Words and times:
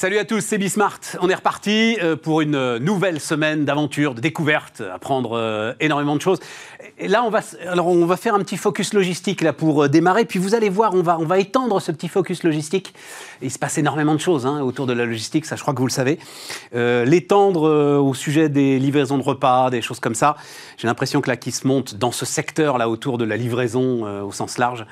Salut 0.00 0.16
à 0.16 0.24
tous, 0.24 0.40
c'est 0.40 0.56
Bismart. 0.56 0.98
On 1.20 1.28
est 1.28 1.34
reparti 1.34 1.98
euh, 2.00 2.16
pour 2.16 2.40
une 2.40 2.78
nouvelle 2.78 3.20
semaine 3.20 3.66
d'aventure, 3.66 4.14
de 4.14 4.22
découverte, 4.22 4.80
apprendre 4.80 5.36
euh, 5.36 5.74
énormément 5.78 6.16
de 6.16 6.22
choses. 6.22 6.38
Et 6.98 7.06
là, 7.06 7.22
on 7.22 7.28
va, 7.28 7.40
alors 7.68 7.88
on 7.88 8.06
va 8.06 8.16
faire 8.16 8.34
un 8.34 8.38
petit 8.38 8.56
focus 8.56 8.94
logistique 8.94 9.42
là 9.42 9.52
pour 9.52 9.84
euh, 9.84 9.88
démarrer. 9.90 10.24
Puis 10.24 10.38
vous 10.38 10.54
allez 10.54 10.70
voir, 10.70 10.94
on 10.94 11.02
va, 11.02 11.18
on 11.18 11.26
va 11.26 11.38
étendre 11.38 11.82
ce 11.82 11.92
petit 11.92 12.08
focus 12.08 12.44
logistique. 12.44 12.94
il 13.42 13.50
se 13.50 13.58
passe 13.58 13.76
énormément 13.76 14.14
de 14.14 14.20
choses 14.20 14.46
hein, 14.46 14.62
autour 14.62 14.86
de 14.86 14.94
la 14.94 15.04
logistique, 15.04 15.44
ça 15.44 15.56
je 15.56 15.60
crois 15.60 15.74
que 15.74 15.80
vous 15.80 15.86
le 15.86 15.92
savez. 15.92 16.18
L'étendre 16.72 17.98
au 17.98 18.14
sujet 18.14 18.48
des 18.48 18.78
livraisons 18.78 19.18
de 19.18 19.22
repas, 19.22 19.68
des 19.68 19.82
choses 19.82 20.00
comme 20.00 20.14
ça. 20.14 20.36
J'ai 20.78 20.88
l'impression 20.88 21.20
que 21.20 21.28
là, 21.28 21.36
qui 21.36 21.52
se 21.52 21.66
monte 21.66 21.96
dans 21.96 22.10
ce 22.10 22.24
secteur 22.24 22.78
là 22.78 22.88
autour 22.88 23.18
de 23.18 23.26
la 23.26 23.36
livraison 23.36 24.22
au 24.22 24.32
sens 24.32 24.56
large. 24.56 24.86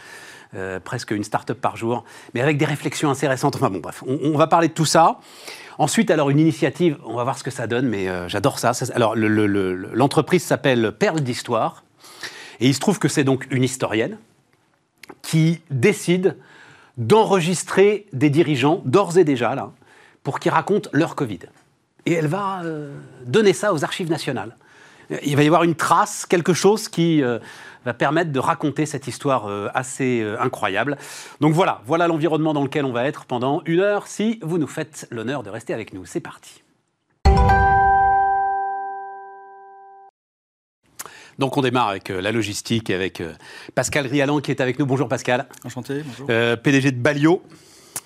Euh, 0.55 0.81
presque 0.81 1.11
une 1.11 1.25
start-up 1.25 1.61
par 1.61 1.77
jour, 1.77 2.05
mais 2.33 2.41
avec 2.41 2.57
des 2.57 2.65
réflexions 2.65 3.11
intéressantes. 3.11 3.55
Enfin 3.57 3.69
bon, 3.69 3.81
bref, 3.81 4.03
on, 4.07 4.35
va 4.39 4.47
parler 4.47 4.69
de 4.69 4.73
tout 4.73 4.87
ça. 4.87 5.21
Ensuite, 5.77 6.11
alors 6.11 6.31
une 6.31 6.41
initiative, 6.41 6.97
on 7.05 7.17
va 7.17 7.25
voir 7.25 7.37
ce 7.37 7.45
que 7.45 7.51
ça 7.51 7.67
donne, 7.67 7.87
mais 7.87 8.09
euh, 8.09 8.29
j'adore 8.29 8.59
ça. 8.59 8.73
Alors 8.95 9.15
l'entreprise 9.15 10.43
s'appelle 10.43 10.93
Perle 10.93 11.21
d'Histoire, 11.21 11.85
et 12.61 12.67
il 12.67 12.75
se 12.75 12.81
trouve 12.81 12.99
que 12.99 13.09
c'est 13.09 13.25
donc 13.25 13.47
une 13.51 13.63
historienne 13.63 14.17
qui 15.21 15.61
décide 15.71 16.39
d'enregistrer 16.97 18.07
des 18.15 18.31
dirigeants, 18.31 18.81
d'ores 18.87 19.19
et 19.19 19.25
déjà 19.25 19.55
pour 20.23 20.41
qu'ils 20.41 20.53
racontent 20.53 20.89
leur 20.95 21.15
Covid. 21.15 21.41
Et 22.07 22.15
elle 22.15 22.27
va 22.27 22.63
euh, 22.65 22.97
donner 23.27 23.53
ça 23.53 23.75
aux 23.75 23.85
archives 23.85 24.09
nationales. 24.09 24.57
Il 25.23 25.37
va 25.37 25.43
y 25.43 25.47
avoir 25.47 25.65
une 25.65 25.75
trace, 25.75 26.25
quelque 26.25 26.55
chose 26.55 26.89
qui 26.89 27.23
va 27.85 27.95
permettre 27.95 28.33
de 28.33 28.39
raconter 28.39 28.87
cette 28.87 29.07
histoire 29.07 29.47
euh, 29.47 29.69
assez 29.75 30.21
euh, 30.21 30.41
incroyable. 30.41 30.97
Donc 31.41 31.55
voilà, 31.55 31.83
voilà 31.87 32.07
l'environnement 32.09 32.53
dans 32.53 32.63
lequel 32.63 32.85
on 32.85 32.93
va 32.93 33.05
être 33.05 33.25
pendant 33.25 33.63
une 33.67 33.81
heure 33.81 34.07
si 34.07 34.39
vous 34.43 34.59
nous 34.59 34.67
faites 34.67 35.07
l'honneur 35.11 35.43
de 35.43 35.51
rester 35.51 35.75
avec 35.75 35.93
nous. 35.93 36.05
C'est 36.05 36.21
parti. 36.21 36.63
Donc 41.39 41.57
on 41.57 41.63
démarre 41.63 41.89
avec 41.89 42.11
euh, 42.11 42.21
la 42.21 42.33
logistique, 42.33 42.91
avec 42.91 43.23
Pascal 43.75 44.07
Rialan 44.07 44.41
qui 44.41 44.51
est 44.51 44.61
avec 44.61 44.79
nous. 44.79 44.87
Bonjour 44.87 45.09
Pascal. 45.09 45.47
Enchanté, 45.65 46.03
bonjour. 46.03 46.27
PDG 46.63 46.93
de 46.93 47.01
Balio. 47.01 47.43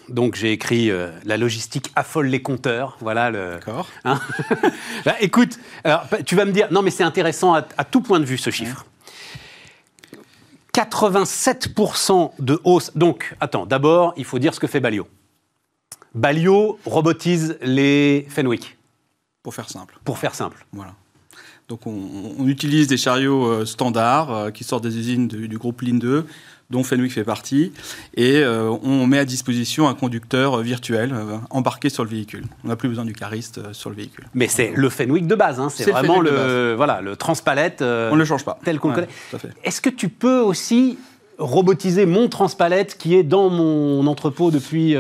Donc 0.09 0.35
j'ai 0.35 0.53
écrit 0.53 0.91
La 1.25 1.37
logistique 1.37 1.91
affole 1.97 2.27
les 2.27 2.43
compteurs. 2.43 2.99
Voilà 3.01 3.31
le. 3.31 3.53
D'accord. 3.53 3.89
Hein 4.05 4.21
bah, 5.05 5.15
écoute, 5.21 5.59
alors, 5.85 6.07
tu 6.27 6.35
vas 6.35 6.45
me 6.45 6.53
dire, 6.53 6.69
non 6.71 6.83
mais 6.83 6.91
c'est 6.91 7.05
intéressant 7.05 7.55
à, 7.55 7.63
tout 7.63 8.03
point 8.03 8.21
de 8.21 8.25
vue 8.25 8.37
ce 8.37 8.51
chiffre. 8.51 8.85
87% 10.75 12.33
de 12.39 12.61
hausse. 12.65 12.93
Donc, 12.95 13.37
attends, 13.41 13.67
d'abord, 13.67 14.15
il 14.17 14.25
faut 14.25 14.39
dire 14.39 14.55
ce 14.55 14.61
que 14.61 14.67
fait 14.67 14.81
Balio. 14.81 15.07
Balio 16.15 16.79
robotise 16.85 17.59
les 17.63 18.27
Fenwick. 18.29 18.79
Pour 19.43 19.55
faire 19.55 19.69
simple. 19.69 19.99
Pour 20.05 20.19
faire 20.19 20.35
simple. 20.35 20.65
Voilà. 20.73 20.95
Donc, 21.69 21.87
on, 21.87 22.47
utilise 22.47 22.87
des 22.87 22.97
chariots 22.97 23.47
euh, 23.47 23.65
standards 23.65 24.33
euh, 24.33 24.51
qui 24.51 24.63
sortent 24.65 24.83
des 24.83 24.97
usines 24.97 25.29
du 25.29 25.59
groupe 25.59 25.81
Linde 25.83 26.01
2 26.01 26.27
dont 26.73 26.83
Fenwick 26.83 27.13
fait 27.13 27.23
partie, 27.23 27.71
et 28.17 28.39
euh, 28.39 28.71
on 28.83 29.07
met 29.07 29.19
à 29.19 29.25
disposition 29.27 29.89
un 29.89 29.95
conducteur 29.95 30.55
euh, 30.55 30.63
virtuel 30.63 31.13
euh, 31.13 31.37
embarqué 31.51 31.91
sur 31.91 32.03
le 32.03 32.11
véhicule. 32.11 32.45
On 32.65 32.69
n'a 32.69 32.77
plus 32.77 32.89
besoin 32.89 33.05
du 33.05 33.13
cariste 33.13 33.61
sur 33.73 33.91
le 33.91 33.97
véhicule. 33.97 34.25
Mais 34.35 34.49
c'est 34.49 34.73
le 34.75 34.89
Fenwick 34.89 35.27
de 35.27 35.35
base, 35.35 35.61
hein. 35.61 35.69
c'est 35.69 35.91
vraiment 35.91 36.21
le, 36.21 36.73
voilà, 36.75 37.03
le 37.03 37.15
transpalette. 37.15 37.83
on 37.83 38.15
ne 38.15 38.19
le 38.19 38.25
change 38.25 38.45
pas. 38.45 38.59
Tel 38.65 38.81
qu'on 38.81 38.89
le 38.89 38.95
connaît. 38.95 39.09
Est-ce 39.63 39.81
que 39.81 39.91
tu 39.91 40.09
peux 40.09 40.41
aussi 40.41 40.99
robotiser 41.39 42.07
mon 42.07 42.29
transpalette 42.29 42.97
qui 42.97 43.17
est 43.17 43.23
dans 43.23 43.51
mon 43.51 44.07
entrepôt 44.07 44.51
depuis 44.51 44.97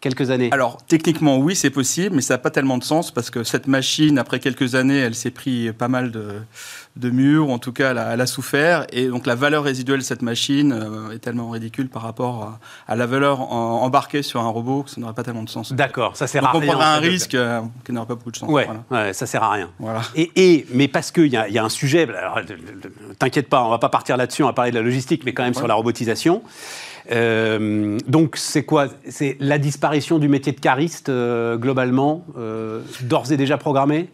quelques 0.00 0.30
années? 0.30 0.50
Alors, 0.52 0.78
techniquement, 0.86 1.38
oui, 1.38 1.56
c'est 1.56 1.70
possible, 1.70 2.14
mais 2.14 2.22
ça 2.22 2.34
n'a 2.34 2.38
pas 2.38 2.50
tellement 2.50 2.78
de 2.78 2.84
sens 2.84 3.10
parce 3.10 3.30
que 3.30 3.42
cette 3.42 3.66
machine, 3.66 4.16
après 4.18 4.38
quelques 4.38 4.76
années, 4.76 4.98
elle 4.98 5.16
s'est 5.16 5.32
pris 5.32 5.72
pas 5.72 5.88
mal 5.88 6.12
de, 6.12 6.34
de 7.00 7.10
murs, 7.10 7.48
ou 7.48 7.52
en 7.52 7.58
tout 7.58 7.72
cas, 7.72 7.90
elle 8.12 8.20
a, 8.20 8.26
souffert. 8.26 8.86
Et 8.92 9.08
donc, 9.08 9.26
la 9.26 9.34
valeur 9.34 9.64
résiduelle 9.64 10.00
de 10.00 10.04
cette 10.04 10.22
machine 10.22 10.72
euh, 10.72 11.12
est 11.12 11.18
tellement 11.18 11.50
ridicule 11.50 11.88
par 11.88 12.02
rapport 12.02 12.58
à, 12.86 12.96
la 12.96 13.06
valeur 13.06 13.40
embarquée 13.40 14.22
sur 14.22 14.40
un 14.40 14.48
robot 14.48 14.82
que 14.82 14.90
ça 14.90 15.00
n'aurait 15.00 15.14
pas 15.14 15.22
tellement 15.22 15.42
de 15.42 15.48
sens. 15.48 15.72
D'accord, 15.72 16.16
ça 16.16 16.26
sert 16.26 16.44
à 16.44 16.52
rien. 16.52 16.60
On 16.60 16.66
prendrait 16.66 16.86
un 16.86 16.98
risque 16.98 17.34
euh, 17.34 17.60
qui 17.84 17.92
n'aurait 17.92 18.06
pas 18.06 18.14
beaucoup 18.14 18.30
de 18.30 18.36
sens. 18.36 18.50
Ouais, 18.50 18.68
ouais, 18.90 19.12
ça 19.12 19.26
sert 19.26 19.42
à 19.42 19.52
rien. 19.52 19.70
Voilà. 19.78 20.02
Et, 20.14 20.66
mais 20.72 20.86
parce 20.86 21.10
qu'il 21.10 21.26
y, 21.26 21.30
y, 21.30 21.58
a 21.58 21.64
un 21.64 21.68
sujet, 21.68 22.06
t'inquiète 23.18 23.48
pas, 23.48 23.64
on 23.64 23.70
va 23.70 23.78
pas 23.78 23.88
partir 23.88 24.16
là-dessus, 24.16 24.42
on 24.42 24.46
va 24.46 24.52
parler 24.52 24.70
de 24.70 24.76
la 24.76 24.82
logistique, 24.82 25.22
mais 25.24 25.32
quand 25.32 25.42
même 25.42 25.54
sur 25.54 25.66
la 25.66 25.74
robotisation. 25.74 26.42
Euh, 27.10 27.98
donc 28.06 28.36
c'est 28.36 28.64
quoi? 28.64 28.88
C'est 29.08 29.36
la 29.40 29.58
disparition 29.58 30.18
du 30.18 30.28
métier 30.28 30.52
de 30.52 30.60
cariste 30.60 31.10
globalement, 31.10 32.24
d'ores 33.02 33.32
et 33.32 33.36
déjà 33.36 33.56
programmé? 33.56 34.10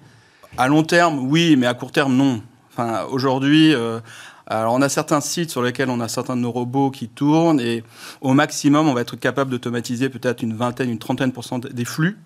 À 0.56 0.69
long 0.69 0.84
terme, 0.84 1.19
oui, 1.28 1.56
mais 1.56 1.66
à 1.66 1.75
court 1.75 1.92
terme, 1.92 2.14
non. 2.16 2.41
Aujourd'hui, 3.10 3.75
euh, 3.75 4.00
alors 4.47 4.75
on 4.75 4.82
a 4.82 4.88
certains 4.88 5.20
sites 5.20 5.50
sur 5.50 5.62
lesquels 5.62 5.91
on 5.91 6.00
a 6.00 6.09
certains 6.09 6.37
de 6.37 6.42
nos 6.42 6.53
robots 6.53 6.91
qui 6.91 7.09
tournent 7.09 7.60
et 7.60 7.82
au 8.20 8.32
maximum, 8.32 8.88
on 8.88 8.94
va 8.94 9.00
être 9.00 9.16
capable 9.16 9.50
d'automatiser 9.50 10.09
peut-être 10.09 10.42
une 10.42 10.54
vingtaine, 10.54 10.91
une 10.91 10.98
trentaine 10.98 11.32
des 11.72 11.84
flux. 11.84 12.19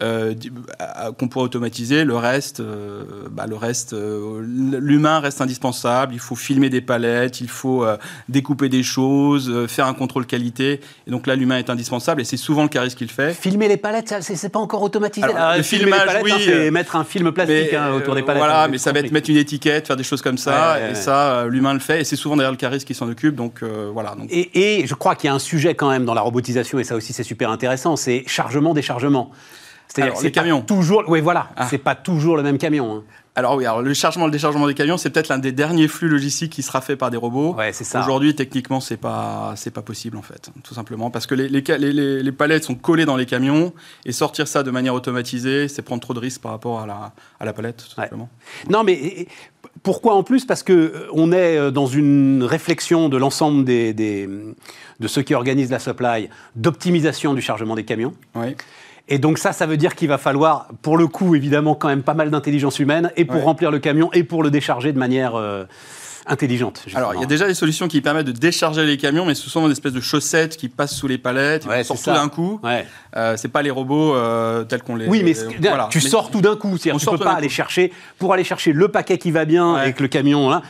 Euh, 0.00 0.34
qu'on 1.18 1.26
pourrait 1.26 1.46
automatiser. 1.46 2.04
Le 2.04 2.16
reste, 2.16 2.60
euh, 2.60 3.02
bah, 3.30 3.46
le 3.48 3.56
reste, 3.56 3.94
euh, 3.94 4.40
l'humain 4.44 5.18
reste 5.18 5.40
indispensable. 5.40 6.14
Il 6.14 6.20
faut 6.20 6.36
filmer 6.36 6.70
des 6.70 6.80
palettes, 6.80 7.40
il 7.40 7.48
faut 7.48 7.84
découper 8.28 8.68
des 8.68 8.82
choses, 8.82 9.66
faire 9.66 9.86
un 9.86 9.94
contrôle 9.94 10.26
qualité. 10.26 10.80
Et 11.06 11.10
donc 11.10 11.26
là, 11.26 11.34
l'humain 11.34 11.58
est 11.58 11.70
indispensable 11.70 12.20
et 12.20 12.24
c'est 12.24 12.36
souvent 12.36 12.62
le 12.62 12.68
caris 12.68 12.94
qui 12.94 13.04
le 13.04 13.10
fait. 13.10 13.32
Filmer 13.32 13.68
les 13.68 13.76
palettes, 13.76 14.14
c'est 14.20 14.48
pas 14.48 14.58
encore 14.58 14.82
automatisé. 14.82 15.26
Alors, 15.26 15.56
le 15.56 15.62
filmage, 15.62 16.18
oui, 16.22 16.32
hein, 16.32 16.38
c'est 16.44 16.70
mettre 16.70 16.96
un 16.96 17.04
film 17.04 17.32
plastique 17.32 17.74
hein, 17.74 17.92
autour 17.92 18.14
des 18.14 18.22
palettes. 18.22 18.40
Voilà, 18.40 18.64
hein, 18.64 18.68
mais 18.68 18.78
ça 18.78 18.92
va 18.92 19.00
être 19.00 19.10
mettre 19.10 19.30
une 19.30 19.36
étiquette, 19.36 19.86
faire 19.86 19.96
des 19.96 20.04
choses 20.04 20.22
comme 20.22 20.38
ça. 20.38 20.90
et 20.90 20.94
ça, 20.94 21.46
l'humain 21.46 21.74
le 21.74 21.80
fait. 21.80 22.02
Et 22.02 22.04
c'est 22.04 22.16
souvent 22.16 22.36
d'ailleurs 22.36 22.52
le 22.52 22.56
caris 22.56 22.84
qui 22.84 22.94
s'en 22.94 23.08
occupe. 23.08 23.34
Donc 23.34 23.62
voilà. 23.92 24.14
Donc... 24.14 24.28
Et, 24.30 24.80
et 24.80 24.86
je 24.86 24.94
crois 24.94 25.16
qu'il 25.16 25.28
y 25.28 25.30
a 25.30 25.34
un 25.34 25.40
sujet 25.40 25.74
quand 25.74 25.90
même 25.90 26.04
dans 26.04 26.14
la 26.14 26.20
robotisation, 26.20 26.78
et 26.78 26.84
ça 26.84 26.94
aussi 26.94 27.12
c'est 27.12 27.24
super 27.24 27.50
intéressant, 27.50 27.96
c'est 27.96 28.22
chargement-déchargement. 28.26 29.32
C'est-à-dire 29.88 30.20
les 30.22 30.32
camions. 30.32 30.60
Toujours, 30.60 31.04
oui, 31.08 31.20
voilà. 31.20 31.48
Ah. 31.56 31.66
C'est 31.68 31.78
pas 31.78 31.94
toujours 31.94 32.36
le 32.36 32.42
même 32.42 32.58
camion. 32.58 32.96
Hein. 32.96 33.04
Alors 33.38 33.54
oui, 33.54 33.66
alors 33.66 33.82
le 33.82 33.94
chargement, 33.94 34.26
le 34.26 34.32
déchargement 34.32 34.66
des 34.66 34.74
camions, 34.74 34.96
c'est 34.96 35.10
peut-être 35.10 35.28
l'un 35.28 35.38
des 35.38 35.52
derniers 35.52 35.86
flux 35.86 36.08
logistiques 36.08 36.50
qui 36.50 36.62
sera 36.62 36.80
fait 36.80 36.96
par 36.96 37.12
des 37.12 37.16
robots. 37.16 37.54
Ouais, 37.54 37.72
c'est 37.72 37.84
ça. 37.84 38.00
Aujourd'hui, 38.00 38.34
techniquement, 38.34 38.80
c'est 38.80 38.96
pas, 38.96 39.52
c'est 39.54 39.70
pas 39.70 39.82
possible 39.82 40.16
en 40.16 40.22
fait, 40.22 40.50
tout 40.64 40.74
simplement, 40.74 41.12
parce 41.12 41.28
que 41.28 41.36
les, 41.36 41.48
les, 41.48 41.62
les, 41.78 42.22
les, 42.22 42.32
palettes 42.32 42.64
sont 42.64 42.74
collées 42.74 43.04
dans 43.04 43.16
les 43.16 43.26
camions 43.26 43.72
et 44.04 44.10
sortir 44.10 44.48
ça 44.48 44.64
de 44.64 44.72
manière 44.72 44.92
automatisée, 44.92 45.68
c'est 45.68 45.82
prendre 45.82 46.02
trop 46.02 46.14
de 46.14 46.18
risques 46.18 46.40
par 46.40 46.50
rapport 46.50 46.80
à 46.80 46.86
la, 46.88 47.12
à 47.38 47.44
la 47.44 47.52
palette, 47.52 47.84
tout 47.88 47.94
simplement. 47.94 48.28
Non, 48.70 48.82
mais 48.82 49.28
pourquoi 49.84 50.14
en 50.14 50.24
plus? 50.24 50.44
Parce 50.44 50.64
que 50.64 50.72
euh, 50.72 51.08
on 51.12 51.30
est 51.30 51.56
euh, 51.56 51.70
dans 51.70 51.86
une 51.86 52.42
réflexion 52.42 53.08
de 53.08 53.16
l'ensemble 53.16 53.64
des, 53.64 53.94
des, 53.94 54.28
de 54.98 55.06
ceux 55.06 55.22
qui 55.22 55.34
organisent 55.34 55.70
la 55.70 55.78
supply 55.78 56.28
d'optimisation 56.56 57.34
du 57.34 57.40
chargement 57.40 57.76
des 57.76 57.84
camions. 57.84 58.14
Oui. 58.34 58.56
Et 59.08 59.18
donc 59.18 59.38
ça, 59.38 59.52
ça 59.52 59.66
veut 59.66 59.76
dire 59.76 59.94
qu'il 59.94 60.08
va 60.08 60.18
falloir, 60.18 60.68
pour 60.82 60.98
le 60.98 61.06
coup, 61.06 61.34
évidemment, 61.34 61.74
quand 61.74 61.88
même 61.88 62.02
pas 62.02 62.14
mal 62.14 62.30
d'intelligence 62.30 62.78
humaine, 62.78 63.10
et 63.16 63.24
pour 63.24 63.42
remplir 63.42 63.70
le 63.70 63.78
camion, 63.78 64.10
et 64.12 64.22
pour 64.22 64.42
le 64.42 64.50
décharger 64.50 64.92
de 64.92 64.98
manière 64.98 65.34
euh, 65.34 65.64
intelligente. 66.26 66.84
Alors, 66.94 67.14
il 67.14 67.20
y 67.20 67.22
a 67.22 67.26
déjà 67.26 67.46
des 67.46 67.54
solutions 67.54 67.88
qui 67.88 68.00
permettent 68.00 68.26
de 68.26 68.32
décharger 68.32 68.84
les 68.84 68.98
camions, 68.98 69.24
mais 69.24 69.34
ce 69.34 69.48
sont 69.48 69.66
des 69.66 69.72
espèces 69.72 69.94
de 69.94 70.00
chaussettes 70.00 70.56
qui 70.56 70.68
passent 70.68 70.94
sous 70.94 71.08
les 71.08 71.18
palettes, 71.18 71.66
ouais, 71.66 71.84
sortent 71.84 72.04
tout 72.04 72.10
d'un 72.10 72.28
coup. 72.28 72.60
Ouais. 72.62 72.86
Euh, 73.16 73.36
c'est 73.36 73.48
pas 73.48 73.62
les 73.62 73.70
robots 73.70 74.14
euh, 74.14 74.64
tels 74.64 74.82
qu'on 74.82 74.96
les. 74.96 75.06
Oui, 75.06 75.22
mais 75.24 75.34
tu 75.90 76.00
sors 76.00 76.30
tout 76.30 76.42
d'un 76.42 76.56
coup. 76.56 76.78
Tu 76.78 76.92
ne 76.92 76.98
peux 76.98 77.18
pas 77.18 77.32
aller 77.32 77.48
chercher 77.48 77.92
pour 78.18 78.32
aller 78.34 78.44
chercher 78.44 78.72
le 78.72 78.88
paquet 78.88 79.18
qui 79.18 79.30
va 79.30 79.44
bien 79.44 79.74
avec 79.74 80.00
le 80.00 80.08
camion. 80.08 80.52
Hein, 80.52 80.62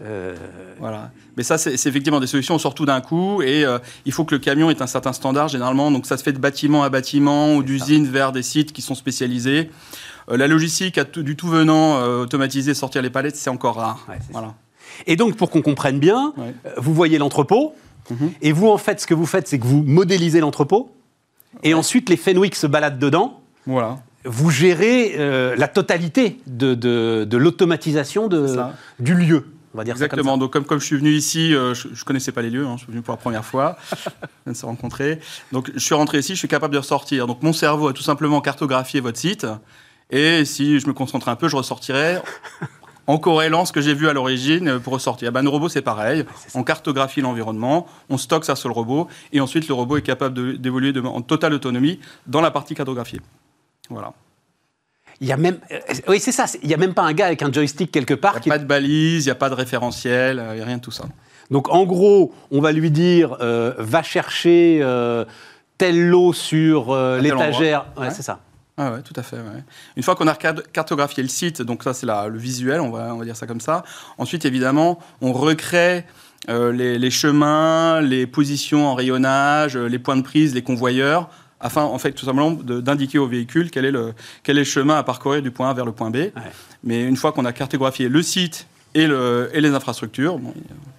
euh, 0.00 0.34
voilà. 0.78 1.10
Mais 1.36 1.42
ça, 1.42 1.58
c'est 1.58 1.74
effectivement 1.74 2.20
des 2.20 2.26
solutions, 2.26 2.54
on 2.54 2.58
sort 2.58 2.74
tout 2.74 2.86
d'un 2.86 3.00
coup, 3.00 3.42
et 3.42 3.64
euh, 3.64 3.78
il 4.04 4.12
faut 4.12 4.24
que 4.24 4.34
le 4.34 4.38
camion 4.38 4.70
ait 4.70 4.82
un 4.82 4.86
certain 4.86 5.12
standard, 5.12 5.48
généralement. 5.48 5.90
Donc 5.90 6.06
ça 6.06 6.16
se 6.16 6.22
fait 6.22 6.32
de 6.32 6.38
bâtiment 6.38 6.82
à 6.82 6.90
bâtiment 6.90 7.54
ou 7.54 7.62
d'usine 7.62 8.06
vers 8.06 8.32
des 8.32 8.42
sites 8.42 8.72
qui 8.72 8.82
sont 8.82 8.94
spécialisés. 8.94 9.70
Euh, 10.30 10.36
la 10.36 10.46
logistique, 10.46 10.98
à 10.98 11.04
du 11.04 11.36
tout 11.36 11.48
venant, 11.48 12.02
automatiser, 12.20 12.74
sortir 12.74 13.02
les 13.02 13.10
palettes, 13.10 13.36
c'est 13.36 13.50
encore 13.50 13.76
rare. 13.76 14.06
voilà. 14.30 14.54
Et 15.06 15.16
donc, 15.16 15.36
pour 15.36 15.50
qu'on 15.50 15.62
comprenne 15.62 15.98
bien, 15.98 16.34
vous 16.76 16.92
voyez 16.92 17.18
l'entrepôt, 17.18 17.74
mhm. 18.10 18.32
et 18.42 18.52
vous, 18.52 18.68
en 18.68 18.78
fait, 18.78 19.00
ce 19.00 19.06
que 19.06 19.14
vous 19.14 19.26
faites, 19.26 19.48
c'est 19.48 19.58
que 19.58 19.66
vous 19.66 19.82
modélisez 19.82 20.40
l'entrepôt, 20.40 20.94
et 21.62 21.74
ensuite, 21.74 22.08
les 22.08 22.16
Fenwick 22.16 22.54
se 22.54 22.66
baladent 22.66 22.98
dedans. 22.98 23.40
Voilà 23.66 23.98
vous 24.24 24.50
gérez 24.50 25.16
la 25.56 25.66
totalité 25.66 26.38
de, 26.46 26.74
de 26.74 27.36
l'automatisation 27.36 28.28
du 29.00 29.14
lieu. 29.14 29.46
Exactement. 29.80 30.38
Donc, 30.38 30.52
comme, 30.52 30.64
comme 30.64 30.80
je 30.80 30.86
suis 30.86 30.96
venu 30.96 31.10
ici, 31.10 31.54
euh, 31.54 31.74
je 31.74 31.88
ne 31.88 32.04
connaissais 32.04 32.32
pas 32.32 32.42
les 32.42 32.50
lieux, 32.50 32.66
hein, 32.66 32.74
je 32.76 32.84
suis 32.84 32.92
venu 32.92 33.02
pour 33.02 33.12
la 33.12 33.18
première 33.18 33.44
fois, 33.44 33.76
on 34.46 34.54
s'est 34.54 34.66
rencontrés. 34.66 35.18
Donc, 35.50 35.70
je 35.74 35.80
suis 35.80 35.94
rentré 35.94 36.18
ici, 36.18 36.34
je 36.34 36.38
suis 36.38 36.48
capable 36.48 36.74
de 36.74 36.78
ressortir. 36.78 37.26
Donc, 37.26 37.42
mon 37.42 37.52
cerveau 37.52 37.88
a 37.88 37.92
tout 37.92 38.02
simplement 38.02 38.40
cartographié 38.40 39.00
votre 39.00 39.18
site. 39.18 39.46
Et 40.10 40.44
si 40.44 40.78
je 40.78 40.86
me 40.86 40.92
concentre 40.92 41.28
un 41.28 41.36
peu, 41.36 41.48
je 41.48 41.56
ressortirai 41.56 42.18
en 43.06 43.18
corrélant 43.18 43.64
ce 43.64 43.72
que 43.72 43.80
j'ai 43.80 43.94
vu 43.94 44.08
à 44.08 44.12
l'origine 44.12 44.78
pour 44.78 44.92
ressortir. 44.92 45.32
Ben, 45.32 45.42
nos 45.42 45.50
robots, 45.50 45.68
c'est 45.68 45.82
pareil. 45.82 46.24
on 46.54 46.62
cartographie 46.62 47.20
l'environnement, 47.20 47.86
on 48.10 48.18
stocke 48.18 48.44
ça 48.44 48.56
sur 48.56 48.68
le 48.68 48.74
robot, 48.74 49.08
et 49.32 49.40
ensuite 49.40 49.68
le 49.68 49.74
robot 49.74 49.96
est 49.96 50.02
capable 50.02 50.58
d'évoluer 50.58 50.92
en 51.00 51.22
totale 51.22 51.54
autonomie 51.54 51.98
dans 52.26 52.40
la 52.40 52.50
partie 52.50 52.74
cartographiée. 52.74 53.20
Voilà. 53.88 54.12
Il 55.22 55.28
y 55.28 55.32
a 55.32 55.38
même, 55.38 55.58
euh, 55.70 55.78
oui, 56.08 56.20
c'est 56.20 56.32
ça. 56.32 56.44
Il 56.62 56.68
n'y 56.68 56.74
a 56.74 56.76
même 56.76 56.92
pas 56.92 57.02
un 57.02 57.14
gars 57.14 57.26
avec 57.26 57.42
un 57.42 57.50
joystick 57.50 57.90
quelque 57.90 58.12
part. 58.12 58.36
Il 58.44 58.48
n'y 58.48 58.52
a 58.52 58.56
pas 58.56 58.58
de 58.58 58.66
balise, 58.66 59.24
il 59.24 59.28
n'y 59.28 59.32
a 59.32 59.36
pas 59.36 59.48
de 59.48 59.54
référentiel, 59.54 60.44
il 60.50 60.56
n'y 60.56 60.60
a 60.60 60.64
rien 60.66 60.76
de 60.76 60.82
tout 60.82 60.90
ça. 60.90 61.04
Donc 61.50 61.70
en 61.70 61.84
gros, 61.84 62.34
on 62.50 62.60
va 62.60 62.72
lui 62.72 62.90
dire 62.90 63.36
va 63.40 64.02
chercher 64.02 64.84
tel 65.78 66.08
lot 66.08 66.32
sur 66.32 66.94
l'étagère. 67.20 67.86
Ouais, 67.96 68.10
C'est 68.10 68.22
ça. 68.22 68.40
Ah 68.78 68.92
ouais, 68.92 69.02
tout 69.02 69.12
à 69.16 69.22
fait. 69.22 69.36
Une 69.96 70.02
fois 70.02 70.16
qu'on 70.16 70.26
a 70.26 70.34
cartographié 70.34 71.22
le 71.22 71.28
site, 71.28 71.62
donc 71.62 71.84
ça 71.84 71.94
c'est 71.94 72.06
le 72.06 72.38
visuel, 72.38 72.80
on 72.80 72.90
va, 72.90 73.14
on 73.14 73.18
va 73.18 73.24
dire 73.24 73.36
ça 73.36 73.46
comme 73.46 73.60
ça. 73.60 73.84
Ensuite, 74.18 74.44
évidemment, 74.44 74.98
on 75.20 75.32
recrée 75.32 76.04
euh, 76.48 76.72
les, 76.72 77.10
chemins, 77.10 78.00
les 78.00 78.26
positions 78.26 78.88
en 78.88 78.94
rayonnage, 78.94 79.76
les 79.76 79.98
points 80.00 80.16
de 80.16 80.22
prise, 80.22 80.54
les 80.54 80.62
convoyeurs, 80.62 81.30
afin, 81.62 81.82
en 81.84 81.98
fait, 81.98 82.12
tout 82.12 82.26
simplement 82.26 82.50
d'indiquer 82.50 83.18
au 83.18 83.26
véhicule 83.26 83.70
quel 83.70 83.84
est, 83.84 83.90
le, 83.90 84.12
quel 84.42 84.56
est 84.56 84.60
le 84.60 84.64
chemin 84.64 84.96
à 84.96 85.02
parcourir 85.02 85.40
du 85.42 85.50
point 85.50 85.70
A 85.70 85.74
vers 85.74 85.86
le 85.86 85.92
point 85.92 86.10
B. 86.10 86.16
Mais 86.84 87.02
une 87.02 87.16
fois 87.16 87.32
qu'on 87.32 87.44
a 87.44 87.52
cartographié 87.52 88.08
le 88.08 88.22
site 88.22 88.66
et, 88.94 89.06
le, 89.06 89.50
et 89.54 89.60
les 89.60 89.70
infrastructures, 89.70 90.38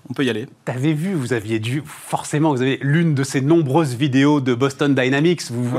on 0.10 0.13
peut 0.13 0.25
y 0.25 0.30
aller. 0.30 0.48
T'avais 0.65 0.94
vu, 0.94 1.13
vous 1.13 1.33
aviez 1.33 1.60
dû, 1.60 1.81
forcément, 1.86 2.54
vous 2.54 2.62
avez 2.62 2.80
l'une 2.81 3.13
de 3.15 3.24
ces 3.24 3.42
nombreuses 3.42 3.95
vidéos 3.95 4.42
de 4.42 4.54
Boston 4.54 4.94
Dynamics. 4.94 5.44
Vous, 5.50 5.69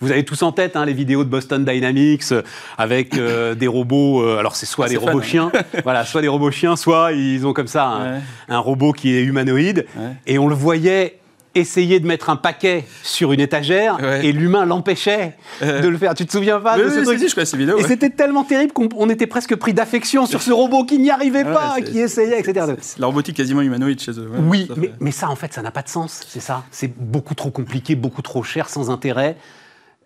vous 0.00 0.10
avez 0.10 0.24
tous 0.24 0.42
en 0.42 0.52
tête 0.52 0.76
hein, 0.76 0.84
les 0.84 0.92
vidéos 0.92 1.24
de 1.24 1.28
Boston 1.28 1.64
Dynamics 1.64 2.32
euh, 2.32 2.42
avec 2.76 3.16
euh, 3.16 3.54
des 3.56 3.66
robots. 3.66 4.22
Euh, 4.22 4.38
alors 4.38 4.56
c'est 4.56 4.66
soit 4.66 4.86
ah, 4.86 4.88
des 4.88 4.96
robots 4.96 5.22
chiens, 5.22 5.52
voilà, 5.84 6.04
soit 6.04 6.22
des 6.22 6.28
robots 6.28 6.50
chiens, 6.50 6.76
soit 6.76 7.12
ils 7.12 7.46
ont 7.46 7.52
comme 7.52 7.66
ça 7.66 7.86
un, 7.86 8.20
un 8.48 8.58
robot 8.58 8.92
qui 8.92 9.14
est 9.14 9.22
humanoïde. 9.22 9.86
Et 10.26 10.38
on 10.38 10.48
le 10.48 10.54
voyait 10.54 11.17
essayer 11.54 12.00
de 12.00 12.06
mettre 12.06 12.30
un 12.30 12.36
paquet 12.36 12.84
sur 13.02 13.32
une 13.32 13.40
étagère 13.40 13.98
et 14.22 14.32
l'humain 14.32 14.64
l'empêchait 14.64 15.36
euh. 15.62 15.80
de 15.80 15.88
le 15.88 15.98
faire. 15.98 16.14
Tu 16.14 16.26
te 16.26 16.32
souviens 16.32 16.60
pas 16.60 16.78
de 16.78 16.88
ce 16.88 17.00
truc 17.00 17.18
je 17.18 17.44
ces 17.44 17.56
vidéos. 17.56 17.78
Et 17.78 17.82
c'était 17.84 18.10
tellement 18.10 18.44
terrible 18.44 18.72
qu'on 18.72 19.10
était 19.10 19.26
presque 19.26 19.56
pris 19.56 19.74
d'affection 19.74 20.26
sur 20.26 20.42
ce 20.42 20.52
robot 20.52 20.84
qui 20.84 20.98
n'y 20.98 21.10
arrivait 21.10 21.44
pas, 21.44 21.76
qui 21.80 21.98
essayait, 21.98 22.40
etc. 22.40 22.74
La 22.98 23.06
robotique 23.06 23.36
quasiment 23.36 23.62
humanoïde 23.62 24.00
chez 24.00 24.12
eux. 24.12 24.30
oui, 24.38 24.68
mais, 24.76 24.92
mais, 25.00 25.10
ça 25.10 25.28
en 25.28 25.36
fait, 25.36 25.52
ça 25.52 25.62
n'a 25.62 25.70
pas 25.70 25.82
de 25.82 25.88
sens, 25.88 26.24
c'est 26.28 26.40
ça. 26.40 26.64
C'est 26.70 26.92
beaucoup 26.96 27.34
trop 27.34 27.50
compliqué, 27.50 27.94
beaucoup 27.94 28.22
trop 28.22 28.42
cher, 28.42 28.68
sans 28.68 28.90
intérêt. 28.90 29.36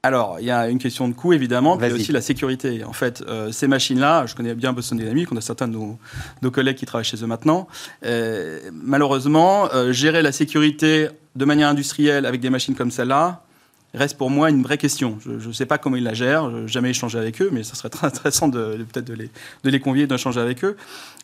Alors, 0.05 0.39
il 0.41 0.47
y 0.47 0.51
a 0.51 0.69
une 0.69 0.79
question 0.79 1.07
de 1.07 1.13
coût, 1.13 1.33
évidemment, 1.33 1.77
mais 1.77 1.93
aussi 1.93 2.11
la 2.11 2.21
sécurité. 2.21 2.83
En 2.83 2.93
fait, 2.93 3.23
euh, 3.29 3.53
ces 3.53 3.69
machines-là, 3.69 4.27
je 4.27 4.35
connais 4.35 4.55
bien 4.55 4.73
Boston 4.73 4.99
Dynamics, 4.99 5.31
on 5.31 5.37
a 5.37 5.41
certains 5.41 5.69
de 5.69 5.77
nos, 5.77 6.51
collègues 6.51 6.77
qui 6.77 6.87
travaillent 6.87 7.05
chez 7.05 7.23
eux 7.23 7.27
maintenant. 7.29 7.69
Euh, 8.05 8.59
malheureusement, 8.73 9.69
gérer 9.93 10.23
la 10.23 10.33
sécurité 10.33 11.09
de 11.35 11.45
manière 11.45 11.69
industrielle 11.69 12.27
avec 12.27 12.41
des 12.41 12.51
machines 12.51 12.75
comme 12.75 12.91
celle-là 12.91 13.43
reste 13.95 14.17
pour 14.17 14.31
moi 14.31 14.51
une 14.51 14.63
vraie 14.63 14.79
question. 14.79 15.19
Je 15.25 15.47
ne 15.47 15.53
sais 15.53 15.67
pas 15.67 15.79
comment 15.79 15.97
ils 15.97 16.05
la 16.05 16.15
gèrent, 16.15 16.51
je 16.51 16.57
n'ai 16.57 16.69
jamais 16.69 16.91
échangé 16.91 17.19
avec 17.19 17.41
eux, 17.43 17.51
mais 17.53 17.63
ça 17.63 17.75
serait 17.75 17.91
très 17.91 18.07
intéressant 18.07 18.49
de, 18.49 18.85
peut-être 18.91 19.07
de 19.07 19.15
les, 19.15 19.31
de 19.65 19.71
les 19.71 19.81
convier, 19.81 20.07
d'échanger 20.07 20.41
avec 20.41 20.65
eux. 20.65 20.77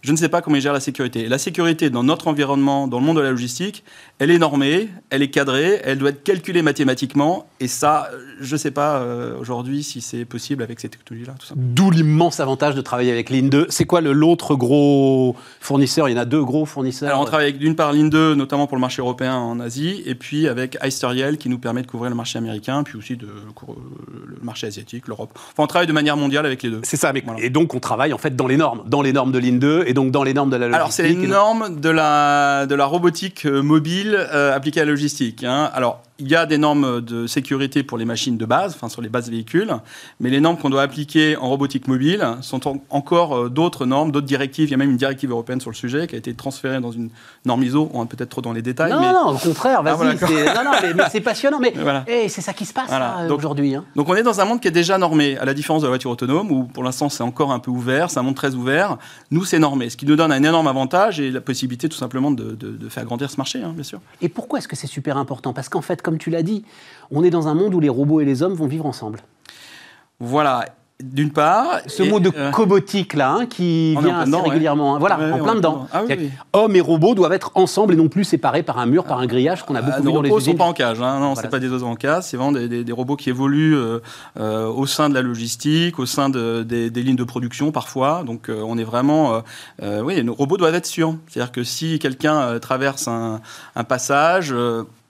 Je 0.03 0.13
ne 0.13 0.17
sais 0.17 0.29
pas 0.29 0.43
comment 0.43 0.57
ils 0.57 0.63
gèrent 0.63 0.73
la 0.73 0.81
sécurité. 0.81 1.29
la 1.29 1.39
sécurité 1.39 1.91
dans 1.91 2.05
notre 2.05 2.29
environnement, 2.29 2.87
dans 2.87 3.01
le 3.01 3.05
monde 3.05 3.17
de 3.17 3.23
la 3.23 3.31
logistique, 3.31 3.85
elle 4.19 4.31
est 4.31 4.39
normée, 4.39 4.89
elle 5.11 5.23
est 5.23 5.31
cadrée, 5.31 5.81
elle 5.85 5.99
doit 5.99 6.11
être 6.11 6.23
calculée 6.23 6.63
mathématiquement. 6.63 7.49
Et 7.59 7.69
ça, 7.69 8.11
je 8.41 8.53
ne 8.53 8.59
sais 8.59 8.71
pas 8.71 8.99
euh, 8.99 9.37
aujourd'hui 9.41 9.83
si 9.83 10.01
c'est 10.01 10.25
possible 10.25 10.63
avec 10.63 10.79
ces 10.79 10.89
technologies-là. 10.89 11.35
D'où 11.57 11.91
l'immense 11.91 12.39
avantage 12.39 12.75
de 12.75 12.81
travailler 12.81 13.11
avec 13.11 13.31
Linde. 13.31 13.67
C'est 13.71 13.87
quoi 13.87 14.01
l'autre 14.01 14.55
gros 14.55 15.35
fournisseur? 15.61 16.09
Il 16.09 16.13
y 16.13 16.19
en 16.19 16.23
a 16.23 16.25
deux 16.25 16.45
gros 16.45 16.65
fournisseurs. 16.65 17.09
Alors 17.09 17.23
on 17.23 17.25
travaille 17.25 17.53
d'une 17.55 17.75
part 17.75 17.93
Linde, 17.93 18.37
notamment 18.37 18.67
pour 18.67 18.77
le 18.77 18.81
marché 18.81 19.03
européen 19.03 19.35
en 19.37 19.59
Asie, 19.59 20.03
et 20.07 20.15
puis 20.15 20.47
avec 20.47 20.79
Eisteriel 20.83 21.39
qui 21.39 21.49
nous 21.49 21.59
permet 21.59 21.83
de 21.83 21.89
couvrir 21.89 22.11
le 22.11 22.17
marché 22.17 22.39
américain, 22.39 22.58
puis 22.85 22.99
aussi 22.99 23.17
de, 23.17 23.27
le 23.27 24.39
marché 24.43 24.67
asiatique, 24.67 25.09
l'Europe. 25.09 25.31
Enfin, 25.35 25.65
on 25.65 25.67
travaille 25.67 25.87
de 25.87 25.93
manière 25.93 26.17
mondiale 26.17 26.47
avec 26.47 26.63
les 26.63 26.71
deux. 26.71 26.81
C'est 26.83 26.97
ça, 26.97 27.13
mais 27.13 27.23
et 27.39 27.51
donc 27.51 27.75
on 27.75 27.81
travaille 27.81 28.13
en 28.13 28.19
fait 28.19 28.35
dans 28.37 28.47
les 28.47 28.57
normes, 28.57 28.83
dans 28.87 29.03
les 29.03 29.13
normes 29.13 29.33
de 29.33 29.39
Linde 29.39 29.85
et 29.87 29.95
donc 29.95 30.11
dans 30.11 30.23
les 30.23 30.35
normes 30.35 30.51
de 30.51 30.57
la 30.57 30.67
logistique 30.67 30.81
Alors, 30.81 30.93
c'est 30.93 31.09
les 31.09 31.27
normes 31.27 31.81
de 31.81 31.91
la, 31.91 32.67
de 32.67 32.75
la 32.75 32.85
robotique 32.87 33.47
euh, 33.47 33.63
mobile 33.63 34.17
euh, 34.17 34.55
appliquée 34.55 34.81
à 34.81 34.85
la 34.85 34.91
logistique. 34.91 35.45
Hein. 35.45 35.71
Alors, 35.75 36.03
il 36.21 36.29
y 36.29 36.35
a 36.35 36.47
des 36.47 36.59
normes 36.59 37.01
de 37.01 37.27
sécurité 37.27 37.83
pour 37.83 37.97
les 37.97 38.05
machines 38.05 38.37
de 38.37 38.45
base, 38.45 38.75
enfin 38.75 38.89
sur 38.89 39.03
les 39.03 39.09
bases 39.09 39.31
véhicules, 39.31 39.73
mais 40.19 40.31
les 40.31 40.41
normes 40.41 40.59
qu'on 40.59 40.71
doit 40.71 40.83
appliquer 40.83 41.37
en 41.37 41.49
robotique 41.49 41.87
mobile 41.87 42.27
sont 42.41 42.81
encore 42.91 43.37
euh, 43.37 43.49
d'autres 43.49 43.87
normes, 43.87 44.11
d'autres 44.11 44.27
directives. 44.27 44.69
Il 44.69 44.73
y 44.73 44.75
a 44.75 44.77
même 44.77 44.91
une 44.91 44.97
directive 44.97 45.31
européenne 45.31 45.61
sur 45.61 45.71
le 45.71 45.77
sujet 45.77 46.09
qui 46.09 46.17
a 46.17 46.19
été 46.19 46.35
transférée 46.35 46.81
dans 46.81 46.91
une 46.91 47.11
norme 47.45 47.63
ISO. 47.63 47.89
On 47.95 48.01
va 48.01 48.07
peut-être 48.07 48.31
trop 48.31 48.41
dans 48.41 48.53
les 48.53 48.63
détails. 48.63 48.91
Non, 48.91 49.01
non, 49.01 49.35
au 49.35 49.39
contraire, 49.39 49.83
ah, 49.85 49.95
vas-y. 49.95 50.17
non, 50.17 50.65
non, 50.65 50.71
mais, 50.97 51.05
c'est 51.11 51.21
passionnant. 51.21 51.61
Mais 51.61 51.73
eh, 52.09 52.29
c'est 52.29 52.41
ça 52.41 52.53
qui 52.53 52.65
se 52.65 52.73
passe 52.73 52.91
aujourd'hui. 53.31 53.77
Hein. 53.77 53.85
Donc 53.95 54.09
on 54.09 54.15
est 54.15 54.23
dans 54.23 54.41
un 54.41 54.45
monde 54.45 54.61
qui 54.61 54.69
est 54.69 54.73
déjà 54.73 54.99
normé, 54.99 55.39
à 55.39 55.45
la 55.45 55.55
différence 55.55 55.83
de 55.83 55.87
la 55.87 55.91
voiture 55.91 56.11
autonome, 56.11 56.51
où 56.51 56.65
pour 56.65 56.83
l'instant 56.83 57.09
c'est 57.09 57.23
encore 57.23 57.53
un 57.53 57.61
peu 57.61 57.71
ouvert, 57.71 58.11
c'est 58.11 58.19
un 58.19 58.23
monde 58.23 58.35
très 58.35 58.55
ouvert. 58.55 58.99
Nous, 59.31 59.45
c'est 59.45 59.59
normé, 59.59 59.89
ce 59.91 59.97
qui 59.97 60.07
nous 60.07 60.17
donne 60.17 60.33
un 60.33 60.43
énorme 60.43 60.67
avantage 60.67 61.21
et 61.21 61.31
la 61.31 61.41
possibilité 61.41 61.89
tout 61.89 61.97
simplement 61.97 62.31
de, 62.31 62.57
de, 62.57 62.89
faire 62.89 63.05
grandir 63.05 63.31
ce 63.31 63.37
marché, 63.37 63.63
hein, 63.63 63.73
bien 63.75 63.85
sûr. 63.85 64.01
Et 64.23 64.29
pourquoi 64.29 64.59
est-ce 64.59 64.69
que 64.69 64.77
c'est 64.77 64.87
super 64.87 65.17
important? 65.17 65.53
Parce 65.53 65.69
qu'en 65.69 65.83
fait, 65.83 66.03
comme 66.09 66.17
tu 66.17 66.31
l'as 66.31 66.43
dit, 66.43 66.65
on 67.11 67.23
est 67.23 67.29
dans 67.29 67.49
un 67.49 67.55
monde 67.55 67.75
où 67.75 67.81
les 67.81 67.91
robots 67.91 68.23
et 68.23 68.25
les 68.25 68.43
hommes 68.43 68.55
vont 68.55 68.67
vivre 68.67 68.87
ensemble. 68.87 69.21
Voilà. 70.21 70.65
D'une 71.05 71.31
part. 71.31 71.83
Ce 71.87 72.03
mot 72.03 72.19
de 72.19 72.33
euh, 72.35 72.51
cobotique, 72.51 73.13
là, 73.13 73.33
hein, 73.33 73.47
qui 73.47 73.95
vient 74.01 74.21
assez 74.21 74.35
régulièrement. 74.35 74.97
Hein. 74.97 74.99
Voilà, 74.99 75.35
en 75.35 75.39
plein 75.39 75.55
dedans. 75.55 75.87
Ah 75.93 76.03
hommes 76.55 76.75
et 76.75 76.81
robots 76.81 77.15
doivent 77.15 77.35
être 77.35 77.53
ensemble 77.55 77.93
et 77.93 77.97
non 77.97 78.09
plus 78.09 78.25
séparés 78.25 78.63
par 78.63 78.79
un 78.79 78.87
mur, 78.87 79.05
par 79.05 79.19
un 79.19 79.27
grillage 79.27 79.65
qu'on 79.65 79.75
a 79.75 79.83
beaucoup 79.83 79.97
ah, 79.99 80.01
vu 80.01 80.13
dans 80.13 80.23
les 80.23 80.29
usines. 80.29 80.33
Robots 80.33 80.41
ne 80.41 80.53
sont 80.53 80.57
pas 80.57 80.65
en 80.65 80.73
cage. 80.73 81.01
Hein. 81.01 81.21
Non, 81.21 81.35
c'est 81.35 81.51
pas 81.51 81.61
des 81.61 81.69
oiseaux 81.69 81.87
en 81.87 81.95
cage. 81.95 82.25
C'est 82.25 82.39
vraiment 82.39 82.53
des, 82.53 82.93
robots 82.93 83.17
qui 83.17 83.29
évoluent 83.29 83.77
euh, 83.77 84.01
euh, 84.41 84.67
au 84.67 84.87
sein 84.87 85.11
de 85.11 85.15
la 85.15 85.23
logistique, 85.23 85.99
au 85.99 86.07
sein 86.07 86.31
de, 86.31 86.63
des, 86.63 86.89
lignes 86.91 87.17
de 87.17 87.25
production 87.25 87.71
parfois. 87.71 88.25
Donc, 88.25 88.49
on 88.49 88.79
est 88.79 88.85
vraiment. 88.85 89.43
oui, 89.83 90.25
nos 90.25 90.35
robots 90.35 90.57
doivent 90.57 90.75
être 90.75 90.87
sûrs. 90.87 91.15
C'est-à-dire 91.29 91.53
que 91.53 91.63
si 91.63 91.99
quelqu'un 91.99 92.59
traverse 92.59 93.07
un, 93.07 93.41
un 93.77 93.85
passage, 93.85 94.53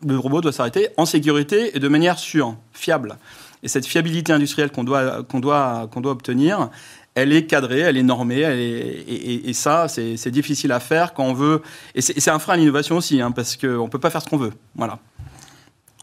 le 0.07 0.19
robot 0.19 0.41
doit 0.41 0.53
s'arrêter 0.53 0.89
en 0.97 1.07
sécurité 1.07 1.77
et 1.77 1.81
de 1.81 1.89
manière 1.89 2.19
sûre, 2.19 2.57
fiable. 2.73 3.19
Et 3.63 3.69
cette 3.69 3.87
fiabilité 3.87 4.33
industrielle 4.33 4.71
qu'on 4.71 4.85
doit, 4.85 5.23
qu'on 5.25 5.41
doit, 5.41 5.89
qu'on 5.93 6.01
doit 6.01 6.13
obtenir, 6.13 6.71
elle 7.15 7.33
est 7.33 7.47
cadrée, 7.47 7.81
elle 7.81 7.97
est 7.97 8.03
normée, 8.05 8.41
elle 8.41 8.61
est, 8.61 9.05
et, 9.49 9.53
ça, 9.53 9.89
c'est 9.89 10.31
difficile 10.31 10.71
à 10.71 10.79
faire 10.79 11.15
quand 11.15 11.25
on 11.25 11.35
veut. 11.35 11.63
Et 11.95 12.01
c'est 12.01 12.31
un 12.31 12.39
frein 12.39 12.55
à 12.55 12.57
l'innovation 12.57 12.97
aussi, 12.97 13.21
hein, 13.21 13.33
parce 13.33 13.57
qu'on 13.57 13.85
ne 13.85 13.89
peut 13.89 13.99
pas 13.99 14.11
faire 14.11 14.23
ce 14.23 14.29
qu'on 14.29 14.37
veut. 14.37 14.53
Voilà. 14.77 14.99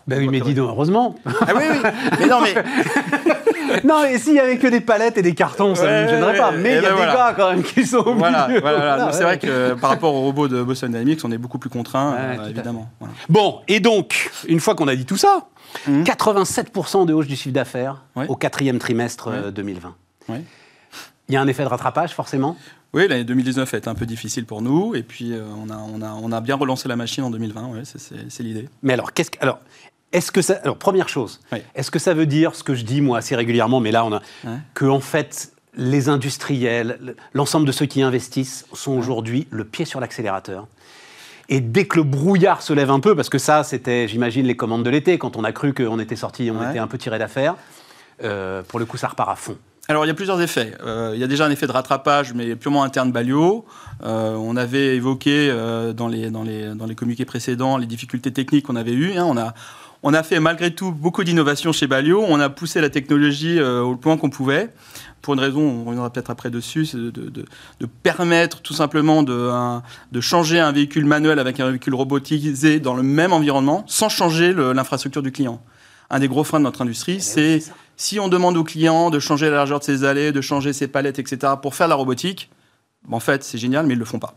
Ben 0.08 0.20
oui, 0.20 0.28
mais 0.30 0.42
dis 0.42 0.54
donc, 0.54 0.70
heureusement. 0.70 1.16
Ah 1.26 1.54
oui, 1.56 1.64
oui. 1.72 1.90
Mais 2.20 2.28
non, 2.28 2.42
mais. 2.42 2.54
non, 3.84 4.04
et 4.06 4.18
s'il 4.18 4.34
y 4.34 4.40
avait 4.40 4.58
que 4.58 4.68
des 4.68 4.82
palettes 4.82 5.18
et 5.18 5.22
des 5.22 5.34
cartons, 5.34 5.76
ça 5.76 5.86
ne 5.86 6.04
me 6.04 6.10
gênerait 6.10 6.38
pas. 6.38 6.52
Mais 6.52 6.78
il 6.78 6.84
y 6.84 6.86
a 6.86 6.90
ben 6.90 6.96
des 6.96 7.14
gars 7.14 7.34
quand 7.36 7.52
même 7.52 7.64
qui 7.64 7.86
sont 7.86 8.16
Voilà, 8.16 8.48
voilà, 8.62 9.12
C'est 9.12 9.24
vrai 9.24 9.40
que 9.40 9.74
par 9.74 9.90
rapport 9.90 10.14
aux 10.14 10.22
robots 10.22 10.48
de 10.48 10.62
Boston 10.64 10.92
Dynamics, 10.92 11.20
on 11.24 11.32
est 11.32 11.38
beaucoup 11.38 11.60
plus 11.60 11.70
contraint, 11.70 12.16
euh, 12.18 12.50
évidemment. 12.50 12.90
Bon, 13.30 13.62
et 13.68 13.80
donc, 13.80 14.32
une 14.48 14.60
fois 14.60 14.76
qu'on 14.76 14.88
a 14.88 14.96
dit 14.96 15.06
tout 15.06 15.18
ça, 15.18 15.48
87% 15.88 16.98
hum. 16.98 17.06
de 17.06 17.14
hausse 17.14 17.28
du 17.28 17.36
chiffre 17.36 17.54
d'affaires 17.54 18.04
au 18.28 18.36
quatrième 18.36 18.80
trimestre 18.80 19.52
2020. 19.52 19.96
Euh, 20.30 20.38
il 21.28 21.34
y 21.34 21.38
a 21.38 21.42
un 21.42 21.48
effet 21.48 21.64
de 21.64 21.70
rattrapage, 21.70 22.14
forcément? 22.14 22.56
Oui, 22.94 23.08
l'année 23.10 23.26
2019 23.26 23.74
a 23.74 23.78
été 23.78 23.90
un 23.90 23.96
peu 23.96 24.06
difficile 24.06 24.46
pour 24.46 24.62
nous, 24.62 24.96
et 24.96 25.04
puis 25.04 25.34
euh, 25.34 25.44
on, 25.62 25.70
a, 25.70 25.76
on, 25.76 26.02
a, 26.02 26.14
on, 26.14 26.32
a, 26.32 26.40
bien 26.40 26.56
relancé 26.56 26.88
la 26.88 26.96
machine 26.96 27.26
en 27.26 27.30
2020, 27.30 27.68
ouais, 27.68 27.82
c'est 27.84 28.44
l'idée. 28.44 28.70
Mais 28.84 28.94
alors, 28.94 29.12
qu'est-ce 29.12 29.32
que, 29.32 29.38
alors, 29.42 29.60
est-ce 30.16 30.32
que 30.32 30.42
ça, 30.42 30.56
alors 30.64 30.78
première 30.78 31.10
chose, 31.10 31.42
est-ce 31.76 31.92
que 31.92 32.00
ça 32.00 32.14
veut 32.14 32.26
dire 32.26 32.56
ce 32.56 32.64
que 32.64 32.74
je 32.74 32.84
dis 32.84 33.02
moi 33.02 33.18
assez 33.18 33.36
régulièrement, 33.36 33.80
mais 33.80 33.92
là 33.92 34.06
on 34.06 34.14
a, 34.14 34.22
que 34.74 34.86
en 34.86 35.00
fait 35.00 35.52
les 35.78 36.10
industriels, 36.10 37.16
l'ensemble 37.34 37.68
de 37.68 37.72
ceux 37.72 37.86
qui 37.86 38.02
investissent 38.02 38.66
sont 38.74 38.94
aujourd'hui 38.94 39.48
le 39.52 39.66
pied 39.66 39.86
sur 39.86 40.00
l'accélérateur. 40.00 40.68
Et 41.50 41.60
dès 41.60 41.86
que 41.86 41.98
le 41.98 42.04
brouillard 42.04 42.62
se 42.62 42.74
lève 42.74 42.90
un 42.90 43.00
peu, 43.00 43.16
parce 43.16 43.30
que 43.30 43.38
ça, 43.38 43.64
c'était, 43.64 44.08
j'imagine, 44.08 44.46
les 44.46 44.56
commandes 44.56 44.84
de 44.84 44.90
l'été, 44.90 45.18
quand 45.18 45.36
on 45.36 45.44
a 45.44 45.52
cru 45.52 45.74
qu'on 45.74 46.00
était 46.00 46.16
sorti, 46.16 46.50
on 46.50 46.70
était 46.70 46.80
un 46.80 46.88
peu 46.88 46.98
tiré 46.98 47.20
d'affaire, 47.20 47.56
euh, 48.24 48.64
pour 48.64 48.80
le 48.80 48.86
coup, 48.86 48.98
ça 48.98 49.10
repart 49.10 49.30
à 49.30 49.36
fond. 49.36 49.58
Alors, 49.88 50.04
il 50.06 50.08
y 50.08 50.12
a 50.12 50.16
plusieurs 50.16 50.42
effets. 50.42 50.72
Euh, 50.84 51.12
il 51.14 51.20
y 51.20 51.24
a 51.24 51.28
déjà 51.28 51.46
un 51.46 51.52
effet 51.52 51.68
de 51.68 51.72
rattrapage, 51.72 52.34
mais 52.34 52.56
purement 52.56 52.84
interne 52.84 53.12
Balio. 53.12 53.66
Euh, 54.04 54.34
on 54.34 54.56
avait 54.56 54.96
évoqué 54.96 55.54
dans, 55.96 56.08
les, 56.08 56.32
dans, 56.32 56.42
les, 56.42 56.74
dans 56.74 56.88
les 56.88 56.96
communiqués 56.96 57.26
précédents 57.26 57.78
les 57.78 57.86
difficultés 57.86 58.34
techniques 58.34 58.66
qu'on 58.66 58.76
avait 58.76 58.94
eues. 58.94 59.16
Hein. 59.16 59.26
On 59.26 59.38
a 59.38 59.54
on 60.08 60.14
a 60.14 60.22
fait 60.22 60.40
malgré 60.40 60.70
tout 60.70 60.92
beaucoup 60.92 61.24
d'innovations 61.24 61.74
chez 61.74 61.88
Balio. 61.88 62.24
On 62.28 62.40
a 62.40 62.50
poussé 62.50 62.80
la 62.80 62.92
technologie 62.92 63.58
euh, 63.58 63.82
au 63.82 63.96
point 63.96 64.18
qu'on 64.18 64.30
pouvait. 64.30 64.70
Pour 65.24 65.34
une 65.34 65.40
raison, 65.40 65.62
on 65.62 65.84
reviendra 65.84 66.12
peut-être 66.12 66.30
après 66.30 66.52
dessus, 66.52 66.86
c'est 66.86 66.98
de, 66.98 67.46
permettre 68.04 68.62
tout 68.62 68.76
simplement 68.76 69.24
de, 69.24 70.22
changer 70.22 70.60
un 70.60 70.72
véhicule 70.72 71.06
manuel 71.06 71.40
avec 71.40 71.60
un 71.60 71.70
véhicule 71.70 71.96
robotisé 71.96 72.80
dans 72.80 72.94
le 72.94 73.02
même 73.02 73.34
environnement 73.34 73.84
sans 73.88 74.08
changer 74.08 74.54
l'infrastructure 74.54 75.24
du 75.24 75.32
client. 75.32 75.60
Un 76.12 76.20
des 76.20 76.28
gros 76.28 76.44
freins 76.44 76.60
de 76.60 76.66
notre 76.66 76.84
industrie, 76.84 77.16
eh 77.16 77.20
c'est 77.20 77.64
si 77.98 78.20
on 78.20 78.28
demande 78.28 78.58
au 78.58 78.64
client 78.64 79.10
de 79.10 79.18
changer 79.18 79.50
la 79.50 79.56
largeur 79.56 79.80
de 79.80 79.86
ses 79.86 80.04
allées, 80.04 80.32
de 80.32 80.42
changer 80.42 80.72
ses 80.72 80.88
palettes, 80.88 81.18
etc., 81.18 81.54
pour 81.60 81.74
faire 81.74 81.88
la 81.88 81.96
robotique, 81.96 82.52
en 83.10 83.20
fait, 83.20 83.44
c'est 83.44 83.58
génial, 83.58 83.88
mais 83.88 83.96
ils 83.96 83.98
ne 83.98 84.02
le 84.02 84.06
font 84.06 84.20
pas. 84.20 84.36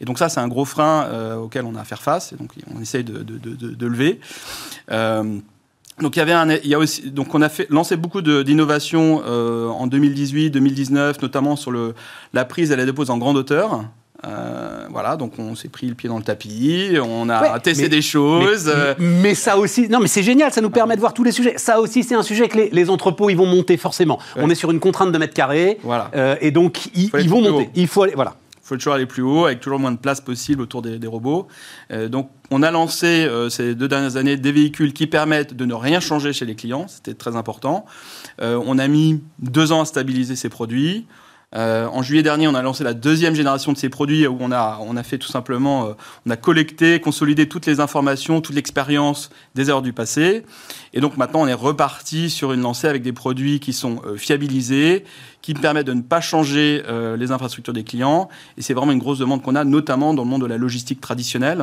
Et 0.00 0.04
donc 0.04 0.18
ça, 0.18 0.28
c'est 0.28 0.40
un 0.40 0.48
gros 0.48 0.64
frein 0.64 1.04
euh, 1.04 1.36
auquel 1.36 1.64
on 1.64 1.74
a 1.76 1.80
à 1.80 1.84
faire 1.84 2.02
face, 2.02 2.32
et 2.32 2.36
donc 2.36 2.50
on 2.74 2.80
essaye 2.80 3.04
de, 3.04 3.18
de, 3.22 3.38
de, 3.38 3.54
de 3.74 3.86
lever. 3.86 4.20
Euh, 4.90 5.38
donc 6.00 6.16
il 6.16 6.18
y 6.18 6.22
avait 6.22 6.32
un, 6.32 6.50
il 6.50 6.66
y 6.66 6.74
a 6.74 6.78
aussi, 6.78 7.10
donc 7.10 7.34
on 7.34 7.42
a 7.42 7.48
fait 7.48 7.68
lancé 7.70 7.96
beaucoup 7.96 8.20
d'innovations 8.20 9.22
euh, 9.26 9.68
en 9.68 9.86
2018, 9.86 10.50
2019, 10.50 11.22
notamment 11.22 11.54
sur 11.56 11.70
le, 11.70 11.94
la 12.32 12.44
prise 12.44 12.72
et 12.72 12.76
la 12.76 12.84
dépose 12.84 13.10
en 13.10 13.18
grande 13.18 13.36
hauteur. 13.36 13.84
Euh, 14.26 14.86
voilà, 14.90 15.16
donc 15.16 15.34
on 15.38 15.54
s'est 15.54 15.68
pris 15.68 15.86
le 15.86 15.94
pied 15.94 16.08
dans 16.08 16.16
le 16.16 16.22
tapis, 16.24 16.96
on 17.02 17.28
a 17.28 17.42
Ouais, 17.42 17.60
testé 17.60 17.82
mais- 17.84 17.88
des 17.90 18.00
choses. 18.02 18.72
Mais, 18.98 19.04
mais 19.22 19.34
ça 19.34 19.58
aussi, 19.58 19.86
non 19.88 20.00
mais 20.00 20.06
c'est 20.08 20.22
génial, 20.22 20.50
ça 20.50 20.62
nous 20.62 20.70
permet 20.70 20.94
de 20.94 21.00
voir 21.00 21.12
tous 21.12 21.24
les 21.24 21.32
sujets. 21.32 21.58
Ça 21.58 21.78
aussi, 21.78 22.02
c'est 22.02 22.14
un 22.14 22.22
sujet 22.22 22.48
que 22.48 22.56
les, 22.56 22.70
les 22.70 22.88
entrepôts, 22.90 23.28
ils 23.28 23.36
vont 23.36 23.44
monter 23.46 23.76
forcément. 23.76 24.18
On 24.36 24.48
est 24.48 24.54
sur 24.54 24.70
une 24.70 24.80
contrainte 24.80 25.12
de 25.12 25.18
mètres 25.18 25.34
carrés, 25.34 25.78
Voilà. 25.82 26.10
euh, 26.16 26.36
et 26.40 26.52
donc 26.52 26.86
ils, 26.94 27.10
vont 27.28 27.42
monter. 27.42 27.64
haut. 27.66 27.70
Il 27.74 27.86
faut 27.86 28.02
aller, 28.04 28.14
voilà. 28.14 28.34
Faut 28.64 28.76
toujours 28.76 28.94
aller 28.94 29.04
plus 29.04 29.22
haut, 29.22 29.44
avec 29.44 29.60
toujours 29.60 29.78
moins 29.78 29.92
de 29.92 29.98
place 29.98 30.22
possible 30.22 30.62
autour 30.62 30.80
des, 30.80 30.98
des 30.98 31.06
robots. 31.06 31.48
Euh, 31.90 32.08
donc, 32.08 32.30
on 32.50 32.62
a 32.62 32.70
lancé 32.70 33.06
euh, 33.06 33.50
ces 33.50 33.74
deux 33.74 33.88
dernières 33.88 34.16
années 34.16 34.38
des 34.38 34.52
véhicules 34.52 34.94
qui 34.94 35.06
permettent 35.06 35.52
de 35.52 35.66
ne 35.66 35.74
rien 35.74 36.00
changer 36.00 36.32
chez 36.32 36.46
les 36.46 36.54
clients. 36.54 36.86
C'était 36.88 37.12
très 37.12 37.36
important. 37.36 37.84
Euh, 38.40 38.58
on 38.64 38.78
a 38.78 38.88
mis 38.88 39.22
deux 39.38 39.70
ans 39.70 39.82
à 39.82 39.84
stabiliser 39.84 40.34
ces 40.34 40.48
produits. 40.48 41.06
Euh, 41.56 41.86
en 41.86 42.02
juillet 42.02 42.22
dernier, 42.22 42.48
on 42.48 42.54
a 42.54 42.62
lancé 42.62 42.82
la 42.82 42.94
deuxième 42.94 43.34
génération 43.34 43.72
de 43.72 43.78
ces 43.78 43.88
produits 43.88 44.26
où 44.26 44.36
on 44.40 44.50
a, 44.50 44.78
on 44.80 44.96
a 44.96 45.02
fait 45.02 45.18
tout 45.18 45.28
simplement, 45.28 45.86
euh, 45.86 45.92
on 46.26 46.30
a 46.30 46.36
collecté, 46.36 47.00
consolidé 47.00 47.48
toutes 47.48 47.66
les 47.66 47.80
informations, 47.80 48.40
toute 48.40 48.56
l'expérience 48.56 49.30
des 49.54 49.70
heures 49.70 49.82
du 49.82 49.92
passé. 49.92 50.44
Et 50.92 51.00
donc 51.00 51.16
maintenant, 51.16 51.42
on 51.42 51.46
est 51.46 51.54
reparti 51.54 52.30
sur 52.30 52.52
une 52.52 52.62
lancée 52.62 52.88
avec 52.88 53.02
des 53.02 53.12
produits 53.12 53.60
qui 53.60 53.72
sont 53.72 54.00
euh, 54.04 54.16
fiabilisés, 54.16 55.04
qui 55.42 55.54
permettent 55.54 55.86
de 55.86 55.92
ne 55.92 56.00
pas 56.00 56.22
changer 56.22 56.82
les 57.18 57.30
infrastructures 57.30 57.74
des 57.74 57.84
clients. 57.84 58.30
Et 58.56 58.62
c'est 58.62 58.72
vraiment 58.72 58.92
une 58.92 58.98
grosse 58.98 59.18
demande 59.18 59.42
qu'on 59.42 59.56
a, 59.56 59.64
notamment 59.64 60.14
dans 60.14 60.24
le 60.24 60.28
monde 60.30 60.40
de 60.40 60.46
la 60.46 60.56
logistique 60.56 61.02
traditionnelle, 61.02 61.62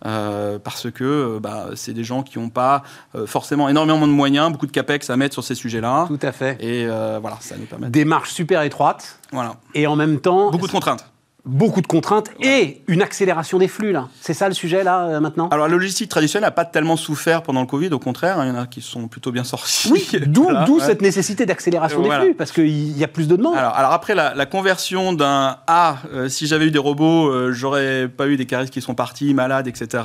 parce 0.00 0.90
que 0.90 1.38
bah, 1.38 1.68
c'est 1.76 1.92
des 1.92 2.02
gens 2.02 2.24
qui 2.24 2.40
n'ont 2.40 2.48
pas 2.48 2.82
forcément 3.26 3.68
énormément 3.68 4.08
de 4.08 4.12
moyens, 4.12 4.50
beaucoup 4.50 4.66
de 4.66 4.72
capex 4.72 5.10
à 5.10 5.16
mettre 5.16 5.34
sur 5.34 5.44
ces 5.44 5.54
sujets-là. 5.54 6.06
Tout 6.08 6.18
à 6.22 6.32
fait. 6.32 6.60
Et 6.60 6.88
voilà, 6.88 7.38
ça 7.38 7.56
nous 7.56 7.66
permet. 7.66 7.88
Démarche 7.88 8.32
super 8.32 8.62
étroite, 8.62 9.20
Voilà. 9.32 9.56
et 9.74 9.86
en 9.86 9.96
même 9.96 10.20
temps, 10.20 10.50
Beaucoup 10.50 10.66
de 10.66 10.72
contraintes. 10.72 11.04
beaucoup 11.44 11.80
de 11.80 11.86
contraintes 11.86 12.30
et 12.40 12.82
une 12.88 13.00
accélération 13.00 13.58
des 13.58 13.68
flux 13.68 13.92
là. 13.92 14.08
C'est 14.20 14.34
ça 14.34 14.48
le 14.48 14.54
sujet 14.54 14.82
là 14.84 15.04
euh, 15.06 15.20
maintenant? 15.20 15.48
Alors, 15.50 15.68
la 15.68 15.72
logistique 15.74 16.08
traditionnelle 16.10 16.46
n'a 16.48 16.50
pas 16.50 16.64
tellement 16.64 16.96
souffert 16.96 17.42
pendant 17.42 17.60
le 17.60 17.66
Covid, 17.66 17.88
au 17.92 17.98
contraire, 17.98 18.38
hein, 18.38 18.44
il 18.46 18.48
y 18.48 18.50
en 18.56 18.60
a 18.60 18.66
qui 18.66 18.80
sont 18.82 19.08
plutôt 19.08 19.30
bien 19.32 19.44
sortis. 19.44 19.88
Oui, 19.92 20.06
d'où 20.26 20.42
Voilà, 20.42 20.64
d'où 20.64 20.78
ouais. 20.78 20.84
cette 20.84 21.00
nécessité 21.00 21.46
d'accélération 21.46 22.00
Voilà. 22.02 22.18
des 22.18 22.24
flux, 22.26 22.34
parce 22.34 22.50
qu'il 22.52 22.98
y 22.98 23.04
a 23.04 23.08
plus 23.08 23.28
de 23.28 23.36
demandes. 23.36 23.56
Alors, 23.56 23.74
alors 23.74 23.92
après, 23.92 24.14
la, 24.16 24.34
la 24.34 24.46
conversion 24.46 25.12
d'un 25.12 25.58
A, 25.66 25.98
euh, 26.12 26.28
si 26.28 26.46
j'avais 26.46 26.66
eu 26.66 26.70
des 26.72 26.78
robots, 26.78 27.28
euh, 27.28 27.52
j'aurais 27.52 28.08
pas 28.08 28.26
eu 28.26 28.36
des 28.36 28.46
caristes 28.46 28.72
qui 28.72 28.82
sont 28.82 28.94
partis, 28.94 29.32
malades, 29.32 29.66
etc. 29.68 30.02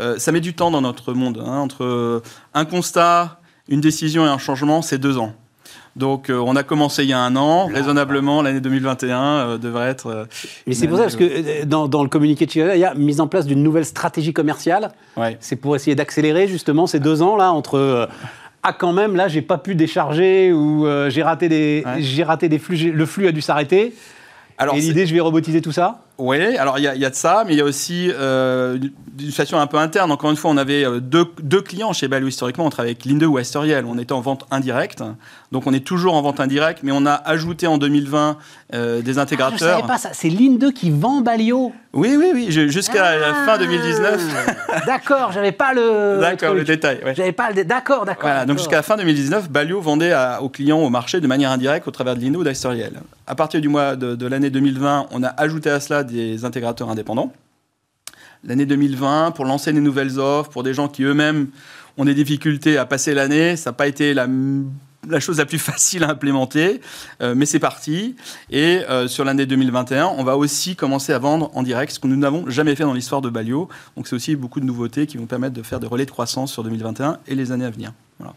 Euh, 0.00 0.18
ça 0.18 0.32
met 0.32 0.40
du 0.40 0.54
temps 0.54 0.70
dans 0.72 0.80
notre 0.82 1.14
monde. 1.14 1.42
hein, 1.44 1.58
entre 1.58 1.84
euh, 1.84 2.22
un 2.54 2.64
constat, 2.64 3.38
une 3.68 3.80
décision 3.80 4.26
et 4.26 4.28
un 4.28 4.38
changement, 4.38 4.82
c'est 4.82 4.98
deux 4.98 5.16
ans. 5.18 5.34
Donc, 6.00 6.30
euh, 6.30 6.42
on 6.44 6.56
a 6.56 6.62
commencé 6.62 7.04
il 7.04 7.10
y 7.10 7.12
a 7.12 7.20
un 7.20 7.36
an. 7.36 7.66
Raisonnablement, 7.66 8.40
l'année 8.42 8.60
2021 8.60 9.20
euh, 9.22 9.58
devrait 9.58 9.88
être. 9.90 10.06
euh, 10.06 10.24
Mais 10.66 10.74
c'est 10.74 10.88
pour 10.88 10.96
ça, 10.96 11.04
parce 11.04 11.14
que 11.16 11.64
dans, 11.64 11.86
dans 11.88 12.02
le 12.02 12.08
communiqué 12.08 12.46
de 12.46 12.50
Chiré, 12.50 12.74
il 12.76 12.80
y 12.80 12.84
a 12.84 12.94
mise 12.94 13.20
en 13.20 13.26
place 13.28 13.44
d'une 13.46 13.62
nouvelle 13.62 13.84
stratégie 13.84 14.32
commerciale. 14.32 14.92
Ouais. 15.16 15.36
C'est 15.40 15.56
pour 15.56 15.76
essayer 15.76 15.94
d'accélérer 15.94 16.48
justement 16.48 16.86
ces 16.86 16.98
deux 17.00 17.20
ans 17.22 17.36
là 17.36 17.52
entre. 17.52 18.08
ah 18.62 18.72
quand 18.72 18.92
même 18.92 19.14
là 19.16 19.28
j'ai 19.28 19.42
pas 19.42 19.58
pu 19.58 19.74
décharger 19.74 20.52
ou 20.52 20.86
euh, 20.86 21.08
j'ai 21.10 21.22
raté 21.22 21.48
des 21.48 21.82
Ouais. 21.86 22.00
j'ai 22.02 22.24
raté 22.24 22.48
des 22.48 22.58
flux 22.58 22.76
le 22.92 23.06
flux 23.06 23.26
a 23.28 23.32
dû 23.32 23.40
s'arrêter 23.40 23.94
Alors, 24.58 24.74
et 24.74 24.80
l'idée 24.80 25.06
je 25.06 25.14
vais 25.14 25.20
robotiser 25.20 25.60
tout 25.62 25.72
ça 25.72 26.00
Oui, 26.20 26.56
alors 26.56 26.78
il 26.78 26.84
y, 26.84 26.88
a- 26.88 26.94
il 26.94 27.00
y 27.00 27.04
a 27.04 27.10
de 27.10 27.14
ça, 27.14 27.44
mais 27.46 27.54
il 27.54 27.58
y 27.58 27.60
a 27.60 27.64
aussi 27.64 28.10
euh, 28.12 28.76
une- 28.76 28.90
situation 29.20 29.58
un 29.60 29.66
peu 29.66 29.76
interne. 29.76 30.10
Encore 30.12 30.30
une 30.30 30.36
fois, 30.36 30.50
on 30.50 30.56
avait 30.56 30.84
euh, 30.84 30.98
deux, 31.00 31.24
deux 31.42 31.60
clients 31.60 31.92
chez 31.92 32.08
Balou 32.08 32.28
historiquement. 32.28 32.64
On 32.66 32.70
travaillait 32.70 32.94
avec 32.96 33.04
Linde 33.04 33.24
ou 33.24 33.36
Asteriel. 33.36 33.84
On 33.86 33.98
était 33.98 34.12
en 34.12 34.20
vente 34.20 34.46
indirecte. 34.50 35.02
Donc 35.52 35.66
on 35.66 35.72
est 35.74 35.84
toujours 35.84 36.14
en 36.14 36.22
vente 36.22 36.38
indirecte, 36.40 36.80
mais 36.82 36.92
on 36.92 37.04
a 37.06 37.12
ajouté 37.12 37.66
en 37.66 37.76
2020 37.76 38.36
euh, 38.72 39.02
des 39.02 39.10
ah, 39.10 39.14
je 39.14 39.18
intégrateurs. 39.20 39.58
savais 39.58 39.82
pas 39.86 39.98
ça 39.98 40.10
c'est 40.12 40.28
Linde 40.30 40.72
qui 40.72 40.90
vend 40.90 41.20
Balio 41.22 41.72
oui, 41.92 42.14
oui, 42.16 42.30
oui. 42.32 42.46
Jusqu'à 42.52 43.02
la 43.18 43.26
Ah, 43.30 43.44
fin 43.44 43.58
2019. 43.58 44.22
d'accord 44.86 45.32
j'avais 45.32 45.50
pas 45.50 45.74
le 45.74 46.18
D'accord, 46.20 46.54
le 46.54 46.62
détail. 46.62 47.00
ouais. 47.04 47.14
j'avais 47.16 47.32
pas 47.32 47.50
le 47.50 47.64
d'accord 47.64 48.04
d'accord 48.04 48.22
Voilà, 48.28 48.44
donc 48.46 48.58
jusqu'à 48.58 48.76
la 48.76 48.82
fin 48.84 48.96
2019, 48.96 49.50
Balio 49.50 49.80
vendait 49.80 50.12
à- 50.12 50.40
aux 50.40 50.48
clients 50.48 50.78
au 50.78 50.88
marché 50.88 51.20
de 51.20 51.26
manière 51.26 51.50
indirecte 51.50 51.88
au 51.88 51.90
travers 51.90 52.14
de 52.14 52.20
Linde 52.22 52.36
ou 52.36 52.44
d'Asteriel. 52.44 52.92
À 53.26 53.34
partir 53.34 53.60
du 53.60 53.68
mois 53.68 53.96
de, 53.96 54.14
de 54.14 54.26
l'année 54.28 54.50
2020, 54.50 55.06
on 55.10 55.22
a 55.24 55.28
ajouté 55.28 55.68
à 55.68 55.80
cela 55.80 56.04
des 56.10 56.44
intégrateurs 56.44 56.90
indépendants. 56.90 57.32
L'année 58.44 58.66
2020, 58.66 59.32
pour 59.32 59.44
lancer 59.44 59.72
des 59.72 59.80
nouvelles 59.80 60.18
offres, 60.18 60.50
pour 60.50 60.62
des 60.62 60.72
gens 60.72 60.88
qui 60.88 61.02
eux-mêmes 61.02 61.48
ont 61.98 62.04
des 62.04 62.14
difficultés 62.14 62.78
à 62.78 62.86
passer 62.86 63.12
l'année, 63.12 63.56
ça 63.56 63.70
n'a 63.70 63.74
pas 63.74 63.86
été 63.86 64.14
la, 64.14 64.26
chose 65.18 65.38
la 65.38 65.46
plus 65.46 65.58
facile 65.70 66.04
à 66.04 66.10
implémenter, 66.10 66.80
euh, 67.20 67.34
mais 67.36 67.44
c'est 67.44 67.58
parti. 67.58 68.16
Et 68.50 68.80
euh, 68.88 69.08
sur 69.08 69.24
l'année 69.24 69.44
2021, 69.44 70.06
on 70.06 70.24
va 70.24 70.38
aussi 70.38 70.74
commencer 70.74 71.12
à 71.12 71.18
vendre 71.18 71.50
en 71.54 71.62
direct, 71.62 71.92
ce 71.92 71.98
que 71.98 72.06
nous 72.06 72.16
n'avons 72.16 72.48
jamais 72.48 72.74
fait 72.74 72.84
dans 72.84 72.94
l'histoire 72.94 73.20
de 73.20 73.28
Balio. 73.28 73.68
Donc 73.96 74.08
c'est 74.08 74.16
aussi 74.16 74.36
beaucoup 74.36 74.60
de 74.60 74.66
nouveautés 74.66 75.06
qui 75.06 75.18
vont 75.18 75.26
permettre 75.26 75.54
de 75.54 75.62
faire 75.62 75.80
des 75.80 75.86
relais 75.86 76.06
de 76.06 76.10
croissance 76.10 76.52
sur 76.52 76.62
2021 76.62 77.18
et 77.26 77.34
les 77.34 77.52
années 77.52 77.66
à 77.66 77.70
venir. 77.70 77.92
Voilà. 78.18 78.34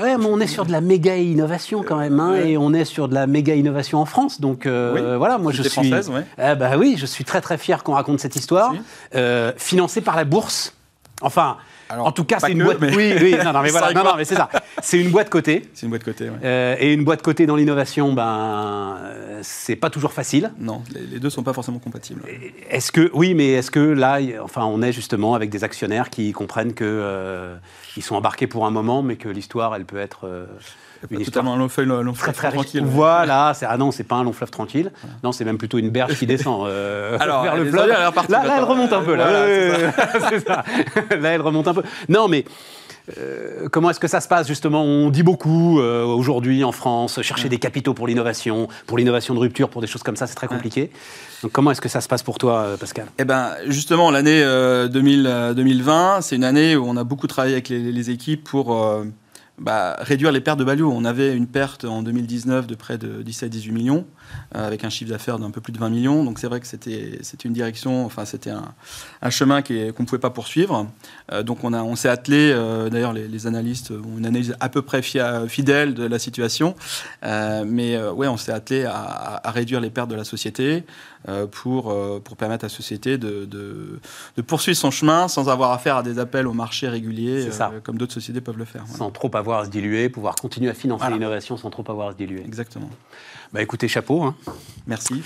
Ouais, 0.00 0.16
mais 0.18 0.26
on 0.26 0.40
est 0.40 0.46
sur 0.46 0.64
de 0.66 0.72
la 0.72 0.80
méga 0.80 1.16
innovation 1.16 1.82
quand 1.86 1.96
même, 1.96 2.18
hein, 2.20 2.32
Ouais. 2.32 2.50
et 2.50 2.56
on 2.58 2.72
est 2.72 2.84
sur 2.84 3.08
de 3.08 3.14
la 3.14 3.26
méga 3.26 3.54
innovation 3.54 3.98
en 4.00 4.04
France. 4.04 4.40
Donc 4.40 4.66
euh, 4.66 4.94
Oui, 4.94 5.18
voilà, 5.18 5.38
moi 5.38 5.52
je 5.52 5.62
suis. 5.62 5.70
française, 5.70 6.10
ouais. 6.10 6.24
Ah 6.38 6.54
bah 6.54 6.76
oui, 6.78 6.96
je 6.98 7.06
suis 7.06 7.24
très 7.24 7.40
très 7.40 7.58
fier 7.58 7.82
qu'on 7.84 7.94
raconte 7.94 8.20
cette 8.20 8.36
histoire, 8.36 8.74
euh, 9.14 9.52
financée 9.56 10.00
par 10.00 10.16
la 10.16 10.24
bourse. 10.24 10.74
Enfin, 11.22 11.56
Alors, 11.94 12.06
en 12.06 12.12
tout 12.12 12.24
cas, 12.24 12.38
c'est 12.40 12.52
une 12.52 12.58
que, 12.58 12.64
boîte. 12.64 12.80
mais- 12.80 12.94
Oui, 12.94 13.12
oui, 13.20 13.34
non, 13.44 13.52
non, 13.52 13.62
mais 13.62 13.70
voilà, 13.70 13.86
non, 13.86 13.92
Historiquement. 13.92 14.04
non, 14.04 14.16
mais 14.18 14.24
c'est 14.24 14.34
ça. 14.34 14.48
C'est 14.82 15.00
une 15.00 15.10
boîte 15.10 15.30
cotée. 15.30 15.62
C'est 15.74 15.86
une 15.86 15.90
boîte 15.90 16.04
côté. 16.04 16.24
ouais. 16.28 16.36
euh, 16.44 16.76
et 16.78 16.92
une 16.92 17.04
boîte 17.04 17.22
cotée 17.22 17.46
dans 17.46 17.56
l'innovation, 17.56 18.12
ben, 18.12 18.98
euh, 19.02 19.40
c'est 19.42 19.76
pas 19.76 19.90
toujours 19.90 20.12
facile. 20.12 20.52
Non, 20.58 20.82
les, 20.92 21.18
deux 21.18 21.30
sont 21.30 21.42
pas 21.42 21.52
forcément 21.52 21.78
compatibles. 21.78 22.22
Est-ce 22.70 22.92
que 22.92 23.10
oui, 23.14 23.34
mais 23.34 23.48
est-ce 23.52 23.70
que 23.70 23.80
là, 23.80 24.18
enfin, 24.42 24.64
on 24.64 24.82
est 24.82 24.92
justement 24.92 25.34
avec 25.34 25.50
des 25.50 25.64
actionnaires 25.64 26.10
qui 26.10 26.32
comprennent 26.32 26.74
que 26.74 26.84
euh, 26.84 27.56
ils 27.96 28.02
sont 28.02 28.16
embarqués 28.16 28.46
pour 28.46 28.66
un 28.66 28.70
moment, 28.70 29.02
mais 29.02 29.16
que 29.16 29.28
l'histoire, 29.28 29.74
elle 29.74 29.84
peut 29.84 29.98
être 29.98 30.26
euh, 30.26 30.46
une 31.10 31.20
histoire 31.20 31.46
un 31.46 31.56
long 31.56 31.68
feuille, 31.68 31.86
long 31.86 32.12
très 32.12 32.24
fleuve 32.24 32.34
très 32.34 32.48
riche. 32.48 32.56
tranquille. 32.56 32.84
Voilà, 32.84 33.52
c'est 33.54 33.66
ah 33.66 33.76
non, 33.76 33.90
c'est 33.90 34.04
pas 34.04 34.16
un 34.16 34.24
long 34.24 34.32
fleuve 34.32 34.50
tranquille. 34.50 34.90
Non, 35.22 35.32
c'est 35.32 35.44
même 35.44 35.58
plutôt 35.58 35.78
une 35.78 35.90
berge 35.90 36.18
qui 36.18 36.26
descend 36.26 36.66
euh, 36.66 37.16
Alors, 37.20 37.42
vers 37.42 37.56
le 37.56 37.66
fleuve. 37.66 37.88
Là, 37.88 38.10
là, 38.28 38.54
elle 38.58 38.64
remonte 38.64 38.92
un 38.92 39.02
peu. 39.02 39.14
Là, 39.14 39.24
Voilà, 39.28 39.92
c'est 40.30 40.46
ça. 40.46 40.64
Là, 41.16 41.30
elle 41.30 41.42
remonte 41.42 41.68
un 41.68 41.74
peu. 41.74 41.82
Non, 42.08 42.28
mais 42.28 42.44
euh, 43.18 43.68
comment 43.68 43.90
est-ce 43.90 44.00
que 44.00 44.08
ça 44.08 44.20
se 44.20 44.28
passe 44.28 44.48
justement? 44.48 44.82
On 44.82 45.10
dit 45.10 45.22
beaucoup 45.22 45.78
euh, 45.78 46.04
aujourd'hui 46.04 46.64
en 46.64 46.72
France, 46.72 47.20
chercher 47.22 47.48
des 47.48 47.58
capitaux 47.58 47.92
pour 47.92 48.06
l'innovation, 48.06 48.68
pour 48.86 48.96
l'innovation 48.96 49.34
de 49.34 49.40
rupture, 49.40 49.68
pour 49.68 49.80
des 49.82 49.86
choses 49.86 50.02
comme 50.02 50.16
ça, 50.16 50.26
c'est 50.26 50.34
très 50.34 50.46
compliqué. 50.46 50.90
Donc 51.42 51.52
comment 51.52 51.70
est-ce 51.70 51.80
que 51.82 51.88
ça 51.88 52.00
se 52.00 52.08
passe 52.08 52.22
pour 52.22 52.38
toi, 52.38 52.76
Pascal? 52.80 53.06
Eh 53.18 53.24
ben, 53.24 53.50
justement, 53.66 54.10
l'année 54.10 54.42
euh, 54.42 54.88
2000, 54.88 55.26
euh, 55.26 55.54
2020, 55.54 56.22
c'est 56.22 56.36
une 56.36 56.44
année 56.44 56.76
où 56.76 56.86
on 56.86 56.96
a 56.96 57.04
beaucoup 57.04 57.26
travaillé 57.26 57.54
avec 57.54 57.68
les, 57.68 57.92
les 57.92 58.10
équipes 58.10 58.44
pour 58.44 58.74
bah, 59.58 59.96
réduire 60.00 60.32
les 60.32 60.40
pertes 60.40 60.58
de 60.58 60.64
Balio. 60.64 60.90
On 60.90 61.04
avait 61.04 61.34
une 61.34 61.46
perte 61.46 61.84
en 61.84 62.02
2019 62.02 62.66
de 62.66 62.74
près 62.74 62.98
de 62.98 63.22
17-18 63.22 63.72
millions, 63.72 64.06
avec 64.52 64.84
un 64.84 64.90
chiffre 64.90 65.10
d'affaires 65.10 65.38
d'un 65.38 65.50
peu 65.50 65.60
plus 65.60 65.72
de 65.72 65.78
20 65.78 65.88
millions. 65.90 66.24
Donc 66.24 66.38
c'est 66.38 66.46
vrai 66.46 66.60
que 66.60 66.66
c'était 66.66 67.18
c'était 67.22 67.48
une 67.48 67.54
direction, 67.54 68.04
enfin 68.06 68.24
c'était 68.24 68.50
un, 68.50 68.72
un 69.22 69.30
chemin 69.30 69.62
qu'on 69.62 69.74
ne 69.74 69.90
pouvait 70.06 70.18
pas 70.18 70.30
poursuivre. 70.30 70.86
Euh, 71.32 71.42
donc 71.42 71.64
on, 71.64 71.72
a- 71.72 71.82
on 71.82 71.96
s'est 71.96 72.08
attelé, 72.08 72.52
euh, 72.52 72.88
d'ailleurs 72.90 73.12
les, 73.12 73.26
les 73.28 73.46
analystes 73.46 73.90
ont 73.90 74.18
une 74.18 74.26
analyse 74.26 74.54
à 74.60 74.68
peu 74.68 74.82
près 74.82 75.02
fia- 75.02 75.46
fidèle 75.48 75.94
de 75.94 76.04
la 76.04 76.18
situation, 76.18 76.74
Euh, 77.24 77.64
mais 77.66 77.96
euh, 77.96 78.12
ouais, 78.12 78.28
on 78.28 78.36
s'est 78.36 78.52
attelé 78.52 78.84
à, 78.84 79.40
réduire 79.50 79.80
les 79.80 79.90
pertes 79.90 80.10
de 80.10 80.14
la 80.14 80.24
société 80.24 80.84
euh, 81.28 81.46
pour, 81.46 81.90
euh, 81.90 82.20
pour 82.22 82.36
permettre 82.36 82.64
à 82.64 82.68
la 82.68 82.74
société 82.74 83.16
de, 83.18 83.44
de, 83.46 83.98
de 84.36 84.42
poursuivre 84.42 84.76
son 84.76 84.90
chemin 84.90 85.26
sans 85.28 85.48
avoir 85.48 85.70
affaire 85.72 85.96
à 85.96 86.02
des 86.02 86.18
appels 86.18 86.46
au 86.46 86.52
marché 86.52 86.86
euh, 87.72 87.80
comme 87.82 87.96
d'autres 87.98 88.12
sociétés 88.12 88.40
peuvent 88.40 88.58
le 88.58 88.64
faire. 88.64 88.82
Voilà. 88.84 88.98
Sans 88.98 89.10
trop 89.10 89.30
avoir 89.34 89.60
à 89.60 89.64
se 89.64 89.70
diluer, 89.70 90.08
pouvoir 90.08 90.34
continuer 90.34 90.70
à 90.70 90.74
financer 90.74 91.00
Voilà. 91.02 91.16
l'innovation 91.16 91.56
sans 91.56 91.70
trop 91.70 91.84
avoir 91.88 92.08
à 92.08 92.12
se 92.12 92.16
diluer. 92.16 92.42
Exactement. 92.44 92.90
Bah 93.52 93.62
écoutez, 93.62 93.86
chapeau. 94.14 94.22
Hein. 94.22 94.34
Merci. 94.86 95.22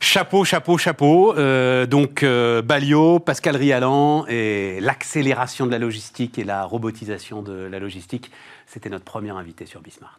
Chapeau, 0.00 0.44
chapeau, 0.44 0.78
chapeau. 0.78 1.34
Euh, 1.36 1.86
donc 1.86 2.22
euh, 2.22 2.60
Balio, 2.60 3.18
Pascal 3.20 3.56
Rialan 3.56 4.26
et 4.28 4.78
l'accélération 4.80 5.66
de 5.66 5.70
la 5.70 5.78
logistique 5.78 6.38
et 6.38 6.44
la 6.44 6.64
robotisation 6.64 7.42
de 7.42 7.52
la 7.52 7.78
logistique, 7.78 8.30
c'était 8.66 8.90
notre 8.90 9.04
premier 9.04 9.30
invité 9.30 9.64
sur 9.66 9.80
Bismart. 9.80 10.18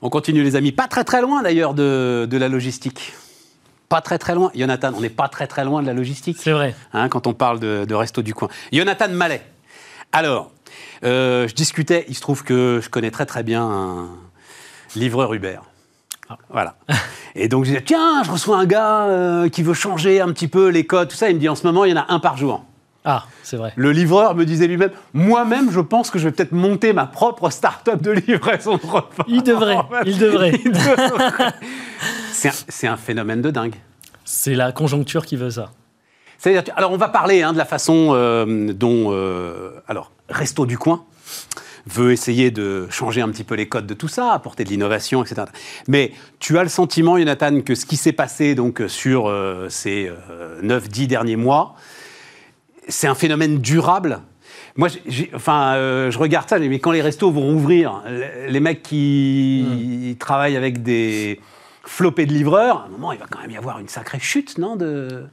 On 0.00 0.10
continue 0.10 0.44
les 0.44 0.54
amis, 0.54 0.70
pas 0.70 0.86
très 0.86 1.02
très 1.02 1.20
loin 1.20 1.42
d'ailleurs 1.42 1.74
de, 1.74 2.28
de 2.30 2.36
la 2.36 2.48
logistique. 2.48 3.14
Pas 3.88 4.00
très 4.02 4.18
très 4.18 4.34
loin. 4.34 4.50
Jonathan, 4.54 4.92
on 4.94 5.00
n'est 5.00 5.08
pas 5.08 5.28
très 5.28 5.46
très 5.46 5.64
loin 5.64 5.80
de 5.80 5.86
la 5.86 5.94
logistique 5.94 6.36
C'est 6.38 6.52
vrai. 6.52 6.76
hein, 6.92 7.08
quand 7.08 7.26
on 7.26 7.32
parle 7.32 7.58
de, 7.58 7.86
de 7.88 7.94
Resto 7.94 8.20
du 8.22 8.34
Coin. 8.34 8.48
Jonathan 8.70 9.08
Mallet. 9.08 9.42
Alors, 10.12 10.52
Euh, 11.04 11.48
je 11.48 11.54
discutais, 11.54 12.04
il 12.08 12.14
se 12.14 12.20
trouve 12.20 12.44
que 12.44 12.80
je 12.82 12.88
connais 12.88 13.10
très 13.10 13.26
très 13.26 13.42
bien 13.42 13.64
un 13.64 14.08
livreur 14.96 15.32
Uber. 15.34 15.58
Ah. 16.28 16.36
Voilà. 16.50 16.76
Et 17.34 17.48
donc 17.48 17.64
je 17.64 17.70
disais, 17.70 17.82
tiens, 17.82 18.22
je 18.22 18.30
reçois 18.30 18.58
un 18.58 18.66
gars 18.66 19.04
euh, 19.04 19.48
qui 19.48 19.62
veut 19.62 19.74
changer 19.74 20.20
un 20.20 20.32
petit 20.32 20.48
peu 20.48 20.68
les 20.68 20.84
codes, 20.84 21.08
tout 21.08 21.16
ça. 21.16 21.30
Il 21.30 21.36
me 21.36 21.40
dit, 21.40 21.48
en 21.48 21.54
ce 21.54 21.66
moment, 21.66 21.84
il 21.84 21.90
y 21.90 21.94
en 21.94 22.02
a 22.02 22.06
un 22.08 22.18
par 22.18 22.36
jour. 22.36 22.64
Ah, 23.04 23.24
c'est 23.42 23.56
vrai. 23.56 23.72
Le 23.76 23.90
livreur 23.92 24.34
me 24.34 24.44
disait 24.44 24.66
lui-même, 24.66 24.90
moi-même, 25.14 25.70
je 25.70 25.80
pense 25.80 26.10
que 26.10 26.18
je 26.18 26.24
vais 26.24 26.32
peut-être 26.32 26.52
monter 26.52 26.92
ma 26.92 27.06
propre 27.06 27.48
start-up 27.48 28.02
de 28.02 28.10
livraison 28.10 28.76
de 28.76 28.86
repas. 28.86 29.24
Il 29.28 29.42
devrait, 29.42 29.78
il 30.04 30.18
devrait. 30.18 30.52
C'est 32.32 32.86
un, 32.86 32.96
phénomène 32.96 33.40
de 33.40 33.50
dingue. 33.50 33.76
C'est 34.24 34.54
la 34.54 34.72
conjoncture 34.72 35.24
qui 35.24 35.36
veut 35.36 35.50
ça. 35.50 35.70
C'est-à-dire, 36.36 36.74
alors 36.76 36.92
on 36.92 36.98
va 36.98 37.08
parler 37.08 37.42
hein, 37.42 37.52
de 37.52 37.58
la 37.58 37.64
façon 37.64 38.10
euh, 38.12 38.72
dont, 38.74 39.10
alors, 39.88 40.12
Resto 40.28 40.66
du 40.66 40.78
Coin 40.78 41.04
veut 41.86 42.12
essayer 42.12 42.50
de 42.50 42.86
changer 42.90 43.22
un 43.22 43.28
petit 43.30 43.44
peu 43.44 43.54
les 43.54 43.66
codes 43.68 43.86
de 43.86 43.94
tout 43.94 44.08
ça, 44.08 44.32
apporter 44.32 44.64
de 44.64 44.68
l'innovation, 44.68 45.22
etc. 45.24 45.42
Mais 45.86 46.12
tu 46.38 46.58
as 46.58 46.62
le 46.62 46.68
sentiment, 46.68 47.16
Jonathan, 47.18 47.60
que 47.62 47.74
ce 47.74 47.86
qui 47.86 47.96
s'est 47.96 48.12
passé 48.12 48.54
donc 48.54 48.82
sur 48.88 49.26
euh, 49.28 49.68
ces 49.70 50.10
9-10 50.62 51.06
derniers 51.06 51.36
mois, 51.36 51.74
c'est 52.88 53.06
un 53.06 53.14
phénomène 53.14 53.58
durable? 53.58 54.20
Moi, 54.76 54.88
enfin, 55.34 55.74
euh, 55.74 56.10
je 56.10 56.18
regarde 56.18 56.48
ça, 56.48 56.58
mais 56.58 56.78
quand 56.78 56.92
les 56.92 57.00
restos 57.02 57.30
vont 57.30 57.40
rouvrir, 57.42 58.02
les- 58.08 58.50
les 58.50 58.60
mecs 58.60 58.82
qui 58.82 60.16
travaillent 60.20 60.56
avec 60.56 60.82
des 60.82 61.40
flopées 61.84 62.26
de 62.26 62.32
livreurs, 62.32 62.82
à 62.82 62.84
un 62.84 62.88
moment, 62.88 63.12
il 63.12 63.18
va 63.18 63.26
quand 63.30 63.40
même 63.40 63.50
y 63.50 63.56
avoir 63.56 63.78
une 63.78 63.88
sacrée 63.88 64.20
chute, 64.20 64.58
non, 64.58 64.76
de, 64.76 65.24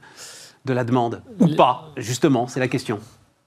de 0.64 0.72
la 0.72 0.84
demande 0.84 1.22
Ou 1.38 1.48
pas, 1.54 1.92
justement, 1.98 2.48
c'est 2.48 2.60
la 2.60 2.68
question. 2.68 2.98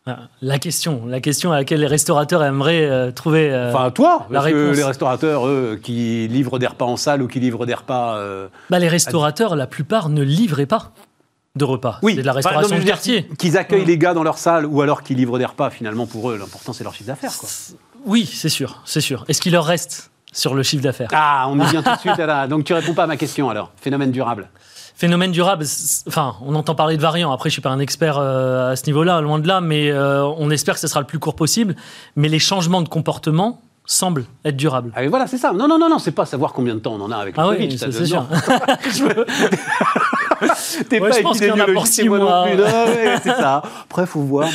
Ah, 0.08 0.20
La 0.42 0.58
question, 0.60 1.04
la 1.06 1.20
question 1.20 1.52
à 1.52 1.58
laquelle 1.58 1.82
les 1.82 1.88
restaurateurs 1.88 2.44
aimeraient 2.44 2.86
euh, 2.90 3.12
trouver. 3.12 3.52
euh, 3.52 3.72
Enfin, 3.74 3.92
toi, 3.92 4.26
la 4.30 4.40
parce 4.40 4.52
que 4.52 4.56
réponse. 4.56 4.78
les 4.78 4.84
restaurateurs, 4.84 5.48
eux, 5.48 5.80
qui 5.82 6.28
livrent 6.28 6.58
des 6.58 6.68
repas 6.68 6.86
en 6.86 6.98
salle 6.98 7.22
ou 7.22 7.28
qui 7.28 7.40
livrent 7.40 7.66
des 7.66 7.74
repas... 7.74 8.16
euh, 8.16 8.48
bah, 8.70 8.80
les 8.80 8.88
restaurateurs, 8.88 9.56
la 9.56 9.68
plupart 9.68 10.10
ne 10.10 10.22
livraient 10.24 10.66
pas 10.66 10.92
de 11.56 11.66
repas. 11.66 12.00
Oui, 12.02 12.14
c'est 12.16 12.22
de 12.22 12.26
la 12.26 12.32
Enfin, 12.32 12.38
restauration 12.50 12.76
de 12.78 12.82
dire, 12.82 12.94
quartier. 12.94 13.28
Qu'ils 13.38 13.58
accueillent 13.58 13.84
Mm. 13.84 13.88
les 13.88 13.98
gars 13.98 14.14
dans 14.14 14.24
leur 14.24 14.38
salle 14.38 14.66
ou 14.66 14.82
alors 14.82 15.04
qu'ils 15.04 15.18
livrent 15.18 15.38
des 15.38 15.46
repas, 15.46 15.70
finalement, 15.70 16.06
pour 16.08 16.32
eux, 16.32 16.38
l'important, 16.38 16.74
c'est 16.74 16.84
leur 16.84 16.94
chiffre 16.94 17.08
d'affaires. 17.08 17.32
Oui, 18.06 18.26
c'est 18.26 18.50
sûr, 18.50 18.82
c'est 18.86 19.02
sûr. 19.02 19.26
Est-ce 19.28 19.42
qu'il 19.42 19.52
leur 19.52 19.66
reste 19.66 20.10
sur 20.32 20.56
le 20.56 20.64
chiffre 20.64 20.84
d'affaires? 20.84 21.10
Ah, 21.12 21.48
on 21.50 21.60
y 21.60 21.66
vient 21.70 21.84
tout 21.84 21.92
de 21.92 21.98
suite. 22.00 22.18
Là. 22.18 22.48
Donc, 22.48 22.64
tu 22.64 22.74
réponds 22.74 22.94
pas 22.94 23.04
à 23.04 23.08
ma 23.08 23.18
question, 23.18 23.50
alors. 23.50 23.72
Phénomène 23.82 24.12
durable. 24.12 24.48
Phénomène 25.00 25.32
durable, 25.32 25.64
enfin, 26.10 26.36
on 26.46 26.56
entend 26.56 26.76
parler 26.76 26.98
de 26.98 27.02
variants. 27.02 27.32
Après, 27.32 27.50
je 27.50 27.54
suis 27.54 27.62
pas 27.62 27.70
un 27.70 27.80
expert 27.80 28.18
euh, 28.18 28.74
à 28.74 28.76
ce 28.76 28.86
niveau-là, 28.88 29.22
loin 29.22 29.40
de 29.40 29.48
là, 29.48 29.62
mais 29.62 29.90
euh, 29.92 30.26
on 30.26 30.50
espère 30.52 30.74
que 30.74 30.82
ce 30.82 30.90
sera 30.90 31.00
le 31.00 31.06
plus 31.08 31.20
court 31.20 31.36
possible. 31.38 31.78
Mais 32.18 32.28
les 32.28 32.38
changements 32.38 32.82
de 32.82 32.90
comportement 32.90 33.62
semblent 33.86 34.26
être 34.44 34.58
durables. 34.58 34.92
Ah, 34.98 35.08
voilà, 35.08 35.26
c'est 35.26 35.38
ça. 35.38 35.54
Non, 35.54 35.70
non, 35.70 35.80
non, 35.80 35.90
non, 35.90 36.00
c'est 36.00 36.12
pas 36.12 36.26
savoir 36.26 36.52
combien 36.52 36.76
de 36.76 36.82
temps 36.82 36.98
on 37.00 37.02
en 37.02 37.12
a 37.14 37.16
avec 37.16 37.38
le 37.38 37.42
Ah 37.42 37.46
Covid. 37.48 37.68
oui, 37.70 37.78
c'est 37.78 38.06
sûr. 38.06 38.26
T'es 40.90 41.00
Ouais, 41.02 41.10
pas 41.10 41.20
épidémiologiste, 41.20 42.06
moi 42.06 42.18
mois. 42.20 42.50
non 42.50 42.56
plus. 42.56 42.64
Ouais, 42.64 43.16
c'est 43.24 43.30
ça. 43.36 43.62
Après, 43.84 44.06
faut 44.06 44.22
voir. 44.22 44.50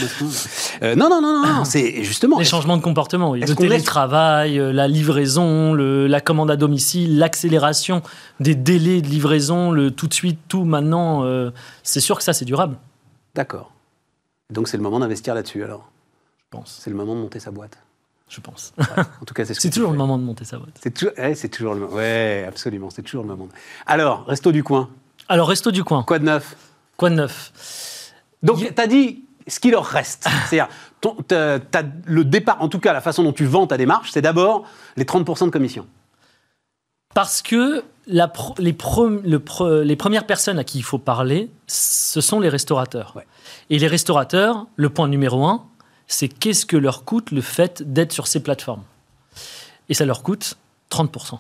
Euh, 0.83 0.95
non, 0.95 1.09
non, 1.09 1.21
non, 1.21 1.43
non, 1.47 1.65
c'est 1.65 2.03
justement. 2.05 2.39
Les 2.39 2.45
changements 2.45 2.77
de 2.77 2.83
comportement, 2.83 3.31
oui. 3.31 3.41
Le 3.41 3.55
qu'on 3.55 3.63
laisse- 3.63 3.71
télétravail, 3.73 4.59
euh, 4.59 4.73
la 4.73 4.89
livraison, 4.89 5.73
le- 5.75 6.07
la 6.07 6.21
commande 6.21 6.51
à 6.51 6.57
domicile, 6.57 7.19
l'accélération 7.19 8.03
des 8.41 8.55
délais 8.55 9.01
de 9.03 9.09
livraison, 9.09 9.71
le 9.71 9.91
tout 9.91 10.07
de 10.09 10.15
suite, 10.15 10.39
tout 10.49 10.65
maintenant, 10.65 11.25
euh, 11.25 11.51
c'est 11.83 12.01
sûr 12.01 12.17
que 12.19 12.25
ça, 12.25 12.33
c'est 12.33 12.45
durable, 12.45 12.77
D'accord. 13.35 13.73
Donc, 14.51 14.69
c'est 14.69 14.77
le 14.77 14.83
moment 14.83 15.01
d'investir 15.01 15.35
là-dessus, 15.35 15.65
alors? 15.65 15.89
je 16.39 16.45
pense. 16.59 16.79
C'est 16.83 16.91
le 16.91 16.95
moment 16.97 17.15
de 17.17 17.21
monter 17.21 17.41
sa 17.41 17.51
boîte. 17.51 17.79
Je 18.29 18.41
pense. 18.41 18.73
En 18.79 19.25
tout 19.27 19.35
cas, 19.35 19.45
c'est 19.45 19.55
ce 19.55 19.69
toujours 19.69 19.91
le 19.91 19.99
moment 19.99 20.19
de 20.19 20.23
monter 20.23 20.45
sa 20.45 20.57
boîte. 20.59 20.79
C'est 20.83 20.93
toujours, 20.95 21.13
ouais, 21.19 21.35
c'est 21.35 21.49
toujours 21.49 21.75
le 21.75 21.81
moment. 21.81 21.95
Ouais, 21.95 22.45
absolument, 22.49 22.91
c'est 22.91 23.03
toujours 23.03 23.23
le 23.25 23.29
moment. 23.29 23.49
Alors, 23.87 24.25
resto 24.27 24.53
du 24.53 24.63
coin. 24.63 24.89
Alors, 25.29 25.49
Resto 25.49 25.71
du 25.71 25.85
Coin, 25.85 26.03
Quoi 26.03 26.19
de 26.19 26.25
neuf? 26.25 26.57
Quoi 26.97 27.11
de 27.11 27.15
neuf? 27.17 28.13
Donc, 28.43 28.59
tu 28.59 28.81
as 28.81 28.87
dit 28.87 29.25
ce 29.47 29.59
qu'il 29.61 29.73
leur 29.73 29.85
reste. 29.85 30.27
C'est-à-dire, 30.49 30.69
le 32.07 32.25
départ, 32.25 32.61
en 32.63 32.69
tout 32.69 32.79
cas, 32.79 32.93
la 32.93 33.01
façon 33.01 33.23
dont 33.23 33.33
tu 33.33 33.45
vends 33.45 33.67
ta 33.67 33.77
démarche, 33.77 34.11
c'est 34.13 34.23
d'abord 34.23 34.65
les 34.97 35.05
30% 35.05 35.47
de 35.47 35.51
commission. 35.51 35.87
Parce 37.15 37.43
que 37.43 37.85
la 38.07 38.27
pro- 38.29 38.55
les, 38.59 38.73
pre- 38.73 39.21
le 39.23 39.39
pre- 39.39 39.81
les 39.83 39.97
premières 39.97 40.27
personnes 40.27 40.59
à 40.59 40.65
qui 40.65 40.79
il 40.79 40.83
faut 40.83 40.99
parler, 40.99 41.49
ce 41.67 42.21
sont 42.21 42.41
les 42.41 42.49
restaurateurs. 42.49 43.13
Ouais. 43.17 43.27
Et 43.71 43.79
les 43.79 43.87
restaurateurs, 43.87 44.67
le 44.77 44.91
point 44.91 45.09
numéro 45.09 45.47
un, 45.47 45.65
c'est 46.07 46.29
qu'est-ce 46.29 46.67
que 46.67 46.77
leur 46.77 47.05
coûte 47.05 47.31
le 47.31 47.41
fait 47.41 47.83
d'être 47.93 48.13
sur 48.13 48.27
ces 48.27 48.43
plateformes? 48.43 48.83
Et 49.89 49.95
ça 49.95 50.05
leur 50.05 50.23
coûte 50.23 50.57
30%. 50.91 51.39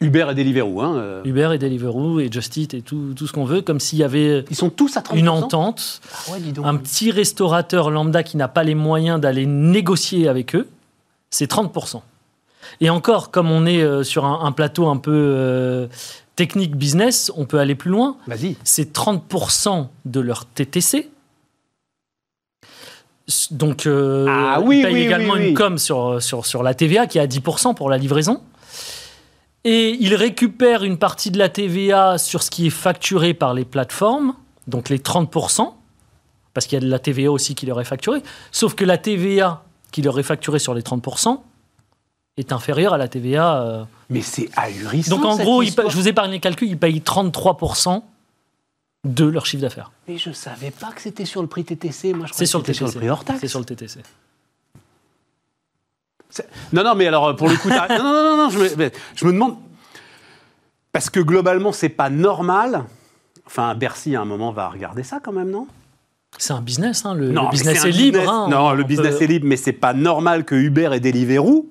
Uber 0.00 0.28
et 0.30 0.34
Deliveroo. 0.34 0.80
Hein, 0.80 0.94
euh, 0.96 1.22
Uber 1.24 1.50
et 1.54 1.58
Deliveroo 1.58 2.20
et 2.20 2.30
Just 2.32 2.56
Eat 2.56 2.72
et 2.74 2.80
tout, 2.82 3.12
tout 3.14 3.26
ce 3.26 3.32
qu'on 3.32 3.44
veut, 3.44 3.60
comme 3.60 3.80
s'il 3.80 3.98
y 3.98 4.04
avait 4.04 4.44
ils 4.50 4.56
sont 4.56 4.70
tous 4.70 4.96
à 4.96 5.00
30%. 5.00 5.16
une 5.18 5.28
entente, 5.28 6.00
Ah 6.28 6.32
ouais, 6.32 6.40
dis 6.40 6.52
donc. 6.52 6.64
un 6.66 6.76
petit 6.76 7.10
restaurateur 7.10 7.90
lambda 7.90 8.22
qui 8.22 8.36
n'a 8.38 8.48
pas 8.48 8.64
les 8.64 8.74
moyens 8.74 9.20
d'aller 9.20 9.44
négocier 9.46 10.26
avec 10.28 10.54
eux, 10.54 10.68
c'est 11.30 11.50
30%. 11.50 12.00
Et 12.80 12.88
encore, 12.88 13.30
comme 13.30 13.50
on 13.50 13.66
est 13.66 13.82
euh, 13.82 14.02
sur 14.02 14.24
un, 14.24 14.40
un 14.44 14.52
plateau 14.52 14.88
un 14.88 14.96
peu 14.96 15.12
euh, 15.12 15.86
technique 16.36 16.76
business, 16.76 17.30
on 17.36 17.44
peut 17.44 17.58
aller 17.58 17.74
plus 17.74 17.90
loin. 17.90 18.16
Vas-y. 18.26 18.56
C'est 18.64 18.94
30% 18.96 19.86
de 20.06 20.20
leur 20.20 20.46
TTC. 20.46 21.10
Donc, 23.50 23.86
euh, 23.86 24.26
Ah 24.28 24.60
oui, 24.62 24.78
ils 24.78 24.82
payent 24.84 24.94
oui, 24.94 25.00
également 25.02 25.34
oui. 25.34 25.48
une 25.50 25.54
com 25.54 25.78
sur, 25.78 26.20
sur, 26.22 26.46
sur 26.46 26.62
la 26.62 26.74
TVA 26.74 27.06
qui 27.06 27.18
est 27.18 27.20
à 27.20 27.26
10% 27.26 27.74
pour 27.74 27.88
la 27.90 27.96
livraison. 27.98 28.40
Et 29.64 29.90
ils 30.00 30.14
récupèrent 30.14 30.84
une 30.84 30.96
partie 30.98 31.30
de 31.30 31.38
la 31.38 31.48
TVA 31.48 32.16
sur 32.18 32.42
ce 32.42 32.50
qui 32.50 32.66
est 32.66 32.70
facturé 32.70 33.34
par 33.34 33.52
les 33.52 33.64
plateformes, 33.64 34.34
donc 34.66 34.88
les 34.88 34.98
30%, 34.98 35.72
parce 36.54 36.66
qu'il 36.66 36.76
y 36.78 36.82
a 36.82 36.84
de 36.84 36.90
la 36.90 36.98
TVA 36.98 37.30
aussi 37.30 37.54
qui 37.54 37.66
leur 37.66 37.80
est 37.80 37.84
facturée. 37.84 38.22
Sauf 38.52 38.74
que 38.74 38.84
la 38.84 38.96
TVA 38.98 39.62
qui 39.92 40.02
leur 40.02 40.18
est 40.18 40.22
facturée 40.22 40.58
sur 40.58 40.72
les 40.72 40.82
30% 40.82 41.40
est 42.38 42.52
inférieure 42.52 42.94
à 42.94 42.98
la 42.98 43.08
TVA. 43.08 43.62
euh, 43.62 43.84
Mais 44.08 44.22
c'est 44.22 44.48
ahurissant. 44.56 45.16
donc 45.16 45.24
en 45.26 45.36
gros, 45.36 45.62
ils 45.62 45.72
je 45.72 45.96
vous 45.96 46.08
épargne 46.08 46.30
les 46.30 46.40
calculs, 46.40 46.68
ils 46.68 46.78
payent 46.78 47.00
33% 47.00 48.02
de 49.04 49.24
leur 49.24 49.46
chiffre 49.46 49.62
d'affaires. 49.62 49.90
Mais 50.08 50.16
je 50.18 50.30
savais 50.32 50.70
pas 50.70 50.92
que 50.92 51.00
c'était 51.00 51.24
sur 51.24 51.42
le 51.42 51.48
prix 51.48 51.64
TTC. 51.64 52.12
Moi, 52.14 52.26
je 52.26 52.32
C'est 52.34 52.46
sur 52.46 52.62
le 52.66 52.72
sur 52.72 52.92
prix 52.94 53.08
hors 53.10 53.24
taxe. 53.24 53.40
C'est 53.40 53.48
sur 53.48 53.58
le 53.58 53.64
TTC. 53.64 54.00
Non, 56.72 56.84
non, 56.84 56.94
mais 56.94 57.06
alors 57.06 57.34
pour 57.36 57.48
le 57.48 57.56
coup, 57.56 57.68
non, 57.70 57.76
non, 57.88 58.12
non, 58.24 58.36
non, 58.36 58.50
je 58.50 58.58
me, 58.58 58.68
mais 58.76 58.92
je 59.16 59.24
me 59.26 59.32
demande 59.32 59.56
parce 60.92 61.10
que 61.10 61.20
globalement, 61.20 61.72
c'est 61.72 61.88
pas 61.88 62.10
normal. 62.10 62.84
Enfin, 63.46 63.74
Bercy 63.74 64.14
à 64.16 64.20
un 64.20 64.24
moment 64.24 64.52
va 64.52 64.68
regarder 64.68 65.02
ça 65.02 65.18
quand 65.22 65.32
même, 65.32 65.50
non? 65.50 65.66
C'est 66.38 66.52
un 66.52 66.60
business, 66.60 67.04
hein, 67.04 67.14
le, 67.14 67.26
le 67.26 67.32
Non, 67.32 67.44
mais 67.44 67.50
business 67.50 67.84
est 67.84 67.90
libre. 67.90 68.18
business- 68.18 68.28
hein, 68.28 68.46
non, 68.48 68.72
le 68.72 68.84
on 68.84 68.86
business 68.86 69.16
peut- 69.18 69.24
est 69.24 69.26
libre, 69.26 69.46
mais 69.48 69.56
c'est 69.56 69.72
pas 69.72 69.92
normal 69.92 70.44
que 70.44 70.54
Uber 70.54 70.90
et 70.92 71.00
Deliveroo 71.00 71.68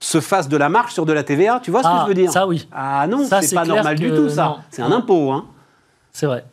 se 0.00 0.20
fassent 0.22 0.48
de 0.48 0.56
la 0.56 0.70
marge 0.70 0.92
sur 0.92 1.04
de 1.04 1.12
la 1.12 1.22
TVA. 1.22 1.60
Tu 1.62 1.70
vois 1.70 1.82
ce 1.82 1.88
Ah, 1.88 1.96
que 1.98 2.02
je 2.04 2.08
veux 2.08 2.14
dire? 2.22 2.32
ça, 2.32 2.46
oui. 2.46 2.66
Ah 2.72 3.06
non, 3.06 3.26
c'est 3.28 3.54
pas 3.54 3.66
normal 3.66 3.96
que 3.96 4.00
du 4.04 4.14
tout 4.14 4.30
ça. 4.30 4.58
C'est 4.70 4.80
un 4.82 4.92
impôt, 4.92 5.30
hein. 5.30 5.44
C'est 6.12 6.24
vrai. 6.26 6.44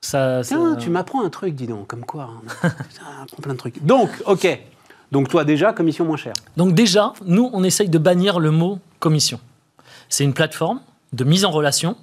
Ça, 0.00 0.42
Tiens, 0.44 0.76
tu 0.76 0.88
m'apprends 0.90 1.24
un 1.24 1.30
truc, 1.30 1.54
dis 1.56 1.66
donc, 1.66 1.88
comme 1.88 2.04
quoi. 2.04 2.30
hein. 2.62 2.68
Ça 2.90 3.02
apprend 3.24 3.42
plein 3.42 3.54
de 3.54 3.58
trucs. 3.58 3.84
Donc, 3.84 4.08
ok. 4.26 4.46
Donc 5.12 5.28
toi 5.28 5.44
déjà, 5.44 5.72
commission 5.72 6.04
moins 6.04 6.16
chère. 6.16 6.34
Donc 6.56 6.74
déjà, 6.74 7.12
nous, 7.24 7.50
on 7.52 7.62
essaye 7.64 7.88
de 7.88 7.98
bannir 7.98 8.40
le 8.40 8.50
mot 8.50 8.78
commission. 8.98 9.40
C'est 10.08 10.24
une 10.24 10.34
plateforme 10.34 10.80
de 11.12 11.24
mise 11.24 11.44
en 11.44 11.50
relation 11.50 11.96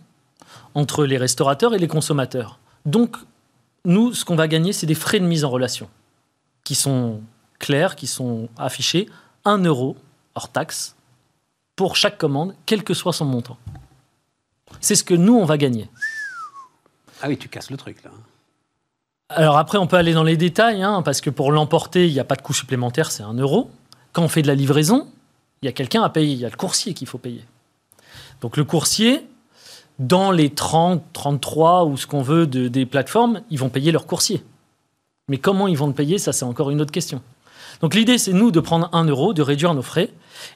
entre 0.74 1.06
les 1.06 1.18
restaurateurs 1.18 1.74
et 1.74 1.80
les 1.80 1.88
consommateurs. 1.88 2.60
Donc, 2.86 3.18
nous, 3.86 4.13
ce 4.13 4.26
qu'on 4.26 4.36
va 4.36 4.48
gagner, 4.48 4.74
c'est 4.74 4.86
des 4.86 4.96
frais 4.96 5.20
de 5.20 5.26
mise 5.26 5.46
en 5.46 5.50
relation 5.50 5.89
qui 6.63 6.76
sont 6.76 7.22
clairs, 7.60 7.96
qui 7.96 8.08
sont 8.08 8.50
affichés. 8.58 9.10
1 9.46 9.63
euro 9.66 9.98
hors 10.36 10.50
taxe 10.50 10.96
pour 11.76 11.96
chaque 11.96 12.18
commande, 12.18 12.56
quel 12.66 12.84
que 12.84 12.94
soit 12.94 13.13
son 13.13 13.26
montant. 13.26 13.58
C'est 14.80 14.96
ce 14.96 15.04
que 15.04 15.13
nous, 15.13 15.36
on 15.36 15.46
va 15.46 15.58
gagner. 15.58 15.89
Ah 17.22 17.28
oui, 17.28 17.38
tu 17.38 17.50
casses 17.50 17.70
le 17.70 17.78
truc 17.78 18.04
là. 18.04 18.12
Alors 19.36 19.58
après, 19.58 19.78
on 19.78 19.88
peut 19.88 19.96
aller 19.98 20.13
dans 20.13 20.24
les 20.24 20.38
détails, 20.38 20.84
hein, 20.84 21.02
parce 21.04 21.22
que 21.22 21.30
pour 21.30 21.52
l'emporter, 21.52 22.08
il 22.08 22.13
n'y 22.13 22.19
a 22.19 22.24
pas 22.24 22.36
de 22.36 22.41
coût 22.41 22.54
supplémentaire, 22.54 23.12
c'est 23.12 23.24
un 23.24 23.34
euro. 23.34 23.69
Quand 24.12 24.24
on 24.24 24.28
fait 24.28 24.41
de 24.41 24.48
la 24.48 24.56
livraison, 24.56 25.08
il 25.62 25.65
y 25.65 25.69
a 25.69 25.72
quelqu'un 25.72 26.04
à 26.04 26.10
payer, 26.10 26.34
il 26.34 26.39
y 26.39 26.46
a 26.46 26.50
le 26.50 26.56
coursier 26.56 26.93
qu'il 26.93 27.08
faut 27.08 27.17
payer. 27.17 27.43
Donc 28.41 28.58
le 28.58 28.63
coursier, 28.63 29.26
dans 30.00 30.32
les 30.32 30.50
30, 30.50 31.02
33 31.13 31.86
ou 31.86 31.98
ce 31.98 32.06
qu'on 32.08 32.22
veut 32.22 32.46
de- 32.48 32.67
des 32.67 32.86
plateformes, 32.86 33.41
ils 33.50 33.60
vont 33.60 33.69
payer 33.69 33.91
leur 33.91 34.06
coursier. 34.06 34.43
Mais 35.30 35.38
comment 35.38 35.67
ils 35.67 35.78
vont 35.78 35.88
le 35.88 35.93
payer, 35.93 36.17
ça 36.17 36.34
c'est 36.34 36.46
encore 36.46 36.69
une 36.72 36.82
autre 36.82 36.91
question. 36.91 37.22
Donc 37.82 37.96
l'idée, 37.96 38.17
c'est 38.17 38.34
nous 38.34 38.52
de 38.52 38.60
prendre 38.60 38.89
un 38.93 39.06
euro, 39.06 39.34
de 39.34 39.41
réduire 39.41 39.74
nos 39.74 39.82
frais 39.82 40.10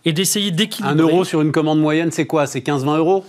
et 0.05 0.13
d'essayer 0.13 0.51
d'équilibrer. 0.51 0.93
Un 0.93 0.97
euro 0.97 1.23
sur 1.23 1.41
une 1.41 1.51
commande 1.51 1.79
moyenne, 1.79 2.11
c'est 2.11 2.27
quoi? 2.27 2.45
C'est 2.47 2.61
15-20 2.61 2.97
euros? 2.97 3.25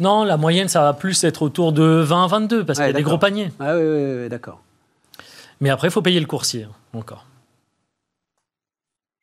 Non, 0.00 0.24
la 0.24 0.36
moyenne, 0.36 0.68
ça 0.68 0.82
va 0.82 0.92
plus 0.92 1.22
être 1.24 1.42
autour 1.42 1.72
de 1.72 1.84
20, 1.84 2.26
22, 2.26 2.64
parce 2.64 2.78
Ouais, 2.80 2.86
qu'il 2.86 2.92
y 2.92 2.96
a 2.96 2.98
des 2.98 3.04
gros 3.04 3.18
paniers. 3.18 3.50
Ah 3.60 3.76
oui, 3.76 3.82
oui, 3.82 4.22
oui, 4.22 4.28
d'accord. 4.28 4.60
Mais 5.60 5.70
après, 5.70 5.88
il 5.88 5.90
faut 5.90 6.02
payer 6.02 6.20
le 6.20 6.26
coursier, 6.26 6.64
hein, 6.64 6.72
encore. 6.98 7.26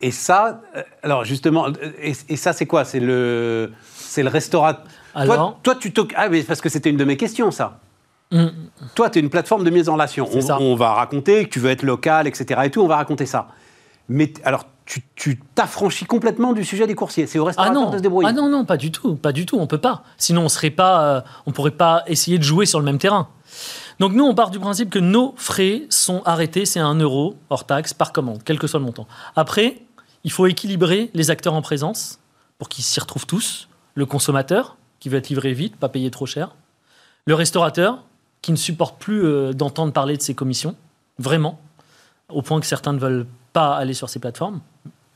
Et 0.04 0.12
ça, 0.12 0.62
euh, 0.76 0.82
alors 1.04 1.26
justement, 1.26 1.68
euh, 1.68 1.72
et, 2.02 2.14
et 2.30 2.36
ça 2.36 2.54
c'est 2.54 2.66
quoi? 2.66 2.86
C'est 2.86 3.00
le, 3.00 3.72
c'est 3.94 4.24
le 4.24 4.30
restaurant. 4.30 4.74
Alors, 5.14 5.36
Toi, 5.36 5.60
toi 5.64 5.76
tu 5.76 5.92
t'oc- 5.92 6.14
ah 6.18 6.28
mais 6.28 6.42
parce 6.42 6.60
que 6.60 6.70
c'était 6.70 6.90
une 6.90 6.98
de 6.98 7.04
mes 7.04 7.18
questions 7.18 7.52
ça. 7.52 7.80
mm, 8.32 8.48
Toi, 8.96 9.12
tu 9.12 9.20
es 9.20 9.22
une 9.22 9.30
plateforme 9.30 9.64
de 9.64 9.70
mise 9.70 9.90
en 9.90 9.94
relation. 9.94 10.28
On, 10.34 10.76
va 10.76 10.94
raconter 10.94 11.46
que 11.46 11.50
tu 11.50 11.60
veux 11.60 11.70
être 11.70 11.84
local, 11.84 12.28
etc. 12.28 12.62
Et 12.64 12.72
tout, 12.72 12.82
on 12.82 12.88
va 12.88 12.96
raconter 12.96 13.28
ça. 13.28 13.50
Mais 14.10 14.34
alors, 14.44 14.66
tu 15.16 15.40
t'affranchis 15.56 16.06
complètement 16.06 16.54
du 16.54 16.66
sujet 16.66 16.88
des 16.88 16.96
coursiers. 16.96 17.28
C'est 17.28 17.38
au 17.40 17.44
ah 17.44 17.48
restaurateur 17.48 17.82
non, 17.82 17.90
de 17.92 17.98
se 17.98 18.02
débrouiller. 18.02 18.28
ah 18.30 18.34
non, 18.34 18.50
non, 18.50 18.66
pas 18.66 18.78
du 18.78 18.92
tout, 18.92 19.16
pas 19.16 19.32
du 19.32 19.46
tout. 19.46 19.58
On 19.60 19.68
peut 19.68 19.78
pas. 19.78 20.04
Sinon, 20.18 20.42
on 20.42 20.50
serait 20.50 20.72
pas, 20.72 21.04
euh, 21.04 21.22
on 21.46 21.52
pourrait 21.52 21.72
pas 21.72 22.04
essayer 22.08 22.38
de 22.40 22.44
jouer 22.44 22.66
sur 22.66 22.80
le 22.80 22.86
même 22.86 22.98
terrain. 22.98 23.30
Donc 24.00 24.14
nous, 24.14 24.24
on 24.24 24.34
part 24.34 24.52
du 24.52 24.60
principe 24.60 24.90
que 24.90 25.00
nos 25.00 25.34
frais 25.38 25.84
sont 25.90 26.22
arrêtés, 26.26 26.66
c'est 26.66 26.80
un 26.80 26.96
euro 26.96 27.36
hors 27.50 27.66
taxe 27.66 27.94
par 27.94 28.12
commande, 28.12 28.42
quel 28.44 28.60
que 28.60 28.68
soit 28.68 28.80
le 28.80 28.86
montant. 28.86 29.08
Après, 29.36 29.82
il 30.24 30.32
faut 30.32 30.48
équilibrer 30.48 31.10
les 31.14 31.32
acteurs 31.32 31.54
en 31.54 31.62
présence 31.62 32.20
pour 32.58 32.70
qu'ils 32.70 32.84
s'y 32.84 33.00
retrouvent 33.00 33.26
tous. 33.26 33.68
Le 33.96 34.06
consommateur, 34.06 34.78
qui 35.00 35.10
veut 35.10 35.18
être 35.18 35.30
livré 35.30 35.54
vite, 35.54 35.76
pas 35.76 35.90
payer 35.90 36.12
trop 36.12 36.26
cher. 36.26 36.56
Le 37.26 37.34
restaurateur, 37.34 38.04
qui 38.42 38.52
ne 38.52 38.58
supporte 38.58 39.00
plus 39.00 39.26
euh, 39.26 39.54
d'entendre 39.54 39.94
parler 39.94 40.18
de 40.18 40.22
ses 40.22 40.34
commissions, 40.34 40.76
vraiment, 41.20 41.60
au 42.30 42.42
point 42.42 42.60
que 42.60 42.66
certains 42.66 42.94
ne 42.94 43.00
veulent 43.00 43.28
pas 43.54 43.76
aller 43.76 43.94
sur 43.94 44.10
ces 44.10 44.20
plateformes, 44.20 44.62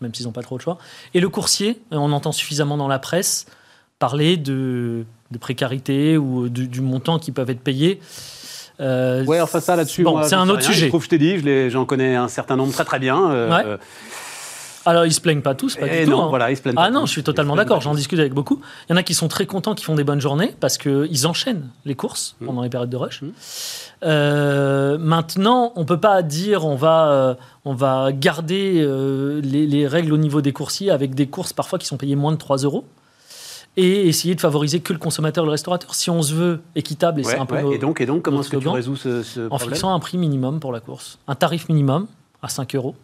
même 0.02 0.14
s'ils 0.14 0.26
n'ont 0.26 0.32
pas 0.32 0.44
trop 0.44 0.58
le 0.58 0.62
choix. 0.62 0.78
Et 1.14 1.20
le 1.20 1.30
coursier, 1.30 1.82
euh, 1.92 1.98
on 1.98 2.12
entend 2.12 2.32
suffisamment 2.32 2.78
dans 2.78 2.88
la 2.88 3.00
presse 3.00 3.46
parler 4.00 4.38
de, 4.38 5.06
de 5.32 5.38
précarité 5.38 6.18
ou 6.18 6.50
du, 6.50 6.68
du 6.68 6.82
montant 6.82 7.18
qui 7.18 7.32
peuvent 7.32 7.50
être 7.50 7.62
payés. 7.62 8.02
Euh, 8.82 9.24
Ouais, 9.26 9.40
enfin 9.42 9.60
ça 9.60 9.76
là-dessus. 9.76 10.04
Bon, 10.04 10.22
c'est 10.24 10.36
un 10.36 10.50
autre 10.50 10.60
rien. 10.60 10.68
sujet. 10.72 10.92
Je 10.92 11.16
dis, 11.16 11.38
je 11.40 11.46
l'ai- 11.46 11.70
j'en 11.70 11.86
connais 11.86 12.16
un 12.16 12.28
certain 12.28 12.56
nombre 12.56 12.74
très 12.74 12.86
très 12.86 13.00
bien. 13.00 13.32
euh, 13.32 13.50
Ouais. 13.50 13.64
euh, 13.66 13.78
Alors, 14.88 15.06
ils 15.06 15.14
se 15.14 15.22
plaignent 15.22 15.42
pas 15.42 15.56
tous, 15.56 15.78
pas 15.78 15.88
et 15.88 16.00
du 16.02 16.06
tout. 16.06 16.12
non, 16.12 16.26
hein. 16.26 16.28
voilà, 16.30 16.52
ils 16.52 16.58
se 16.58 16.62
plaignent 16.62 16.76
Ah 16.78 16.84
pas 16.84 16.90
non, 16.92 17.02
tous. 17.02 17.08
je 17.08 17.12
suis 17.14 17.24
totalement 17.24 17.56
d'accord. 17.56 17.82
J'en 17.82 17.96
discute 17.96 18.20
avec 18.20 18.34
beaucoup. 18.34 18.62
Il 18.88 18.92
y 18.92 18.94
en 18.94 18.98
a 18.98 19.04
qui 19.04 19.16
sont 19.16 19.28
très 19.28 19.46
contents, 19.48 19.74
qui 19.74 19.84
font 19.84 19.96
des 19.96 20.04
bonnes 20.04 20.22
journées 20.22 20.54
parce 20.60 20.78
qu'ils 20.78 21.26
enchaînent 21.26 21.70
les 21.86 21.96
courses 21.96 22.36
Mm. 22.42 22.46
pendant 22.46 22.62
les 22.62 22.70
périodes 22.70 22.90
de 22.92 22.98
rush. 22.98 23.22
Mm. 23.24 23.30
Euh, 24.04 24.98
maintenant, 25.00 25.72
on 25.76 25.86
peut 25.86 26.00
pas 26.00 26.22
dire 26.22 26.66
on 26.66 26.76
va, 26.76 27.08
euh, 27.10 27.36
on 27.64 27.74
va 27.74 28.12
garder 28.12 28.76
euh, 28.86 29.42
les, 29.42 29.66
les 29.66 29.88
règles 29.88 30.14
au 30.14 30.18
niveau 30.18 30.42
des 30.42 30.52
coursiers 30.54 30.92
avec 30.92 31.16
des 31.16 31.28
courses 31.28 31.54
parfois 31.54 31.80
qui 31.80 31.88
sont 31.88 31.98
payées 31.98 32.16
moins 32.16 32.32
de 32.34 32.38
3 32.38 32.58
euros 32.58 32.86
et 33.78 34.08
essayer 34.08 34.36
de 34.36 34.40
favoriser 34.42 34.80
que 34.80 34.94
le 34.94 35.00
consommateur 35.00 35.44
et 35.44 35.48
le 35.48 35.52
restaurateur. 35.52 35.94
Si 35.96 36.10
on 36.10 36.22
se 36.22 36.34
veut 36.34 36.62
équitable, 36.76 37.22
et 37.22 37.24
c'est 37.24 37.38
un 37.38 37.46
peu 37.46 37.56
ouais. 37.56 37.64
nos- 37.64 37.74
Et 37.74 37.78
donc, 37.78 38.00
et 38.02 38.06
donc, 38.06 38.22
comment 38.24 38.42
est-ce 38.42 38.50
que 38.50 38.58
tu 38.58 38.68
résous 38.70 38.96
ce, 38.96 39.22
ce 39.24 39.42
en 39.42 39.50
problème 39.50 39.70
fixant 39.72 39.94
un 39.94 40.00
prix 40.00 40.18
minimum 40.18 40.60
pour 40.60 40.72
la 40.72 40.80
course. 40.80 41.20
Un 41.28 41.36
tarif 41.36 41.68
minimum 41.70 42.08
à 42.42 42.48
5 42.50 42.76
euros 42.76 42.96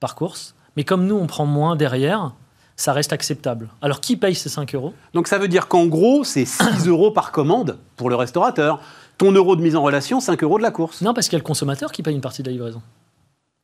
par 0.00 0.14
course. 0.14 0.54
Mais 0.76 0.84
comme 0.84 1.06
nous, 1.06 1.16
on 1.16 1.26
prend 1.26 1.46
moins 1.46 1.74
derrière, 1.74 2.32
ça 2.76 2.92
reste 2.92 3.12
acceptable. 3.12 3.68
Alors, 3.80 4.00
qui 4.00 4.16
paye 4.16 4.34
ces 4.34 4.48
5 4.50 4.74
euros? 4.74 4.92
Donc 5.14 5.26
ça 5.28 5.38
veut 5.38 5.48
dire 5.48 5.66
qu'en 5.68 5.86
gros, 5.86 6.22
c'est 6.24 6.44
6 6.44 6.86
euros 6.88 7.10
par 7.10 7.32
commande 7.32 7.78
pour 7.96 8.10
le 8.10 8.16
restaurateur. 8.16 8.80
Ton 9.18 9.32
euro 9.32 9.56
de 9.56 9.62
mise 9.62 9.74
en 9.76 9.82
relation, 9.82 10.20
5 10.20 10.42
euros 10.42 10.58
de 10.58 10.62
la 10.62 10.70
course. 10.70 11.00
Non, 11.00 11.14
parce 11.14 11.26
qu'il 11.28 11.36
y 11.36 11.40
a 11.40 11.42
le 11.42 11.44
consommateur 11.46 11.90
qui 11.90 12.02
paye 12.02 12.14
une 12.14 12.20
partie 12.20 12.42
de 12.42 12.48
la 12.48 12.52
livraison. 12.52 12.82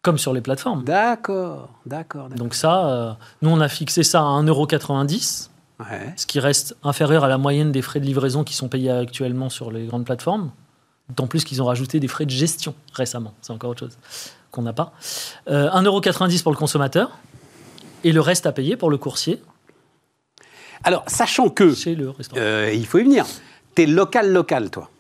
Comme 0.01 0.17
sur 0.19 0.33
les 0.33 0.41
plateformes. 0.41 0.83
D'accord, 0.83 1.69
d'accord. 1.87 2.29
d'accord. 2.31 2.39
Donc 2.39 2.55
ça, 2.55 2.87
euh, 2.89 3.13
nous, 3.43 3.51
on 3.51 3.61
a 3.61 3.69
fixé 3.69 4.03
ça 4.03 4.21
à 4.23 4.25
1,90€, 4.43 5.51
Ouais. 5.91 6.13
ce 6.17 6.27
qui 6.27 6.41
reste 6.41 6.77
inférieur 6.83 7.25
à 7.25 7.29
la 7.29 7.39
moyenne 7.39 7.73
des 7.73 7.83
frais 7.83 8.01
de 8.01 8.05
livraison 8.05 8.45
qui 8.45 8.55
sont 8.55 8.69
payés 8.69 8.91
actuellement 8.91 9.49
sur 9.51 9.71
les 9.71 9.87
grandes 9.87 10.05
plateformes. 10.05 10.51
D'autant 11.09 11.27
plus 11.27 11.45
qu'ils 11.45 11.61
ont 11.63 11.67
rajouté 11.67 12.01
des 12.01 12.09
frais 12.09 12.25
de 12.27 12.31
gestion 12.31 12.75
récemment. 12.95 13.35
C'est 13.43 13.53
encore 13.53 13.71
autre 13.71 13.81
chose 13.81 13.99
qu'on 14.51 14.63
n'a 14.63 14.73
pas. 14.73 14.93
Euh, 15.49 15.69
1,90€ 15.71 16.43
pour 16.43 16.53
le 16.53 16.59
consommateur 16.59 17.19
et 18.05 18.13
le 18.13 18.21
reste 18.21 18.47
à 18.47 18.53
payer 18.53 18.77
pour 18.77 18.91
le 18.91 18.99
coursier 18.99 19.41
Alors, 20.85 21.05
sachant 21.07 21.49
que, 21.49 21.75
chez 21.75 21.95
le 21.95 22.11
restaurant. 22.11 22.41
euh, 22.41 22.71
il 22.73 22.87
faut 22.87 22.99
y 22.99 23.03
venir, 23.05 23.27
t'es 23.75 23.87
local, 23.87 24.33
local, 24.33 24.71
toi. 24.71 24.91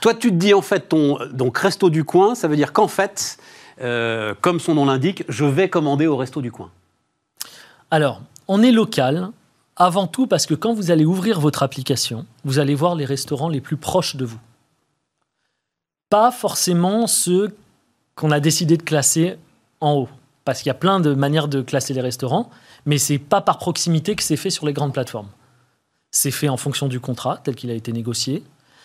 Toi, 0.00 0.14
tu 0.14 0.30
te 0.30 0.34
dis 0.36 0.54
en 0.54 0.62
fait, 0.62 0.88
ton 0.88 1.18
donc 1.32 1.58
resto 1.58 1.90
du 1.90 2.04
coin, 2.04 2.34
ça 2.34 2.46
veut 2.48 2.56
dire 2.56 2.72
qu'en 2.72 2.88
fait, 2.88 3.38
euh, 3.80 4.34
comme 4.40 4.60
son 4.60 4.74
nom 4.74 4.84
l'indique, 4.86 5.24
je 5.28 5.44
vais 5.44 5.68
commander 5.68 6.06
au 6.06 6.16
resto 6.16 6.40
du 6.40 6.52
coin. 6.52 6.70
Alors, 7.90 8.20
on 8.46 8.62
est 8.62 8.70
local 8.72 9.30
avant 9.78 10.08
tout 10.08 10.26
parce 10.26 10.44
que 10.44 10.54
quand 10.54 10.74
vous 10.74 10.90
allez 10.90 11.04
ouvrir 11.04 11.40
votre 11.40 11.62
application, 11.62 12.26
vous 12.44 12.58
allez 12.58 12.74
voir 12.74 12.96
les 12.96 13.04
restaurants 13.04 13.48
les 13.48 13.60
plus 13.60 13.76
proches 13.76 14.16
de 14.16 14.24
vous. 14.24 14.40
Pas 16.10 16.32
forcément 16.32 17.06
ceux 17.06 17.56
qu'on 18.16 18.32
a 18.32 18.40
décidé 18.40 18.76
de 18.76 18.82
classer 18.82 19.38
en 19.80 19.94
haut. 19.94 20.08
Parce 20.44 20.60
qu'il 20.60 20.68
y 20.68 20.70
a 20.70 20.74
plein 20.74 20.98
de 20.98 21.14
manières 21.14 21.46
de 21.46 21.62
classer 21.62 21.94
les 21.94 22.00
restaurants, 22.00 22.50
mais 22.86 22.98
c'est 22.98 23.18
pas 23.18 23.40
par 23.40 23.58
proximité 23.58 24.16
que 24.16 24.22
c'est 24.22 24.36
fait 24.36 24.50
sur 24.50 24.66
les 24.66 24.72
grandes 24.72 24.92
plateformes. 24.92 25.28
C'est 26.10 26.30
fait 26.30 26.48
en 26.48 26.56
fonction 26.56 26.88
du 26.88 27.00
contrat 27.00 27.38
tel 27.38 27.54
qu'il 27.54 27.70
a 27.70 27.74
été 27.74 27.92
négocié. 27.92 28.42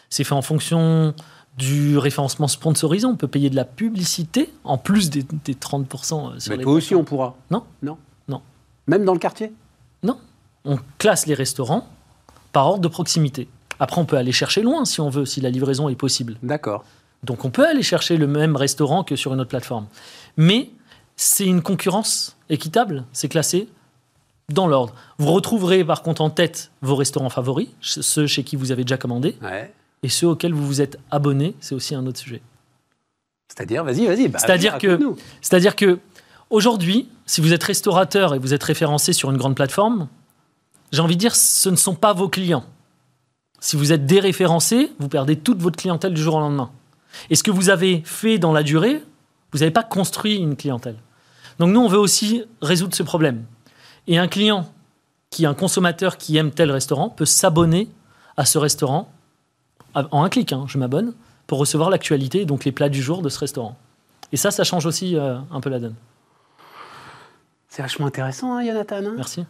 C'est 0.09 0.25
fait 0.25 0.35
en 0.35 0.41
fonction 0.41 1.15
du 1.57 1.97
référencement 1.97 2.47
sponsorisé. 2.47 3.07
On 3.07 3.15
peut 3.15 3.27
payer 3.29 3.49
de 3.49 3.55
la 3.55 3.65
publicité 3.65 4.53
en 4.63 4.77
plus 4.77 5.09
des, 5.09 5.23
des 5.23 5.53
30% 5.55 6.39
sur 6.39 6.51
Mais 6.51 6.57
les 6.57 6.63
toi 6.63 6.73
aussi, 6.73 6.93
on 6.93 7.05
pourra. 7.05 7.35
Non. 7.49 7.63
Non. 7.81 7.97
Non. 8.27 8.41
Même 8.87 9.05
dans 9.05 9.13
le 9.13 9.19
quartier? 9.19 9.53
On 10.65 10.77
classe 10.97 11.25
les 11.25 11.33
restaurants 11.33 11.87
par 12.51 12.67
ordre 12.67 12.81
de 12.81 12.87
proximité. 12.87 13.47
Après, 13.79 13.99
on 13.99 14.05
peut 14.05 14.17
aller 14.17 14.31
chercher 14.31 14.61
loin 14.61 14.85
si 14.85 15.01
on 15.01 15.09
veut, 15.09 15.25
si 15.25 15.41
la 15.41 15.49
livraison 15.49 15.89
est 15.89 15.95
possible. 15.95 16.37
D'accord. 16.43 16.83
Donc, 17.23 17.45
on 17.45 17.49
peut 17.49 17.67
aller 17.67 17.83
chercher 17.83 18.17
le 18.17 18.27
même 18.27 18.55
restaurant 18.55 19.03
que 19.03 19.15
sur 19.15 19.33
une 19.33 19.39
autre 19.39 19.49
plateforme. 19.49 19.87
Mais 20.37 20.69
c'est 21.15 21.45
une 21.45 21.61
concurrence 21.61 22.35
équitable. 22.49 23.05
C'est 23.13 23.29
classé 23.29 23.67
dans 24.51 24.67
l'ordre. 24.67 24.93
Vous 25.17 25.31
retrouverez 25.31 25.83
par 25.83 26.01
contre 26.01 26.21
en 26.21 26.29
tête 26.29 26.69
vos 26.81 26.95
restaurants 26.95 27.29
favoris, 27.29 27.69
ceux 27.81 28.27
chez 28.27 28.43
qui 28.43 28.55
vous 28.55 28.71
avez 28.71 28.83
déjà 28.83 28.97
commandé, 28.97 29.37
Ouais. 29.41 29.73
et 30.03 30.09
ceux 30.09 30.27
auxquels 30.27 30.53
vous 30.53 30.65
vous 30.67 30.81
êtes 30.81 30.99
abonné. 31.11 31.55
C'est 31.59 31.75
aussi 31.75 31.95
un 31.95 32.05
autre 32.05 32.19
sujet. 32.19 32.41
C'est-à-dire, 33.47 33.83
vas-y, 33.83 34.05
vas-y. 34.05 34.27
bah, 34.27 34.39
C'est-à-dire 34.39 34.77
que-. 34.77 34.99
C'est-à-dire 35.41 35.75
que 35.75 35.99
aujourd'hui, 36.49 37.07
si 37.25 37.39
vous 37.41 37.53
êtes 37.53 37.63
restaurateur 37.63 38.33
et 38.35 38.39
vous 38.39 38.53
êtes 38.53 38.63
référencé 38.63 39.13
sur 39.13 39.31
une 39.31 39.37
grande 39.37 39.55
plateforme, 39.55 40.07
j'ai 40.93 41.01
envie 41.01 41.15
de 41.15 41.19
dire, 41.19 41.35
ce 41.35 41.69
ne 41.69 41.75
sont 41.75 41.95
pas 41.95 42.13
vos 42.13 42.29
clients. 42.29 42.63
Si 43.59 43.75
vous 43.75 43.91
êtes 43.91 44.05
déréférencé, 44.05 44.91
vous 44.99 45.09
perdez 45.09 45.35
toute 45.35 45.59
votre 45.59 45.75
clientèle 45.75 46.13
du 46.13 46.21
jour 46.21 46.35
au 46.35 46.39
lendemain. 46.39 46.71
Et 47.29 47.35
ce 47.35 47.41
que 47.41 47.49
vous 47.51 47.69
avez 47.69 48.03
fait 48.05 48.37
dans 48.37 48.53
la 48.53 48.61
durée, 48.61 49.03
vous 49.51 49.59
n'avez 49.59 49.71
pas 49.71 49.83
construit 49.83 50.35
une 50.35 50.55
clientèle. 50.55 50.97
Donc 51.57 51.71
nous, 51.71 51.79
on 51.79 51.87
veut 51.87 51.97
aussi 51.97 52.43
résoudre 52.61 52.95
ce 52.95 53.01
problème. 53.01 53.43
Et 54.07 54.19
un 54.19 54.27
client 54.27 54.71
qui 55.31 55.45
est 55.45 55.47
un 55.47 55.55
consommateur 55.55 56.17
qui 56.17 56.37
aime 56.37 56.51
tel 56.51 56.71
restaurant 56.71 57.09
peut 57.09 57.25
s'abonner 57.25 57.89
à 58.37 58.45
ce 58.45 58.59
restaurant 58.59 59.11
en 59.95 60.23
un 60.23 60.29
clic. 60.29 60.53
hein, 60.53 60.65
je 60.67 60.77
m'abonne 60.77 61.13
pour 61.47 61.57
recevoir 61.57 61.89
l'actualité, 61.89 62.45
donc 62.45 62.65
les 62.65 62.71
plats 62.71 62.89
du 62.89 63.01
jour 63.01 63.23
de 63.23 63.29
ce 63.29 63.39
restaurant. 63.39 63.77
Et 64.31 64.37
ça, 64.37 64.51
ça 64.51 64.63
change 64.63 64.85
aussi 64.85 65.15
euh, 65.15 65.37
un 65.51 65.59
peu 65.59 65.69
la 65.69 65.79
donne. 65.79 65.95
C'est 67.67 67.81
vachement 67.81 68.05
intéressant, 68.05 68.55
hein, 68.55 68.63
Jonathan. 68.63 68.97
hein? 68.97 69.13
Merci. 69.15 69.45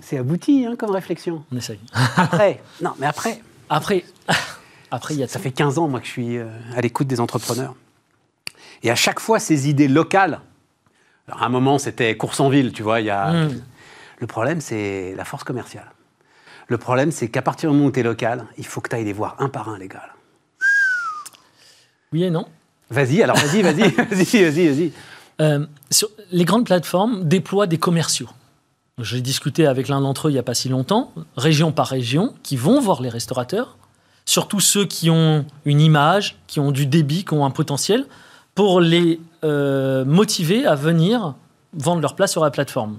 C'est 0.00 0.18
abouti 0.18 0.66
hein, 0.66 0.76
comme 0.76 0.90
réflexion. 0.90 1.44
On 1.52 1.56
essaye. 1.56 1.80
Après, 2.16 2.62
non, 2.80 2.92
mais 2.98 3.06
après, 3.06 3.40
Après, 3.68 4.04
après 4.90 5.14
il 5.14 5.20
y 5.20 5.22
a 5.22 5.28
ça 5.28 5.38
fait 5.38 5.50
15 5.50 5.78
ans, 5.78 5.88
moi, 5.88 6.00
que 6.00 6.06
je 6.06 6.12
suis 6.12 6.38
euh, 6.38 6.48
à 6.76 6.80
l'écoute 6.80 7.06
des 7.06 7.20
entrepreneurs. 7.20 7.74
Et 8.82 8.90
à 8.90 8.94
chaque 8.94 9.20
fois, 9.20 9.38
ces 9.38 9.68
idées 9.68 9.88
locales, 9.88 10.40
alors 11.28 11.42
à 11.42 11.46
un 11.46 11.50
moment, 11.50 11.78
c'était 11.78 12.16
course 12.16 12.40
en 12.40 12.48
ville, 12.48 12.72
tu 12.72 12.82
vois, 12.82 13.00
y 13.00 13.10
a... 13.10 13.32
Mm. 13.32 13.62
Le 14.18 14.26
problème, 14.26 14.60
c'est 14.60 15.14
la 15.16 15.24
force 15.24 15.44
commerciale. 15.44 15.90
Le 16.68 16.76
problème, 16.78 17.10
c'est 17.10 17.28
qu'à 17.28 17.42
partir 17.42 17.70
du 17.70 17.76
moment 17.76 17.88
où 17.88 17.92
tu 17.92 18.00
es 18.00 18.02
local, 18.02 18.44
il 18.58 18.66
faut 18.66 18.80
que 18.80 18.90
tu 18.90 18.96
ailles 18.96 19.04
les 19.04 19.14
voir 19.14 19.36
un 19.38 19.48
par 19.48 19.70
un, 19.70 19.78
les 19.78 19.88
gars. 19.88 20.04
là. 20.06 20.14
Oui 22.12 22.24
et 22.24 22.30
non. 22.30 22.46
Vas-y, 22.90 23.22
alors 23.22 23.36
vas-y, 23.36 23.62
vas-y, 23.62 23.88
vas-y, 23.90 24.44
vas-y, 24.44 24.68
vas-y. 24.68 24.92
Euh, 25.40 25.66
les 26.32 26.44
grandes 26.44 26.66
plateformes 26.66 27.26
déploient 27.26 27.66
des 27.66 27.78
commerciaux. 27.78 28.28
J'ai 29.02 29.20
discuté 29.20 29.66
avec 29.66 29.88
l'un 29.88 30.00
d'entre 30.00 30.28
eux 30.28 30.30
il 30.30 30.34
n'y 30.34 30.38
a 30.38 30.44
pas 30.44 30.54
si 30.54 30.68
longtemps, 30.68 31.12
région 31.36 31.72
par 31.72 31.86
région, 31.86 32.34
qui 32.42 32.56
vont 32.56 32.80
voir 32.80 33.02
les 33.02 33.08
restaurateurs, 33.08 33.76
surtout 34.26 34.60
ceux 34.60 34.84
qui 34.84 35.10
ont 35.10 35.44
une 35.64 35.80
image, 35.80 36.36
qui 36.46 36.60
ont 36.60 36.72
du 36.72 36.86
débit, 36.86 37.24
qui 37.24 37.34
ont 37.34 37.44
un 37.44 37.50
potentiel, 37.50 38.06
pour 38.54 38.80
les 38.80 39.20
euh, 39.44 40.04
motiver 40.04 40.66
à 40.66 40.74
venir 40.74 41.34
vendre 41.72 42.02
leur 42.02 42.14
place 42.14 42.32
sur 42.32 42.42
la 42.42 42.50
plateforme. 42.50 42.98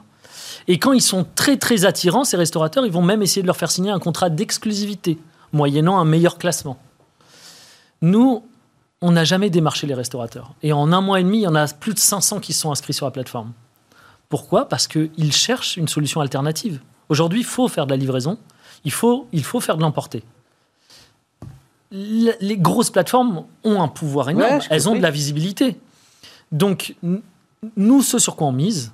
Et 0.67 0.79
quand 0.79 0.93
ils 0.93 1.01
sont 1.01 1.25
très 1.35 1.57
très 1.57 1.85
attirants, 1.85 2.23
ces 2.23 2.37
restaurateurs, 2.37 2.85
ils 2.85 2.91
vont 2.91 3.01
même 3.01 3.21
essayer 3.21 3.41
de 3.41 3.47
leur 3.47 3.57
faire 3.57 3.71
signer 3.71 3.91
un 3.91 3.99
contrat 3.99 4.29
d'exclusivité, 4.29 5.17
moyennant 5.53 5.99
un 5.99 6.05
meilleur 6.05 6.37
classement. 6.37 6.77
Nous, 8.01 8.43
on 9.01 9.11
n'a 9.11 9.23
jamais 9.23 9.49
démarché 9.49 9.87
les 9.87 9.93
restaurateurs. 9.93 10.53
Et 10.63 10.73
en 10.73 10.91
un 10.91 11.01
mois 11.01 11.19
et 11.19 11.23
demi, 11.23 11.39
il 11.39 11.43
y 11.43 11.47
en 11.47 11.55
a 11.55 11.67
plus 11.67 11.93
de 11.93 11.99
500 11.99 12.39
qui 12.39 12.53
sont 12.53 12.71
inscrits 12.71 12.93
sur 12.93 13.05
la 13.05 13.11
plateforme. 13.11 13.51
Pourquoi? 14.31 14.67
Parce 14.67 14.87
qu'ils 14.87 15.31
cherchent 15.33 15.77
une 15.77 15.87
solution 15.87 16.21
alternative. 16.21 16.79
Aujourd'hui, 17.09 17.41
il 17.41 17.45
faut 17.45 17.67
faire 17.67 17.85
de 17.85 17.91
la 17.91 17.97
livraison, 17.97 18.39
il 18.85 18.91
faut, 18.91 19.27
il 19.31 19.43
faut 19.43 19.59
faire 19.59 19.75
de 19.77 19.81
l'emporter. 19.81 20.23
Le- 21.91 22.33
Les 22.39 22.57
grosses 22.57 22.89
plateformes 22.89 23.43
ont 23.63 23.81
un 23.81 23.87
pouvoir 23.89 24.29
énorme, 24.29 24.53
Ouais, 24.59 24.67
elles 24.69 24.87
ont 24.89 24.95
de 24.95 25.01
la 25.01 25.11
visibilité. 25.11 25.77
Donc, 26.51 26.95
nous, 27.77 28.01
ce 28.01 28.17
sur 28.19 28.35
quoi 28.35 28.47
on 28.47 28.51
mise, 28.53 28.93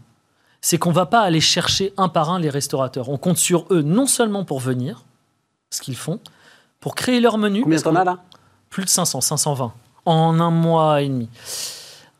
c'est 0.61 0.77
qu'on 0.79 0.91
va 0.91 1.05
pas 1.05 1.21
aller 1.21 1.39
chercher 1.41 1.93
un 1.97 2.09
par 2.09 2.31
un 2.31 2.39
les 2.39 2.49
restaurateurs. 2.49 3.09
On 3.09 3.17
compte 3.17 3.37
sur 3.37 3.65
eux 3.71 3.83
non 3.83 4.07
seulement 4.07 4.43
pour 4.43 4.59
venir, 4.59 5.05
ce 5.69 5.81
qu'ils 5.81 5.95
font, 5.95 6.19
pour 6.79 6.95
créer 6.95 7.19
leur 7.19 7.37
menu. 7.37 7.61
Combien 7.61 7.79
t'en 7.79 7.91
qu'on- 7.91 7.95
as 7.97 8.03
là? 8.03 8.17
Plus 8.71 8.83
de 8.83 8.89
500, 8.89 9.21
520 9.21 9.71
en 10.05 10.39
un 10.39 10.51
mois 10.51 11.01
et 11.01 11.07
demi. 11.07 11.29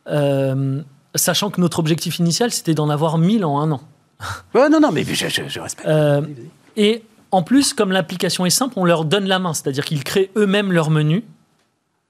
Euh, 0.06 0.80
sachant 1.18 1.50
que 1.50 1.60
notre 1.60 1.78
objectif 1.78 2.18
initial, 2.18 2.50
c'était 2.52 2.74
d'en 2.74 2.88
avoir 2.88 3.18
1000 3.18 3.44
en 3.44 3.60
un 3.60 3.70
an. 3.72 3.80
Ouais, 4.54 4.68
non, 4.68 4.80
non, 4.80 4.90
mais 4.92 5.04
je, 5.04 5.28
je- 5.28 5.48
je 5.48 5.60
respecte. 5.60 5.86
Euh, 5.88 6.22
et 6.76 7.02
en 7.30 7.42
plus, 7.42 7.74
comme 7.74 7.92
l'application 7.92 8.46
est 8.46 8.50
simple, 8.50 8.74
on 8.76 8.84
leur 8.84 9.04
donne 9.04 9.26
la 9.26 9.38
main, 9.38 9.52
c'est-à-dire 9.54 9.84
qu'ils 9.84 10.02
créent 10.04 10.30
eux-mêmes 10.36 10.72
leur 10.72 10.90
menu 10.90 11.24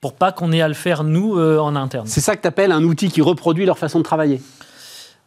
pour 0.00 0.14
pas 0.14 0.30
qu'on 0.32 0.52
ait 0.52 0.60
à 0.62 0.68
le 0.68 0.74
faire 0.74 1.02
nous 1.04 1.36
euh, 1.36 1.58
en 1.58 1.74
interne. 1.74 2.06
C'est 2.06 2.20
ça 2.20 2.36
que 2.36 2.42
tu 2.42 2.46
appelles 2.48 2.70
un 2.72 2.84
outil 2.84 3.10
qui 3.10 3.20
reproduit 3.20 3.66
leur 3.66 3.78
façon 3.78 3.98
de 3.98 4.04
travailler. 4.04 4.40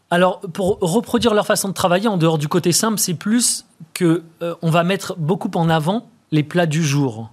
Alors, 0.09 0.39
pour 0.41 0.77
reproduire 0.81 1.33
leur 1.33 1.45
façon 1.45 1.69
de 1.69 1.73
travailler, 1.73 2.07
en 2.07 2.17
dehors 2.17 2.37
du 2.37 2.47
côté 2.47 2.71
simple, 2.71 2.97
c'est 2.99 3.13
plus 3.13 3.65
que 3.93 4.23
euh, 4.41 4.55
on 4.61 4.69
va 4.69 4.83
mettre 4.83 5.15
beaucoup 5.17 5.51
en 5.55 5.69
avant 5.69 6.07
les 6.31 6.43
plats 6.43 6.65
du 6.65 6.83
jour. 6.83 7.29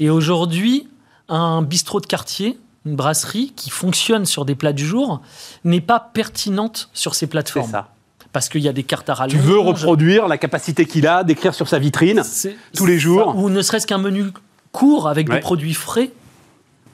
Et 0.00 0.10
aujourd'hui, 0.10 0.88
un 1.28 1.62
bistrot 1.62 2.00
de 2.00 2.06
quartier, 2.06 2.58
une 2.86 2.96
brasserie 2.96 3.52
qui 3.56 3.68
fonctionne 3.70 4.24
sur 4.24 4.44
des 4.44 4.54
plats 4.54 4.72
du 4.72 4.86
jour, 4.86 5.20
n'est 5.64 5.80
pas 5.80 5.98
pertinente 6.00 6.88
sur 6.94 7.14
ces 7.14 7.20
C'est 7.20 7.26
plateformes. 7.26 7.70
ça. 7.70 7.88
Parce 8.32 8.48
qu'il 8.48 8.60
y 8.62 8.68
a 8.68 8.72
des 8.72 8.82
cartes 8.84 9.08
à 9.10 9.14
rallonge. 9.14 9.32
Tu 9.32 9.38
veux 9.38 9.58
reproduire 9.58 10.28
la 10.28 10.38
capacité 10.38 10.86
qu'il 10.86 11.06
a 11.06 11.24
d'écrire 11.24 11.54
sur 11.54 11.68
sa 11.68 11.78
vitrine 11.78 12.22
C'est- 12.24 12.56
tous 12.76 12.86
les 12.86 12.98
jours. 12.98 13.34
Ou 13.36 13.48
ne 13.50 13.60
serait-ce 13.62 13.86
qu'un 13.86 13.98
menu 13.98 14.26
court 14.72 15.08
avec 15.08 15.28
Ouais. 15.28 15.36
des 15.36 15.40
produits 15.40 15.74
frais. 15.74 16.10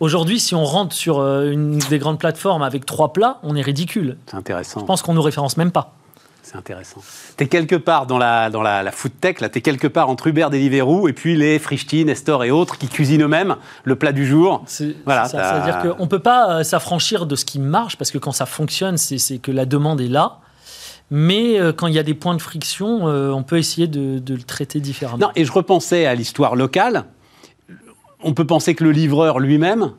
Aujourd'hui, 0.01 0.41
si 0.41 0.55
on 0.55 0.65
rentre 0.65 0.95
sur 0.95 1.19
euh, 1.21 1.51
une 1.51 1.79
des 1.79 1.99
grandes 1.99 2.19
plateformes 2.19 2.63
avec 2.63 2.87
trois 2.87 3.13
plats, 3.13 3.39
on 3.43 3.55
est 3.55 3.63
ridicule. 3.63 4.17
C'est 4.27 4.37
intéressant. 4.37 4.81
Je 4.81 4.85
pense 4.85 5.03
qu'on 5.03 5.13
ne 5.13 5.17
nous 5.17 5.23
référence 5.23 5.57
même 5.57 5.71
pas. 5.73 5.95
C'est 6.43 6.57
intéressant. 6.57 7.01
Tu 7.37 7.45
es 7.45 7.47
quelque 7.47 7.77
part 7.77 8.07
dans 8.07 8.19
la, 8.19 8.51
dans 8.51 8.63
la, 8.63 8.83
la 8.83 8.91
food 8.91 9.13
tech, 9.21 9.41
là, 9.41 9.49
tu 9.49 9.59
es 9.59 9.63
quelque 9.63 9.87
part 9.87 10.09
entre 10.11 10.27
Uber, 10.27 10.49
Deliveroo 10.51 11.09
et 11.09 11.13
puis 11.13 11.37
les 11.37 11.59
Frischti, 11.59 12.05
Nestor 12.05 12.45
et 12.45 12.51
autres 12.51 12.79
qui 12.79 12.89
cuisinent 12.89 13.23
eux-mêmes 13.23 13.57
le 13.85 13.95
plat 13.97 14.13
du 14.13 14.27
jour. 14.27 14.63
C'est 14.67 14.97
Voilà, 15.05 15.27
c'est 15.27 15.37
ça. 15.37 15.63
C'est-à-dire 15.63 15.95
qu'on 15.97 16.03
ne 16.03 16.09
peut 16.09 16.19
pas 16.19 16.59
euh, 16.59 16.63
s'affranchir 16.65 17.27
de 17.27 17.37
ce 17.37 17.45
qui 17.45 17.61
marche, 17.61 17.97
parce 17.97 18.11
que 18.11 18.19
quand 18.19 18.33
ça 18.33 18.47
fonctionne, 18.47 18.97
c'est 18.99 19.19
c'est 19.19 19.39
que 19.39 19.53
la 19.53 19.67
demande 19.67 20.01
est 20.01 20.09
là. 20.09 20.39
Mais 21.11 21.61
euh, 21.61 21.73
quand 21.73 21.87
il 21.87 21.95
y 21.95 21.99
a 21.99 22.03
des 22.03 22.15
points 22.15 22.35
de 22.35 22.43
friction, 22.43 23.07
euh, 23.07 23.31
on 23.31 23.43
peut 23.43 23.59
essayer 23.59 23.87
de, 23.87 24.19
de 24.19 24.35
le 24.35 24.43
traiter 24.43 24.81
différemment. 24.81 25.19
Non, 25.19 25.33
et 25.37 25.45
je 25.45 25.53
repensais 25.53 26.07
à 26.07 26.15
l'histoire 26.15 26.57
locale. 26.57 27.05
On 28.25 28.35
peut 28.35 28.47
penser 28.47 28.75
que 28.75 28.83
le 28.85 28.93
livreur 28.93 29.39
lui-même, 29.39 29.93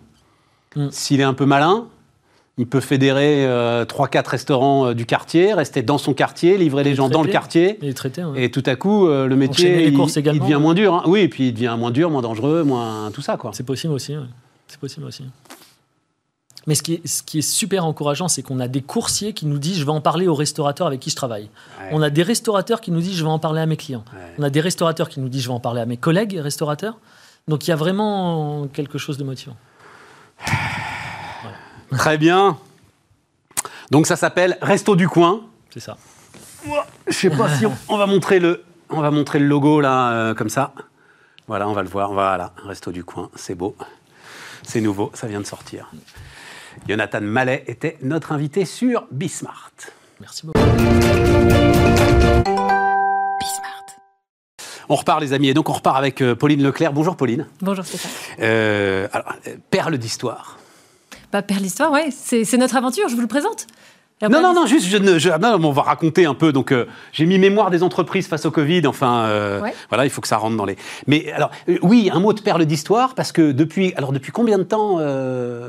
Mm. 0.75 0.87
s'il 0.91 1.19
est 1.19 1.23
un 1.23 1.33
peu 1.33 1.45
malin, 1.45 1.87
il 2.57 2.67
peut 2.67 2.81
fédérer 2.81 3.45
euh, 3.47 3.83
3-4 3.83 4.27
restaurants 4.29 4.87
euh, 4.87 4.93
du 4.93 5.05
quartier, 5.05 5.53
rester 5.53 5.81
dans 5.81 5.97
son 5.97 6.13
quartier, 6.13 6.57
livrer 6.57 6.83
les 6.83 6.93
gens 6.93 7.09
dans 7.09 7.23
le 7.23 7.29
quartier. 7.29 7.79
Et 7.81 7.93
ouais. 7.93 8.49
Tout 8.49 8.63
à 8.65 8.75
coup, 8.75 9.07
euh, 9.07 9.27
le 9.27 9.35
métier, 9.35 9.87
il, 9.87 9.93
il 9.93 10.39
devient 10.39 10.59
moins 10.61 10.75
dur. 10.75 10.93
hein. 10.93 11.03
Oui, 11.07 11.21
et 11.21 11.27
puis 11.29 11.47
il 11.47 11.53
devient 11.53 11.75
moins 11.77 11.91
dur, 11.91 12.09
moins 12.11 12.21
dangereux, 12.21 12.63
moins 12.63 13.09
tout 13.11 13.21
ça, 13.21 13.37
quoi. 13.37 13.51
C'est 13.53 13.65
possible 13.65 13.93
aussi. 13.93 14.15
ouais. 14.15 14.23
C'est 14.67 14.79
possible 14.79 15.05
aussi. 15.05 15.23
Mais 16.65 16.75
ce 16.75 16.83
qui 16.83 16.93
est, 16.93 17.07
ce 17.07 17.23
qui 17.23 17.39
est 17.39 17.41
super 17.41 17.85
encourageant, 17.85 18.27
c'est 18.29 18.41
qu'on 18.41 18.59
a 18.61 18.69
des 18.69 18.81
coursiers 18.81 19.33
qui 19.33 19.45
nous 19.45 19.57
disent 19.59 19.79
je 19.79 19.83
vais 19.85 19.91
en 19.91 19.99
parler 19.99 20.27
aux 20.27 20.33
restaurateurs 20.35 20.87
avec 20.87 21.01
qui 21.01 21.09
je 21.09 21.15
travaille. 21.15 21.49
Ouais. 21.79 21.89
On 21.91 22.01
a 22.01 22.09
des 22.09 22.23
restaurateurs 22.23 22.79
qui 22.79 22.89
nous 22.91 23.01
disent 23.01 23.17
je 23.17 23.23
vais 23.23 23.29
en 23.29 23.39
parler 23.39 23.59
à 23.61 23.65
mes 23.65 23.75
clients. 23.75 24.05
On 24.37 24.43
a 24.43 24.49
des 24.49 24.61
restaurateurs 24.61 25.09
qui 25.09 25.19
nous 25.19 25.27
disent 25.27 25.41
je 25.43 25.47
vais 25.49 25.53
en 25.53 25.59
parler 25.59 25.81
à 25.81 25.85
mes 25.85 25.97
collègues 25.97 26.39
restaurateurs. 26.41 26.99
Donc 27.49 27.67
il 27.67 27.71
y 27.71 27.73
a 27.73 27.75
vraiment 27.75 28.67
quelque 28.71 28.97
chose 28.97 29.17
de 29.17 29.23
motivant. 29.25 29.57
Très 31.97 32.17
bien. 32.17 32.57
Donc 33.91 34.07
ça 34.07 34.15
s'appelle 34.15 34.57
Resto 34.61 34.95
du 34.95 35.07
coin. 35.07 35.41
C'est 35.71 35.79
ça. 35.79 35.97
Je 37.07 37.13
sais 37.13 37.29
pas 37.29 37.49
si 37.57 37.65
on, 37.65 37.75
on 37.89 37.97
va 37.97 38.05
montrer 38.05 38.39
le, 38.39 38.63
on 38.89 39.01
va 39.01 39.11
montrer 39.11 39.39
le 39.39 39.45
logo 39.47 39.81
là, 39.81 40.11
euh, 40.11 40.33
comme 40.33 40.49
ça. 40.49 40.73
Voilà, 41.47 41.67
on 41.67 41.73
va 41.73 41.83
le 41.83 41.89
voir. 41.89 42.13
Voilà, 42.13 42.53
Resto 42.65 42.91
du 42.91 43.03
coin, 43.03 43.29
c'est 43.35 43.55
beau, 43.55 43.75
c'est 44.63 44.79
nouveau, 44.79 45.11
ça 45.13 45.27
vient 45.27 45.41
de 45.41 45.45
sortir. 45.45 45.91
Jonathan 46.87 47.19
Mallet 47.21 47.65
était 47.67 47.97
notre 48.01 48.31
invité 48.31 48.65
sur 48.65 49.05
Bismart. 49.11 49.71
Merci 50.21 50.45
beaucoup. 50.45 50.59
On 54.89 54.95
repart 54.95 55.21
les 55.21 55.33
amis, 55.33 55.49
et 55.49 55.53
donc 55.53 55.69
on 55.69 55.73
repart 55.73 55.97
avec 55.97 56.21
euh, 56.21 56.35
Pauline 56.35 56.63
Leclerc. 56.63 56.93
Bonjour 56.93 57.17
Pauline. 57.17 57.47
Bonjour 57.61 57.85
Stéphane. 57.85 58.11
Euh, 58.39 59.07
alors, 59.11 59.33
perle 59.69 59.97
d'histoire. 59.97 60.57
Bah, 61.33 61.41
Père 61.41 61.59
l'Histoire, 61.59 61.91
ouais, 61.91 62.09
c'est 62.11 62.57
notre 62.57 62.75
aventure, 62.77 63.09
je 63.09 63.15
vous 63.15 63.21
le 63.21 63.27
présente. 63.27 63.65
Non, 64.21 64.29
Perle 64.29 64.43
non, 64.43 64.53
non, 64.53 64.65
juste, 64.67 64.85
je 64.87 64.97
ne, 64.97 65.17
je- 65.19 65.29
non, 65.29 65.57
mais 65.59 65.65
on 65.65 65.71
va 65.71 65.81
raconter 65.81 66.25
un 66.25 66.35
peu. 66.35 66.53
Donc, 66.53 66.71
euh, 66.71 66.85
j'ai 67.11 67.25
mis 67.25 67.39
mémoire 67.39 67.71
des 67.71 67.81
entreprises 67.83 68.27
face 68.27 68.45
au 68.45 68.51
Covid. 68.51 68.85
Enfin, 68.87 69.23
euh, 69.25 69.59
Ouais. 69.59 69.73
voilà, 69.89 70.05
il 70.05 70.09
faut 70.11 70.21
que 70.21 70.27
ça 70.29 70.37
rentre 70.37 70.55
dans 70.55 70.63
les. 70.63 70.77
Mais 71.07 71.29
alors, 71.33 71.49
euh, 71.67 71.77
oui, 71.81 72.09
un 72.13 72.19
mot 72.21 72.31
de 72.31 72.39
perle 72.39 72.63
d'histoire, 72.65 73.15
parce 73.15 73.31
que 73.33 73.51
depuis, 73.51 73.93
alors 73.97 74.13
depuis 74.13 74.31
combien 74.31 74.59
de 74.59 74.63
temps 74.63 74.97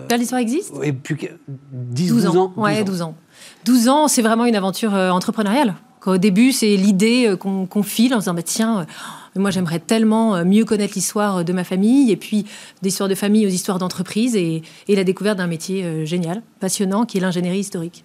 Père 0.07 0.18
l'Histoire 0.18 0.40
existe 0.40 0.74
et 0.85 0.92
que- 0.94 1.27
10, 1.72 2.11
12 2.11 2.24
12 2.24 2.37
ans 2.37 2.53
Ouais, 2.57 2.85
12 2.85 3.00
ans. 3.03 3.14
12 3.64 3.88
ans, 3.88 4.07
c'est 4.07 4.22
vraiment 4.22 4.44
une 4.44 4.55
aventure 4.57 4.92
entrepreneuriale. 4.92 5.74
Au 6.07 6.18
début, 6.18 6.53
c'est 6.53 6.77
l'idée 6.77 7.35
qu'on 7.40 7.64
qu'on 7.66 7.83
file 7.83 8.12
en 8.14 8.18
se 8.18 8.24
disant 8.24 8.35
bah, 8.35 8.42
tiens, 8.42 8.87
euh, 9.37 9.40
moi 9.40 9.51
j'aimerais 9.51 9.79
tellement 9.81 10.37
euh, 10.37 10.44
mieux 10.44 10.64
connaître 10.64 10.94
l'histoire 10.94 11.44
de 11.44 11.53
ma 11.53 11.64
famille, 11.64 12.11
et 12.11 12.16
puis 12.16 12.44
d'histoire 12.83 13.09
de 13.09 13.14
famille 13.14 13.47
aux 13.47 13.51
histoires 13.51 13.79
d'entreprise, 13.79 14.37
et, 14.37 14.62
et 14.88 14.97
la 14.97 15.05
découverte 15.05 15.38
d'un 15.38 15.47
métier 15.47 15.85
euh, 15.85 16.05
génial, 16.05 16.42
passionnant, 16.61 17.05
qui 17.05 17.18
est 17.18 17.20
l'ingénierie 17.20 17.59
historique. 17.61 18.05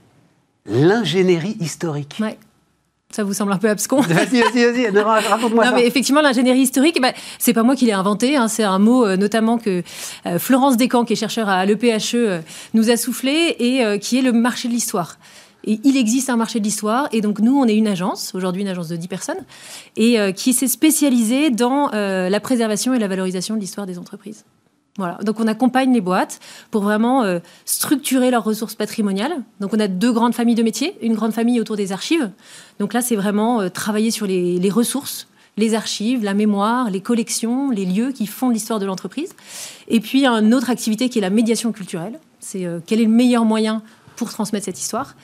L'ingénierie 0.65 1.57
historique. 1.59 2.17
Ouais. 2.19 2.37
Ça 3.11 3.23
vous 3.23 3.33
semble 3.33 3.51
un 3.51 3.57
peu 3.57 3.69
abscon 3.69 4.01
Vas-y, 4.01 4.39
vas-y, 4.41 4.65
vas-y, 4.71 4.91
non, 4.93 5.03
raconte-moi 5.03 5.65
Non, 5.65 5.71
ça. 5.71 5.75
mais 5.75 5.87
effectivement, 5.87 6.21
l'ingénierie 6.21 6.59
historique, 6.59 7.01
bah, 7.01 7.11
c'est 7.39 7.53
pas 7.53 7.63
moi 7.63 7.75
qui 7.75 7.85
l'ai 7.87 7.91
inventé. 7.91 8.35
hein, 8.35 8.47
c'est 8.47 8.63
un 8.63 8.77
mot 8.77 9.03
euh, 9.03 9.17
notamment 9.17 9.57
que 9.57 9.81
euh, 10.27 10.37
Florence 10.37 10.77
Descamps, 10.77 11.05
qui 11.05 11.13
est 11.13 11.15
chercheur 11.15 11.49
à 11.49 11.65
l'EPHE, 11.65 12.13
euh, 12.13 12.39
nous 12.75 12.91
a 12.91 12.97
soufflé 12.97 13.55
et 13.57 13.83
euh, 13.83 13.97
qui 13.97 14.19
est 14.19 14.21
le 14.21 14.31
marché 14.31 14.67
de 14.67 14.73
l'histoire. 14.73 15.17
Et 15.65 15.79
il 15.83 15.97
existe 15.97 16.29
un 16.29 16.37
marché 16.37 16.59
de 16.59 16.63
l'histoire. 16.63 17.07
Et 17.11 17.21
donc, 17.21 17.39
nous, 17.39 17.57
on 17.57 17.65
est 17.65 17.75
une 17.75 17.87
agence, 17.87 18.33
aujourd'hui 18.33 18.61
une 18.61 18.67
agence 18.67 18.87
de 18.87 18.95
10 18.95 19.07
personnes, 19.07 19.43
et 19.97 20.19
euh, 20.19 20.31
qui 20.31 20.53
s'est 20.53 20.67
spécialisée 20.67 21.49
dans 21.49 21.91
euh, 21.93 22.29
la 22.29 22.39
préservation 22.39 22.93
et 22.93 22.99
la 22.99 23.07
valorisation 23.07 23.55
de 23.55 23.59
l'histoire 23.59 23.85
des 23.85 23.99
entreprises. 23.99 24.45
Voilà. 24.97 25.17
Donc, 25.23 25.39
on 25.39 25.47
accompagne 25.47 25.93
les 25.93 26.01
boîtes 26.01 26.39
pour 26.71 26.81
vraiment 26.81 27.23
euh, 27.23 27.39
structurer 27.65 28.31
leurs 28.31 28.43
ressources 28.43 28.75
patrimoniales. 28.75 29.43
Donc, 29.59 29.73
on 29.73 29.79
a 29.79 29.87
deux 29.87 30.11
grandes 30.11 30.33
familles 30.33 30.55
de 30.55 30.63
métiers. 30.63 30.95
Une 31.01 31.13
grande 31.13 31.33
famille 31.33 31.59
autour 31.59 31.75
des 31.75 31.91
archives. 31.91 32.29
Donc 32.79 32.93
là, 32.93 33.01
c'est 33.01 33.15
vraiment 33.15 33.69
travailler 33.69 34.11
sur 34.11 34.25
les, 34.25 34.69
ressources, 34.69 35.27
les 35.57 35.73
archives, 35.73 36.23
la 36.23 36.33
mémoire, 36.33 36.89
les 36.89 36.99
collections, 37.01 37.69
les 37.69 37.85
lieux 37.85 38.11
qui 38.11 38.25
font 38.25 38.49
l'histoire 38.49 38.79
de 38.79 38.85
l'entreprise. 38.85 39.35
Et 39.87 40.01
puis, 40.01 40.25
une 40.25 40.53
autre 40.53 40.69
activité 40.69 41.07
qui 41.07 41.19
est 41.19 41.21
la 41.21 41.29
médiation 41.29 41.71
culturelle. 41.71 42.19
C'est 42.39 42.65
quel 42.85 42.99
est 42.99 43.05
le 43.05 43.09
meilleur 43.09 43.45
moyen 43.45 43.83
pour 44.19 44.29
transmettre 44.29 44.65
cette 44.65 44.79
histoire. 44.79 45.15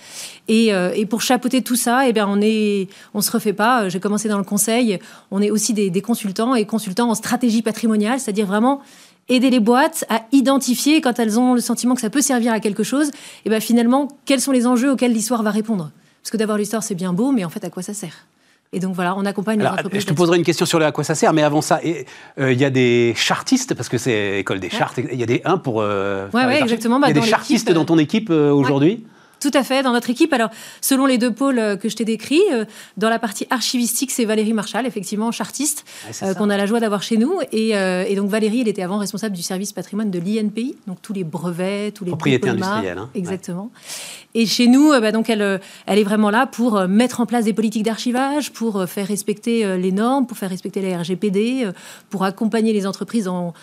Et, 0.48 0.74
euh, 0.74 0.92
et 0.96 1.06
pour 1.06 1.22
chapeauter 1.22 1.62
tout 1.62 1.76
ça, 1.76 2.08
eh 2.08 2.14
bien, 2.14 2.28
on 2.28 2.40
est, 2.42 2.88
on 3.14 3.22
se 3.22 3.30
refait 3.30 3.54
pas. 3.54 3.90
J'ai 3.90 4.00
commencé 4.00 4.30
dans 4.30 4.38
le 4.38 4.44
conseil. 4.44 5.00
On 5.32 5.42
est 5.42 5.52
aussi 5.52 5.74
des, 5.74 6.02
consultants 6.02 6.56
et 6.56 6.66
consultants 6.66 7.10
en 7.10 7.16
stratégie 7.16 7.62
patrimoniale, 7.62 8.20
c'est-à-dire 8.20 8.48
vraiment 8.48 8.82
aider 9.28 9.50
les 9.50 9.60
boîtes 9.60 10.06
à 10.10 10.22
identifier 10.32 11.02
quand 11.02 11.20
elles 11.20 11.38
ont 11.40 11.56
le 11.56 11.62
sentiment 11.62 11.94
que 11.94 12.02
ça 12.02 12.10
peut 12.10 12.22
servir 12.22 12.54
à 12.54 12.60
quelque 12.60 12.84
chose. 12.84 13.12
Et 13.44 13.50
ben 13.50 13.60
finalement, 13.60 14.08
quels 14.26 14.40
sont 14.40 14.52
les 14.52 14.66
enjeux 14.66 14.92
auxquels 14.92 15.12
l'histoire 15.12 15.44
va 15.44 15.52
répondre 15.52 15.92
Parce 16.22 16.32
que 16.32 16.38
d'abord 16.38 16.58
l'histoire 16.58 16.84
c'est 16.84 16.96
bien 16.96 17.12
beau, 17.12 17.32
mais 17.32 17.44
en 17.44 17.50
fait 17.50 17.64
à 17.64 17.70
quoi 17.70 17.84
ça 17.84 17.94
sert? 17.94 18.26
Et 18.76 18.80
donc 18.80 18.94
voilà, 18.94 19.16
on 19.18 19.26
accompagne 19.26 19.60
les 19.60 19.66
entreprises. 19.66 20.02
je 20.02 20.08
te 20.08 20.14
poserai 20.14 20.38
une 20.38 20.44
question 20.44 20.66
sur 20.66 20.80
le 20.80 20.86
à 20.86 20.92
quoi 20.92 21.06
ça 21.06 21.16
sert, 21.16 21.32
mais 21.32 21.44
avant 21.44 21.62
ça, 21.62 21.80
euh, 22.40 22.52
il 22.52 22.60
y 22.60 22.66
a 22.66 22.70
des 22.70 23.14
chartistes, 23.16 23.74
parce 23.74 23.88
que 23.88 23.98
c'est 23.98 24.40
école 24.40 24.60
des 24.60 24.70
chartes, 24.70 25.00
il 25.12 25.18
y 25.18 25.24
a 25.24 25.26
des 25.26 25.42
un 25.46 25.58
pour. 25.58 25.82
euh, 25.82 26.28
ouais, 26.34 26.42
archives. 26.42 26.64
exactement, 26.64 27.00
bah, 27.00 27.08
il 27.10 27.16
y 27.16 27.18
a 27.18 27.22
des 27.22 27.28
chartistes 27.28 27.70
euh, 27.70 27.74
dans 27.74 27.86
ton 27.86 27.98
équipe 27.98 28.30
euh, 28.32 28.52
aujourd'hui? 28.52 29.06
Tout 29.40 29.52
à 29.54 29.64
fait, 29.64 29.84
dans 29.84 29.92
notre 29.92 30.10
équipe. 30.10 30.34
Alors, 30.34 30.50
selon 30.82 31.06
les 31.06 31.18
deux 31.18 31.32
pôles 31.32 31.60
euh, 31.60 31.76
que 31.76 31.90
je 31.90 31.96
t'ai 31.96 32.06
décrits, 32.06 32.42
euh, 32.52 32.66
dans 32.98 33.10
la 33.10 33.20
partie 33.20 33.46
archivistique, 33.50 34.12
c'est 34.12 34.26
Valérie 34.26 34.54
Marchal, 34.54 34.86
effectivement, 34.86 35.32
chartiste, 35.32 35.86
Ouais, 36.06 36.14
c'est 36.14 36.26
euh, 36.26 36.34
qu'on 36.34 36.50
a 36.50 36.58
la 36.58 36.66
joie 36.66 36.80
d'avoir 36.80 37.04
chez 37.04 37.18
nous. 37.18 37.40
Et, 37.52 37.76
euh, 37.76 38.06
et 38.08 38.16
donc, 38.16 38.30
Valérie, 38.30 38.62
elle 38.62 38.68
était 38.68 38.82
avant 38.82 38.98
responsable 38.98 39.36
du 39.36 39.44
service 39.44 39.74
patrimoine 39.74 40.12
de 40.12 40.20
l'INPI, 40.20 40.76
donc 40.88 41.02
tous 41.02 41.14
les 41.14 41.24
brevets, 41.24 41.94
tous 41.94 42.06
les 42.06 42.12
Propriété 42.12 42.48
dépôts 42.48 42.56
de 42.56 42.60
marque. 42.60 42.74
industrielle, 42.74 42.98
hein. 42.98 43.10
Exactement. 43.16 43.72
Et 44.34 44.46
chez 44.46 44.68
nous, 44.68 44.90
bah, 45.00 45.12
donc, 45.12 45.30
elle, 45.30 45.60
elle 45.86 46.00
est 46.00 46.04
vraiment 46.04 46.30
là 46.30 46.46
pour 46.46 46.88
mettre 46.88 47.22
en 47.22 47.26
place 47.26 47.46
des 47.46 47.54
politiques 47.54 47.84
d'archivage, 47.84 48.52
pour 48.52 48.86
faire 48.88 49.08
respecter 49.08 49.78
les 49.78 49.92
normes, 49.92 50.28
pour 50.28 50.38
faire 50.38 50.50
respecter 50.50 50.82
la 50.82 51.00
RGPD, 51.00 51.70
pour 52.10 52.24
accompagner 52.24 52.74
les 52.74 52.86
entreprises 52.86 53.26
dans 53.26 53.54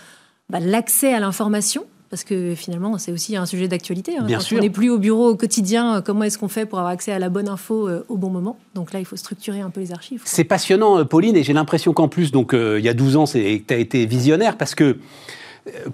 bah, 0.49 0.61
l'accès 0.61 1.13
à 1.15 1.21
l'information. 1.21 1.85
Parce 2.13 2.25
que 2.25 2.55
finalement, 2.55 2.99
c'est 2.99 3.11
aussi 3.11 3.37
un 3.37 3.47
sujet 3.47 3.69
d'actualité. 3.69 4.19
hein. 4.19 4.25
Bien 4.25 4.37
Quand 4.37 4.45
sûr. 4.45 4.59
on 4.59 4.61
n'est 4.61 4.69
plus 4.69 4.91
au 4.91 4.99
bureau 4.99 5.31
au 5.31 5.35
quotidien, 5.35 5.97
euh, 5.97 6.01
comment 6.03 6.25
est-ce 6.25 6.37
qu'on 6.37 6.49
fait 6.49 6.67
pour 6.67 6.79
avoir 6.79 6.93
accès 6.93 7.11
à 7.11 7.19
la 7.19 7.31
bonne 7.31 7.49
info 7.49 7.89
euh, 7.89 8.05
au 8.11 8.19
bon 8.19 8.29
moment? 8.29 8.59
Donc 8.75 8.93
là, 8.93 8.99
il 9.01 9.07
faut 9.07 9.17
structurer 9.17 9.63
un 9.63 9.71
peu 9.71 9.81
les 9.81 9.93
archives. 9.93 10.21
C'est 10.27 10.45
passionnant, 10.45 10.99
euh, 10.99 11.05
Pauline, 11.05 11.37
et 11.37 11.43
j'ai 11.43 11.55
l'impression 11.55 11.95
qu'en 11.95 12.09
plus, 12.09 12.31
donc 12.31 12.53
euh, 12.53 12.79
il 12.79 12.85
y 12.85 12.91
a 12.91 12.93
12 12.93 13.17
ans, 13.17 13.25
tu 13.25 13.39
as 13.71 13.77
été 13.77 14.05
visionnaire 14.05 14.59
parce 14.59 14.75
que 14.75 14.99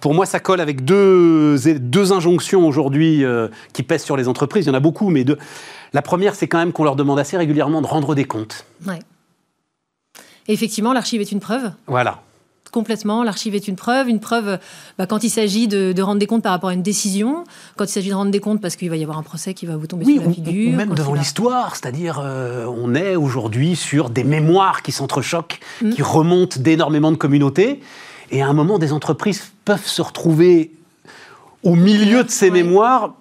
pour 0.00 0.12
moi, 0.12 0.26
ça 0.26 0.40
colle 0.40 0.60
avec 0.60 0.84
deux, 0.84 1.54
deux 1.78 2.12
injonctions 2.12 2.66
aujourd'hui 2.66 3.24
euh, 3.24 3.46
qui 3.72 3.84
pèsent 3.84 4.02
sur 4.02 4.16
les 4.16 4.26
entreprises. 4.26 4.64
Il 4.64 4.70
y 4.70 4.72
en 4.72 4.74
a 4.74 4.80
beaucoup, 4.80 5.10
mais 5.10 5.22
deux. 5.22 5.38
La 5.92 6.02
première, 6.02 6.34
c'est 6.34 6.48
quand 6.48 6.58
même 6.58 6.72
qu'on 6.72 6.82
leur 6.82 6.96
demande 6.96 7.20
assez 7.20 7.36
régulièrement 7.36 7.80
de 7.80 7.86
rendre 7.86 8.16
des 8.16 8.24
comptes. 8.24 8.66
Ouais. 8.88 8.98
Et 10.48 10.52
effectivement, 10.52 10.92
l'archive 10.92 11.20
est 11.20 11.30
une 11.30 11.38
preuve. 11.38 11.70
Voilà. 11.86 12.22
Complètement, 12.70 13.22
l'archive 13.24 13.54
est 13.54 13.66
une 13.68 13.76
preuve. 13.76 14.08
Une 14.08 14.20
preuve 14.20 14.58
bah, 14.98 15.06
quand 15.06 15.24
il 15.24 15.30
s'agit 15.30 15.68
de, 15.68 15.92
de 15.92 16.02
rendre 16.02 16.18
des 16.18 16.26
comptes 16.26 16.42
par 16.42 16.52
rapport 16.52 16.70
à 16.70 16.74
une 16.74 16.82
décision, 16.82 17.44
quand 17.76 17.84
il 17.84 17.88
s'agit 17.90 18.10
de 18.10 18.14
rendre 18.14 18.30
des 18.30 18.40
comptes 18.40 18.60
parce 18.60 18.76
qu'il 18.76 18.90
va 18.90 18.96
y 18.96 19.02
avoir 19.02 19.16
un 19.18 19.22
procès 19.22 19.54
qui 19.54 19.66
va 19.66 19.76
vous 19.76 19.86
tomber 19.86 20.04
Oui, 20.04 20.14
sur 20.18 20.24
la 20.24 20.30
figure. 20.32 20.72
ou 20.74 20.76
même 20.76 20.94
devant 20.94 21.14
l'histoire, 21.14 21.76
c'est-à-dire 21.76 22.20
euh, 22.22 22.66
on 22.66 22.94
est 22.94 23.16
aujourd'hui 23.16 23.74
sur 23.76 24.10
des 24.10 24.24
mémoires 24.24 24.82
qui 24.82 24.92
s'entrechoquent, 24.92 25.60
Mm. 25.82 25.90
qui 25.90 26.02
remontent 26.02 26.60
d'énormément 26.60 27.10
de 27.12 27.16
communautés, 27.16 27.80
et 28.30 28.42
à 28.42 28.48
un 28.48 28.52
moment, 28.52 28.78
des 28.78 28.92
entreprises 28.92 29.50
peuvent 29.64 29.86
se 29.86 30.02
retrouver 30.02 30.72
au 31.62 31.74
milieu 31.74 32.22
de 32.24 32.30
ces 32.30 32.46
Ouais. 32.50 32.62
mémoires, 32.62 33.14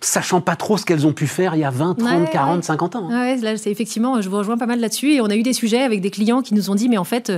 sachant 0.00 0.40
pas 0.40 0.56
trop 0.56 0.76
ce 0.76 0.84
qu'elles 0.84 1.06
ont 1.06 1.12
pu 1.12 1.26
faire 1.26 1.54
il 1.54 1.60
y 1.60 1.64
a 1.64 1.70
20, 1.70 1.94
30, 1.94 2.22
Ouais, 2.24 2.30
40, 2.32 2.56
ouais. 2.56 2.62
50 2.62 2.96
ans. 2.96 3.08
hein. 3.10 3.20
Ouais, 3.20 3.36
là, 3.36 3.56
c'est 3.56 3.70
effectivement, 3.70 4.20
je 4.20 4.28
vous 4.28 4.36
rejoins 4.38 4.58
pas 4.58 4.66
mal 4.66 4.80
là-dessus. 4.80 5.12
Et 5.14 5.20
on 5.20 5.26
a 5.26 5.36
eu 5.36 5.42
des 5.42 5.52
sujets 5.52 5.82
avec 5.82 6.00
des 6.00 6.10
clients 6.10 6.42
qui 6.42 6.54
nous 6.54 6.70
ont 6.70 6.74
dit, 6.74 6.88
mais 6.88 6.98
en 6.98 7.04
fait, 7.04 7.32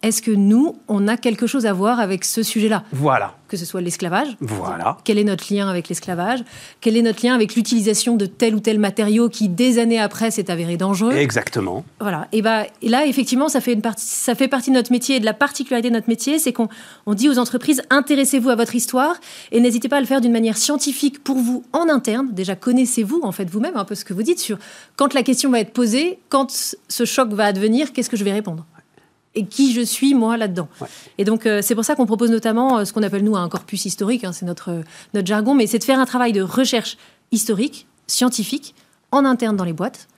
est-ce 0.00 0.22
que 0.22 0.30
nous, 0.30 0.76
on 0.86 1.08
a 1.08 1.16
quelque 1.16 1.48
chose 1.48 1.66
à 1.66 1.72
voir 1.72 1.98
avec 1.98 2.24
ce 2.24 2.44
sujet-là 2.44 2.84
Voilà, 2.92 3.34
Que 3.48 3.56
ce 3.56 3.64
soit 3.64 3.80
l'esclavage. 3.80 4.28
Voilà. 4.40 4.96
Quel 5.02 5.18
est 5.18 5.24
notre 5.24 5.52
lien 5.52 5.68
avec 5.68 5.88
l'esclavage? 5.88 6.44
Quel 6.80 6.96
est 6.96 7.02
notre 7.02 7.26
lien 7.26 7.34
avec 7.34 7.56
l'utilisation 7.56 8.14
de 8.14 8.26
tel 8.26 8.54
ou 8.54 8.60
tel 8.60 8.78
matériau 8.78 9.28
qui, 9.28 9.48
des 9.48 9.80
années 9.80 9.98
après, 9.98 10.30
s'est 10.30 10.52
avéré 10.52 10.76
dangereux? 10.76 11.14
Exactement. 11.14 11.84
Voilà. 11.98 12.28
Et, 12.30 12.42
bah, 12.42 12.66
et 12.80 12.88
là, 12.88 13.06
effectivement, 13.06 13.48
ça 13.48 13.60
fait, 13.60 13.72
une 13.72 13.82
partie, 13.82 14.06
ça 14.06 14.36
fait 14.36 14.46
partie 14.46 14.70
de 14.70 14.76
notre 14.76 14.92
métier 14.92 15.16
et 15.16 15.20
de 15.20 15.24
la 15.24 15.34
particularité 15.34 15.88
de 15.88 15.94
notre 15.94 16.08
métier, 16.08 16.38
c'est 16.38 16.52
qu'on 16.52 16.68
on 17.06 17.14
dit 17.14 17.28
aux 17.28 17.40
entreprises 17.40 17.82
intéressez-vous 17.90 18.50
à 18.50 18.54
votre 18.54 18.76
histoire 18.76 19.16
et 19.50 19.60
n'hésitez 19.60 19.88
pas 19.88 19.96
à 19.96 20.00
le 20.00 20.06
faire 20.06 20.20
d'une 20.20 20.32
manière 20.32 20.58
scientifique 20.58 21.24
pour 21.24 21.38
vous 21.38 21.64
en 21.72 21.88
interne. 21.88 22.28
Déjà, 22.30 22.54
connaissez-vous 22.54 23.20
en 23.24 23.32
fait 23.32 23.50
vous-même 23.50 23.76
un 23.76 23.84
peu 23.84 23.96
ce 23.96 24.04
que 24.04 24.14
vous 24.14 24.22
dites 24.22 24.38
sur 24.38 24.58
quand 24.94 25.12
la 25.12 25.24
question 25.24 25.50
va 25.50 25.58
être 25.58 25.72
posée, 25.72 26.20
quand 26.28 26.52
ce 26.88 27.04
choc 27.04 27.30
va 27.30 27.46
advenir, 27.46 27.92
qu'est-ce 27.92 28.10
que 28.10 28.16
je 28.16 28.22
vais 28.22 28.32
répondre? 28.32 28.64
Et 29.34 29.46
qui 29.46 29.72
je 29.72 29.80
suis 29.80 30.14
moi 30.14 30.36
là-dedans. 30.36 30.68
Ouais. 30.80 30.88
Et 31.18 31.24
donc 31.24 31.46
euh, 31.46 31.60
c'est 31.62 31.74
pour 31.74 31.84
ça 31.84 31.94
qu'on 31.94 32.06
propose 32.06 32.30
notamment 32.30 32.78
euh, 32.78 32.84
ce 32.84 32.92
qu'on 32.92 33.02
appelle 33.02 33.24
nous 33.24 33.36
un 33.36 33.48
corpus 33.48 33.84
historique, 33.84 34.24
hein, 34.24 34.32
c'est 34.32 34.46
notre, 34.46 34.70
euh, 34.70 34.82
notre 35.14 35.26
jargon, 35.26 35.54
mais 35.54 35.66
c'est 35.66 35.78
de 35.78 35.84
faire 35.84 36.00
un 36.00 36.06
travail 36.06 36.32
de 36.32 36.42
recherche 36.42 36.96
historique, 37.30 37.86
scientifique, 38.06 38.74
en 39.12 39.24
interne 39.24 39.56
dans 39.56 39.64
les 39.64 39.72
boîtes, 39.72 40.08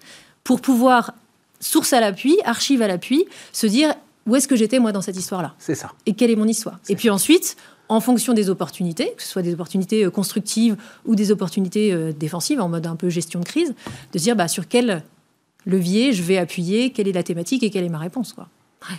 pour 0.44 0.61
pouvoir, 0.61 1.14
source 1.61 1.92
à 1.92 2.01
l'appui, 2.01 2.38
archive 2.44 2.83
à 2.83 2.88
l'appui, 2.88 3.27
se 3.53 3.66
dire 3.66 3.94
où 4.27 4.37
est-ce 4.37 4.49
que 4.49 4.57
j'étais 4.57 4.79
moi 4.79 4.92
dans 4.92 5.03
cette 5.03 5.16
histoire-là 5.16 5.55
C'est 5.59 5.75
ça. 5.75 5.92
et 6.07 6.14
quelle 6.14 6.31
est 6.31 6.37
mon 6.37 6.46
histoire. 6.46 6.79
Et 6.88 6.96
puis 6.96 7.11
ensuite, 7.11 7.57
en 7.88 8.01
fonction 8.01 8.33
des 8.33 8.49
opportunités, 8.49 9.12
que 9.16 9.23
ce 9.23 9.29
soit 9.29 9.42
des 9.42 9.55
opportunités 9.55 10.09
constructives 10.11 10.77
ou 11.05 11.16
des 11.16 11.33
opportunités 11.33 12.12
défensives, 12.12 12.61
en 12.61 12.68
mode 12.68 12.87
un 12.87 12.96
peu 12.96 13.09
gestion 13.09 13.40
de 13.40 13.44
crise, 13.44 13.75
de 14.12 14.18
se 14.18 14.25
dire 14.25 14.37
bah, 14.37 14.46
sur 14.46 14.68
quel 14.68 15.03
levier 15.66 16.12
je 16.12 16.23
vais 16.23 16.38
appuyer, 16.38 16.90
quelle 16.90 17.09
est 17.09 17.12
la 17.12 17.23
thématique 17.23 17.62
et 17.62 17.70
quelle 17.70 17.85
est 17.85 17.90
ma 17.90 17.99
réponse. 17.99 18.33
Quoi. 18.33 18.49
Ouais, 18.88 18.97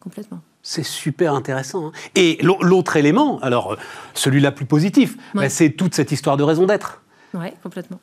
complètement. 0.00 0.40
C'est 0.62 0.82
super 0.84 1.34
intéressant. 1.34 1.86
hein. 1.88 1.92
Et 2.14 2.38
l'au- 2.42 2.62
l'autre 2.62 2.96
élément, 2.96 3.38
alors 3.40 3.72
euh, 3.72 3.76
celui-là 4.14 4.52
plus 4.52 4.64
positif, 4.66 5.16
Ouais. 5.34 5.42
bah, 5.44 5.48
c'est 5.48 5.70
toute 5.70 5.94
cette 5.94 6.12
histoire 6.12 6.36
de 6.36 6.42
raison 6.42 6.66
d'être. 6.66 7.02
Ouais, 7.34 7.52
complètement. 7.62 8.00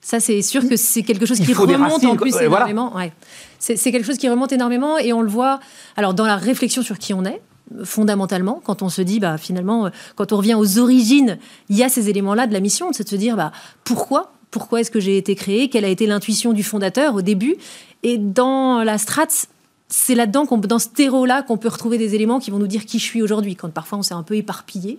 Ça, 0.00 0.18
c'est 0.18 0.40
sûr 0.42 0.66
que 0.66 0.76
c'est 0.76 1.02
quelque 1.02 1.26
chose 1.26 1.38
qui 1.40 1.52
remonte 1.52 1.92
racines, 1.92 2.08
en 2.08 2.16
plus 2.16 2.30
voilà. 2.32 2.46
énormément. 2.46 2.96
Ouais. 2.96 3.12
C'est 3.58 3.76
quelque 3.92 4.06
chose 4.06 4.16
qui 4.16 4.28
remonte 4.30 4.50
énormément 4.50 4.96
et 4.96 5.12
on 5.12 5.20
le 5.20 5.28
voit 5.28 5.60
alors 5.96 6.14
dans 6.14 6.24
la 6.24 6.36
réflexion 6.36 6.80
sur 6.82 6.98
qui 6.98 7.12
on 7.12 7.24
est, 7.26 7.42
fondamentalement, 7.84 8.60
quand 8.64 8.80
on 8.82 8.88
se 8.88 9.02
dit, 9.02 9.20
bah, 9.20 9.36
finalement, 9.36 9.86
euh, 9.86 9.90
quand 10.16 10.32
on 10.32 10.38
revient 10.38 10.54
aux 10.54 10.78
origines, 10.78 11.38
il 11.68 11.76
y 11.76 11.82
a 11.84 11.88
ces 11.90 12.08
éléments-là 12.08 12.46
de 12.46 12.52
la 12.54 12.60
mission, 12.60 12.88
c'est 12.92 13.04
de 13.04 13.08
se 13.10 13.16
dire, 13.16 13.36
bah, 13.36 13.52
pourquoi? 13.84 14.32
Pourquoi 14.50 14.80
est-ce 14.80 14.90
que 14.90 14.98
j'ai 15.00 15.16
été 15.18 15.34
créé 15.36 15.68
Quelle 15.68 15.84
a 15.84 15.88
été 15.88 16.06
l'intuition 16.06 16.52
du 16.54 16.64
fondateur 16.64 17.14
au 17.14 17.22
début? 17.22 17.54
Et 18.02 18.16
dans 18.18 18.82
la 18.82 18.96
strate, 18.98 19.46
c'est 19.90 20.14
là-dedans, 20.14 20.46
qu'on- 20.46 20.56
dans 20.58 20.78
ce 20.78 20.88
terreau-là, 20.88 21.42
qu'on 21.42 21.56
peut 21.58 21.68
retrouver 21.68 21.98
des 21.98 22.14
éléments 22.14 22.38
qui 22.38 22.50
vont 22.50 22.58
nous 22.58 22.66
dire 22.68 22.86
qui 22.86 22.98
je 22.98 23.04
suis 23.04 23.22
aujourd'hui, 23.22 23.56
quand 23.56 23.70
parfois 23.70 23.98
on 23.98 24.02
s'est 24.02 24.14
un 24.14 24.22
peu 24.22 24.36
éparpillé. 24.36 24.98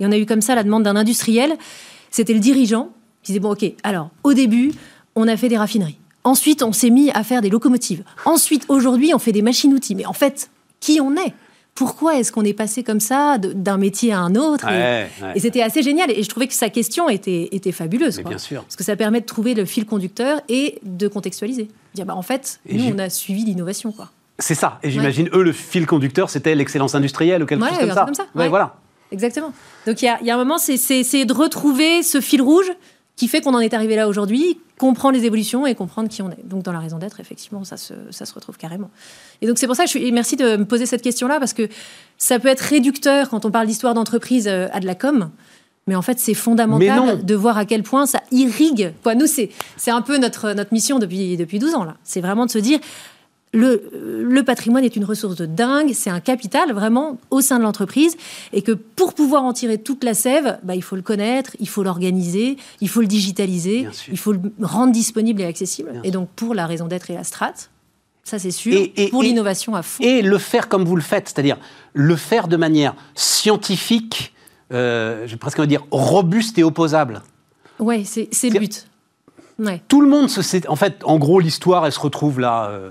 Et 0.00 0.06
on 0.06 0.12
a 0.12 0.18
eu 0.18 0.26
comme 0.26 0.40
ça 0.42 0.54
la 0.54 0.64
demande 0.64 0.82
d'un 0.82 0.96
industriel. 0.96 1.54
C'était 2.10 2.34
le 2.34 2.40
dirigeant 2.40 2.90
qui 3.22 3.32
disait 3.32 3.40
Bon, 3.40 3.52
ok, 3.52 3.64
alors, 3.84 4.10
au 4.24 4.34
début, 4.34 4.72
on 5.14 5.26
a 5.28 5.36
fait 5.36 5.48
des 5.48 5.56
raffineries. 5.56 5.98
Ensuite, 6.24 6.62
on 6.62 6.72
s'est 6.72 6.90
mis 6.90 7.10
à 7.12 7.22
faire 7.22 7.42
des 7.42 7.50
locomotives. 7.50 8.02
Ensuite, 8.24 8.64
aujourd'hui, 8.68 9.12
on 9.14 9.18
fait 9.18 9.32
des 9.32 9.42
machines-outils. 9.42 9.94
Mais 9.94 10.06
en 10.06 10.12
fait, 10.14 10.50
qui 10.80 11.00
on 11.00 11.14
est? 11.16 11.32
Pourquoi 11.74 12.18
est-ce 12.18 12.30
qu'on 12.32 12.44
est 12.44 12.52
passé 12.54 12.82
comme 12.84 13.00
ça 13.00 13.36
de- 13.36 13.52
d'un 13.52 13.78
métier 13.78 14.12
à 14.12 14.20
un 14.20 14.34
autre? 14.36 14.66
Et- 14.68 14.72
Ouais, 14.72 15.08
ouais. 15.22 15.32
Et, 15.34 15.40
c'était 15.40 15.60
assez 15.60 15.82
génial. 15.82 16.10
Et 16.10 16.22
je 16.22 16.28
trouvais 16.28 16.46
que 16.46 16.54
sa 16.54 16.70
question 16.70 17.08
était, 17.08 17.48
était 17.52 17.72
fabuleuse. 17.72 18.20
Quoi. 18.20 18.30
bien 18.30 18.38
sûr. 18.38 18.62
Parce 18.62 18.76
que 18.76 18.84
ça 18.84 18.94
permet 18.96 19.20
de 19.20 19.26
trouver 19.26 19.54
le 19.54 19.64
fil 19.64 19.84
conducteur 19.84 20.40
et 20.48 20.78
de 20.84 21.08
contextualiser. 21.08 21.68
Dire, 21.94 22.06
bah, 22.06 22.14
en 22.16 22.22
fait, 22.22 22.60
Et 22.68 22.76
nous, 22.78 22.92
on 22.94 22.98
a 22.98 23.10
suivi 23.10 23.44
l'innovation. 23.44 23.90
quoi. 23.92 24.10
C'est 24.38 24.54
ça. 24.54 24.78
Et 24.82 24.90
j'imagine, 24.90 25.28
eux, 25.32 25.42
le 25.42 25.52
fil 25.52 25.86
conducteur, 25.86 26.28
c'était 26.30 26.54
l'excellence 26.54 26.94
industrielle 26.94 27.42
ou 27.42 27.46
quelque 27.46 27.62
Ouais, 27.62 27.68
chose 27.70 27.78
comme 27.78 27.92
ça. 27.92 28.04
comme 28.04 28.14
ça, 28.14 28.26
Ouais, 28.34 28.48
voilà. 28.48 28.76
Exactement. 29.12 29.52
Donc 29.86 30.02
il 30.02 30.06
y 30.06 30.08
a, 30.08 30.18
il 30.20 30.26
y 30.26 30.30
a 30.30 30.34
un 30.34 30.38
moment, 30.38 30.58
c'est- 30.58 30.76
c'est 30.76 31.24
de 31.24 31.32
retrouver 31.32 32.02
ce 32.02 32.20
fil 32.20 32.42
rouge 32.42 32.70
qui 33.16 33.28
fait 33.28 33.40
qu'on 33.40 33.54
en 33.54 33.60
est 33.60 33.72
arrivé 33.74 33.94
là 33.94 34.08
aujourd'hui, 34.08 34.58
comprendre 34.76 35.16
les 35.16 35.24
évolutions 35.24 35.66
et 35.68 35.76
comprendre 35.76 36.08
qui 36.08 36.20
on 36.20 36.30
est. 36.32 36.44
Donc 36.44 36.64
dans 36.64 36.72
la 36.72 36.80
raison 36.80 36.98
d'être, 36.98 37.20
effectivement, 37.20 37.62
ça 37.62 37.76
se, 37.76 37.94
ça 38.10 38.26
se 38.26 38.34
retrouve 38.34 38.56
carrément. 38.56 38.90
Et 39.40 39.46
donc 39.46 39.56
c'est 39.58 39.66
pour 39.68 39.76
ça 39.76 39.84
que 39.84 39.90
je 39.90 39.98
suis, 39.98 40.04
et 40.04 40.10
merci 40.10 40.34
de 40.34 40.56
me 40.56 40.64
poser 40.64 40.84
cette 40.86 41.02
question-là, 41.02 41.38
parce 41.38 41.52
que 41.52 41.68
ça 42.18 42.40
peut 42.40 42.48
être 42.48 42.60
réducteur 42.62 43.28
quand 43.28 43.44
on 43.44 43.52
parle 43.52 43.68
d'histoire 43.68 43.94
d'entreprise 43.94 44.48
euh, 44.48 44.66
à 44.72 44.80
de 44.80 44.86
la 44.86 44.96
com. 44.96 45.30
Mais 45.86 45.94
en 45.94 46.02
fait, 46.02 46.18
c'est 46.18 46.32
fondamental 46.34 47.24
de 47.24 47.34
voir 47.34 47.58
à 47.58 47.66
quel 47.66 47.82
point 47.82 48.06
ça 48.06 48.20
irrigue. 48.32 48.94
Quoi, 49.02 49.14
nous, 49.14 49.26
c'est 49.26 49.50
c'est 49.76 49.90
un 49.90 50.00
peu 50.00 50.16
notre, 50.16 50.52
notre 50.54 50.72
mission 50.72 50.98
depuis, 50.98 51.36
depuis 51.36 51.58
12 51.58 51.74
ans. 51.74 51.84
là. 51.84 51.94
C'est 52.04 52.22
vraiment 52.22 52.46
de 52.46 52.50
se 52.50 52.58
dire, 52.58 52.78
le, 53.54 53.88
le 54.28 54.42
patrimoine 54.42 54.84
est 54.84 54.96
une 54.96 55.04
ressource 55.04 55.36
de 55.36 55.46
dingue, 55.46 55.92
c'est 55.94 56.10
un 56.10 56.20
capital 56.20 56.72
vraiment 56.72 57.18
au 57.30 57.40
sein 57.40 57.58
de 57.58 57.62
l'entreprise, 57.62 58.16
et 58.52 58.60
que 58.62 58.72
pour 58.72 59.14
pouvoir 59.14 59.44
en 59.44 59.52
tirer 59.52 59.78
toute 59.78 60.04
la 60.04 60.12
sève, 60.12 60.58
bah, 60.64 60.74
il 60.74 60.82
faut 60.82 60.96
le 60.96 61.02
connaître, 61.02 61.52
il 61.60 61.68
faut 61.68 61.82
l'organiser, 61.82 62.56
il 62.80 62.88
faut 62.88 63.00
le 63.00 63.06
digitaliser, 63.06 63.86
il 64.10 64.18
faut 64.18 64.32
le 64.32 64.40
rendre 64.62 64.92
disponible 64.92 65.40
et 65.40 65.44
accessible. 65.46 65.90
Bien 65.92 66.02
et 66.04 66.10
donc 66.10 66.28
pour 66.36 66.54
la 66.54 66.66
raison 66.66 66.86
d'être 66.88 67.10
et 67.10 67.14
la 67.14 67.24
strate, 67.24 67.70
ça 68.24 68.38
c'est 68.38 68.50
sûr, 68.50 68.72
Et- 68.74 68.92
et- 68.96 69.08
pour 69.08 69.22
l'innovation 69.22 69.74
à 69.74 69.82
fond. 69.82 70.02
Et 70.02 70.20
le 70.22 70.38
faire 70.38 70.68
comme 70.68 70.84
vous 70.84 70.96
le 70.96 71.02
faites, 71.02 71.28
c'est-à-dire 71.28 71.56
le 71.92 72.16
faire 72.16 72.48
de 72.48 72.56
manière 72.56 72.94
scientifique, 73.14 74.32
euh, 74.72 75.26
j'ai 75.26 75.36
presque 75.36 75.58
envie 75.58 75.68
de 75.68 75.70
dire 75.76 75.84
robuste 75.90 76.58
et 76.58 76.64
opposable. 76.64 77.22
Ouais, 77.78 78.02
c'est 78.04 78.28
c'est 78.32 78.48
le 78.50 78.58
but. 78.58 78.86
Ouais. 79.58 79.82
Tout 79.86 80.00
le 80.00 80.08
monde 80.08 80.28
se 80.30 80.42
sait. 80.42 80.66
En 80.68 80.74
fait, 80.76 80.94
en 81.04 81.18
gros, 81.18 81.38
l'histoire, 81.38 81.84
elle 81.86 81.92
se 81.92 82.00
retrouve 82.00 82.40
là, 82.40 82.68
euh, 82.70 82.90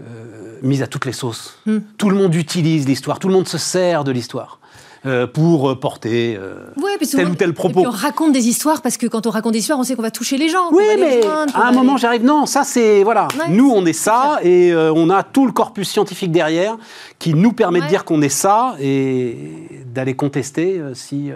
euh, 0.00 0.58
mise 0.62 0.82
à 0.82 0.86
toutes 0.86 1.06
les 1.06 1.12
sauces. 1.12 1.58
Hmm. 1.66 1.78
Tout 1.98 2.10
le 2.10 2.16
monde 2.16 2.34
utilise 2.34 2.86
l'histoire, 2.86 3.18
tout 3.18 3.28
le 3.28 3.34
monde 3.34 3.48
se 3.48 3.58
sert 3.58 4.04
de 4.04 4.12
l'histoire 4.12 4.60
euh, 5.06 5.26
pour 5.26 5.70
euh, 5.70 5.80
porter 5.80 6.36
euh, 6.38 6.66
Ouais, 6.76 6.98
tel 6.98 7.28
ou 7.28 7.34
tel 7.34 7.50
Et 7.50 7.52
propos. 7.54 7.80
puis 7.80 7.86
on 7.86 7.90
raconte 7.90 8.32
des 8.32 8.48
histoires 8.48 8.82
parce 8.82 8.98
que 8.98 9.06
quand 9.06 9.26
on 9.26 9.30
raconte 9.30 9.54
des 9.54 9.60
histoires, 9.60 9.78
on 9.78 9.82
sait 9.82 9.96
qu'on 9.96 10.02
va 10.02 10.10
toucher 10.10 10.36
les 10.36 10.50
gens. 10.50 10.70
Oui, 10.72 10.84
mais 10.98 11.22
à 11.54 11.68
un 11.68 11.72
moment, 11.72 11.96
j'arrive. 11.96 12.22
Non, 12.22 12.44
ça, 12.44 12.64
c'est. 12.64 13.02
Voilà. 13.02 13.28
Ouais, 13.38 13.48
nous, 13.48 13.70
on 13.70 13.86
est 13.86 13.94
ça, 13.94 14.40
et 14.42 14.72
euh, 14.72 14.92
on 14.94 15.08
a 15.08 15.22
tout 15.22 15.46
le 15.46 15.52
corpus 15.52 15.88
scientifique 15.88 16.32
derrière 16.32 16.76
qui 17.18 17.32
nous 17.32 17.52
permet 17.52 17.80
de 17.80 17.86
dire 17.86 18.04
qu'on 18.04 18.20
est 18.20 18.28
ça 18.28 18.74
et 18.78 19.82
d'aller 19.86 20.14
contester 20.14 20.82
si. 20.92 21.30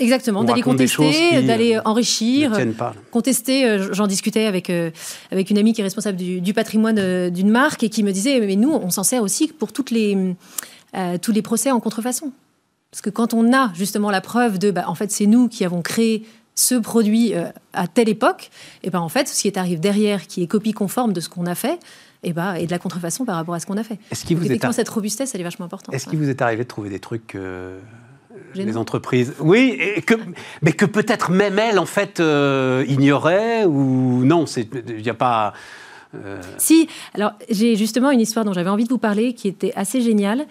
Exactement, 0.00 0.44
d'aller 0.44 0.62
contester, 0.62 1.10
qui, 1.10 1.44
d'aller 1.44 1.78
enrichir. 1.84 2.52
contester. 3.10 3.64
euh, 3.64 3.92
J'en 3.92 4.06
discutais 4.06 4.46
avec, 4.46 4.70
euh, 4.70 4.90
avec 5.30 5.50
une 5.50 5.58
amie 5.58 5.72
qui 5.72 5.80
est 5.80 5.84
responsable 5.84 6.16
du, 6.18 6.40
du 6.40 6.52
patrimoine 6.54 6.98
euh, 6.98 7.30
d'une 7.30 7.50
marque 7.50 7.82
et 7.82 7.88
qui 7.88 8.02
me 8.02 8.12
disait 8.12 8.40
Mais 8.40 8.56
nous, 8.56 8.72
on 8.72 8.90
s'en 8.90 9.04
sert 9.04 9.22
aussi 9.22 9.48
pour 9.48 9.72
toutes 9.72 9.90
les, 9.90 10.34
euh, 10.96 11.18
tous 11.18 11.32
les 11.32 11.42
procès 11.42 11.70
en 11.70 11.80
contrefaçon. 11.80 12.32
Parce 12.90 13.02
que 13.02 13.10
quand 13.10 13.34
on 13.34 13.52
a 13.52 13.72
justement 13.74 14.10
la 14.10 14.20
preuve 14.20 14.58
de 14.58 14.70
bah, 14.70 14.84
En 14.86 14.94
fait, 14.94 15.10
c'est 15.10 15.26
nous 15.26 15.48
qui 15.48 15.64
avons 15.64 15.82
créé 15.82 16.24
ce 16.56 16.76
produit 16.76 17.34
euh, 17.34 17.46
à 17.72 17.88
telle 17.88 18.08
époque, 18.08 18.50
et 18.84 18.90
ben 18.90 19.00
en 19.00 19.08
fait, 19.08 19.26
ce 19.26 19.40
qui 19.42 19.48
est 19.48 19.56
arrive 19.56 19.80
derrière, 19.80 20.28
qui 20.28 20.42
est 20.44 20.46
copie 20.46 20.72
conforme 20.72 21.12
de 21.12 21.18
ce 21.20 21.28
qu'on 21.28 21.46
a 21.46 21.56
fait, 21.56 21.80
et 22.22 22.32
ben 22.32 22.54
et 22.54 22.66
de 22.66 22.70
la 22.70 22.78
contrefaçon 22.78 23.24
par 23.24 23.34
rapport 23.34 23.54
à 23.54 23.60
ce 23.60 23.66
qu'on 23.66 23.76
a 23.76 23.82
fait. 23.82 23.98
Est-ce 24.12 24.24
Donc, 24.26 24.38
vous 24.38 24.52
est 24.52 24.72
cette 24.72 24.88
robustesse, 24.88 25.34
elle 25.34 25.40
est 25.40 25.44
vachement 25.44 25.66
importante. 25.66 25.92
Est-ce 25.92 26.06
ouais. 26.06 26.10
qu'il 26.10 26.20
vous 26.20 26.30
est 26.30 26.40
arrivé 26.40 26.62
de 26.62 26.68
trouver 26.68 26.90
des 26.90 27.00
trucs 27.00 27.36
Gênant. 28.54 28.66
les 28.70 28.76
entreprises, 28.76 29.34
oui, 29.40 29.76
et 29.78 30.02
que, 30.02 30.14
mais 30.62 30.72
que 30.72 30.84
peut-être 30.84 31.30
même 31.30 31.58
elles 31.58 31.78
en 31.78 31.86
fait 31.86 32.20
euh, 32.20 32.84
ignoraient 32.88 33.64
ou 33.64 34.24
non, 34.24 34.44
il 34.46 35.02
n'y 35.02 35.08
a 35.10 35.14
pas. 35.14 35.52
euh, 36.14 36.40
Si, 36.58 36.88
alors 37.14 37.32
j'ai 37.50 37.76
justement 37.76 38.10
une 38.10 38.20
histoire 38.20 38.44
dont 38.44 38.52
j'avais 38.52 38.70
envie 38.70 38.84
de 38.84 38.88
vous 38.90 38.98
parler 38.98 39.34
qui 39.34 39.48
était 39.48 39.72
assez 39.76 40.00
géniale. 40.00 40.46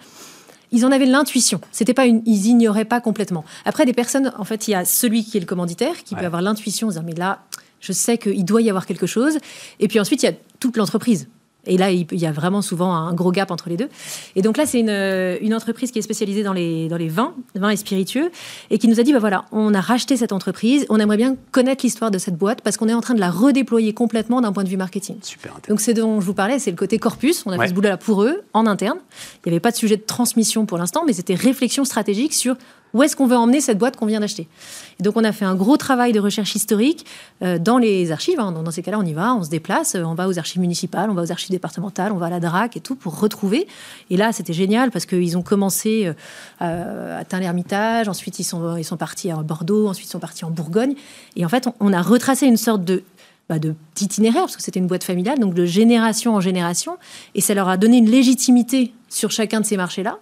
Ils 0.72 0.84
en 0.84 0.90
avaient 0.90 1.06
l'intuition. 1.06 1.60
C'était 1.70 1.94
pas 1.94 2.04
une, 2.06 2.20
ils 2.26 2.46
ignoraient 2.46 2.84
pas 2.84 3.00
complètement. 3.00 3.44
Après, 3.64 3.86
des 3.86 3.92
personnes, 3.92 4.32
en 4.38 4.44
fait, 4.44 4.66
il 4.66 4.72
y 4.72 4.74
a 4.74 4.84
celui 4.84 5.24
qui 5.24 5.36
est 5.36 5.40
le 5.40 5.46
commanditaire 5.46 6.02
qui 6.02 6.14
Ouais. 6.14 6.20
peut 6.20 6.26
avoir 6.26 6.42
l'intuition, 6.42 6.88
dire 6.88 7.02
mais 7.04 7.12
là, 7.14 7.44
je 7.80 7.92
sais 7.92 8.18
qu'il 8.18 8.44
doit 8.44 8.60
y 8.60 8.70
avoir 8.70 8.84
quelque 8.86 9.06
chose. 9.06 9.38
Et 9.78 9.86
puis 9.86 10.00
ensuite, 10.00 10.22
il 10.24 10.26
y 10.26 10.28
a 10.30 10.32
toute 10.58 10.76
l'entreprise 10.76 11.28
Et 11.66 11.76
là, 11.76 11.90
il 11.90 12.06
y 12.12 12.26
a 12.26 12.32
vraiment 12.32 12.62
souvent 12.62 12.94
un 12.94 13.14
gros 13.14 13.32
gap 13.32 13.50
entre 13.50 13.68
les 13.68 13.76
deux. 13.76 13.88
Et 14.36 14.42
donc 14.42 14.56
là, 14.56 14.66
c'est 14.66 14.80
une, 14.80 14.90
une, 15.40 15.54
entreprise 15.54 15.90
qui 15.90 15.98
est 15.98 16.02
spécialisée 16.02 16.42
dans 16.42 16.52
les, 16.52 16.88
dans 16.88 16.96
les 16.96 17.08
vins, 17.08 17.34
vins 17.54 17.70
et 17.70 17.76
spiritueux, 17.76 18.30
et 18.70 18.78
qui 18.78 18.88
nous 18.88 19.00
a 19.00 19.02
dit, 19.02 19.12
bah 19.12 19.18
voilà, 19.18 19.44
on 19.52 19.72
a 19.74 19.80
racheté 19.80 20.16
cette 20.16 20.32
entreprise, 20.32 20.84
on 20.88 20.98
aimerait 20.98 21.16
bien 21.16 21.36
connaître 21.52 21.84
l'histoire 21.84 22.10
de 22.10 22.18
cette 22.18 22.36
boîte, 22.36 22.60
parce 22.60 22.76
qu'on 22.76 22.88
est 22.88 22.94
en 22.94 23.00
train 23.00 23.14
de 23.14 23.20
la 23.20 23.30
redéployer 23.30 23.92
complètement 23.94 24.40
d'un 24.40 24.52
point 24.52 24.64
de 24.64 24.68
vue 24.68 24.76
marketing. 24.76 25.16
Super 25.22 25.54
donc 25.68 25.80
c'est 25.80 25.94
dont 25.94 26.20
je 26.20 26.26
vous 26.26 26.34
parlais, 26.34 26.58
c'est 26.58 26.70
le 26.70 26.76
côté 26.76 26.98
corpus. 26.98 27.44
On 27.46 27.50
a 27.52 27.58
fait 27.58 27.68
ce 27.68 27.74
boulot-là 27.74 27.96
pour 27.96 28.22
eux, 28.22 28.42
en 28.52 28.66
interne. 28.66 28.98
Il 29.44 29.48
n'y 29.48 29.52
avait 29.52 29.60
pas 29.60 29.70
de 29.70 29.76
sujet 29.76 29.96
de 29.96 30.02
transmission 30.02 30.66
pour 30.66 30.78
l'instant, 30.78 31.04
mais 31.06 31.12
c'était 31.12 31.34
réflexion 31.34 31.84
stratégique 31.84 32.34
sur 32.34 32.56
où 32.94 33.02
est-ce 33.02 33.16
qu'on 33.16 33.26
veut 33.26 33.36
emmener 33.36 33.60
cette 33.60 33.76
boîte 33.76 33.96
qu'on 33.96 34.06
vient 34.06 34.20
d'acheter? 34.20 34.48
Et 35.00 35.02
donc 35.02 35.16
on 35.16 35.24
a 35.24 35.32
fait 35.32 35.44
un 35.44 35.56
gros 35.56 35.76
travail 35.76 36.12
de 36.12 36.20
recherche 36.20 36.54
historique 36.54 37.04
euh, 37.42 37.58
dans 37.58 37.78
les 37.78 38.12
archives. 38.12 38.38
Hein. 38.38 38.52
Dans 38.52 38.70
ces 38.70 38.82
cas-là, 38.82 38.98
on 38.98 39.04
y 39.04 39.12
va, 39.12 39.34
on 39.34 39.42
se 39.42 39.50
déplace, 39.50 39.96
euh, 39.96 40.04
on 40.04 40.14
va 40.14 40.28
aux 40.28 40.38
archives 40.38 40.60
municipales, 40.60 41.10
on 41.10 41.14
va 41.14 41.22
aux 41.22 41.32
archives 41.32 41.50
départementales, 41.50 42.12
on 42.12 42.18
va 42.18 42.26
à 42.26 42.30
la 42.30 42.40
DRAC 42.40 42.76
et 42.76 42.80
tout 42.80 42.94
pour 42.94 43.18
retrouver. 43.18 43.66
Et 44.10 44.16
là, 44.16 44.32
c'était 44.32 44.52
génial 44.52 44.92
parce 44.92 45.06
qu'ils 45.06 45.36
ont 45.36 45.42
commencé 45.42 46.12
euh, 46.62 47.20
à 47.20 47.24
Tain-l'Hermitage, 47.24 48.08
ensuite 48.08 48.38
ils 48.38 48.44
sont, 48.44 48.76
ils 48.76 48.84
sont 48.84 48.96
partis 48.96 49.30
à 49.30 49.36
Bordeaux, 49.36 49.88
ensuite 49.88 50.06
ils 50.06 50.12
sont 50.12 50.20
partis 50.20 50.44
en 50.44 50.50
Bourgogne. 50.50 50.94
Et 51.34 51.44
en 51.44 51.48
fait, 51.48 51.68
on, 51.80 51.92
a 51.92 52.00
retracé 52.00 52.46
une 52.46 52.56
sorte 52.56 52.84
de 52.84 53.02
bah, 53.48 53.58
de 53.58 53.74
petit 53.94 54.06
itinéraire, 54.06 54.42
parce 54.42 54.56
que 54.56 54.62
c'était 54.62 54.80
une 54.80 54.86
boîte 54.86 55.04
familiale, 55.04 55.38
donc 55.38 55.52
de 55.52 55.66
génération 55.66 56.34
en 56.34 56.40
génération, 56.40 56.96
et 57.34 57.42
ça 57.42 57.52
leur 57.52 57.68
a 57.68 57.76
donné 57.76 57.98
une 57.98 58.08
légitimité 58.08 58.94
sur 59.10 59.30
chacun 59.30 59.60
de 59.60 59.66
ces 59.66 59.76
marchés-là. 59.76 60.18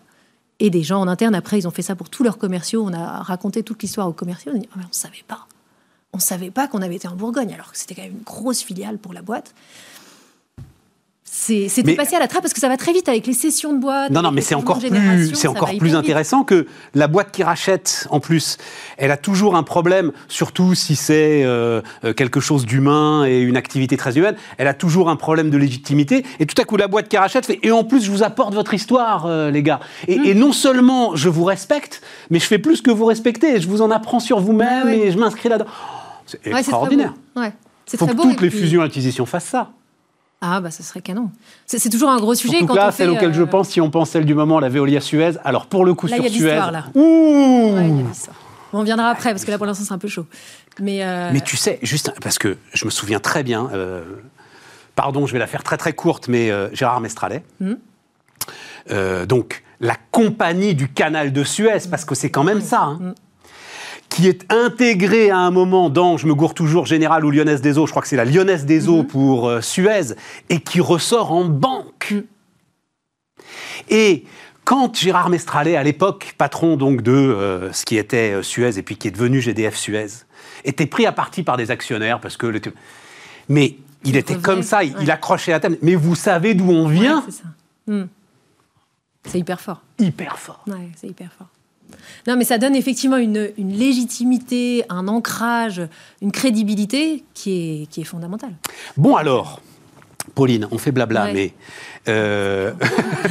Et 0.64 0.70
des 0.70 0.84
gens 0.84 1.00
en 1.00 1.08
interne, 1.08 1.34
après, 1.34 1.58
ils 1.58 1.66
ont 1.66 1.72
fait 1.72 1.82
ça 1.82 1.96
pour 1.96 2.08
tous 2.08 2.22
leurs 2.22 2.38
commerciaux. 2.38 2.84
On 2.86 2.92
a 2.92 3.20
raconté 3.24 3.64
toute 3.64 3.82
l'histoire 3.82 4.06
aux 4.06 4.12
commerciaux. 4.12 4.52
On 4.54 4.58
dit, 4.60 4.68
ah, 4.70 4.76
on 4.76 4.86
ne 4.86 4.92
savait 4.92 5.24
pas. 5.26 5.48
On 6.12 6.18
ne 6.18 6.22
savait 6.22 6.52
pas 6.52 6.68
qu'on 6.68 6.82
avait 6.82 6.94
été 6.94 7.08
en 7.08 7.16
Bourgogne, 7.16 7.52
alors 7.52 7.72
que 7.72 7.76
c'était 7.76 7.96
quand 7.96 8.02
même 8.02 8.12
une 8.12 8.22
grosse 8.22 8.62
filiale 8.62 8.98
pour 8.98 9.12
la 9.12 9.22
boîte. 9.22 9.56
C'était 11.34 11.94
passé 11.94 12.14
à 12.14 12.18
la 12.18 12.28
trappe 12.28 12.42
parce 12.42 12.52
que 12.52 12.60
ça 12.60 12.68
va 12.68 12.76
très 12.76 12.92
vite 12.92 13.08
avec 13.08 13.26
les 13.26 13.32
sessions 13.32 13.72
de 13.72 13.78
boîte. 13.78 14.10
Non, 14.10 14.20
non, 14.20 14.32
mais 14.32 14.42
c'est 14.42 14.54
encore 14.54 14.78
plus, 14.78 15.34
c'est 15.34 15.48
encore 15.48 15.74
plus 15.78 15.96
intéressant 15.96 16.44
que 16.44 16.66
la 16.94 17.08
boîte 17.08 17.32
qui 17.32 17.42
rachète, 17.42 18.06
en 18.10 18.20
plus, 18.20 18.58
elle 18.98 19.10
a 19.10 19.16
toujours 19.16 19.56
un 19.56 19.62
problème, 19.62 20.12
surtout 20.28 20.74
si 20.74 20.94
c'est 20.94 21.42
euh, 21.42 21.80
euh, 22.04 22.12
quelque 22.12 22.38
chose 22.38 22.66
d'humain 22.66 23.24
et 23.24 23.40
une 23.40 23.56
activité 23.56 23.96
très 23.96 24.18
humaine, 24.18 24.36
elle 24.58 24.66
a 24.66 24.74
toujours 24.74 25.08
un 25.08 25.16
problème 25.16 25.48
de 25.48 25.56
légitimité. 25.56 26.22
Et 26.38 26.44
tout 26.44 26.60
à 26.60 26.66
coup, 26.66 26.76
la 26.76 26.86
boîte 26.86 27.08
qui 27.08 27.16
rachète 27.16 27.46
fait, 27.46 27.58
et 27.62 27.72
en 27.72 27.84
plus, 27.84 28.04
je 28.04 28.10
vous 28.10 28.22
apporte 28.22 28.52
votre 28.52 28.74
histoire, 28.74 29.24
euh, 29.24 29.50
les 29.50 29.62
gars. 29.62 29.80
Et, 30.08 30.18
mm. 30.18 30.24
et, 30.26 30.34
non 30.34 30.52
seulement 30.52 31.16
je 31.16 31.30
vous 31.30 31.44
respecte, 31.44 32.02
mais 32.28 32.40
je 32.40 32.46
fais 32.46 32.58
plus 32.58 32.82
que 32.82 32.90
vous 32.90 33.06
respectez. 33.06 33.58
Je 33.58 33.68
vous 33.68 33.80
en 33.80 33.90
apprends 33.90 34.20
sur 34.20 34.38
vous-même 34.38 34.90
et 34.90 35.10
je 35.10 35.16
m'inscris 35.16 35.48
là-dedans. 35.48 35.70
c'est 36.26 36.46
extraordinaire. 36.46 37.14
Il 37.90 37.98
faut 37.98 38.06
que 38.06 38.12
toutes 38.12 38.42
les 38.42 38.50
fusions-acquisitions 38.50 39.24
fassent 39.24 39.46
ça. 39.46 39.70
Ah, 40.44 40.60
bah, 40.60 40.72
ça 40.72 40.82
serait 40.82 41.00
canon. 41.00 41.30
C'est 41.66 41.88
toujours 41.88 42.10
un 42.10 42.18
gros 42.18 42.34
sujet. 42.34 42.66
quand 42.66 42.74
là, 42.74 42.90
celle 42.90 43.10
auquel 43.10 43.32
je 43.32 43.42
euh, 43.42 43.46
pense, 43.46 43.68
si 43.68 43.80
on 43.80 43.90
pense 43.90 44.10
celle 44.10 44.24
du 44.24 44.34
moment, 44.34 44.58
la 44.58 44.68
Veolia 44.68 45.00
Suez, 45.00 45.34
alors 45.44 45.66
pour 45.66 45.84
le 45.84 45.94
coup 45.94 46.08
là, 46.08 46.16
sur 46.16 46.24
y 46.24 46.26
a 46.26 46.30
Suez. 46.30 46.56
Là. 46.56 46.86
Ouh 46.94 48.04
on 48.74 48.82
viendra 48.82 49.10
après, 49.10 49.30
parce 49.30 49.44
que 49.44 49.50
là, 49.50 49.58
pour 49.58 49.66
l'instant, 49.66 49.84
c'est 49.86 49.92
un 49.92 49.98
peu 49.98 50.08
chaud. 50.08 50.26
Mais, 50.80 51.04
euh, 51.04 51.30
mais 51.32 51.42
tu 51.42 51.58
sais, 51.58 51.78
juste 51.82 52.12
parce 52.22 52.38
que 52.38 52.56
je 52.72 52.86
me 52.86 52.90
souviens 52.90 53.20
très 53.20 53.42
bien, 53.42 53.68
euh, 53.74 54.02
pardon, 54.96 55.26
je 55.26 55.32
vais 55.34 55.38
la 55.38 55.46
faire 55.46 55.62
très 55.62 55.76
très 55.76 55.92
courte, 55.92 56.26
mais 56.26 56.50
Gérard 56.72 57.00
Mestralet. 57.00 57.44
Hmm. 57.60 57.74
donc, 59.26 59.62
la 59.78 59.96
compagnie 60.10 60.74
du 60.74 60.88
canal 60.88 61.32
de 61.32 61.44
Suez, 61.44 61.88
parce 61.90 62.04
que 62.04 62.14
c'est 62.14 62.30
quand 62.30 62.44
même 62.44 62.60
ça. 62.60 62.82
Hein. 62.82 62.98
Hmm 63.00 63.12
qui 64.12 64.28
est 64.28 64.52
intégré 64.52 65.30
à 65.30 65.38
un 65.38 65.50
moment 65.50 65.88
dans, 65.88 66.18
je 66.18 66.26
me 66.26 66.34
gourre 66.34 66.52
toujours, 66.52 66.84
Général 66.84 67.24
ou 67.24 67.30
Lyonnaise 67.30 67.62
des 67.62 67.78
Eaux, 67.78 67.86
je 67.86 67.92
crois 67.92 68.02
que 68.02 68.08
c'est 68.08 68.16
la 68.16 68.26
Lyonnaise 68.26 68.66
des 68.66 68.88
Eaux 68.88 69.02
mhm. 69.02 69.06
pour 69.06 69.48
euh, 69.48 69.62
Suez, 69.62 70.14
et 70.50 70.60
qui 70.60 70.80
ressort 70.80 71.32
en 71.32 71.46
banque. 71.46 72.12
Mm. 72.12 72.22
Et 73.88 74.24
quand 74.64 74.94
Gérard 74.94 75.30
Mestralet, 75.30 75.76
à 75.76 75.82
l'époque 75.82 76.34
patron 76.36 76.76
donc 76.76 77.00
de 77.00 77.10
euh, 77.10 77.72
ce 77.72 77.86
qui 77.86 77.96
était 77.96 78.34
euh, 78.34 78.42
Suez 78.42 78.78
et 78.78 78.82
puis 78.82 78.96
qui 78.96 79.08
est 79.08 79.12
devenu 79.12 79.40
GDF 79.40 79.76
Suez, 79.76 80.26
était 80.64 80.86
pris 80.86 81.06
à 81.06 81.12
partie 81.12 81.42
par 81.42 81.56
des 81.56 81.70
actionnaires 81.70 82.20
parce 82.20 82.36
que 82.36 82.52
mais 83.48 83.76
il 84.04 84.16
était 84.16 84.36
comme 84.36 84.62
ça, 84.62 84.84
il, 84.84 85.10
accrochait 85.10 85.52
la 85.52 85.60
table. 85.60 85.78
Mais 85.80 85.94
vous 85.94 86.16
savez 86.16 86.52
d'où 86.52 86.70
on 86.70 86.86
vient 86.86 87.24
mm. 87.86 88.02
C'est 89.24 89.38
hyper 89.38 89.60
fort. 89.60 89.80
Hyper 89.98 90.38
fort. 90.38 90.64
Ouais, 90.66 90.90
c'est 90.96 91.06
hyper 91.06 91.32
fort. 91.32 91.48
Non, 92.26 92.36
mais 92.36 92.44
ça 92.44 92.58
donne 92.58 92.76
effectivement 92.76 93.16
une, 93.16 93.52
légitimité, 93.58 94.84
un 94.88 95.08
ancrage, 95.08 95.82
une 96.20 96.32
crédibilité 96.32 97.24
qui 97.34 97.82
est, 97.82 97.86
qui 97.86 98.00
est 98.00 98.04
fondamentale. 98.04 98.52
Bon 98.96 99.16
alors, 99.16 99.60
Pauline, 100.34 100.68
on 100.70 100.78
fait 100.78 100.92
blabla, 100.92 101.32
mais 101.32 101.52
euh, 102.08 102.72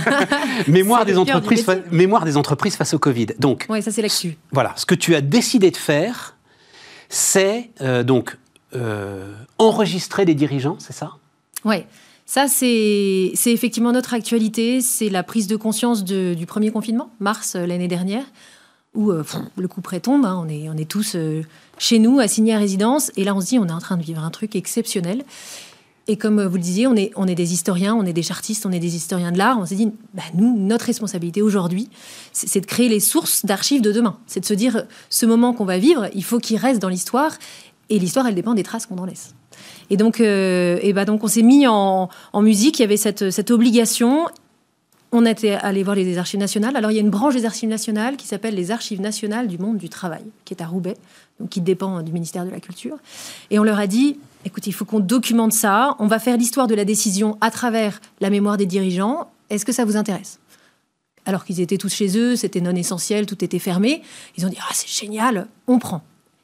mémoire, 0.67 1.05
des 1.05 1.17
entreprises 1.17 1.65
mémoire 1.91 2.25
des 2.25 2.37
entreprises 2.37 2.75
face 2.75 2.93
au 2.93 2.99
Covid. 2.99 3.27
Donc, 3.39 3.65
oui, 3.69 3.81
ça 3.81 3.91
c'est 3.91 4.01
là-dessus. 4.01 4.37
Voilà, 4.51 4.73
ce 4.75 4.85
que 4.85 4.95
tu 4.95 5.15
as 5.15 5.21
décidé 5.21 5.71
de 5.71 5.77
faire, 5.77 6.35
c'est 7.09 7.71
euh, 7.81 8.03
donc 8.03 8.37
euh, 8.75 9.33
enregistrer 9.57 10.25
des 10.25 10.35
dirigeants, 10.35 10.77
c'est 10.79 10.93
ça? 10.93 11.11
Oui. 11.65 11.85
Ça, 12.33 12.47
c'est 12.47 13.33
effectivement 13.47 13.91
notre 13.91 14.13
actualité. 14.13 14.79
C'est 14.79 15.09
la 15.09 15.21
prise 15.21 15.47
de 15.47 15.57
conscience 15.57 16.05
du 16.05 16.45
premier 16.45 16.71
confinement, 16.71 17.09
mars 17.19 17.57
l'année 17.57 17.89
dernière, 17.89 18.23
où 18.95 19.11
euh, 19.11 19.25
le 19.57 19.67
coup 19.67 19.81
près 19.81 19.99
tombe. 19.99 20.23
Hein. 20.23 20.41
on, 20.41 20.77
est, 20.77 20.85
tous 20.85 21.15
euh, 21.15 21.41
chez 21.77 21.99
nous, 21.99 22.21
assignés 22.21 22.53
à 22.53 22.57
résidence. 22.57 23.11
Et 23.17 23.25
là, 23.25 23.35
on 23.35 23.41
se 23.41 23.47
dit, 23.47 23.59
on 23.59 23.67
est 23.67 23.73
en 23.73 23.79
train 23.79 23.97
de 23.97 24.01
vivre 24.01 24.23
un 24.23 24.29
truc 24.29 24.55
exceptionnel. 24.55 25.25
Et 26.07 26.15
comme 26.15 26.39
euh, 26.39 26.47
vous 26.47 26.55
le 26.55 26.61
disiez, 26.61 26.87
on 26.87 26.95
est, 26.95 27.11
on 27.17 27.27
est 27.27 27.35
des 27.35 27.51
historiens, 27.51 27.95
on 27.95 28.05
est 28.05 28.13
des 28.13 28.23
chartistes, 28.23 28.65
on 28.65 28.71
est 28.71 28.79
des 28.79 28.95
historiens 28.95 29.33
de 29.33 29.37
l'art. 29.37 29.59
On 29.59 29.65
s'est 29.65 29.75
dit, 29.75 29.91
bah, 30.13 30.23
nous, 30.33 30.57
notre 30.57 30.85
responsabilité 30.85 31.41
aujourd'hui, 31.41 31.89
c'est 32.31 32.61
de 32.61 32.65
créer 32.65 32.87
les 32.87 33.01
sources 33.01 33.45
d'archives 33.45 33.81
de 33.81 33.91
demain. 33.91 34.17
C'est 34.25 34.39
de 34.39 34.45
se 34.45 34.53
dire, 34.53 34.85
ce 35.09 35.25
moment 35.25 35.53
qu'on 35.53 35.65
va 35.65 35.79
vivre, 35.79 36.07
il 36.15 36.23
faut 36.23 36.39
qu'il 36.39 36.55
reste 36.55 36.81
dans 36.81 36.87
l'histoire. 36.87 37.33
Et 37.91 37.99
l'histoire, 37.99 38.25
elle 38.25 38.33
dépend 38.33 38.55
des 38.55 38.63
traces 38.63 38.87
qu'on 38.87 38.97
en 38.97 39.05
laisse. 39.05 39.35
Et 39.91 39.97
donc, 39.97 40.19
et 40.19 40.93
bah 40.95 41.05
donc 41.05 41.23
on 41.23 41.27
s'est 41.27 41.43
mis 41.43 41.67
en, 41.67 42.09
musique. 42.35 42.79
Il 42.79 42.81
y 42.81 42.85
avait 42.85 42.97
cette, 42.97 43.29
cette 43.29 43.51
obligation 43.51 44.27
on 45.11 45.25
était 45.25 45.51
allé 45.51 45.83
voir 45.83 45.95
les 45.95 46.17
archives 46.17 46.39
nationales. 46.39 46.75
Alors, 46.77 46.91
il 46.91 46.95
y 46.95 46.97
a 46.97 47.01
une 47.01 47.09
branche 47.09 47.35
des 47.35 47.45
archives 47.45 47.69
nationales 47.69 48.15
qui 48.15 48.27
s'appelle 48.27 48.55
les 48.55 48.71
archives 48.71 49.01
nationales 49.01 49.47
du 49.47 49.57
monde 49.57 49.77
du 49.77 49.89
travail, 49.89 50.23
qui 50.45 50.53
est 50.53 50.61
à 50.61 50.67
Roubaix, 50.67 50.95
donc 51.39 51.49
qui 51.49 51.59
dépend 51.59 52.01
du 52.01 52.13
ministère 52.13 52.45
de 52.45 52.49
la 52.49 52.61
Culture. 52.61 52.97
Et 53.49 53.59
on 53.59 53.63
leur 53.63 53.77
a 53.79 53.87
dit 53.87 54.17
écoutez, 54.45 54.69
il 54.69 54.73
faut 54.73 54.85
qu'on 54.85 54.99
documente 54.99 55.53
ça. 55.53 55.95
On 55.99 56.07
va 56.07 56.19
faire 56.19 56.37
l'histoire 56.37 56.67
de 56.67 56.75
la 56.75 56.85
décision 56.85 57.37
à 57.41 57.51
travers 57.51 57.99
la 58.21 58.29
mémoire 58.29 58.57
des 58.57 58.65
dirigeants. 58.65 59.29
Est-ce 59.49 59.65
que 59.65 59.71
ça 59.71 59.85
vous 59.85 59.97
intéresse? 59.97 60.39
Alors 61.25 61.45
qu'ils 61.45 61.59
étaient 61.59 61.77
tous 61.77 61.93
chez 61.93 62.17
eux, 62.17 62.35
c'était 62.35 62.61
non 62.61 62.75
essentiel, 62.75 63.25
tout 63.25 63.43
était 63.43 63.59
fermé. 63.59 64.01
Ils 64.37 64.45
ont 64.45 64.49
dit 64.49 64.57
ah, 64.61 64.71
c'est 64.73 64.89
génial, 64.89 65.47
on 65.67 65.77
prend. 65.77 66.01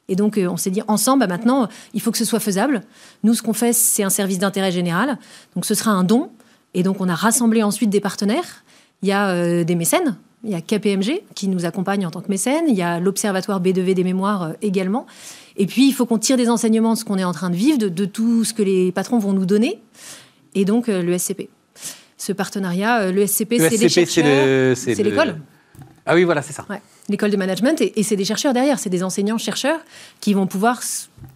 Et 0.08 0.16
donc, 0.16 0.38
euh, 0.38 0.48
on 0.48 0.56
s'est 0.56 0.70
dit 0.70 0.82
ensemble, 0.88 1.20
bah, 1.20 1.26
maintenant, 1.26 1.68
il 1.94 2.00
faut 2.00 2.10
que 2.10 2.18
ce 2.18 2.24
soit 2.24 2.40
faisable. 2.40 2.82
Nous, 3.24 3.34
ce 3.34 3.42
qu'on 3.42 3.52
fait, 3.52 3.72
c'est 3.72 4.02
un 4.02 4.10
service 4.10 4.38
d'intérêt 4.38 4.72
général. 4.72 5.18
Donc, 5.54 5.64
ce 5.64 5.74
sera 5.74 5.90
un 5.90 6.04
don. 6.04 6.30
Et 6.74 6.82
donc, 6.82 7.00
on 7.00 7.08
a 7.08 7.14
rassemblé 7.14 7.62
ensuite 7.62 7.90
des 7.90 8.00
partenaires. 8.00 8.64
Il 9.02 9.08
y 9.08 9.12
a 9.12 9.30
euh, 9.30 9.64
des 9.64 9.74
mécènes. 9.74 10.16
Il 10.44 10.50
y 10.50 10.54
a 10.54 10.60
KPMG 10.60 11.22
qui 11.34 11.48
nous 11.48 11.64
accompagne 11.64 12.06
en 12.06 12.10
tant 12.10 12.20
que 12.20 12.28
mécène. 12.28 12.64
Il 12.68 12.74
y 12.74 12.82
a 12.82 13.00
l'Observatoire 13.00 13.60
B2V 13.60 13.94
des 13.94 14.04
mémoires 14.04 14.42
euh, 14.42 14.52
également. 14.62 15.06
Et 15.56 15.66
puis, 15.66 15.88
il 15.88 15.92
faut 15.92 16.06
qu'on 16.06 16.18
tire 16.18 16.36
des 16.36 16.48
enseignements 16.48 16.94
de 16.94 16.98
ce 16.98 17.04
qu'on 17.04 17.18
est 17.18 17.24
en 17.24 17.32
train 17.32 17.50
de 17.50 17.56
vivre, 17.56 17.78
de, 17.78 18.04
tout 18.04 18.44
ce 18.44 18.54
que 18.54 18.62
les 18.62 18.92
patrons 18.92 19.18
vont 19.18 19.32
nous 19.32 19.46
donner. 19.46 19.80
Et 20.54 20.64
donc, 20.64 20.88
euh, 20.88 21.02
le 21.02 21.16
SCP. 21.18 21.48
Ce 22.16 22.32
partenariat, 22.32 23.12
le 23.12 23.26
SCP, 23.26 23.58
c'est 23.58 23.76
les 23.76 23.88
chercheurs. 23.88 24.76
C'est 24.76 24.94
l'école. 25.02 25.36
Ah 26.04 26.14
oui, 26.14 26.24
voilà, 26.24 26.42
c'est 26.42 26.52
ça. 26.52 26.66
L'école 27.08 27.30
de 27.30 27.36
management. 27.36 27.80
Et, 27.80 27.98
et 27.98 28.02
c'est 28.02 28.16
des 28.16 28.24
chercheurs 28.24 28.52
derrière. 28.52 28.78
C'est 28.78 28.90
des 28.90 29.02
enseignants-chercheurs 29.02 29.80
qui 30.20 30.34
vont 30.34 30.46
pouvoir 30.46 30.80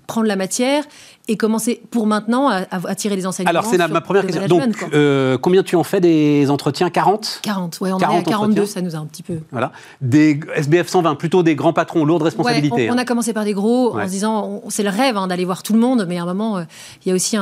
prendre 0.07 0.27
la 0.27 0.37
matière 0.37 0.85
et 1.29 1.37
commencer 1.37 1.81
pour 1.91 2.07
maintenant 2.07 2.49
à, 2.49 2.95
tirer 2.97 3.15
des 3.15 3.27
enseignements. 3.27 3.51
Alors, 3.51 3.65
c'est 3.65 3.79
ma 3.79 4.01
première 4.01 4.27
question. 4.27 4.47
Donc, 4.47 4.87
euh, 4.93 5.39
combien 5.39 5.63
tu 5.63 5.77
en 5.77 5.85
fais 5.85 6.01
des 6.01 6.51
entretiens? 6.51 6.91
40 6.91 7.41
40, 7.43 7.79
oui, 7.81 7.93
on 7.93 7.99
40 7.99 8.17
est 8.17 8.29
à 8.29 8.31
42, 8.31 8.67
ça 8.67 8.83
nous 8.83 8.97
a 8.97 8.99
un 8.99 9.07
petit 9.07 9.23
peu. 9.23 9.39
Voilà. 9.53 9.73
Des 10.01 10.41
SBF 10.57 10.89
120, 10.89 11.15
plutôt 11.15 11.43
des 11.43 11.55
grands 11.55 11.73
patrons, 11.73 12.05
lourdes 12.05 12.23
responsabilités. 12.23 12.91
on, 12.91 12.95
hein. 12.95 12.99
a 12.99 13.05
commencé 13.05 13.33
par 13.33 13.45
des 13.45 13.53
gros 13.53 13.97
en 13.97 14.05
se 14.05 14.11
disant, 14.11 14.63
c'est 14.69 14.83
le 14.83 14.91
rêve 14.91 15.17
hein, 15.17 15.29
d'aller 15.29 15.45
voir 15.45 15.63
tout 15.63 15.75
le 15.75 15.79
monde, 15.79 16.07
mais 16.09 16.19
à 16.19 16.23
un 16.23 16.27
moment, 16.27 16.59
euh, 16.59 16.65
il 17.05 17.11
y 17.11 17.13
a 17.13 17.15
aussi 17.15 17.37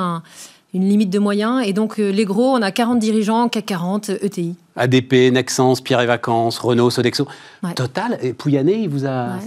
une 0.75 0.89
limite 0.89 1.11
de 1.11 1.19
moyens. 1.19 1.63
Et 1.67 1.73
donc, 1.73 1.99
euh, 1.99 2.11
les 2.11 2.25
gros, 2.25 2.57
on 2.57 2.63
a 2.63 2.71
40 2.71 2.99
dirigeants, 2.99 3.49
CAC 3.49 3.67
40, 3.67 4.11
ETI. 4.23 4.55
ADP, 4.77 5.33
Nexens, 5.33 5.81
Pierre 5.83 6.01
et 6.01 6.07
Vacances, 6.07 6.59
Renault, 6.59 6.91
Sodexo. 6.91 7.27
Total, 7.75 8.19
et 8.23 8.33
Pouyanné, 8.33 8.75
il 8.75 8.89
vous 8.89 9.07
a 9.07 9.39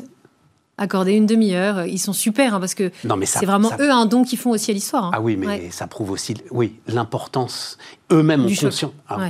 accorder 0.78 1.14
une 1.14 1.26
demi-heure. 1.26 1.86
Ils 1.86 2.00
sont 2.00 2.14
super 2.14 2.56
hein, 2.56 2.60
parce 2.60 2.76
que 2.76 2.92
c'est 3.26 3.46
vraiment 3.46 3.72
eux 3.80 3.92
un 3.92 4.06
don 4.06 4.24
qu'ils 4.24 4.40
font 4.40 4.52
aussi 4.52 4.72
à 4.72 4.74
l'histoire. 4.74 5.06
Hein. 5.06 5.12
Ah 5.14 5.22
oui, 5.22 5.38
mais 5.38 5.72
ça 5.72 5.88
prouve 5.88 6.12
aussi 6.12 6.36
oui, 6.52 6.76
l'importance. 6.88 7.78
Eux-mêmes 8.12 8.42
ont 8.42 8.48
conscience. 8.48 8.86
Ah, 9.08 9.30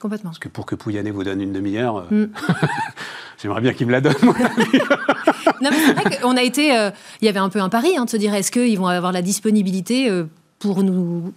Complètement. 0.00 0.30
Parce 0.30 0.40
que 0.40 0.48
pour 0.48 0.66
que 0.66 0.74
Pouyanné 0.74 1.12
vous 1.12 1.22
donne 1.22 1.40
une 1.40 1.52
demi-heure, 1.52 2.08
euh, 2.10 2.26
mm. 2.26 2.32
j'aimerais 3.40 3.60
bien 3.60 3.72
qu'il 3.72 3.86
me 3.86 3.92
la 3.92 4.00
donne. 4.00 4.16
non, 4.22 5.70
mais 5.70 5.76
c'est 5.86 5.92
vrai 5.92 6.18
qu'on 6.20 6.36
a 6.36 6.42
été. 6.42 6.76
Euh, 6.76 6.90
il 7.20 7.26
y 7.26 7.28
avait 7.28 7.38
un 7.38 7.48
peu 7.48 7.60
un 7.60 7.68
pari 7.68 7.96
hein, 7.96 8.06
de 8.06 8.10
se 8.10 8.16
dire 8.16 8.34
est-ce 8.34 8.50
qu'ils 8.50 8.76
vont 8.76 8.88
avoir 8.88 9.12
la 9.12 9.22
disponibilité 9.22 10.10
euh, 10.10 10.24
pour 10.62 10.82
nous 10.84 11.32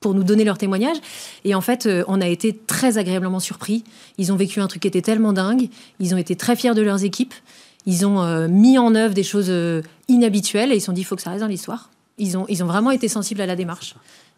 pour 0.00 0.14
nous 0.14 0.24
donner 0.24 0.44
leur 0.44 0.56
témoignage. 0.56 0.96
Et 1.44 1.54
en 1.54 1.60
fait, 1.60 1.84
euh, 1.84 2.04
on 2.08 2.22
a 2.22 2.26
été 2.26 2.56
très 2.56 2.96
agréablement 2.96 3.38
surpris. 3.38 3.84
Ils 4.16 4.32
ont 4.32 4.36
vécu 4.36 4.60
un 4.60 4.66
truc 4.66 4.80
qui 4.80 4.88
était 4.88 5.02
tellement 5.02 5.34
dingue. 5.34 5.68
Ils 5.98 6.14
ont 6.14 6.16
été 6.16 6.36
très 6.36 6.56
fiers 6.56 6.72
de 6.72 6.80
leurs 6.80 7.04
équipes. 7.04 7.34
Ils 7.84 8.06
ont 8.06 8.22
euh, 8.22 8.48
mis 8.48 8.78
en 8.78 8.94
œuvre 8.94 9.12
des 9.12 9.22
choses 9.22 9.50
euh, 9.50 9.82
inhabituelles 10.08 10.72
et 10.72 10.76
ils 10.76 10.80
se 10.80 10.86
sont 10.86 10.94
dit, 10.94 11.02
il 11.02 11.04
faut 11.04 11.16
que 11.16 11.22
ça 11.22 11.28
reste 11.28 11.42
dans 11.42 11.48
l'histoire. 11.48 11.90
Ils 12.16 12.38
ont, 12.38 12.46
ils 12.48 12.64
ont 12.64 12.66
vraiment 12.66 12.90
été 12.90 13.08
sensibles 13.08 13.42
à 13.42 13.46
la 13.46 13.56
démarche. 13.56 13.94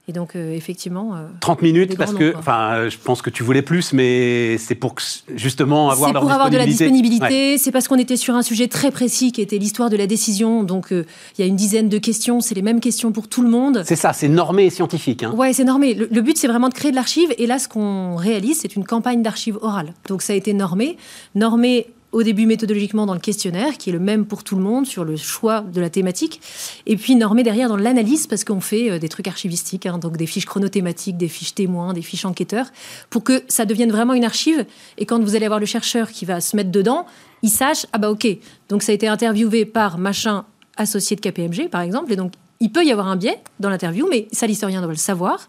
Et 0.08 0.12
donc, 0.12 0.34
euh, 0.34 0.52
effectivement. 0.52 1.14
euh, 1.14 1.28
30 1.38 1.62
minutes 1.62 1.96
parce 1.96 2.12
que, 2.12 2.34
enfin, 2.36 2.88
je 2.88 2.96
pense 2.98 3.22
que 3.22 3.30
tu 3.30 3.44
voulais 3.44 3.62
plus, 3.62 3.92
mais 3.92 4.58
c'est 4.58 4.74
pour 4.74 4.96
justement 5.36 5.90
avoir 5.90 6.08
C'est 6.08 6.12
leur 6.14 6.22
pour 6.22 6.32
avoir 6.32 6.50
de 6.50 6.56
la 6.56 6.66
disponibilité. 6.66 7.56
C'est 7.56 7.70
parce 7.70 7.86
qu'on 7.86 7.98
était 7.98 8.16
sur 8.16 8.34
un 8.34 8.42
sujet 8.42 8.66
très 8.66 8.90
précis 8.90 9.30
qui 9.30 9.40
était 9.40 9.58
l'histoire 9.58 9.90
de 9.90 9.96
la 9.96 10.08
décision. 10.08 10.64
Donc, 10.64 10.92
euh, 10.92 11.06
il 11.38 11.42
y 11.42 11.44
a 11.44 11.46
une 11.46 11.54
dizaine 11.54 11.88
de 11.88 11.98
questions. 11.98 12.40
C'est 12.40 12.56
les 12.56 12.62
mêmes 12.62 12.80
questions 12.80 13.12
pour 13.12 13.28
tout 13.28 13.42
le 13.42 13.48
monde. 13.48 13.84
C'est 13.86 13.94
ça, 13.94 14.12
c'est 14.12 14.28
normé 14.28 14.66
et 14.66 14.70
scientifique. 14.70 15.22
Hein. 15.22 15.34
Ouais, 15.36 15.52
c'est 15.52 15.64
normé. 15.64 15.94
Le, 15.94 16.08
le 16.10 16.20
but, 16.20 16.36
c'est 16.36 16.48
vraiment 16.48 16.68
de 16.68 16.74
créer 16.74 16.90
de 16.90 16.96
l'archive. 16.96 17.32
Et 17.38 17.46
là, 17.46 17.60
ce 17.60 17.68
qu'on 17.68 18.16
réalise, 18.16 18.58
c'est 18.60 18.74
une 18.74 18.84
campagne 18.84 19.22
d'archives 19.22 19.58
orale. 19.62 19.94
Donc, 20.08 20.22
ça 20.22 20.32
a 20.32 20.36
été 20.36 20.52
normé. 20.52 20.96
Normé 21.36 21.86
au 22.12 22.22
début 22.22 22.46
méthodologiquement 22.46 23.06
dans 23.06 23.14
le 23.14 23.20
questionnaire, 23.20 23.78
qui 23.78 23.90
est 23.90 23.92
le 23.92 23.98
même 23.98 24.26
pour 24.26 24.44
tout 24.44 24.54
le 24.54 24.62
monde 24.62 24.86
sur 24.86 25.04
le 25.04 25.16
choix 25.16 25.62
de 25.62 25.80
la 25.80 25.90
thématique. 25.90 26.40
Et 26.86 26.96
puis 26.96 27.16
normé 27.16 27.42
derrière 27.42 27.68
dans 27.68 27.76
l'analyse, 27.76 28.26
parce 28.26 28.44
qu'on 28.44 28.60
fait 28.60 28.90
euh, 28.90 28.98
des 28.98 29.08
trucs 29.08 29.28
archivistiques, 29.28 29.86
hein, 29.86 29.98
donc 29.98 30.16
des 30.16 30.26
fiches 30.26 30.46
chronothématiques, 30.46 31.16
des 31.16 31.28
fiches 31.28 31.54
témoins, 31.54 31.94
des 31.94 32.02
fiches 32.02 32.24
enquêteurs, 32.24 32.66
pour 33.10 33.24
que 33.24 33.42
ça 33.48 33.64
devienne 33.64 33.90
vraiment 33.90 34.14
une 34.14 34.24
archive. 34.24 34.66
Et 34.98 35.06
quand 35.06 35.22
vous 35.22 35.34
allez 35.34 35.46
avoir 35.46 35.60
le 35.60 35.66
chercheur 35.66 36.10
qui 36.10 36.24
va 36.24 36.40
se 36.40 36.54
mettre 36.54 36.70
dedans, 36.70 37.06
il 37.42 37.50
sache, 37.50 37.86
ah 37.92 37.98
bah 37.98 38.10
ok, 38.10 38.26
donc 38.68 38.82
ça 38.82 38.92
a 38.92 38.94
été 38.94 39.08
interviewé 39.08 39.64
par 39.64 39.98
machin 39.98 40.44
associé 40.76 41.16
de 41.16 41.20
KPMG, 41.20 41.68
par 41.68 41.80
exemple, 41.80 42.12
et 42.12 42.16
donc 42.16 42.32
il 42.62 42.70
peut 42.72 42.84
y 42.84 42.90
avoir 42.92 43.08
un 43.08 43.16
biais 43.16 43.38
dans 43.60 43.68
l'interview, 43.68 44.06
mais 44.10 44.28
ça, 44.32 44.46
l'historien 44.46 44.80
doit 44.80 44.90
le 44.90 44.96
savoir. 44.96 45.48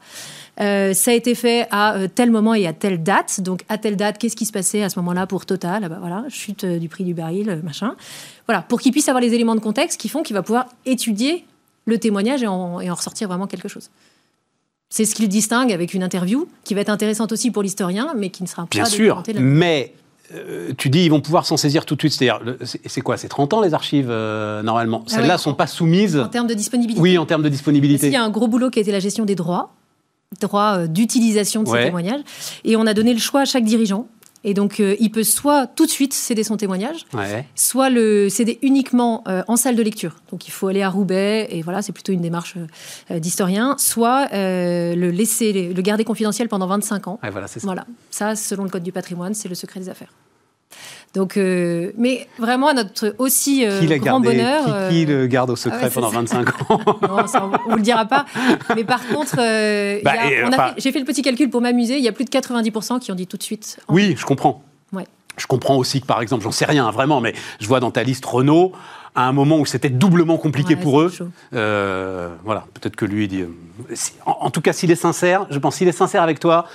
Euh, 0.60 0.94
ça 0.94 1.12
a 1.12 1.14
été 1.14 1.34
fait 1.36 1.68
à 1.72 1.96
euh, 1.96 2.08
tel 2.14 2.30
moment 2.30 2.54
et 2.54 2.68
à 2.68 2.74
telle 2.74 3.02
date. 3.02 3.42
Donc, 3.42 3.64
à 3.70 3.78
telle 3.78 3.96
date, 3.96 4.18
qu'est-ce 4.18 4.36
qui 4.36 4.46
se 4.46 4.52
passait 4.52 4.84
à 4.84 4.90
ce 4.90 5.00
moment-là 5.00 5.26
pour 5.26 5.46
Total? 5.46 5.84
Ah 5.84 5.90
bah 5.90 5.98
voilà, 6.00 6.26
chute 6.30 6.64
euh, 6.64 6.78
du 6.78 6.90
prix 6.90 7.04
du 7.06 7.14
baril, 7.14 7.62
machin. 7.64 7.96
Voilà, 8.48 8.62
pour 8.62 8.82
qu'il 8.82 8.92
puisse 8.92 9.08
avoir 9.10 9.22
les 9.22 9.34
éléments 9.34 9.56
de 9.56 9.62
contexte 9.62 10.00
qui 10.00 10.10
font 10.10 10.22
qu'il 10.24 10.36
va 10.36 10.44
pouvoir 10.44 10.68
étudier 10.86 11.46
le 11.86 11.98
témoignage 11.98 12.44
et 12.44 12.48
en, 12.48 12.80
et 12.82 12.90
en 12.92 12.96
ressortir 12.96 13.28
vraiment 13.28 13.48
quelque 13.48 13.68
chose. 13.68 13.90
C'est 14.90 15.06
ce 15.06 15.16
qui 15.16 15.24
le 15.24 15.28
distingue 15.28 15.72
avec 15.74 15.96
une 15.96 16.04
interview 16.04 16.48
qui 16.64 16.76
va 16.76 16.82
être 16.82 16.90
intéressante 16.90 17.32
aussi 17.32 17.50
pour 17.50 17.64
l'historien, 17.64 18.14
mais 18.16 18.30
qui 18.30 18.44
ne 18.44 18.48
sera 18.48 18.68
Bien 18.70 18.84
pas 18.84 18.90
sûr, 18.90 19.24
de 19.24 19.34
la- 19.34 19.40
mais 19.42 19.92
euh, 20.34 20.72
tu 20.78 20.90
dis 20.90 21.06
ils 21.06 21.10
vont 21.10 21.22
pouvoir 21.22 21.46
s'en 21.46 21.58
saisir 21.58 21.86
tout 21.86 21.96
de 21.96 22.02
suite. 22.02 22.14
C'est-à-dire, 22.14 22.56
c'est 22.64 23.02
quoi 23.02 23.18
C'est 23.18 23.28
30 23.28 23.54
ans 23.54 23.62
les 23.62 23.74
archives 23.74 24.08
euh, 24.10 24.62
normalement? 24.64 25.04
Ah 25.08 25.12
Celles-là 25.12 25.34
ouais. 25.36 25.38
sont 25.40 25.54
pas 25.54 25.68
soumises. 25.68 26.18
En 26.18 26.28
termes 26.28 26.48
de 26.48 26.54
disponibilité. 26.54 27.02
Oui, 27.02 27.18
en 27.18 27.26
termes 27.26 27.44
de 27.44 27.50
disponibilité. 27.50 28.08
qu'il 28.08 28.14
y 28.14 28.18
a 28.18 28.24
un 28.24 28.30
gros 28.30 28.48
boulot 28.48 28.70
qui 28.70 28.80
a 28.80 28.82
été 28.82 28.92
la 28.92 29.00
gestion 29.00 29.26
des 29.26 29.36
droits, 29.36 29.74
droits 30.42 30.80
euh, 30.80 30.88
d'utilisation 30.88 31.64
de 31.64 31.70
ces 31.70 31.84
témoignages. 31.86 32.22
Et 32.64 32.76
on 32.76 32.86
a 32.88 32.94
donné 32.94 33.14
le 33.14 33.20
choix 33.20 33.42
à 33.42 33.46
chaque 33.46 33.64
dirigeant. 33.66 34.08
Et 34.46 34.54
donc, 34.54 34.82
euh, 34.82 34.98
il 35.00 35.10
peut 35.10 35.24
soit 35.24 35.68
tout 35.68 35.86
de 35.86 35.90
suite 35.90 36.14
céder 36.14 36.44
son 36.44 36.58
témoignage, 36.58 37.06
Ouais. 37.14 37.48
soit 37.56 37.90
le 37.90 38.28
céder 38.28 38.60
uniquement 38.62 39.24
euh, 39.30 39.42
en 39.48 39.56
salle 39.56 39.78
de 39.78 39.82
lecture. 39.82 40.18
Donc, 40.32 40.50
il 40.50 40.52
faut 40.52 40.68
aller 40.68 40.82
à 40.82 40.90
Roubaix, 40.90 41.48
et 41.50 41.62
voilà, 41.62 41.82
c'est 41.82 41.94
plutôt 41.94 42.12
une 42.12 42.20
démarche 42.20 42.56
euh, 43.10 43.20
d'historien, 43.20 43.76
soit 43.78 44.28
le 44.34 45.12
laisser, 45.12 45.72
le 45.74 45.82
garder 45.82 46.04
confidentiel 46.04 46.50
pendant 46.50 46.68
25 46.68 47.08
ans. 47.08 47.20
Ouais, 47.24 47.30
voilà, 47.30 47.48
c'est 47.48 47.62
ça. 47.62 47.68
Voilà, 47.68 47.86
ça, 48.12 48.36
selon 48.36 48.66
le 48.66 48.70
code 48.70 48.84
du 48.84 48.92
patrimoine, 48.92 49.34
c'est 49.34 49.48
le 49.48 49.56
secret 49.56 49.80
des 49.80 49.88
affaires. 49.88 50.12
Donc, 51.14 51.38
euh, 51.38 51.92
mais 51.96 52.28
vraiment 52.40 52.70
à 52.70 52.74
notre 52.74 53.14
aussi 53.20 53.66
euh, 53.68 53.80
Qui 53.80 53.86
grand 53.86 54.20
gardé 54.20 54.30
bonheur. 54.30 54.66
qui, 54.66 54.72
euh, 54.72 54.90
qui 54.90 55.06
le 55.06 55.28
garde 55.28 55.52
au 55.52 55.56
secret 55.56 55.78
ah 55.82 55.86
ouais, 55.86 55.90
pendant 55.92 56.10
ça. 56.10 56.16
25 56.16 56.72
ans 56.72 56.80
non, 57.08 57.28
ça, 57.28 57.46
on 57.46 57.70
vous 57.70 57.76
le 57.76 57.84
dira 57.84 58.06
pas. 58.06 58.26
Mais 58.76 58.84
par 58.84 59.06
contre, 59.08 59.36
euh, 59.38 60.00
Bah, 60.04 60.14
enfin- 60.48 60.74
j'ai 60.78 60.92
fait 60.92 60.98
le 61.00 61.06
petit 61.06 61.22
calcul 61.22 61.52
pour 61.52 61.62
m'amuser. 61.62 61.98
Il 61.98 62.04
y 62.04 62.08
a 62.08 62.12
plus 62.14 62.26
de 62.26 62.32
90% 62.32 63.00
qui 63.00 63.12
ont 63.12 63.16
dit 63.16 63.28
tout 63.28 63.38
de 63.38 63.44
suite. 63.44 63.78
Oui, 63.90 64.16
je 64.18 64.26
comprends. 64.26 64.64
Ouais. 64.92 65.06
Je 65.38 65.46
comprends 65.46 65.76
aussi 65.78 66.02
que, 66.02 66.08
par 66.08 66.20
exemple, 66.22 66.44
j'en 66.44 66.52
sais 66.52 66.66
rien 66.66 66.90
vraiment, 66.90 67.22
mais 67.22 67.34
je 67.60 67.68
vois 67.68 67.80
dans 67.80 67.92
ta 67.92 68.02
liste 68.04 68.26
Renault, 68.26 68.72
à 69.16 69.28
un 69.28 69.34
moment 69.34 69.60
où 69.60 69.66
c'était 69.68 69.90
doublement 69.90 70.38
compliqué 70.38 70.74
Ouais, 70.74 70.82
pour 70.82 71.00
eux. 71.02 71.12
voilà, 71.52 72.66
peut-être 72.74 72.96
que 72.96 73.06
lui, 73.06 73.26
il 73.26 73.28
dit. 73.28 73.44
si- 73.94 74.14
en, 74.26 74.38
en 74.42 74.50
tout 74.50 74.62
cas, 74.62 74.74
s'il 74.74 74.90
est 74.90 74.96
sincère, 74.96 75.46
je 75.52 75.60
pense, 75.60 75.76
s'il 75.76 75.88
est 75.88 75.92
sincère 75.92 76.24
avec 76.24 76.40
toi, 76.40 76.66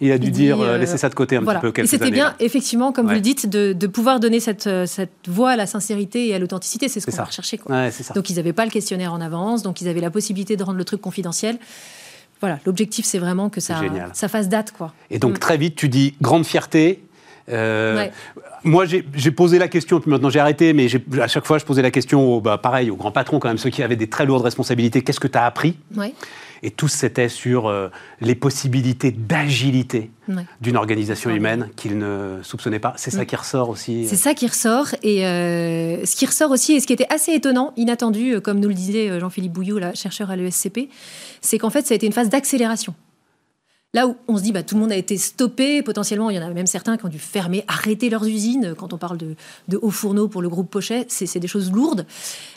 il 0.00 0.12
a 0.12 0.18
dû 0.18 0.26
Il 0.26 0.32
dire 0.32 0.60
euh, 0.60 0.74
euh, 0.74 0.78
laissez 0.78 0.98
ça 0.98 1.08
de 1.08 1.14
côté 1.14 1.36
un 1.36 1.40
Voilà. 1.40 1.60
petit 1.60 1.72
peu 1.72 1.82
Et 1.82 1.86
c'était 1.86 2.10
bien, 2.10 2.34
effectivement, 2.40 2.92
comme 2.92 3.06
Ouais. 3.06 3.12
vous 3.12 3.16
le 3.16 3.22
dites, 3.22 3.48
de, 3.48 3.72
de 3.72 3.86
pouvoir 3.86 4.20
donner 4.20 4.40
cette, 4.40 4.66
euh, 4.66 4.84
cette 4.86 5.10
voix 5.26 5.52
à 5.52 5.56
la 5.56 5.66
sincérité 5.66 6.28
et 6.28 6.34
à 6.34 6.38
l'authenticité. 6.38 6.88
C'est 6.88 7.00
ce 7.00 7.06
qu'on 7.06 7.16
va 7.16 7.24
rechercher. 7.24 7.58
Quoi. 7.58 7.74
Ouais, 7.74 7.90
c'est 7.90 8.02
ça. 8.02 8.12
Donc, 8.14 8.28
ils 8.30 8.36
n'avaient 8.36 8.52
pas 8.52 8.64
le 8.64 8.70
questionnaire 8.70 9.12
en 9.12 9.20
avance, 9.20 9.62
donc 9.62 9.80
ils 9.80 9.88
avaient 9.88 10.00
la 10.00 10.10
possibilité 10.10 10.56
de 10.56 10.62
rendre 10.62 10.78
le 10.78 10.84
truc 10.84 11.00
confidentiel. 11.00 11.58
Voilà, 12.40 12.58
l'objectif, 12.66 13.06
c'est 13.06 13.18
vraiment 13.18 13.48
que 13.48 13.60
ça, 13.60 13.80
fasse 14.28 14.48
date. 14.50 14.72
Quoi. 14.76 14.92
Et 15.10 15.18
donc 15.18 15.36
Mm. 15.36 15.38
très 15.38 15.56
vite, 15.56 15.74
tu 15.76 15.88
dis 15.88 16.14
grande 16.20 16.44
fierté. 16.44 17.02
Euh, 17.48 17.96
Ouais. 17.96 18.12
Moi, 18.64 18.84
j'ai 18.84 19.30
posé 19.30 19.58
la 19.60 19.68
question, 19.68 20.00
puis 20.00 20.10
maintenant 20.10 20.28
j'ai 20.28 20.40
arrêté, 20.40 20.72
mais 20.72 20.88
à 21.22 21.28
chaque 21.28 21.46
fois, 21.46 21.58
je 21.58 21.64
posais 21.64 21.82
la 21.82 21.92
question, 21.92 22.34
au, 22.34 22.40
bah, 22.40 22.58
pareil, 22.58 22.90
aux 22.90 22.96
grands 22.96 23.12
patrons, 23.12 23.38
quand 23.38 23.46
même, 23.48 23.58
ceux 23.58 23.70
qui 23.70 23.82
avaient 23.84 23.94
des 23.96 24.08
très 24.08 24.26
lourdes 24.26 24.42
responsabilités. 24.42 25.02
Qu'est-ce 25.02 25.20
que 25.20 25.28
tu 25.28 25.38
as 25.38 25.44
appris? 25.46 25.76
Ouais. 25.96 26.12
Et 26.62 26.70
tous, 26.70 26.88
c'était 26.88 27.28
sur 27.28 27.66
euh, 27.68 27.88
les 28.20 28.34
possibilités 28.34 29.10
d'agilité 29.12 30.10
Ouais. 30.28 30.44
d'une 30.60 30.76
organisation 30.76 31.30
humaine 31.30 31.68
qu'ils 31.76 31.98
ne 31.98 32.40
soupçonnaient 32.42 32.80
pas. 32.80 32.94
C'est 32.96 33.12
ça 33.12 33.24
qui 33.24 33.36
ressort 33.36 33.68
aussi. 33.68 34.08
C'est 34.08 34.16
ça 34.16 34.34
qui 34.34 34.48
ressort. 34.48 34.88
Et 35.04 35.24
euh, 35.24 36.04
ce 36.04 36.16
qui 36.16 36.26
ressort 36.26 36.50
aussi, 36.50 36.72
et 36.72 36.80
ce 36.80 36.86
qui 36.88 36.92
était 36.92 37.06
assez 37.10 37.32
étonnant, 37.32 37.72
inattendu, 37.76 38.34
euh, 38.34 38.40
comme 38.40 38.58
nous 38.58 38.66
le 38.66 38.74
disait 38.74 39.08
euh, 39.08 39.20
Jean-Philippe 39.20 39.52
Bouillot, 39.52 39.78
là, 39.78 39.94
chercheur 39.94 40.32
à 40.32 40.34
l'ESCP, 40.34 40.88
c'est 41.42 41.58
qu'en 41.58 41.70
fait, 41.70 41.86
ça 41.86 41.94
a 41.94 41.96
été 41.96 42.06
une 42.06 42.12
phase 42.12 42.28
d'accélération. 42.28 42.92
Là 43.96 44.06
où 44.06 44.14
on 44.28 44.36
se 44.36 44.42
dit, 44.42 44.52
bah, 44.52 44.62
tout 44.62 44.74
le 44.74 44.82
monde 44.82 44.92
a 44.92 44.96
été 44.96 45.16
stoppé, 45.16 45.80
potentiellement, 45.80 46.28
il 46.28 46.36
y 46.36 46.38
en 46.38 46.42
a 46.42 46.50
même 46.50 46.66
certains 46.66 46.98
qui 46.98 47.06
ont 47.06 47.08
dû 47.08 47.18
fermer, 47.18 47.64
arrêter 47.66 48.10
leurs 48.10 48.26
usines. 48.26 48.74
Quand 48.76 48.92
on 48.92 48.98
parle 48.98 49.16
de, 49.16 49.36
de 49.68 49.78
hauts 49.80 49.90
fourneaux 49.90 50.28
pour 50.28 50.42
le 50.42 50.50
groupe 50.50 50.68
Pochet, 50.68 51.06
c'est 51.08 51.24
c'est 51.24 51.40
des 51.40 51.48
choses 51.48 51.72
lourdes. 51.72 52.04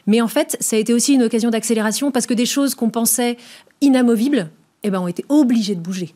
Mais 0.06 0.20
en 0.20 0.28
fait, 0.28 0.58
ça 0.60 0.76
a 0.76 0.80
été 0.80 0.94
aussi 0.94 1.14
une 1.14 1.24
occasion 1.24 1.50
d'accélération 1.50 2.12
parce 2.12 2.26
que 2.26 2.34
des 2.34 2.46
choses 2.46 2.76
qu'on 2.76 2.90
pensait 2.90 3.38
inamovibles 3.80 4.50
eh 4.84 4.90
ben, 4.90 5.00
ont 5.00 5.08
été 5.08 5.24
obligées 5.30 5.76
de 5.76 5.80
bouger. 5.80 6.14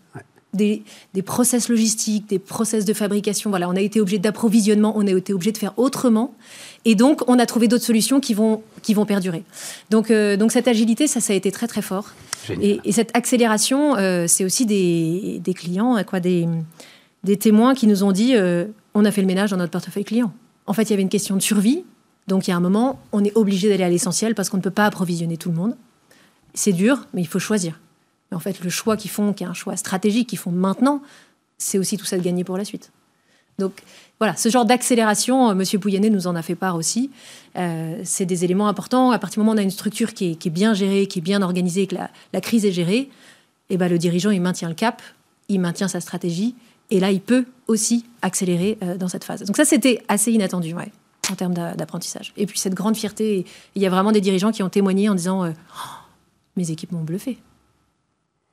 Des, 0.53 0.83
des 1.13 1.21
process 1.21 1.69
logistiques, 1.69 2.27
des 2.27 2.37
process 2.37 2.83
de 2.83 2.93
fabrication. 2.93 3.49
Voilà, 3.49 3.69
on 3.69 3.77
a 3.77 3.81
été 3.81 4.01
obligé 4.01 4.19
d'approvisionnement, 4.19 4.91
on 4.97 5.07
a 5.07 5.11
été 5.11 5.31
obligé 5.31 5.53
de 5.53 5.57
faire 5.57 5.73
autrement. 5.77 6.33
Et 6.85 6.95
donc, 6.95 7.21
on 7.27 7.39
a 7.39 7.45
trouvé 7.45 7.67
d'autres 7.67 7.85
solutions 7.85 8.19
qui 8.19 8.33
vont, 8.33 8.61
qui 8.81 8.93
vont 8.93 9.05
perdurer. 9.05 9.43
Donc, 9.89 10.11
euh, 10.11 10.35
donc, 10.35 10.51
cette 10.51 10.67
agilité, 10.67 11.07
ça, 11.07 11.21
ça 11.21 11.33
a 11.33 11.35
été 11.35 11.51
très, 11.51 11.67
très 11.67 11.81
fort. 11.81 12.11
Et, 12.61 12.81
et 12.83 12.91
cette 12.91 13.15
accélération, 13.15 13.95
euh, 13.95 14.25
c'est 14.27 14.43
aussi 14.43 14.65
des, 14.65 15.39
des 15.41 15.53
clients, 15.53 15.97
euh, 15.97 16.03
quoi, 16.03 16.19
des, 16.19 16.45
des 17.23 17.37
témoins 17.37 17.73
qui 17.73 17.87
nous 17.87 18.03
ont 18.03 18.11
dit 18.11 18.35
euh, 18.35 18.65
on 18.93 19.05
a 19.05 19.11
fait 19.11 19.21
le 19.21 19.27
ménage 19.27 19.51
dans 19.51 19.57
notre 19.57 19.71
portefeuille 19.71 20.03
client. 20.03 20.33
En 20.67 20.73
fait, 20.73 20.83
il 20.83 20.89
y 20.89 20.93
avait 20.93 21.01
une 21.01 21.09
question 21.09 21.35
de 21.35 21.41
survie. 21.41 21.83
Donc, 22.27 22.47
il 22.47 22.51
y 22.51 22.53
a 22.53 22.57
un 22.57 22.61
moment, 22.61 22.99
on 23.11 23.23
est 23.23 23.35
obligé 23.35 23.69
d'aller 23.69 23.83
à 23.83 23.89
l'essentiel 23.89 24.35
parce 24.35 24.49
qu'on 24.49 24.57
ne 24.57 24.61
peut 24.61 24.71
pas 24.71 24.85
approvisionner 24.85 25.37
tout 25.37 25.49
le 25.49 25.55
monde. 25.55 25.75
C'est 26.53 26.73
dur, 26.73 27.07
mais 27.13 27.21
il 27.21 27.27
faut 27.27 27.39
choisir. 27.39 27.79
Mais 28.31 28.37
en 28.37 28.39
fait, 28.39 28.63
le 28.63 28.69
choix 28.69 28.97
qu'ils 28.97 29.11
font, 29.11 29.33
qui 29.33 29.43
est 29.43 29.47
un 29.47 29.53
choix 29.53 29.75
stratégique 29.77 30.29
qu'ils 30.29 30.39
font 30.39 30.51
maintenant, 30.51 31.01
c'est 31.57 31.77
aussi 31.77 31.97
tout 31.97 32.05
ça 32.05 32.17
de 32.17 32.23
gagner 32.23 32.43
pour 32.43 32.57
la 32.57 32.65
suite. 32.65 32.91
Donc 33.59 33.81
voilà, 34.19 34.35
ce 34.35 34.49
genre 34.49 34.65
d'accélération, 34.65 35.49
euh, 35.49 35.53
Monsieur 35.53 35.79
Pouyanné 35.79 36.09
nous 36.09 36.27
en 36.27 36.35
a 36.35 36.41
fait 36.41 36.55
part 36.55 36.75
aussi. 36.75 37.11
Euh, 37.57 37.99
c'est 38.03 38.25
des 38.25 38.43
éléments 38.43 38.67
importants. 38.67 39.11
À 39.11 39.19
partir 39.19 39.39
du 39.41 39.45
moment 39.45 39.51
où 39.51 39.55
on 39.55 39.59
a 39.59 39.63
une 39.63 39.71
structure 39.71 40.13
qui 40.13 40.31
est, 40.31 40.49
bien 40.49 40.73
gérée, 40.73 41.07
qui 41.07 41.19
est 41.19 41.21
bien 41.21 41.41
organisée, 41.41 41.87
que 41.87 41.95
la, 41.95 42.09
la 42.31 42.41
crise 42.41 42.65
est 42.65 42.71
gérée, 42.71 43.09
et 43.69 43.77
ben 43.77 43.89
le 43.89 43.97
dirigeant 43.97 44.31
il 44.31 44.41
maintient 44.41 44.69
le 44.69 44.75
cap, 44.75 45.01
il 45.49 45.59
maintient 45.59 45.87
sa 45.87 45.99
stratégie, 45.99 46.55
et 46.89 46.99
là 46.99 47.11
il 47.11 47.21
peut 47.21 47.45
aussi 47.67 48.05
accélérer 48.21 48.77
euh, 48.83 48.97
dans 48.97 49.07
cette 49.07 49.23
phase. 49.23 49.43
Donc 49.43 49.55
ça 49.57 49.65
c'était 49.65 50.03
assez 50.07 50.31
inattendu, 50.31 50.73
en 51.31 51.35
termes 51.35 51.53
d'a- 51.53 51.75
d'apprentissage. 51.75 52.33
Et 52.37 52.45
puis 52.45 52.59
cette 52.59 52.73
grande 52.73 52.95
fierté, 52.97 53.45
il 53.75 53.81
y 53.81 53.85
a 53.85 53.89
vraiment 53.89 54.11
des 54.11 54.21
dirigeants 54.21 54.51
qui 54.51 54.63
ont 54.63 54.69
témoigné 54.69 55.09
en 55.09 55.15
disant 55.15 55.47
Oh, 55.47 55.53
mes 56.55 56.71
équipes 56.71 56.91
m'ont 56.91 57.03
bluffé. 57.03 57.37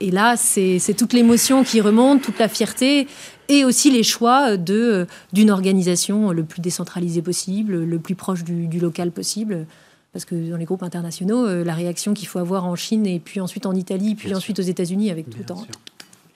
Et 0.03 0.11
là, 0.11 0.37
c'est 0.37 0.95
toute 0.97 1.13
l'émotion 1.13 1.63
qui 1.63 1.81
remonte, 1.83 2.23
toute 2.23 2.39
la 2.39 2.49
fierté, 2.49 3.07
et 3.49 3.65
aussi 3.65 3.91
les 3.91 4.03
choix 4.03 4.57
euh, 4.57 5.05
d'une 5.33 5.51
organisation 5.51 6.31
le 6.31 6.43
plus 6.45 6.61
décentralisée 6.63 7.21
possible, 7.21 7.85
le 7.85 7.99
plus 7.99 8.15
proche 8.15 8.43
du, 8.43 8.67
du 8.67 8.81
local 8.81 9.11
possible. 9.11 9.67
Parce 10.13 10.25
que 10.25 10.35
dans 10.51 10.57
les 10.57 10.65
groupes 10.65 10.83
internationaux, 10.83 11.47
euh, 11.47 11.63
la 11.65 11.75
réaction 11.75 12.15
qu'il 12.15 12.29
faut 12.29 12.39
avoir 12.39 12.65
en 12.65 12.75
Chine, 12.77 13.07
et 13.07 13.21
puis 13.21 13.41
ensuite 13.41 13.67
en 13.67 13.75
Italie, 13.75 14.15
puis 14.15 14.29
Bien 14.29 14.39
ensuite 14.39 14.59
aux 14.59 14.63
États-Unis, 14.63 15.11
avec 15.11 15.29
Bien 15.29 15.45
tout 15.47 15.53
en. 15.53 15.67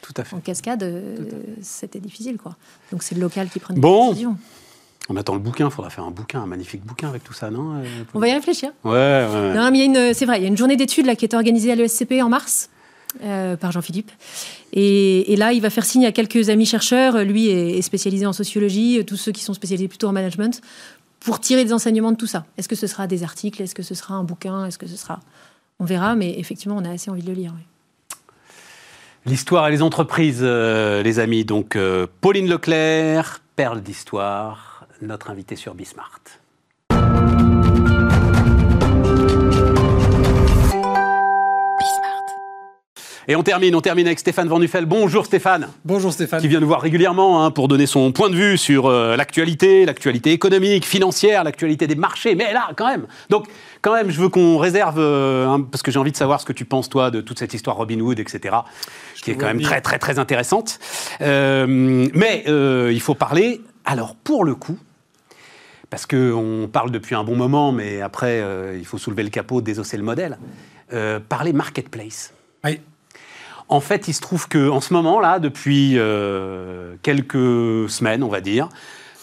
Tout 0.02 0.12
à 0.18 0.24
fait. 0.24 0.36
en 0.36 0.40
cascade, 0.40 0.82
euh, 0.82 1.16
c'était 1.62 1.98
difficile. 2.00 2.36
quoi. 2.36 2.56
Donc 2.92 3.02
c'est 3.02 3.14
le 3.14 3.22
local 3.22 3.48
qui 3.48 3.58
prend 3.58 3.72
Bon. 3.74 4.10
décisions. 4.10 4.36
On 5.08 5.16
attend 5.16 5.34
le 5.34 5.40
bouquin, 5.40 5.66
il 5.66 5.70
faudra 5.70 5.88
faire 5.90 6.04
un 6.04 6.10
bouquin, 6.10 6.42
un 6.42 6.46
magnifique 6.46 6.84
bouquin 6.84 7.08
avec 7.08 7.24
tout 7.24 7.32
ça, 7.32 7.50
non 7.50 7.82
On 8.14 8.18
va 8.18 8.28
y 8.28 8.32
réfléchir. 8.32 8.70
Ouais, 8.84 8.90
ouais. 8.92 9.54
Non, 9.54 9.70
mais 9.70 10.14
c'est 10.14 10.24
vrai, 10.26 10.38
il 10.38 10.42
y 10.42 10.46
a 10.46 10.48
une 10.48 10.56
journée 10.56 10.76
d'études 10.76 11.06
là 11.06 11.14
qui 11.16 11.24
est 11.24 11.34
organisée 11.34 11.72
à 11.72 11.74
l'ESCP 11.74 12.22
en 12.22 12.28
mars 12.28 12.68
euh, 13.22 13.56
par 13.56 13.72
Jean-Philippe. 13.72 14.10
Et, 14.72 15.34
là, 15.36 15.52
il 15.52 15.60
va 15.60 15.70
faire 15.70 15.84
signe 15.84 16.06
à 16.06 16.12
quelques 16.12 16.50
amis 16.50 16.66
chercheurs. 16.66 17.18
Lui 17.24 17.48
est, 17.48 17.82
spécialisé 17.82 18.26
en 18.26 18.32
sociologie, 18.32 19.04
tous 19.06 19.16
ceux 19.16 19.32
qui 19.32 19.42
sont 19.42 19.54
spécialisés 19.54 19.88
plutôt 19.88 20.08
en 20.08 20.12
management, 20.12 20.60
pour 21.20 21.40
tirer 21.40 21.64
des 21.64 21.72
enseignements 21.72 22.12
de 22.12 22.16
tout 22.16 22.26
ça. 22.26 22.44
Est-ce 22.58 22.68
que 22.68 22.76
ce 22.76 22.86
sera 22.86 23.06
des 23.06 23.22
articles? 23.22 23.62
Est-ce 23.62 23.74
que 23.74 23.82
ce 23.82 23.94
sera 23.94 24.14
un 24.14 24.24
bouquin? 24.24 24.66
Est-ce 24.66 24.78
que 24.78 24.86
ce 24.86 24.96
sera 24.96 25.20
On 25.78 25.84
verra, 25.84 26.16
mais 26.16 26.38
effectivement, 26.38 26.76
on 26.76 26.84
a 26.84 26.90
assez 26.90 27.10
envie 27.10 27.22
de 27.22 27.28
le 27.28 27.34
lire. 27.34 27.54
L'histoire 29.26 29.68
et 29.68 29.70
les 29.70 29.80
entreprises, 29.80 30.40
euh, 30.42 31.02
les 31.02 31.18
amis. 31.18 31.44
Donc, 31.46 31.76
euh, 31.76 32.06
Pauline 32.20 32.48
Leclerc, 32.48 33.40
perle 33.56 33.80
d'histoire, 33.80 34.86
notre 35.00 35.30
invitée 35.30 35.56
sur 35.56 35.74
Bismart. 35.74 36.20
Et 43.26 43.36
on 43.36 43.42
termine, 43.42 43.74
on 43.74 43.80
termine 43.80 44.06
avec 44.06 44.18
Stéphane 44.18 44.48
Van 44.48 44.58
Nuffel. 44.58 44.86
Bonjour 44.86 45.24
Stéphane. 45.26 45.68
Bonjour 45.84 46.12
Stéphane. 46.12 46.40
Qui 46.40 46.48
vient 46.48 46.60
nous 46.60 46.66
voir 46.66 46.80
régulièrement 46.80 47.44
hein, 47.44 47.50
pour 47.50 47.68
donner 47.68 47.86
son 47.86 48.12
point 48.12 48.30
de 48.30 48.34
vue 48.34 48.58
sur 48.58 48.86
euh, 48.86 49.16
l'actualité, 49.16 49.86
l'actualité 49.86 50.32
économique, 50.32 50.84
financière, 50.84 51.44
l'actualité 51.44 51.86
des 51.86 51.94
marchés. 51.94 52.34
Mais 52.34 52.52
là, 52.52 52.70
quand 52.76 52.86
même. 52.86 53.06
Donc, 53.30 53.46
quand 53.82 53.94
même, 53.94 54.10
je 54.10 54.20
veux 54.20 54.28
qu'on 54.28 54.58
réserve, 54.58 54.98
euh, 54.98 55.58
parce 55.70 55.82
que 55.82 55.90
j'ai 55.90 55.98
envie 55.98 56.12
de 56.12 56.16
savoir 56.16 56.40
ce 56.40 56.46
que 56.46 56.52
tu 56.52 56.64
penses, 56.64 56.88
toi, 56.88 57.10
de 57.10 57.20
toute 57.20 57.38
cette 57.38 57.54
histoire 57.54 57.76
Robin 57.76 58.00
Hood, 58.00 58.20
etc., 58.20 58.56
qui 59.22 59.30
est 59.30 59.36
quand 59.36 59.46
même 59.46 59.58
bien. 59.58 59.68
très, 59.68 59.80
très, 59.80 59.98
très 59.98 60.18
intéressante. 60.18 60.78
Euh, 61.20 61.66
mais 62.12 62.44
il 62.46 63.00
faut 63.00 63.14
parler, 63.14 63.62
alors, 63.84 64.14
pour 64.16 64.44
le 64.44 64.54
coup, 64.54 64.78
parce 65.94 66.06
qu'on 66.06 66.68
parle 66.72 66.90
depuis 66.90 67.14
un 67.14 67.22
bon 67.22 67.36
moment, 67.36 67.70
mais 67.70 68.00
après, 68.00 68.40
euh, 68.40 68.76
il 68.76 68.84
faut 68.84 68.98
soulever 68.98 69.22
le 69.22 69.28
capot, 69.28 69.60
désosser 69.60 69.96
le 69.96 70.02
modèle, 70.02 70.38
euh, 70.92 71.20
parler 71.20 71.52
marketplace. 71.52 72.34
Oui. 72.64 72.80
En 73.74 73.80
fait, 73.80 74.06
il 74.06 74.12
se 74.14 74.20
trouve 74.20 74.46
que 74.46 74.68
en 74.68 74.80
ce 74.80 74.92
moment-là, 74.92 75.40
depuis 75.40 75.94
euh, 75.96 76.94
quelques 77.02 77.90
semaines, 77.90 78.22
on 78.22 78.28
va 78.28 78.40
dire, 78.40 78.68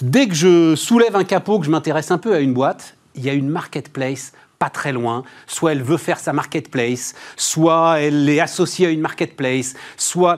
dès 0.02 0.28
que 0.28 0.36
je 0.36 0.76
soulève 0.76 1.16
un 1.16 1.24
capot, 1.24 1.58
que 1.58 1.66
je 1.66 1.72
m'intéresse 1.72 2.12
un 2.12 2.18
peu 2.18 2.34
à 2.36 2.40
une 2.40 2.54
boîte, 2.54 2.98
il 3.16 3.24
y 3.24 3.30
a 3.30 3.34
une 3.34 3.48
marketplace 3.48 4.34
pas 4.62 4.70
très 4.70 4.92
loin. 4.92 5.24
Soit 5.48 5.72
elle 5.72 5.82
veut 5.82 5.98
faire 5.98 6.20
sa 6.20 6.34
marketplace, 6.34 7.16
soit 7.36 8.00
elle 8.00 8.30
est 8.30 8.40
associée 8.40 8.86
à 8.86 8.90
une 8.92 9.02
marketplace, 9.02 9.74
soit, 9.98 10.38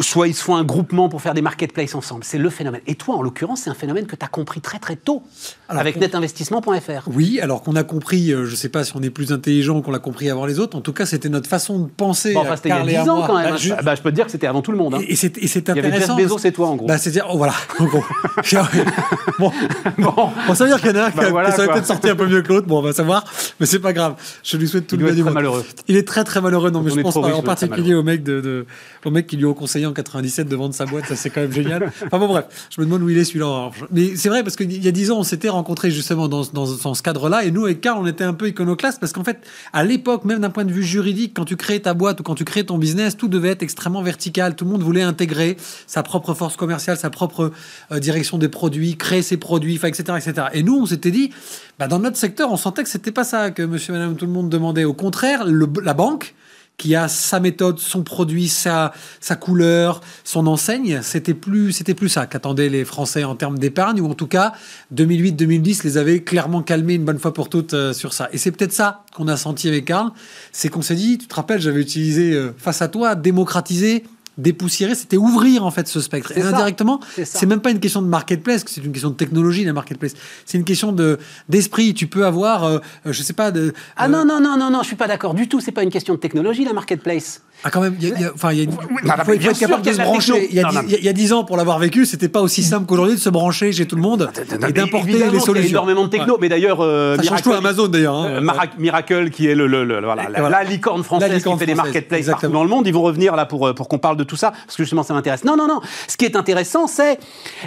soit 0.00 0.26
ils 0.26 0.34
se 0.34 0.42
font 0.42 0.56
un 0.56 0.64
groupement 0.64 1.10
pour 1.10 1.20
faire 1.20 1.34
des 1.34 1.42
marketplaces 1.42 1.94
ensemble. 1.94 2.24
C'est 2.24 2.38
le 2.38 2.48
phénomène. 2.48 2.80
Et 2.86 2.94
toi, 2.94 3.16
en 3.16 3.22
l'occurrence, 3.22 3.60
c'est 3.64 3.70
un 3.70 3.74
phénomène 3.74 4.06
que 4.06 4.16
tu 4.16 4.24
as 4.24 4.28
compris 4.28 4.62
très 4.62 4.78
très 4.78 4.96
tôt 4.96 5.22
Alors, 5.68 5.82
avec 5.82 5.96
netinvestissement.fr. 5.96 7.08
Oui, 7.08 7.40
alors 7.42 7.62
qu'on 7.62 7.76
a 7.76 7.84
compris, 7.84 8.32
euh, 8.32 8.46
je 8.46 8.52
ne 8.52 8.56
sais 8.56 8.70
pas 8.70 8.84
si 8.84 8.92
on 8.96 9.02
est 9.02 9.10
plus 9.10 9.32
intelligent 9.32 9.82
qu'on 9.82 9.90
l'a 9.90 9.98
compris 9.98 10.30
avant 10.30 10.46
les 10.46 10.58
autres, 10.60 10.78
en 10.78 10.80
tout 10.80 10.94
cas 10.94 11.04
c'était 11.04 11.28
notre 11.28 11.48
façon 11.48 11.78
de 11.80 11.88
penser. 11.88 12.32
Bon, 12.32 12.40
enfin, 12.40 12.56
c'était 12.56 12.70
il 12.70 12.72
y 12.72 12.74
a 12.74 12.76
Karl 12.78 12.90
et 12.90 12.96
à 12.96 13.02
10 13.02 13.08
ans 13.10 13.24
quand 13.26 13.36
même. 13.38 13.50
Bah, 13.50 13.56
je- 13.58 13.74
Bah, 13.84 13.94
je 13.94 14.00
peux 14.00 14.10
te 14.10 14.14
dire 14.14 14.24
que 14.24 14.30
c'était 14.30 14.46
avant 14.46 14.62
tout 14.62 14.72
le 14.72 14.78
monde. 14.78 14.94
hein. 14.94 15.00
Et, 15.06 15.12
et 15.12 15.16
c'est 15.16 15.36
et 15.36 15.46
c'est 15.46 15.68
Il 15.68 15.76
y 15.76 15.78
avait 15.78 15.88
intéressant. 15.88 16.16
Bezos 16.16 16.38
et 16.46 16.52
toi, 16.52 16.68
en 16.68 16.76
gros. 16.76 16.86
Bah, 16.86 16.96
c'est-à-dire, 16.96 17.26
oh, 17.30 17.36
voilà, 17.36 17.52
en 17.78 17.84
gros. 17.84 18.02
bon, 19.38 19.52
Bon. 19.98 20.12
bon, 20.46 20.54
ça 20.54 20.64
veut 20.64 20.70
dire 20.70 20.80
qu'il 20.80 20.90
y 20.90 20.98
en 20.98 21.02
a 21.02 21.06
un 21.06 21.10
Bah, 21.10 21.24
qui, 21.24 21.30
voilà, 21.30 21.48
qui 21.50 21.54
serait 21.56 21.66
quoi. 21.66 21.74
peut-être 21.74 21.86
sorti 21.86 22.08
un 22.08 22.16
peu 22.16 22.26
mieux 22.26 22.42
que 22.42 22.48
l'autre, 22.48 22.66
bon, 22.66 22.78
on 22.78 22.82
va 22.82 22.92
savoir, 22.92 23.24
mais 23.60 23.66
c'est 23.66 23.78
pas 23.78 23.92
grave. 23.92 24.14
Je 24.42 24.56
lui 24.56 24.68
souhaite 24.68 24.86
tout 24.86 24.96
Il 24.96 25.00
le 25.00 25.06
bien 25.06 25.14
du 25.14 25.22
monde. 25.24 25.34
malheureux. 25.34 25.64
Il 25.88 25.96
est 25.96 26.06
très 26.06 26.24
très 26.24 26.40
malheureux, 26.40 26.70
non, 26.70 26.82
mais 26.82 26.90
je 26.90 27.00
pense 27.00 27.16
en 27.16 27.42
particulier 27.42 27.94
au 27.94 28.02
mec, 28.02 28.22
de, 28.22 28.40
de- 28.40 28.66
au 29.04 29.10
mec 29.10 29.26
qui 29.26 29.36
lui 29.36 29.44
ont 29.46 29.54
conseillé 29.54 29.86
en 29.86 29.92
97 29.92 30.48
de 30.48 30.56
vendre 30.56 30.74
sa 30.74 30.86
boîte, 30.86 31.06
ça 31.06 31.16
c'est 31.16 31.30
quand 31.30 31.40
même 31.40 31.52
génial. 31.52 31.90
Enfin 32.06 32.18
bon, 32.18 32.28
bref, 32.28 32.44
je 32.70 32.80
me 32.80 32.86
demande 32.86 33.02
où 33.02 33.08
il 33.10 33.18
est 33.18 33.24
celui-là. 33.24 33.70
Mais 33.92 34.16
c'est 34.16 34.28
vrai, 34.28 34.42
parce 34.42 34.56
qu'il 34.56 34.82
y 34.84 34.88
a 34.88 34.92
10 34.92 35.10
ans, 35.10 35.18
on 35.18 35.22
s'était 35.22 35.48
rencontrés 35.48 35.90
justement 35.90 36.28
dans, 36.28 36.42
dans, 36.52 36.66
dans 36.76 36.94
ce 36.94 37.02
cadre-là, 37.02 37.44
et 37.44 37.50
nous, 37.50 37.64
avec 37.64 37.80
Karl, 37.80 37.98
on 38.00 38.06
était 38.06 38.24
un 38.24 38.34
peu 38.34 38.48
iconoclaste, 38.48 39.00
parce 39.00 39.12
qu'en 39.12 39.24
fait, 39.24 39.38
à 39.72 39.84
l'époque, 39.84 40.24
même 40.24 40.40
d'un 40.40 40.50
point 40.50 40.64
de 40.64 40.72
vue 40.72 40.82
juridique, 40.82 41.32
quand 41.34 41.44
tu 41.44 41.56
créais 41.56 41.80
ta 41.80 41.94
boîte 41.94 42.20
ou 42.20 42.22
quand 42.22 42.34
tu 42.34 42.44
créais 42.44 42.64
ton 42.64 42.78
business, 42.78 43.16
tout 43.16 43.28
devait 43.28 43.50
être 43.50 43.62
extrêmement 43.62 44.02
vertical. 44.02 44.54
Tout 44.56 44.64
le 44.64 44.70
monde 44.70 44.82
voulait 44.82 45.02
intégrer 45.02 45.56
sa 45.86 46.02
propre 46.02 46.34
force 46.34 46.56
commerciale, 46.56 46.96
sa 46.96 47.10
propre 47.10 47.52
euh, 47.92 47.98
direction 47.98 48.38
des 48.38 48.48
produits, 48.48 48.96
créer 48.96 49.22
ses 49.22 49.36
produits, 49.36 49.76
etc., 49.76 50.02
etc. 50.16 50.46
Et 50.54 50.62
nous, 50.62 50.76
on 50.78 50.86
s'était 50.86 51.10
dit, 51.10 51.30
bah, 51.78 51.86
dans 51.88 51.98
notre 51.98 52.16
secteur, 52.16 52.50
on 52.52 52.56
sentait 52.56 52.82
que 52.82 52.88
c'était 52.88 53.12
pas 53.12 53.24
ça 53.24 53.47
que 53.50 53.62
monsieur, 53.62 53.92
madame, 53.92 54.16
tout 54.16 54.26
le 54.26 54.32
monde 54.32 54.48
demandait. 54.48 54.84
Au 54.84 54.94
contraire, 54.94 55.44
la 55.46 55.94
banque, 55.94 56.34
qui 56.78 56.94
a 56.94 57.08
sa 57.08 57.40
méthode, 57.40 57.80
son 57.80 58.04
produit, 58.04 58.48
sa, 58.48 58.92
sa 59.20 59.34
couleur, 59.34 60.00
son 60.22 60.46
enseigne, 60.46 61.00
c'était 61.02 61.34
plus, 61.34 61.82
plus 61.82 62.08
ça 62.08 62.26
qu'attendaient 62.26 62.68
les 62.68 62.84
Français 62.84 63.24
en 63.24 63.34
termes 63.34 63.58
d'épargne, 63.58 64.00
ou 64.00 64.08
en 64.08 64.14
tout 64.14 64.28
cas, 64.28 64.52
2008-2010 64.94 65.82
les 65.82 65.98
avait 65.98 66.20
clairement 66.22 66.62
calmés 66.62 66.94
une 66.94 67.04
bonne 67.04 67.18
fois 67.18 67.34
pour 67.34 67.48
toutes 67.48 67.74
euh, 67.74 67.92
sur 67.92 68.12
ça. 68.12 68.28
Et 68.32 68.38
c'est 68.38 68.52
peut-être 68.52 68.72
ça 68.72 69.04
qu'on 69.12 69.26
a 69.26 69.36
senti 69.36 69.68
avec 69.68 69.86
Karl, 69.86 70.12
c'est 70.52 70.68
qu'on 70.68 70.82
s'est 70.82 70.94
dit, 70.94 71.18
tu 71.18 71.26
te 71.26 71.34
rappelles, 71.34 71.60
j'avais 71.60 71.80
utilisé 71.80 72.32
euh, 72.32 72.54
face 72.56 72.80
à 72.80 72.86
toi, 72.86 73.16
démocratiser, 73.16 74.04
dépoussiérer, 74.38 74.94
c'était 74.94 75.16
ouvrir 75.16 75.64
en 75.66 75.70
fait 75.70 75.86
ce 75.88 76.00
spectre. 76.00 76.32
Et 76.36 76.40
ça. 76.40 76.48
indirectement, 76.48 77.00
C'est 77.24 77.46
même 77.46 77.60
pas 77.60 77.70
une 77.70 77.80
question 77.80 78.00
de 78.00 78.06
marketplace, 78.06 78.64
c'est 78.66 78.84
une 78.84 78.92
question 78.92 79.10
de 79.10 79.16
technologie 79.16 79.64
la 79.64 79.72
marketplace. 79.72 80.14
C'est 80.44 80.58
une 80.58 80.64
question 80.64 80.92
de 80.92 81.18
d'esprit. 81.48 81.94
Tu 81.94 82.06
peux 82.06 82.26
avoir, 82.26 82.64
euh, 82.64 82.78
euh, 83.06 83.12
je 83.12 83.22
sais 83.22 83.32
pas, 83.32 83.50
de, 83.50 83.72
Ah 83.96 84.04
euh, 84.04 84.08
non, 84.08 84.24
non, 84.24 84.40
non, 84.40 84.56
non, 84.56 84.70
non, 84.70 84.82
je 84.82 84.88
suis 84.88 84.96
pas 84.96 85.08
d'accord 85.08 85.34
du 85.34 85.48
tout. 85.48 85.60
C'est 85.60 85.72
pas 85.72 85.82
une 85.82 85.90
question 85.90 86.14
de 86.14 86.18
technologie, 86.18 86.64
la 86.64 86.72
marketplace. 86.72 87.42
Ah, 87.64 87.70
quand 87.70 87.80
même, 87.80 87.96
il 88.00 88.08
y 88.08 88.24
a, 88.24 88.30
enfin, 88.32 88.52
il 88.52 88.58
y 88.58 88.60
a, 88.60 88.64
il 88.64 88.70
faut, 88.70 89.32
être 89.32 89.58
capable 89.58 89.82
de 89.82 89.92
se 89.92 89.98
brancher. 90.00 90.48
Il 90.50 90.56
y, 90.56 91.08
a 91.08 91.12
dix- 91.12 91.32
ans, 91.32 91.42
pour 91.42 91.56
l'avoir 91.56 91.80
vécu, 91.80 92.06
c'était 92.06 92.28
pas 92.28 92.40
aussi 92.40 92.62
simple 92.62 92.86
qu'aujourd'hui 92.86 93.16
de 93.16 93.20
se 93.20 93.28
brancher 93.30 93.72
chez 93.72 93.86
tout 93.86 93.96
le 93.96 94.02
monde 94.02 94.30
Non, 94.60 94.68
et 94.68 94.72
d'importer 94.72 95.12
les 95.12 95.18
qu'il 95.18 95.34
y 95.34 95.36
a 95.36 95.40
solutions. 95.40 95.68
énormément 95.70 96.04
de 96.04 96.10
techno, 96.10 96.38
mais 96.40 96.48
d'ailleurs, 96.48 96.78
euh, 96.80 97.16
tout 97.42 97.52
Amazon 97.52 97.88
d'ailleurs. 97.88 98.14
hein. 98.14 98.26
Euh, 98.28 98.50
Miracle, 98.78 99.30
qui 99.30 99.48
est 99.48 99.56
le, 99.56 99.66
la, 99.66 100.64
licorne 100.64 101.02
française 101.02 101.42
qui 101.42 101.58
fait 101.58 101.66
des 101.66 101.74
marketplaces 101.74 102.26
partout 102.26 102.48
dans 102.48 102.62
le 102.62 102.70
monde, 102.70 102.86
ils 102.86 102.94
vont 102.94 103.02
revenir 103.02 103.34
là 103.34 103.44
pour, 103.44 103.66
euh, 103.66 103.74
pour 103.74 103.88
qu'on 103.88 103.98
parle 103.98 104.16
de 104.16 104.24
tout 104.24 104.36
ça, 104.36 104.52
parce 104.52 104.76
que 104.76 104.84
justement 104.84 105.02
ça 105.02 105.14
m'intéresse. 105.14 105.44
Non, 105.44 105.56
non, 105.56 105.66
non. 105.66 105.80
Ce 106.06 106.16
qui 106.16 106.24
est 106.24 106.36
intéressant, 106.36 106.86
c'est 106.86 107.18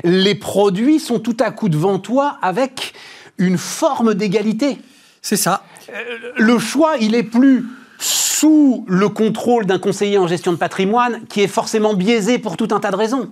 les 0.04 0.36
produits 0.36 1.00
sont 1.00 1.20
tout 1.20 1.38
à 1.42 1.52
coup 1.52 1.68
devant 1.68 2.00
toi 2.00 2.38
avec 2.42 2.94
une 3.38 3.58
forme 3.58 4.14
d'égalité. 4.14 4.78
C'est 5.22 5.36
ça. 5.36 5.64
Le 6.38 6.58
choix, 6.60 6.94
il 7.00 7.14
est 7.14 7.24
plus 7.24 7.66
sous 8.02 8.84
le 8.88 9.08
contrôle 9.08 9.68
d'un 9.68 9.78
conseiller 9.78 10.18
en 10.18 10.28
gestion 10.28 10.52
de 10.52 10.58
patrimoine 10.58 11.22
qui 11.30 11.42
est 11.42 11.48
forcément 11.48 11.94
biaisé 11.94 12.40
pour 12.40 12.58
tout 12.58 12.68
un 12.72 12.80
tas 12.80 12.92
de 12.92 12.96
raisons. 12.96 13.32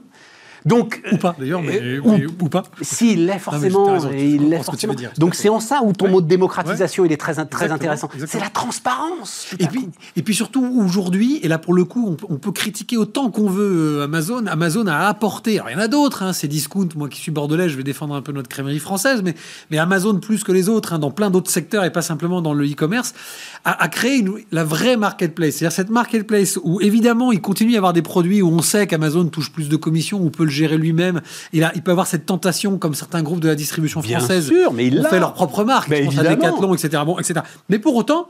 Donc, 0.65 1.01
Ou 1.11 1.17
pas 1.17 1.35
d'ailleurs, 1.39 1.61
mais, 1.61 1.79
euh, 1.81 2.01
mais- 2.05 2.25
ou 2.25 2.49
pas. 2.49 2.63
s'il 2.81 3.25
l'est 3.25 3.33
mais 3.33 3.39
forcément, 3.39 3.85
raison, 3.93 4.09
je 4.11 4.17
il 4.17 4.49
l'est 4.49 4.63
forcément. 4.63 4.93
dire, 4.93 5.11
Donc 5.17 5.35
c'est 5.35 5.49
en 5.49 5.59
ça 5.59 5.81
où 5.83 5.93
ton 5.93 6.05
Ouais. 6.05 6.11
mot 6.11 6.21
de 6.21 6.27
démocratisation 6.27 7.05
il 7.05 7.11
est 7.11 7.17
très, 7.17 7.33
très 7.33 7.43
Exactement, 7.65 7.73
intéressant. 7.75 8.09
C'est 8.27 8.39
la 8.39 8.49
transparence. 8.49 9.47
Et 9.59 9.67
puis, 9.67 9.87
et 10.15 10.21
puis 10.21 10.35
surtout 10.35 10.65
aujourd'hui, 10.77 11.39
et 11.43 11.47
là 11.47 11.57
pour 11.57 11.73
le 11.73 11.85
coup, 11.85 12.05
on, 12.07 12.15
peut- 12.15 12.25
on 12.29 12.37
peut 12.37 12.51
critiquer 12.51 12.97
autant 12.97 13.29
qu'on 13.31 13.49
veut 13.49 13.99
euh, 13.99 14.03
Amazon. 14.03 14.45
Amazon 14.47 14.87
a 14.87 14.95
apporté, 15.07 15.57
alors 15.59 15.69
il 15.69 15.73
y 15.73 15.75
en 15.75 15.79
a 15.79 15.87
d'autres, 15.87 16.23
hein, 16.23 16.33
c'est 16.33 16.47
Discount, 16.47 16.89
moi 16.95 17.07
qui 17.09 17.19
suis 17.21 17.31
bordelais, 17.31 17.69
je 17.69 17.77
vais 17.77 17.83
défendre 17.83 18.15
un 18.15 18.21
peu 18.21 18.31
notre 18.31 18.49
crèmerie 18.49 18.79
française, 18.79 19.21
mais, 19.23 19.35
mais 19.71 19.77
Amazon 19.77 20.15
plus 20.19 20.43
que 20.43 20.51
les 20.51 20.69
autres, 20.69 20.93
hein, 20.93 20.99
dans 20.99 21.11
plein 21.11 21.29
d'autres 21.29 21.51
secteurs 21.51 21.83
et 21.85 21.91
pas 21.91 22.01
simplement 22.01 22.41
dans 22.41 22.53
le 22.53 22.65
e-commerce, 22.65 23.13
a, 23.65 23.81
a 23.83 23.87
créé 23.87 24.17
une- 24.17 24.39
la 24.51 24.63
vraie 24.63 24.97
marketplace. 24.97 25.55
C'est-à-dire 25.55 25.75
cette 25.75 25.89
marketplace 25.89 26.59
où 26.63 26.81
évidemment 26.81 27.31
il 27.31 27.41
continue 27.41 27.71
à 27.71 27.73
y 27.75 27.77
avoir 27.77 27.93
des 27.93 28.01
produits 28.01 28.41
où 28.41 28.49
on 28.49 28.61
sait 28.61 28.87
qu'Amazon 28.87 29.25
touche 29.27 29.51
plus 29.51 29.69
de 29.69 29.75
commissions, 29.75 30.21
ou 30.21 30.29
peut 30.29 30.47
le 30.49 30.53
gérer 30.53 30.77
lui-même. 30.77 31.21
Il, 31.53 31.63
a, 31.63 31.71
il 31.75 31.81
peut 31.81 31.91
avoir 31.91 32.07
cette 32.07 32.25
tentation 32.25 32.77
comme 32.77 32.93
certains 32.93 33.23
groupes 33.23 33.39
de 33.39 33.47
la 33.47 33.55
distribution 33.55 34.01
Bien 34.01 34.19
française 34.19 34.47
sûr, 34.47 34.73
mais 34.73 34.87
il 34.87 34.99
ont 34.99 35.03
fait 35.03 35.19
leur 35.19 35.33
propre 35.33 35.63
marque. 35.63 35.89
Mais 35.89 36.03
je 36.03 36.05
pense 36.05 36.19
à. 36.19 36.35
Decathlon, 36.35 36.73
etc. 36.73 37.03
Bon, 37.05 37.17
etc. 37.17 37.41
Mais 37.69 37.79
pour 37.79 37.95
autant, 37.95 38.29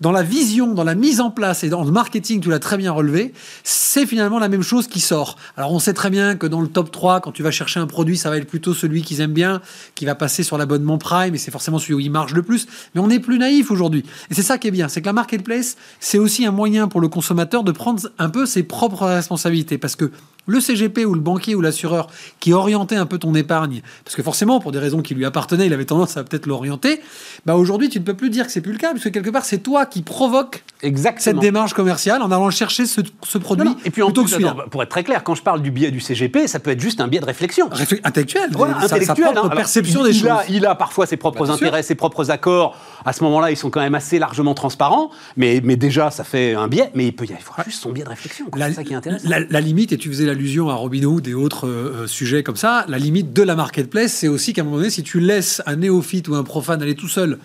dans 0.00 0.12
la 0.12 0.22
vision, 0.22 0.74
dans 0.74 0.84
la 0.84 0.94
mise 0.94 1.20
en 1.20 1.30
place 1.30 1.64
et 1.64 1.68
dans 1.68 1.82
le 1.82 1.90
marketing, 1.90 2.40
tu 2.40 2.50
l'as 2.50 2.60
très 2.60 2.76
bien 2.76 2.92
relevé, 2.92 3.32
c'est 3.64 4.06
finalement 4.06 4.38
la 4.38 4.48
même 4.48 4.62
chose 4.62 4.86
qui 4.86 5.00
sort. 5.00 5.36
Alors 5.56 5.72
on 5.72 5.80
sait 5.80 5.92
très 5.92 6.08
bien 6.08 6.36
que 6.36 6.46
dans 6.46 6.60
le 6.60 6.68
top 6.68 6.92
3, 6.92 7.20
quand 7.20 7.32
tu 7.32 7.42
vas 7.42 7.50
chercher 7.50 7.80
un 7.80 7.86
produit, 7.86 8.16
ça 8.16 8.30
va 8.30 8.36
être 8.36 8.46
plutôt 8.46 8.74
celui 8.74 9.02
qu'ils 9.02 9.20
aiment 9.20 9.32
bien, 9.32 9.60
qui 9.96 10.04
va 10.04 10.14
passer 10.14 10.44
sur 10.44 10.56
l'abonnement 10.56 10.98
Prime, 10.98 11.34
et 11.34 11.38
c'est 11.38 11.50
forcément 11.50 11.78
celui 11.78 11.94
où 11.94 12.00
il 12.00 12.10
marche 12.10 12.32
le 12.32 12.42
plus. 12.42 12.66
Mais 12.94 13.00
on 13.00 13.10
est 13.10 13.18
plus 13.18 13.38
naïf 13.38 13.70
aujourd'hui. 13.70 14.04
Et 14.30 14.34
c'est 14.34 14.42
ça 14.42 14.56
qui 14.58 14.68
est 14.68 14.72
bien, 14.72 14.88
c'est 14.88 15.00
que 15.00 15.06
la 15.06 15.12
marketplace, 15.12 15.76
c'est 15.98 16.18
aussi 16.18 16.46
un 16.46 16.52
moyen 16.52 16.86
pour 16.86 17.00
le 17.00 17.08
consommateur 17.08 17.64
de 17.64 17.72
prendre 17.72 18.00
un 18.18 18.28
peu 18.28 18.46
ses 18.46 18.62
propres 18.62 19.04
responsabilités. 19.04 19.78
Parce 19.78 19.96
que 19.96 20.12
le 20.48 20.60
CGP 20.60 21.04
ou 21.04 21.14
le 21.14 21.20
banquier 21.20 21.54
ou 21.54 21.60
l'assureur 21.60 22.08
qui 22.40 22.52
orientait 22.52 22.96
un 22.96 23.06
peu 23.06 23.18
ton 23.18 23.34
épargne, 23.36 23.82
parce 24.04 24.16
que 24.16 24.22
forcément, 24.22 24.58
pour 24.58 24.72
des 24.72 24.80
raisons 24.80 25.00
qui 25.02 25.14
lui 25.14 25.24
appartenaient, 25.24 25.66
il 25.66 25.72
avait 25.72 25.84
tendance 25.84 26.16
à 26.16 26.24
peut-être 26.24 26.46
l'orienter, 26.46 27.00
bah 27.46 27.54
aujourd'hui, 27.54 27.88
tu 27.88 28.00
ne 28.00 28.04
peux 28.04 28.14
plus 28.14 28.30
dire 28.30 28.46
que 28.46 28.52
c'est 28.52 28.60
plus 28.60 28.72
le 28.72 28.78
cas, 28.78 28.90
puisque 28.92 29.12
quelque 29.12 29.30
part, 29.30 29.44
c'est 29.44 29.58
toi 29.58 29.86
qui 29.86 30.02
provoque 30.02 30.64
cette 30.80 30.88
Exactement. 30.88 31.40
démarche 31.40 31.72
commerciale 31.74 32.22
en 32.22 32.30
allant 32.32 32.50
chercher 32.50 32.86
ce, 32.86 33.00
ce 33.24 33.38
produit 33.38 33.64
Non, 33.66 33.72
non. 33.72 33.76
Et 33.84 33.90
puis 33.90 34.02
en 34.02 34.06
plutôt 34.06 34.24
plus, 34.24 34.36
que 34.36 34.44
attends, 34.44 34.68
pour 34.70 34.82
être 34.82 34.88
très 34.88 35.04
clair, 35.04 35.22
quand 35.22 35.34
je 35.34 35.42
parle 35.42 35.62
du 35.62 35.70
biais 35.70 35.90
du 35.90 36.00
CGP, 36.00 36.46
ça 36.48 36.58
peut 36.58 36.70
être 36.70 36.80
juste 36.80 37.00
un 37.00 37.08
biais 37.08 37.20
de 37.20 37.24
réflexion. 37.26 37.68
Réflex- 37.68 38.00
Intellectuel, 38.04 38.48
Voilà, 38.52 38.74
sa- 38.80 38.88
sa, 38.88 38.94
intellectuel. 38.96 39.24
propre 39.26 39.38
hein. 39.38 39.42
Alors, 39.50 39.54
perception 39.56 40.00
il, 40.06 40.10
des 40.12 40.16
il 40.16 40.20
choses. 40.20 40.30
A, 40.30 40.44
il 40.48 40.66
a 40.66 40.74
parfois 40.74 41.06
ses 41.06 41.16
propres 41.16 41.40
Bah, 41.40 41.46
sûr. 41.46 41.54
intérêts, 41.54 41.82
ses 41.82 41.94
propres 41.94 42.30
accords. 42.30 42.76
À 43.04 43.12
ce 43.12 43.22
moment-là, 43.24 43.50
ils 43.50 43.56
sont 43.56 43.70
quand 43.70 43.80
même 43.80 43.94
assez 43.94 44.18
largement 44.18 44.54
transparents. 44.54 45.10
Mais, 45.36 45.60
mais 45.62 45.76
déjà, 45.76 46.10
ça 46.10 46.24
fait 46.24 46.54
un 46.54 46.68
biais. 46.68 46.90
Mais 46.94 47.06
il 47.06 47.12
peut 47.14 47.26
y 47.26 47.32
avoir 47.32 47.62
juste 47.64 47.82
son 47.82 47.90
biais 47.92 48.04
de 48.04 48.08
réflexion. 48.08 48.46
La, 48.56 48.68
C'est 48.68 48.74
ça 48.74 48.84
qui 48.84 48.92
est 48.92 48.96
intéressant. 48.96 49.28
la- 49.28 49.40
la 49.40 49.60
limite, 49.60 49.92
et 49.92 49.98
tu 49.98 50.08
faisais 50.08 50.26
l'allusion 50.38 50.70
à 50.70 50.74
Robinhood 50.74 51.26
et 51.26 51.34
autres 51.34 51.66
euh, 51.66 52.02
euh, 52.02 52.06
sujets 52.06 52.44
comme 52.44 52.54
ça, 52.56 52.84
la 52.88 52.98
limite 52.98 53.32
de 53.32 53.42
la 53.42 53.56
marketplace, 53.56 54.12
c'est 54.12 54.28
aussi 54.28 54.52
qu'à 54.52 54.62
un 54.62 54.64
moment 54.64 54.76
donné, 54.76 54.90
si 54.90 55.02
tu 55.02 55.18
laisses 55.18 55.60
un 55.66 55.76
néophyte 55.76 56.28
ou 56.28 56.36
un 56.36 56.44
profane 56.44 56.80
aller 56.80 56.94
tout 56.94 57.08
seul 57.08 57.38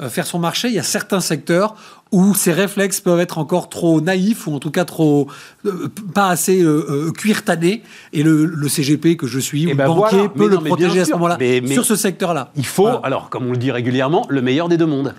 euh, 0.00 0.08
faire 0.08 0.26
son 0.28 0.38
marché, 0.38 0.68
il 0.68 0.74
y 0.74 0.78
a 0.78 0.84
certains 0.84 1.20
secteurs 1.20 1.74
où 2.12 2.34
ces 2.34 2.52
réflexes 2.52 3.00
peuvent 3.00 3.18
être 3.18 3.38
encore 3.38 3.68
trop 3.68 4.00
naïfs 4.00 4.46
ou 4.46 4.54
en 4.54 4.60
tout 4.60 4.70
cas 4.70 4.84
trop 4.84 5.26
euh, 5.64 5.88
pas 6.14 6.28
assez 6.28 6.62
euh, 6.62 7.10
cuir-tannés 7.10 7.82
et 8.12 8.22
le, 8.22 8.44
le 8.44 8.68
CGP 8.68 9.16
que 9.16 9.26
je 9.26 9.40
suis 9.40 9.66
ou 9.66 9.70
Eh 9.70 9.72
le 9.72 9.76
ben 9.78 9.86
banquier 9.88 10.18
voilà. 10.18 10.28
peut 10.28 10.44
Mais 10.44 10.48
le 10.48 10.54
non, 10.56 10.62
protéger 10.62 11.00
à 11.00 11.04
ce 11.04 11.12
moment-là 11.12 11.38
sur 11.66 11.84
ce 11.84 11.96
secteur-là. 11.96 12.52
Il 12.56 12.64
faut, 12.64 12.84
Voilà. 12.84 13.00
alors, 13.02 13.28
comme 13.28 13.46
on 13.46 13.50
le 13.50 13.56
dit 13.56 13.72
régulièrement, 13.72 14.24
le 14.28 14.40
meilleur 14.40 14.68
des 14.68 14.76
deux 14.76 14.86
mondes. 14.86 15.14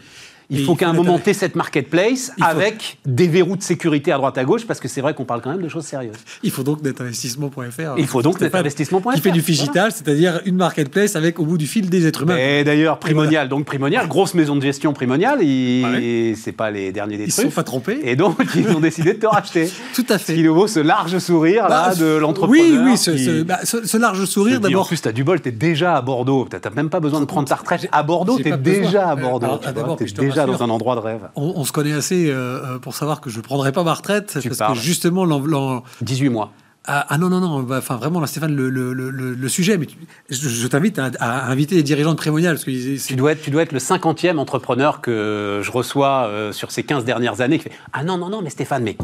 Il 0.50 0.64
faut 0.64 0.76
qu'à 0.76 0.88
un 0.90 0.94
moment, 0.94 1.20
tu 1.20 1.34
cette 1.34 1.56
marketplace 1.56 2.32
Il 2.38 2.44
faut- 2.44 2.50
avec 2.50 2.98
des 3.06 3.28
verrous 3.28 3.58
de 3.58 3.62
sécurité 3.64 4.12
à 4.14 4.18
droite 4.18 4.38
à 4.38 4.46
gauche, 4.46 4.66
parce 4.66 4.80
que 4.80 4.88
c'est 4.88 5.02
vrai 5.02 5.14
qu'on 5.14 5.26
parle 5.26 5.42
quand 5.42 5.52
même 5.52 5.62
de 5.62 5.68
choses 5.68 5.84
sérieuses. 5.86 6.16
Il 6.42 6.52
faut 6.52 6.64
donc 6.64 6.82
netinvestissement.fr. 6.84 7.98
Il 7.98 8.08
faut 8.08 8.22
donc 8.22 8.40
netinvestissement.fr. 8.40 9.14
Qui 9.14 9.22
fait 9.22 9.32
du 9.32 9.42
Voilà. 9.42 9.52
digital, 9.62 9.92
c'est-à-dire 9.92 10.42
une 10.46 10.56
marketplace 10.56 11.16
avec 11.16 11.40
au 11.40 11.46
bout 11.46 11.58
du 11.58 11.68
fil 11.68 11.90
des 11.90 12.08
êtres 12.08 12.24
humain. 12.24 12.38
Et 12.38 12.64
d'ailleurs, 12.64 12.98
Primonial, 13.00 13.50
donc 13.50 13.66
Primonial, 13.66 14.08
grosse 14.08 14.34
maison 14.36 14.56
de 14.56 14.62
gestion 14.62 14.94
Primonial, 14.94 15.42
ils- 15.44 15.84
Ouais. 15.86 16.34
c'est 16.42 16.52
pas 16.54 16.72
les 16.72 16.92
derniers 16.92 17.18
des 17.18 17.26
Ils 17.26 17.32
se 17.32 17.42
sont 17.42 17.50
pas 17.50 17.64
trompés. 17.64 18.00
Et 18.04 18.16
donc, 18.16 18.38
ils 18.56 18.70
ont 18.70 18.80
décidé 18.80 19.14
de 19.14 19.20
te 19.20 19.28
racheter. 19.28 19.70
Tout 19.94 20.06
à 20.10 20.18
Ce 20.18 20.24
fait. 20.26 20.36
qui 20.36 20.44
nous 20.44 20.56
vaut 20.56 20.68
ce 20.68 20.80
large 20.80 21.18
sourire 21.20 21.68
là 21.68 21.90
Bah, 21.90 21.96
de 21.96 22.06
l'entrepreneur. 22.16 22.66
Oui, 22.66 22.78
oui, 22.92 22.98
ce, 22.98 23.12
qui 23.12 23.26
ce- 23.26 23.44
bah, 23.44 23.60
ce- 23.64 23.86
ce 23.86 23.98
large 23.98 24.24
sourire 24.26 24.60
dit, 24.62 24.68
En 24.68 24.70
d'abord. 24.70 24.88
plus, 24.88 25.02
t'as 25.02 25.12
du 25.12 25.24
bol, 25.26 25.42
t'es 25.42 25.52
déjà 25.52 25.96
à 25.98 26.02
Bordeaux. 26.02 26.48
T'as 26.50 26.60
t'as 26.60 26.70
même 26.70 26.90
pas 26.90 27.00
besoin 27.02 27.20
de 27.20 27.26
prendre 27.26 27.48
ta 27.50 27.56
retraite 27.56 27.88
à 27.92 28.04
Bordeaux. 28.04 28.38
pas 28.38 28.56
besoin. 28.58 28.82
déjà 28.84 29.10
à 29.10 29.16
Bordeaux. 29.16 29.58
tu 29.62 29.66
d'abord, 29.74 29.98
déjà 30.46 30.58
dans 30.58 30.64
un 30.64 30.70
endroit 30.70 30.96
de 30.96 31.00
rêve. 31.02 31.22
On, 31.36 31.54
on 31.56 31.64
se 31.66 31.72
connaît 31.72 31.94
assez 31.94 32.30
euh, 32.30 32.76
euh, 32.76 32.80
pour 32.80 32.96
savoir 32.96 33.22
que 33.22 33.30
je 33.30 33.38
ne 33.38 33.44
prendrai 33.44 33.72
pas 33.72 33.84
ma 33.84 33.94
retraite. 33.94 34.38
Tu 34.42 34.48
parce 34.50 34.60
parles. 34.60 34.74
que 34.76 34.80
justement, 34.84 35.26
l'en- 35.26 35.40
l'en- 35.46 35.84
18 36.02 36.30
mois. 36.30 36.52
ah, 36.86 37.06
ah 37.10 37.18
non, 37.18 37.30
non, 37.30 37.40
non, 37.42 37.64
bah, 37.64 37.78
enfin 37.80 37.96
vraiment, 37.98 38.20
là, 38.22 38.28
Stéphane, 38.28 38.56
le, 38.56 38.70
le, 38.70 38.94
le, 38.94 39.10
le- 39.10 39.34
le 39.34 39.50
sujet, 39.50 39.78
mais 39.78 39.86
tu- 39.88 39.98
je, 40.30 40.48
je 40.50 40.68
t'invite 40.68 41.00
à, 41.00 41.10
à 41.20 41.52
inviter 41.52 41.76
les 41.76 41.84
dirigeants 41.84 42.12
de 42.14 42.18
Prémonial. 42.18 42.56
Parce 42.56 42.64
que 42.66 43.06
Tu 43.08 43.16
dois, 43.16 43.34
être, 43.34 43.42
tu 43.42 43.52
dois 43.52 43.64
être 43.64 43.74
le 43.74 43.80
50e 43.80 44.38
entrepreneur 44.38 45.02
que 45.02 45.60
je 45.64 45.72
reçois 45.72 46.28
euh, 46.28 46.52
sur 46.54 46.72
ces 46.72 46.84
15 46.84 47.04
dernières 47.06 47.42
années 47.42 47.58
qui 47.58 47.66
fait 47.66 47.72
Ah 47.94 48.04
non, 48.04 48.18
non, 48.18 48.30
non, 48.30 48.42
mais 48.42 48.50
Stéphane, 48.50 48.84
mais. 48.84 48.98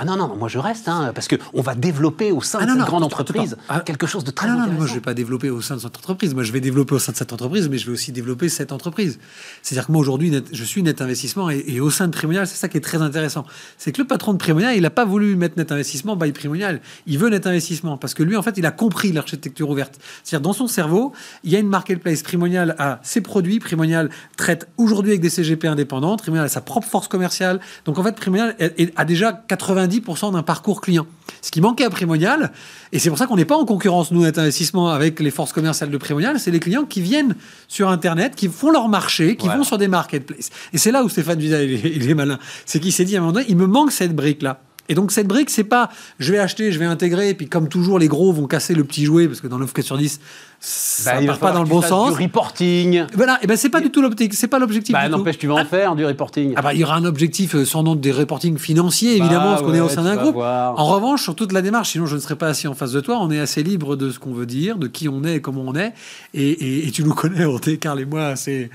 Ah 0.00 0.04
non, 0.04 0.16
non, 0.16 0.36
moi 0.36 0.48
je 0.48 0.58
reste, 0.58 0.88
hein, 0.88 1.10
parce 1.14 1.26
qu'on 1.28 1.60
va 1.60 1.74
développer 1.74 2.30
au 2.32 2.40
sein 2.40 2.58
Ah 2.62 2.64
de 2.66 2.70
cette 2.70 2.78
non, 2.78 2.84
grande 2.86 3.02
entreprise. 3.04 3.56
Ah, 3.68 3.80
quelque 3.80 4.06
chose 4.06 4.22
de 4.24 4.30
très 4.30 4.46
Ah 4.46 4.50
non, 4.50 4.56
non, 4.56 4.62
intéressant. 4.62 4.78
moi 4.80 4.86
je 4.88 4.94
vais 4.94 5.00
pas 5.00 5.14
développer 5.14 5.50
au 5.50 5.60
sein 5.60 5.74
de 5.76 5.80
cette 5.80 5.96
entreprise. 5.96 6.34
Moi 6.34 6.44
je 6.44 6.52
vais 6.52 6.60
développer 6.60 6.94
au 6.94 6.98
sein 6.98 7.12
de 7.12 7.16
cette 7.16 7.32
entreprise, 7.32 7.68
mais 7.68 7.78
je 7.78 7.86
vais 7.86 7.92
aussi 7.92 8.12
développer 8.12 8.48
cette 8.48 8.70
entreprise. 8.72 9.18
C'est-à-dire 9.62 9.86
que 9.88 9.92
moi 9.92 10.00
aujourd'hui, 10.00 10.30
net- 10.30 10.46
je 10.52 10.64
suis 10.64 10.82
net 10.82 11.02
investissement 11.02 11.50
et, 11.50 11.64
et 11.66 11.80
au 11.80 11.90
sein 11.90 12.06
de 12.06 12.12
Primonial, 12.12 12.46
c'est 12.46 12.56
ça 12.56 12.68
qui 12.68 12.76
est 12.76 12.80
très 12.80 13.02
intéressant. 13.02 13.44
C'est 13.76 13.92
que 13.92 14.00
le 14.00 14.06
patron 14.06 14.32
de 14.34 14.38
Primonial, 14.38 14.76
il 14.76 14.82
n'a 14.82 14.90
pas 14.90 15.04
voulu 15.04 15.34
mettre 15.36 15.58
net 15.58 15.72
investissement 15.72 16.14
by 16.16 16.30
Primonial. 16.32 16.80
Il 17.06 17.18
veut 17.18 17.28
net 17.28 17.46
investissement 17.46 17.96
parce 17.96 18.14
que 18.14 18.22
lui, 18.22 18.36
en 18.36 18.42
fait, 18.42 18.54
il 18.56 18.66
a 18.66 18.70
compris 18.70 19.12
l'architecture 19.12 19.68
ouverte. 19.68 19.98
C'est-à-dire 20.22 20.44
dans 20.44 20.52
son 20.52 20.68
cerveau, 20.68 21.12
il 21.42 21.50
y 21.50 21.56
a 21.56 21.58
une 21.58 21.68
marketplace. 21.68 22.22
Primonial 22.22 22.76
a 22.78 23.00
ses 23.02 23.20
produits. 23.20 23.58
Primonial 23.58 24.10
traite 24.36 24.68
aujourd'hui 24.76 25.10
avec 25.10 25.20
des 25.22 25.30
CGP 25.30 25.66
indépendants. 25.66 26.16
Primonial 26.16 26.46
a 26.46 26.48
sa 26.48 26.60
propre 26.60 26.86
force 26.86 27.08
commerciale. 27.08 27.58
Donc 27.84 27.98
en 27.98 28.04
fait, 28.04 28.14
Primonial 28.14 28.54
a 28.96 29.04
déjà 29.04 29.44
90% 29.48 29.87
d'un 29.88 30.42
parcours 30.42 30.80
client. 30.80 31.06
Ce 31.42 31.50
qui 31.50 31.60
manquait 31.60 31.84
à 31.84 31.90
Primonial, 31.90 32.52
et 32.92 32.98
c'est 32.98 33.08
pour 33.08 33.18
ça 33.18 33.26
qu'on 33.26 33.36
n'est 33.36 33.44
pas 33.44 33.56
en 33.56 33.64
concurrence, 33.64 34.10
nous, 34.10 34.22
net 34.22 34.38
investissement, 34.38 34.88
avec 34.90 35.20
les 35.20 35.30
forces 35.30 35.52
commerciales 35.52 35.90
de 35.90 35.96
Primonial, 35.98 36.38
c'est 36.40 36.50
les 36.50 36.60
clients 36.60 36.84
qui 36.84 37.00
viennent 37.00 37.34
sur 37.68 37.88
Internet, 37.88 38.34
qui 38.34 38.48
font 38.48 38.70
leur 38.70 38.88
marché, 38.88 39.36
qui 39.36 39.44
Voilà. 39.46 39.58
vont 39.58 39.64
sur 39.64 39.78
des 39.78 39.88
marketplaces. 39.88 40.50
Et 40.72 40.78
c'est 40.78 40.90
là 40.92 41.02
où 41.04 41.08
Stéphane 41.08 41.38
Vidal, 41.38 41.64
il 41.70 41.86
est, 41.86 41.92
il 41.96 42.10
est 42.10 42.14
malin. 42.14 42.38
C'est 42.66 42.80
qu'il 42.80 42.92
s'est 42.92 43.04
dit 43.04 43.14
à 43.16 43.18
un 43.18 43.22
moment 43.22 43.32
donné, 43.32 43.46
il 43.48 43.56
me 43.56 43.66
manque 43.66 43.92
cette 43.92 44.14
brique-là. 44.14 44.60
Et 44.90 44.94
donc 44.94 45.12
cette 45.12 45.26
brique, 45.28 45.50
c'est 45.50 45.64
pas 45.64 45.90
je 46.18 46.32
vais 46.32 46.38
acheter, 46.38 46.72
je 46.72 46.78
vais 46.78 46.86
intégrer, 46.86 47.28
et 47.28 47.34
puis 47.34 47.46
comme 47.46 47.68
toujours, 47.68 47.98
les 47.98 48.08
gros 48.08 48.32
vont 48.32 48.46
casser 48.46 48.74
le 48.74 48.84
petit 48.84 49.04
jouet, 49.04 49.28
parce 49.28 49.40
que 49.42 49.46
dans 49.46 49.58
9 49.58 49.72
cas 49.74 49.82
sur 49.82 49.98
10, 49.98 50.18
ça 50.60 51.20
Bah, 51.20 51.26
part 51.26 51.38
pas 51.38 51.52
dans 51.52 51.62
le 51.62 51.68
bon 51.68 51.80
sens. 51.82 52.16
Du 52.16 52.22
reporting. 52.22 53.04
Voilà, 53.14 53.38
et 53.42 53.46
ben 53.46 53.56
c'est 53.56 53.68
pas 53.68 53.80
du 53.80 53.90
tout 53.90 54.02
l'optique, 54.02 54.34
c'est 54.34 54.48
pas 54.48 54.58
l'objectif. 54.58 54.92
Bah, 54.92 55.08
n'empêche, 55.08 55.38
tu 55.38 55.46
vas 55.46 55.54
en 55.54 55.64
faire 55.64 55.94
du 55.94 56.04
reporting. 56.04 56.52
Ah 56.56 56.62
bah, 56.62 56.74
il 56.74 56.80
y 56.80 56.84
aura 56.84 56.96
un 56.96 57.04
objectif 57.04 57.54
euh, 57.54 57.64
sans 57.64 57.82
doute 57.82 58.00
des 58.00 58.10
reportings 58.12 58.58
financiers, 58.58 59.12
évidemment, 59.16 59.44
Bah 59.44 59.50
parce 59.50 59.62
qu'on 59.62 59.74
est 59.74 59.80
au 59.80 59.88
sein 59.88 60.02
d'un 60.02 60.16
groupe. 60.16 60.34
voir. 60.34 60.78
En 60.78 60.86
revanche, 60.86 61.22
sur 61.22 61.34
toute 61.36 61.52
la 61.52 61.62
démarche, 61.62 61.90
sinon 61.90 62.06
je 62.06 62.16
ne 62.16 62.20
serais 62.20 62.36
pas 62.36 62.48
assis 62.48 62.66
en 62.66 62.74
face 62.74 62.92
de 62.92 63.00
toi, 63.00 63.18
on 63.20 63.30
est 63.30 63.38
assez 63.38 63.62
libre 63.62 63.94
de 63.96 64.10
ce 64.10 64.18
qu'on 64.18 64.32
veut 64.32 64.46
dire, 64.46 64.76
de 64.78 64.88
qui 64.88 65.08
on 65.08 65.22
est 65.24 65.36
et 65.36 65.40
comment 65.40 65.62
on 65.66 65.74
est. 65.74 65.92
Et, 66.34 66.48
et- 66.50 66.88
et 66.88 66.90
tu 66.90 67.04
nous 67.04 67.14
connais, 67.14 67.44
on 67.44 67.58
est, 67.58 67.76
Carl 67.76 68.00
et 68.00 68.04
moi, 68.04 68.26
assez, 68.26 68.70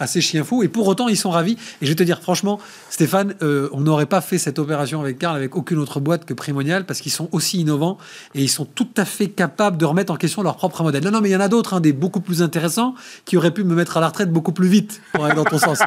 assez 0.00 0.20
chien 0.22 0.42
fou. 0.44 0.62
Et 0.62 0.68
pour 0.68 0.86
autant, 0.88 1.08
ils 1.08 1.16
sont 1.16 1.30
ravis. 1.30 1.56
Et 1.82 1.86
je 1.86 1.90
vais 1.90 1.94
te 1.96 2.02
dire, 2.02 2.20
franchement, 2.20 2.58
Stéphane, 2.90 3.34
euh, 3.42 3.68
on 3.72 3.80
n'aurait 3.82 4.06
pas 4.06 4.20
fait 4.22 4.38
cette 4.38 4.58
opération 4.58 5.00
avec 5.02 5.18
Carl, 5.18 5.36
avec 5.36 5.54
aucune 5.56 5.78
autre 5.78 6.00
boîte 6.00 6.24
que 6.24 6.32
Primonial, 6.34 6.86
parce 6.86 7.00
qu'ils 7.00 7.12
sont 7.12 7.28
aussi 7.32 7.60
innovants 7.60 7.98
et 8.34 8.42
ils 8.42 8.48
sont 8.48 8.64
tout 8.64 8.88
à 8.96 9.04
fait 9.04 9.28
capables 9.28 9.76
de 9.76 9.84
remettre 9.84 10.12
en 10.12 10.16
question 10.16 10.42
leur 10.42 10.56
propre 10.56 10.82
modèle. 10.82 11.04
Non, 11.04 11.10
non, 11.10 11.20
mais 11.26 11.30
il 11.30 11.32
y 11.32 11.36
en 11.36 11.40
a 11.40 11.48
d'autres, 11.48 11.74
hein, 11.74 11.80
des 11.80 11.92
beaucoup 11.92 12.20
plus 12.20 12.40
intéressants, 12.40 12.94
qui 13.24 13.36
auraient 13.36 13.50
pu 13.50 13.64
me 13.64 13.74
mettre 13.74 13.96
à 13.96 14.00
la 14.00 14.06
retraite 14.06 14.30
beaucoup 14.30 14.52
plus 14.52 14.68
vite, 14.68 15.00
pour 15.12 15.24
aller 15.24 15.34
dans 15.34 15.44
ton 15.44 15.58
sens. 15.58 15.80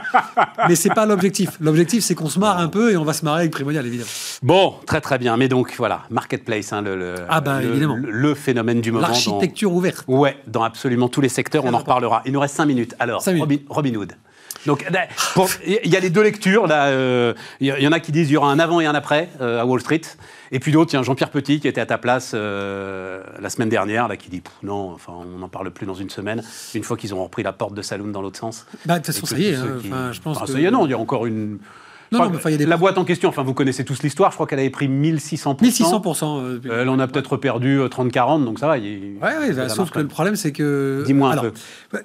Mais 0.67 0.75
c'est 0.75 0.93
pas 0.93 1.05
l'objectif. 1.05 1.51
L'objectif, 1.61 2.03
c'est 2.03 2.13
qu'on 2.13 2.27
se 2.27 2.39
marre 2.39 2.59
un 2.59 2.67
peu 2.67 2.91
et 2.91 2.97
on 2.97 3.05
va 3.05 3.13
se 3.13 3.23
marrer 3.23 3.39
avec 3.41 3.51
Primonial, 3.51 3.85
évidemment. 3.85 4.09
Bon, 4.43 4.73
très 4.85 4.99
très 4.99 5.17
bien. 5.17 5.37
Mais 5.37 5.47
donc 5.47 5.73
voilà, 5.77 6.01
marketplace, 6.09 6.73
hein, 6.73 6.81
le, 6.81 6.97
le- 6.97 7.15
Ah 7.29 7.39
bah, 7.39 7.61
le- 7.61 7.69
évidemment. 7.69 7.95
le, 7.97 8.35
phénomène 8.35 8.81
du 8.81 8.91
moment. 8.91 9.03
dans- 9.03 9.07
L'architecture 9.13 9.71
ouverte. 9.73 10.03
Ouais, 10.09 10.37
dans 10.47 10.63
absolument 10.63 11.07
tous 11.07 11.21
les 11.21 11.29
secteurs, 11.29 11.63
on 11.63 11.73
en 11.73 11.77
reparlera. 11.77 12.21
Il 12.25 12.33
nous 12.33 12.39
reste 12.41 12.55
5 12.55 12.65
minutes. 12.65 12.95
Alors, 12.99 13.21
Cinq 13.21 13.33
minutes. 13.35 13.63
Robin, 13.69 13.91
Robin 13.91 13.95
Hood. 13.95 14.13
Donc, 14.65 14.85
euh, 14.85 15.45
il 15.65 15.89
y 15.91 15.95
a 15.95 15.99
les 15.99 16.09
deux 16.09 16.21
lectures. 16.23 16.67
là. 16.67 16.87
euh, 16.87 17.33
Il 17.59 17.67
y, 17.67 17.87
en 17.87 17.91
a 17.91 17.99
qui 17.99 18.11
disent 18.11 18.27
qu'il 18.27 18.33
y 18.33 18.37
aura 18.37 18.51
un 18.51 18.59
avant 18.59 18.79
et 18.79 18.85
un 18.85 18.95
après 18.95 19.29
euh, 19.41 19.61
à 19.61 19.65
Wall 19.65 19.79
Street. 19.81 20.01
Et 20.51 20.59
puis 20.59 20.71
d'autres, 20.71 20.91
il 20.93 20.97
y 20.97 20.99
a 20.99 21.03
Jean-Pierre 21.03 21.29
Petit 21.29 21.59
qui 21.59 21.67
était 21.67 21.81
à 21.81 21.85
ta 21.85 21.97
place 21.97 22.31
euh, 22.33 23.21
la 23.39 23.49
semaine 23.49 23.69
dernière, 23.69 24.07
là, 24.07 24.17
qui 24.17 24.29
dit 24.29 24.41
non, 24.63 24.91
enfin, 24.91 25.13
on 25.15 25.37
n'en 25.39 25.47
parle 25.49 25.69
plus 25.71 25.85
dans 25.85 25.93
une 25.93 26.09
semaine, 26.09 26.41
une 26.73 26.83
fois 26.83 26.97
qu'ils 26.97 27.13
ont 27.13 27.23
repris 27.23 27.43
la 27.43 27.53
porte 27.53 27.73
de 27.73 27.81
Saloon 27.81 28.07
dans 28.09 28.21
l'autre 28.21 28.39
sens. 28.39 28.65
Bah, 28.85 28.99
de 28.99 29.05
toute 29.05 29.13
façon, 29.13 29.25
ça 29.27 29.37
y 29.37 29.45
est. 29.47 29.55
hein. 29.55 29.77
qui- 29.81 29.89
je 29.89 30.21
pense 30.21 30.37
Enfin, 30.37 30.45
que- 30.45 30.51
ça 30.53 30.59
y 30.59 30.65
est, 30.65 30.71
non, 30.71 30.85
il 30.85 30.89
y 30.91 30.93
a 30.93 30.97
encore 30.99 31.25
une. 31.25 31.59
Non, 32.11 32.23
non, 32.23 32.31
mais 32.43 32.51
y 32.51 32.55
a 32.55 32.57
des- 32.57 32.65
La 32.65 32.77
boîte 32.77 32.97
en 32.97 33.05
question, 33.05 33.29
enfin, 33.29 33.43
vous 33.43 33.53
connaissez 33.53 33.85
tous 33.85 34.01
l'histoire, 34.01 34.31
je 34.31 34.35
crois 34.35 34.47
qu'elle 34.47 34.57
avait 34.57 34.71
pris 34.71 34.87
1600%. 34.87 35.61
1600%. 35.61 36.39
euh, 36.41 36.59
Euh, 36.65 36.81
elle 36.81 36.89
en 36.89 36.97
a 36.97 37.07
peut-être 37.07 37.37
perdu 37.37 37.79
euh, 37.79 37.87
30-40, 37.87 38.43
donc 38.45 38.57
ça 38.57 38.65
va. 38.65 38.79
il- 38.79 39.17
Ouais, 39.21 39.37
ouais, 39.37 39.53
bah, 39.53 39.69
sauf 39.69 39.91
que 39.91 39.99
le 39.99 40.07
problème, 40.07 40.35
c'est 40.35 40.51
que. 40.51 41.03
Dis-moi 41.05 41.29
un 41.29 41.31
Alors, 41.33 41.43
peu. 41.43 41.53
bah, 41.93 41.99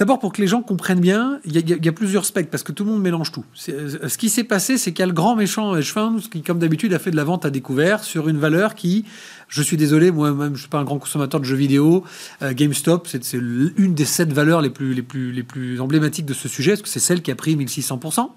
D'abord, 0.00 0.18
pour 0.18 0.32
que 0.32 0.40
les 0.40 0.46
gens 0.46 0.62
comprennent 0.62 0.98
bien, 1.00 1.40
il 1.44 1.52
y, 1.52 1.88
a- 1.88 1.92
plusieurs 1.92 2.24
spectres, 2.24 2.50
parce 2.50 2.62
que 2.62 2.72
tout 2.72 2.84
le 2.84 2.90
monde 2.90 3.02
mélange 3.02 3.32
tout. 3.32 3.44
Euh, 3.68 4.08
Ce 4.08 4.16
qui 4.16 4.30
s'est 4.30 4.44
passé, 4.44 4.78
c'est 4.78 4.92
qu'il 4.92 5.00
y 5.00 5.02
a 5.02 5.06
le 5.06 5.12
grand 5.12 5.36
méchant 5.36 5.76
hedge 5.76 5.92
fund 5.92 6.20
qui, 6.32 6.40
comme 6.40 6.58
d'habitude, 6.58 6.94
a 6.94 6.98
fait 6.98 7.10
de 7.10 7.16
la 7.16 7.24
vente 7.24 7.44
à 7.44 7.50
découvert 7.50 8.02
sur 8.02 8.26
une 8.30 8.38
valeur 8.38 8.74
qui, 8.74 9.04
je 9.48 9.60
suis 9.60 9.76
désolé, 9.76 10.10
moi-même, 10.10 10.54
je 10.54 10.60
suis 10.60 10.70
pas 10.70 10.78
un 10.78 10.84
grand 10.84 10.98
consommateur 10.98 11.38
de 11.38 11.44
jeux 11.44 11.54
vidéo. 11.56 12.02
euh, 12.40 12.54
GameStop, 12.54 13.08
c'est 13.08 13.22
c'est 13.22 13.36
une 13.36 13.92
des 13.94 14.06
sept 14.06 14.32
valeurs 14.32 14.62
les 14.62 14.70
plus, 14.70 14.94
les, 14.94 15.02
plus, 15.02 15.32
les 15.32 15.42
plus 15.42 15.82
emblématiques 15.82 16.24
de 16.24 16.32
ce 16.32 16.48
sujet, 16.48 16.70
parce 16.70 16.80
que 16.82 16.88
c'est 16.88 16.98
celle 16.98 17.20
qui 17.20 17.30
a 17.30 17.34
pris 17.34 17.54
1600%. 17.54 18.30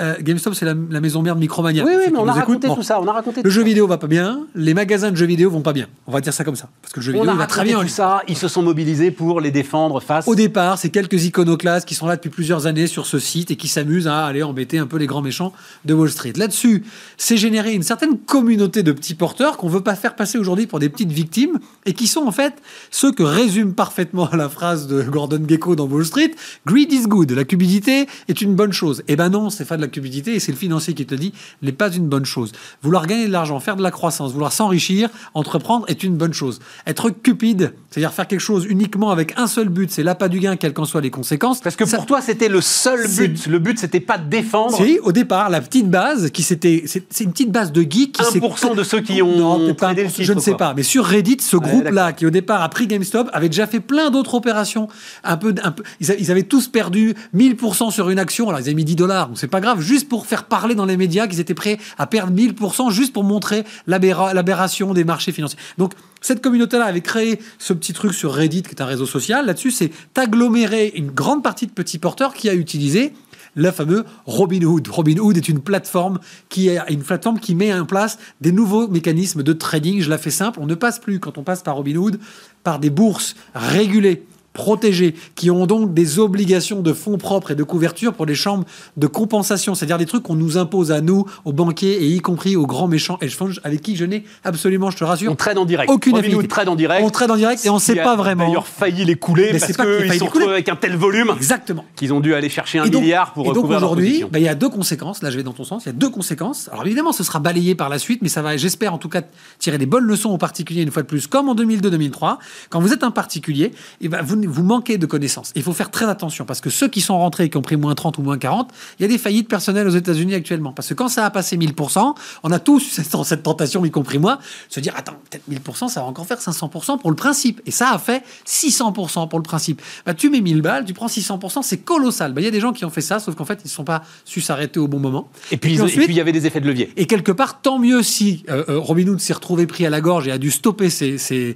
Euh, 0.00 0.14
GameStop, 0.20 0.54
c'est 0.54 0.64
la, 0.64 0.74
la 0.90 1.00
maison 1.00 1.22
mère 1.22 1.34
de 1.36 1.40
Micromania. 1.40 1.84
Oui, 1.84 1.92
oui, 1.96 2.04
mais 2.12 2.18
on 2.18 2.26
a 2.28 2.32
raconté 2.32 2.66
bon. 2.68 2.74
tout 2.76 2.82
ça. 2.82 3.00
On 3.00 3.06
a 3.06 3.12
raconté 3.12 3.38
Le 3.42 3.42
tout 3.44 3.50
jeu 3.50 3.60
ça. 3.62 3.66
vidéo 3.66 3.86
va 3.86 3.98
pas 3.98 4.06
bien, 4.06 4.46
les 4.54 4.74
magasins 4.74 5.10
de 5.10 5.16
jeux 5.16 5.26
vidéo 5.26 5.50
vont 5.50 5.60
pas 5.62 5.72
bien. 5.72 5.86
On 6.06 6.12
va 6.12 6.20
dire 6.20 6.32
ça 6.32 6.44
comme 6.44 6.56
ça. 6.56 6.68
Parce 6.82 6.92
que 6.92 7.00
le 7.00 7.04
jeu 7.06 7.12
On 7.14 7.20
vidéo 7.20 7.30
a 7.32 7.36
va 7.36 7.46
très 7.46 7.64
bien. 7.64 7.80
tout 7.80 7.88
ça. 7.88 8.22
Ils 8.28 8.36
se 8.36 8.48
sont 8.48 8.62
mobilisés 8.62 9.10
pour 9.10 9.40
les 9.40 9.50
défendre 9.50 10.00
face. 10.00 10.26
Au 10.28 10.34
départ, 10.34 10.78
c'est 10.78 10.90
quelques 10.90 11.24
iconoclastes 11.24 11.86
qui 11.86 11.94
sont 11.94 12.06
là 12.06 12.16
depuis 12.16 12.30
plusieurs 12.30 12.66
années 12.66 12.86
sur 12.86 13.06
ce 13.06 13.18
site 13.18 13.50
et 13.50 13.56
qui 13.56 13.68
s'amusent 13.68 14.08
à 14.08 14.24
aller 14.26 14.42
embêter 14.42 14.78
un 14.78 14.86
peu 14.86 14.96
les 14.96 15.06
grands 15.06 15.22
méchants 15.22 15.52
de 15.84 15.94
Wall 15.94 16.10
Street. 16.10 16.32
Là-dessus, 16.36 16.84
c'est 17.16 17.36
généré 17.36 17.72
une 17.72 17.82
certaine 17.82 18.18
communauté 18.18 18.82
de 18.82 18.92
petits 18.92 19.14
porteurs 19.14 19.56
qu'on 19.56 19.68
veut 19.68 19.82
pas 19.82 19.94
faire 19.94 20.16
passer 20.16 20.38
aujourd'hui 20.38 20.66
pour 20.66 20.78
des 20.80 20.88
petites 20.88 21.12
victimes 21.12 21.58
et 21.86 21.92
qui 21.92 22.06
sont 22.06 22.26
en 22.26 22.32
fait 22.32 22.54
ceux 22.90 23.12
que 23.12 23.22
résume 23.22 23.74
parfaitement 23.74 24.28
la 24.32 24.48
phrase 24.48 24.86
de 24.88 25.02
Gordon 25.02 25.42
Gecko 25.46 25.76
dans 25.76 25.86
Wall 25.86 26.04
Street 26.04 26.32
Greed 26.66 26.92
is 26.92 27.06
good. 27.06 27.30
La 27.32 27.44
cupidité 27.44 28.06
est 28.28 28.40
une 28.40 28.54
bonne 28.54 28.72
chose. 28.72 29.02
Eh 29.08 29.16
ben 29.16 29.28
non, 29.28 29.50
c'est 29.50 29.64
pas 29.64 29.76
de 29.76 29.83
la 29.84 29.88
cupidité 29.88 30.34
et 30.34 30.40
c'est 30.40 30.52
le 30.52 30.58
financier 30.58 30.94
qui 30.94 31.06
te 31.06 31.14
dit 31.14 31.32
n'est 31.62 31.72
pas 31.72 31.90
une 31.92 32.08
bonne 32.08 32.24
chose. 32.24 32.52
Vouloir 32.82 33.06
gagner 33.06 33.26
de 33.26 33.32
l'argent, 33.32 33.60
faire 33.60 33.76
de 33.76 33.82
la 33.82 33.90
croissance, 33.90 34.32
vouloir 34.32 34.52
s'enrichir, 34.52 35.08
entreprendre 35.34 35.84
est 35.88 36.02
une 36.02 36.16
bonne 36.16 36.32
chose. 36.32 36.60
Être 36.86 37.10
cupide, 37.10 37.74
c'est-à-dire 37.90 38.12
faire 38.12 38.26
quelque 38.26 38.40
chose 38.40 38.66
uniquement 38.68 39.10
avec 39.10 39.34
un 39.38 39.46
seul 39.46 39.68
but, 39.68 39.90
c'est 39.90 40.02
l'appât 40.02 40.28
du 40.28 40.40
gain, 40.40 40.56
quelles 40.56 40.72
qu'en 40.72 40.84
soient 40.84 41.00
les 41.00 41.10
conséquences. 41.10 41.60
Parce 41.60 41.76
que 41.76 41.84
Ça- 41.86 41.96
pour 41.96 42.06
toi, 42.06 42.20
c'était 42.20 42.48
le 42.48 42.60
seul 42.60 43.06
but. 43.08 43.46
Le 43.46 43.58
but, 43.58 43.78
c'était 43.78 44.00
pas 44.00 44.18
de 44.18 44.28
défendre. 44.28 44.76
si, 44.76 44.98
au 45.02 45.12
départ, 45.12 45.50
la 45.50 45.60
petite 45.60 45.88
base 45.88 46.30
qui 46.30 46.42
s'était, 46.42 46.84
c'est 46.86 47.24
une 47.24 47.32
petite 47.32 47.52
base 47.52 47.72
de 47.72 47.82
geeks 47.82 48.12
qui 48.12 48.24
s'est 48.24 48.40
1% 48.40 48.74
de 48.74 48.82
ceux 48.82 49.00
qui 49.00 49.22
ont 49.22 49.36
non, 49.36 49.74
pas 49.74 49.92
le 49.92 50.04
1%, 50.04 50.22
je 50.22 50.32
ne 50.32 50.40
sais 50.40 50.54
pas, 50.54 50.74
mais 50.74 50.82
sur 50.82 51.04
Reddit, 51.04 51.38
ce 51.40 51.56
groupe-là 51.56 52.12
qui 52.12 52.26
au 52.26 52.30
départ 52.30 52.62
a 52.62 52.68
pris 52.68 52.86
GameStop 52.86 53.28
avait 53.32 53.48
déjà 53.48 53.66
fait 53.66 53.80
plein 53.80 54.10
d'autres 54.10 54.34
opérations, 54.34 54.88
un 55.22 55.36
peu, 55.36 55.54
un 55.62 55.74
ils 56.00 56.30
avaient 56.30 56.42
tous 56.42 56.68
perdu 56.68 57.14
1000% 57.34 57.90
sur 57.90 58.10
une 58.10 58.18
action, 58.18 58.48
alors 58.48 58.60
ils 58.60 58.64
avaient 58.64 58.74
mis 58.74 58.84
10 58.84 58.96
dollars, 58.96 59.28
donc 59.28 59.38
c'est 59.38 59.48
pas 59.48 59.60
grave, 59.60 59.73
juste 59.80 60.08
pour 60.08 60.26
faire 60.26 60.44
parler 60.44 60.74
dans 60.74 60.84
les 60.86 60.96
médias 60.96 61.26
qu'ils 61.26 61.40
étaient 61.40 61.54
prêts 61.54 61.78
à 61.98 62.06
perdre 62.06 62.32
1000% 62.32 62.90
juste 62.90 63.12
pour 63.12 63.24
montrer 63.24 63.64
l'aberra- 63.86 64.34
l'aberration 64.34 64.94
des 64.94 65.04
marchés 65.04 65.32
financiers. 65.32 65.58
Donc 65.78 65.92
cette 66.20 66.42
communauté-là 66.42 66.86
avait 66.86 67.00
créé 67.02 67.38
ce 67.58 67.72
petit 67.72 67.92
truc 67.92 68.14
sur 68.14 68.32
Reddit, 68.32 68.62
qui 68.62 68.70
est 68.70 68.80
un 68.80 68.86
réseau 68.86 69.06
social. 69.06 69.46
Là-dessus, 69.46 69.70
c'est 69.70 69.90
aggloméré 70.16 70.92
une 70.96 71.10
grande 71.10 71.42
partie 71.42 71.66
de 71.66 71.72
petits 71.72 71.98
porteurs 71.98 72.34
qui 72.34 72.48
a 72.48 72.54
utilisé 72.54 73.12
le 73.56 73.70
fameux 73.70 74.04
Robinhood. 74.26 74.88
Robinhood 74.88 75.36
est 75.36 75.48
une 75.48 75.60
plateforme 75.60 76.18
qui 76.48 76.68
est 76.68 76.78
une 76.90 77.02
plateforme 77.02 77.38
qui 77.38 77.54
met 77.54 77.72
en 77.72 77.84
place 77.84 78.18
des 78.40 78.50
nouveaux 78.50 78.88
mécanismes 78.88 79.42
de 79.42 79.52
trading. 79.52 80.00
Je 80.00 80.10
la 80.10 80.18
fais 80.18 80.30
simple. 80.30 80.58
On 80.60 80.66
ne 80.66 80.74
passe 80.74 80.98
plus, 80.98 81.20
quand 81.20 81.38
on 81.38 81.42
passe 81.44 81.62
par 81.62 81.76
Robinhood, 81.76 82.18
par 82.64 82.80
des 82.80 82.90
bourses 82.90 83.36
régulées 83.54 84.24
protégés, 84.54 85.14
qui 85.34 85.50
ont 85.50 85.66
donc 85.66 85.92
des 85.92 86.18
obligations 86.18 86.80
de 86.80 86.92
fonds 86.94 87.18
propres 87.18 87.50
et 87.50 87.54
de 87.54 87.62
couverture 87.64 88.14
pour 88.14 88.24
les 88.24 88.34
chambres 88.36 88.64
de 88.96 89.06
compensation, 89.06 89.74
c'est-à-dire 89.74 89.98
des 89.98 90.06
trucs 90.06 90.22
qu'on 90.22 90.36
nous 90.36 90.56
impose 90.56 90.92
à 90.92 91.00
nous, 91.00 91.26
aux 91.44 91.52
banquiers 91.52 92.02
et 92.02 92.06
y 92.06 92.20
compris 92.20 92.56
aux 92.56 92.66
grands 92.66 92.88
méchants 92.88 93.18
hedge 93.20 93.34
funds 93.36 93.50
avec 93.64 93.82
qui 93.82 93.96
je 93.96 94.04
n'ai 94.04 94.24
absolument, 94.44 94.90
je 94.90 94.96
te 94.96 95.04
rassure, 95.04 95.30
On 95.32 95.34
trade 95.36 95.58
en 95.58 95.64
direct. 95.64 95.90
aucune 95.90 96.16
affinité. 96.16 96.48
trade 96.48 96.68
en 96.68 96.76
direct. 96.76 97.04
On 97.04 97.10
trade 97.10 97.30
en 97.32 97.36
direct 97.36 97.66
et 97.66 97.70
on 97.70 97.74
ne 97.74 97.80
sait 97.80 97.96
pas 97.96 98.16
vraiment. 98.16 98.46
D'ailleurs, 98.46 98.66
failli 98.68 99.04
les 99.04 99.16
couler 99.16 99.50
Mais 99.52 99.58
parce 99.58 99.72
qu'ils 99.72 100.18
sont 100.18 100.26
retrouvés 100.26 100.52
avec 100.52 100.68
un 100.68 100.76
tel 100.76 100.96
volume 100.96 101.30
Exactement. 101.36 101.84
qu'ils 101.96 102.12
ont 102.12 102.20
dû 102.20 102.32
aller 102.34 102.48
chercher 102.48 102.78
un 102.78 102.84
Et 102.84 102.90
donc- 102.90 103.02
milliard 103.02 103.32
pour 103.32 103.50
et 103.50 103.52
donc 103.52 103.68
aujourd'hui, 103.68 104.24
bah, 104.30 104.38
il 104.38 104.44
y 104.44 104.48
a 104.48 104.54
deux 104.54 104.68
conséquences. 104.68 105.20
Là, 105.22 105.30
je 105.30 105.36
vais 105.36 105.42
dans 105.42 105.52
ton 105.52 105.64
sens. 105.64 105.82
Il 105.84 105.88
y 105.88 105.90
a 105.90 105.92
deux 105.94 106.10
conséquences. 106.10 106.68
Alors 106.72 106.86
évidemment, 106.86 107.10
ce 107.12 107.24
sera 107.24 107.40
balayé 107.40 107.74
par 107.74 107.88
la 107.88 107.98
suite, 107.98 108.20
mais 108.22 108.28
ça 108.28 108.40
va, 108.40 108.56
j'espère 108.56 108.94
en 108.94 108.98
tout 108.98 109.08
cas, 109.08 109.22
tirer 109.58 109.78
des 109.78 109.86
bonnes 109.86 110.04
leçons 110.04 110.30
aux 110.30 110.38
particuliers 110.38 110.82
une 110.82 110.92
fois 110.92 111.02
de 111.02 111.08
plus, 111.08 111.26
comme 111.26 111.48
en 111.48 111.56
2002-2003. 111.56 112.38
Quand 112.70 112.80
vous 112.80 112.92
êtes 112.92 113.02
un 113.02 113.10
particulier, 113.10 113.72
eh 114.00 114.08
ben, 114.08 114.22
vous, 114.22 114.36
vous 114.46 114.62
manquez 114.62 114.98
de 114.98 115.06
connaissances. 115.06 115.52
Il 115.54 115.62
faut 115.62 115.72
faire 115.72 115.90
très 115.90 116.06
attention 116.06 116.44
parce 116.44 116.60
que 116.60 116.70
ceux 116.70 116.88
qui 116.88 117.00
sont 117.00 117.18
rentrés 117.18 117.44
et 117.44 117.50
qui 117.50 117.56
ont 117.56 117.62
pris 117.62 117.76
moins 117.76 117.94
30 117.94 118.18
ou 118.18 118.22
moins 118.22 118.38
40, 118.38 118.70
il 118.98 119.02
y 119.02 119.04
a 119.04 119.08
des 119.08 119.18
faillites 119.18 119.48
personnelles 119.48 119.86
aux 119.86 119.96
États-Unis 119.96 120.34
actuellement. 120.34 120.72
Parce 120.72 120.88
que 120.88 120.94
quand 120.94 121.08
ça 121.08 121.24
a 121.24 121.30
passé 121.30 121.56
1000%, 121.56 122.14
on 122.42 122.50
a 122.50 122.58
tous 122.58 122.80
cette, 122.80 123.14
cette 123.24 123.42
tentation, 123.42 123.84
y 123.84 123.90
compris 123.90 124.18
moi, 124.18 124.36
de 124.36 124.74
se 124.74 124.80
dire 124.80 124.94
attends, 124.96 125.16
peut-être 125.30 125.48
1000%, 125.50 125.88
ça 125.88 126.00
va 126.00 126.06
encore 126.06 126.26
faire 126.26 126.38
500% 126.38 126.98
pour 126.98 127.10
le 127.10 127.16
principe. 127.16 127.60
Et 127.66 127.70
ça 127.70 127.90
a 127.90 127.98
fait 127.98 128.22
600% 128.46 129.28
pour 129.28 129.38
le 129.38 129.42
principe. 129.42 129.82
Bah, 130.06 130.14
tu 130.14 130.30
mets 130.30 130.40
1000 130.40 130.62
balles, 130.62 130.84
tu 130.84 130.94
prends 130.94 131.06
600%, 131.06 131.62
c'est 131.62 131.78
colossal. 131.78 132.32
Bah, 132.32 132.40
Il 132.40 132.44
y 132.44 132.48
a 132.48 132.50
des 132.50 132.60
gens 132.60 132.72
qui 132.72 132.84
ont 132.84 132.90
fait 132.90 133.00
ça, 133.00 133.18
sauf 133.18 133.34
qu'en 133.34 133.44
fait, 133.44 133.60
ils 133.64 133.68
ne 133.68 133.72
sont 133.72 133.84
pas 133.84 134.02
su 134.24 134.40
s'arrêter 134.40 134.80
au 134.80 134.88
bon 134.88 134.98
moment. 134.98 135.28
Et 135.50 135.56
puis, 135.56 135.74
il 135.74 136.12
y 136.12 136.20
avait 136.20 136.32
des 136.32 136.46
effets 136.46 136.60
de 136.60 136.66
levier. 136.66 136.92
Et 136.96 137.06
quelque 137.06 137.32
part, 137.32 137.60
tant 137.60 137.78
mieux 137.78 138.02
si 138.02 138.44
euh, 138.48 138.64
euh, 138.68 138.78
Robin 138.78 139.06
Hood 139.08 139.20
s'est 139.20 139.32
retrouvé 139.32 139.66
pris 139.66 139.86
à 139.86 139.90
la 139.90 140.00
gorge 140.00 140.28
et 140.28 140.32
a 140.32 140.38
dû 140.38 140.50
stopper 140.50 140.90
ses 140.90 141.54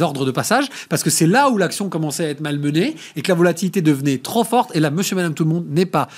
ordres 0.00 0.24
de 0.24 0.30
passage, 0.30 0.67
parce 0.88 1.02
que 1.02 1.10
c'est 1.10 1.26
là 1.26 1.50
où 1.50 1.58
l'action 1.58 1.88
commençait 1.88 2.26
à 2.26 2.28
être 2.28 2.40
malmenée 2.40 2.96
et 3.16 3.22
que 3.22 3.28
la 3.28 3.34
volatilité 3.34 3.82
devenait 3.82 4.18
trop 4.18 4.44
forte. 4.44 4.74
Et 4.74 4.80
là, 4.80 4.90
monsieur, 4.90 5.16
madame, 5.16 5.34
tout 5.34 5.44
le 5.44 5.50
monde 5.50 5.66
n'est 5.68 5.86
pas 5.86 6.08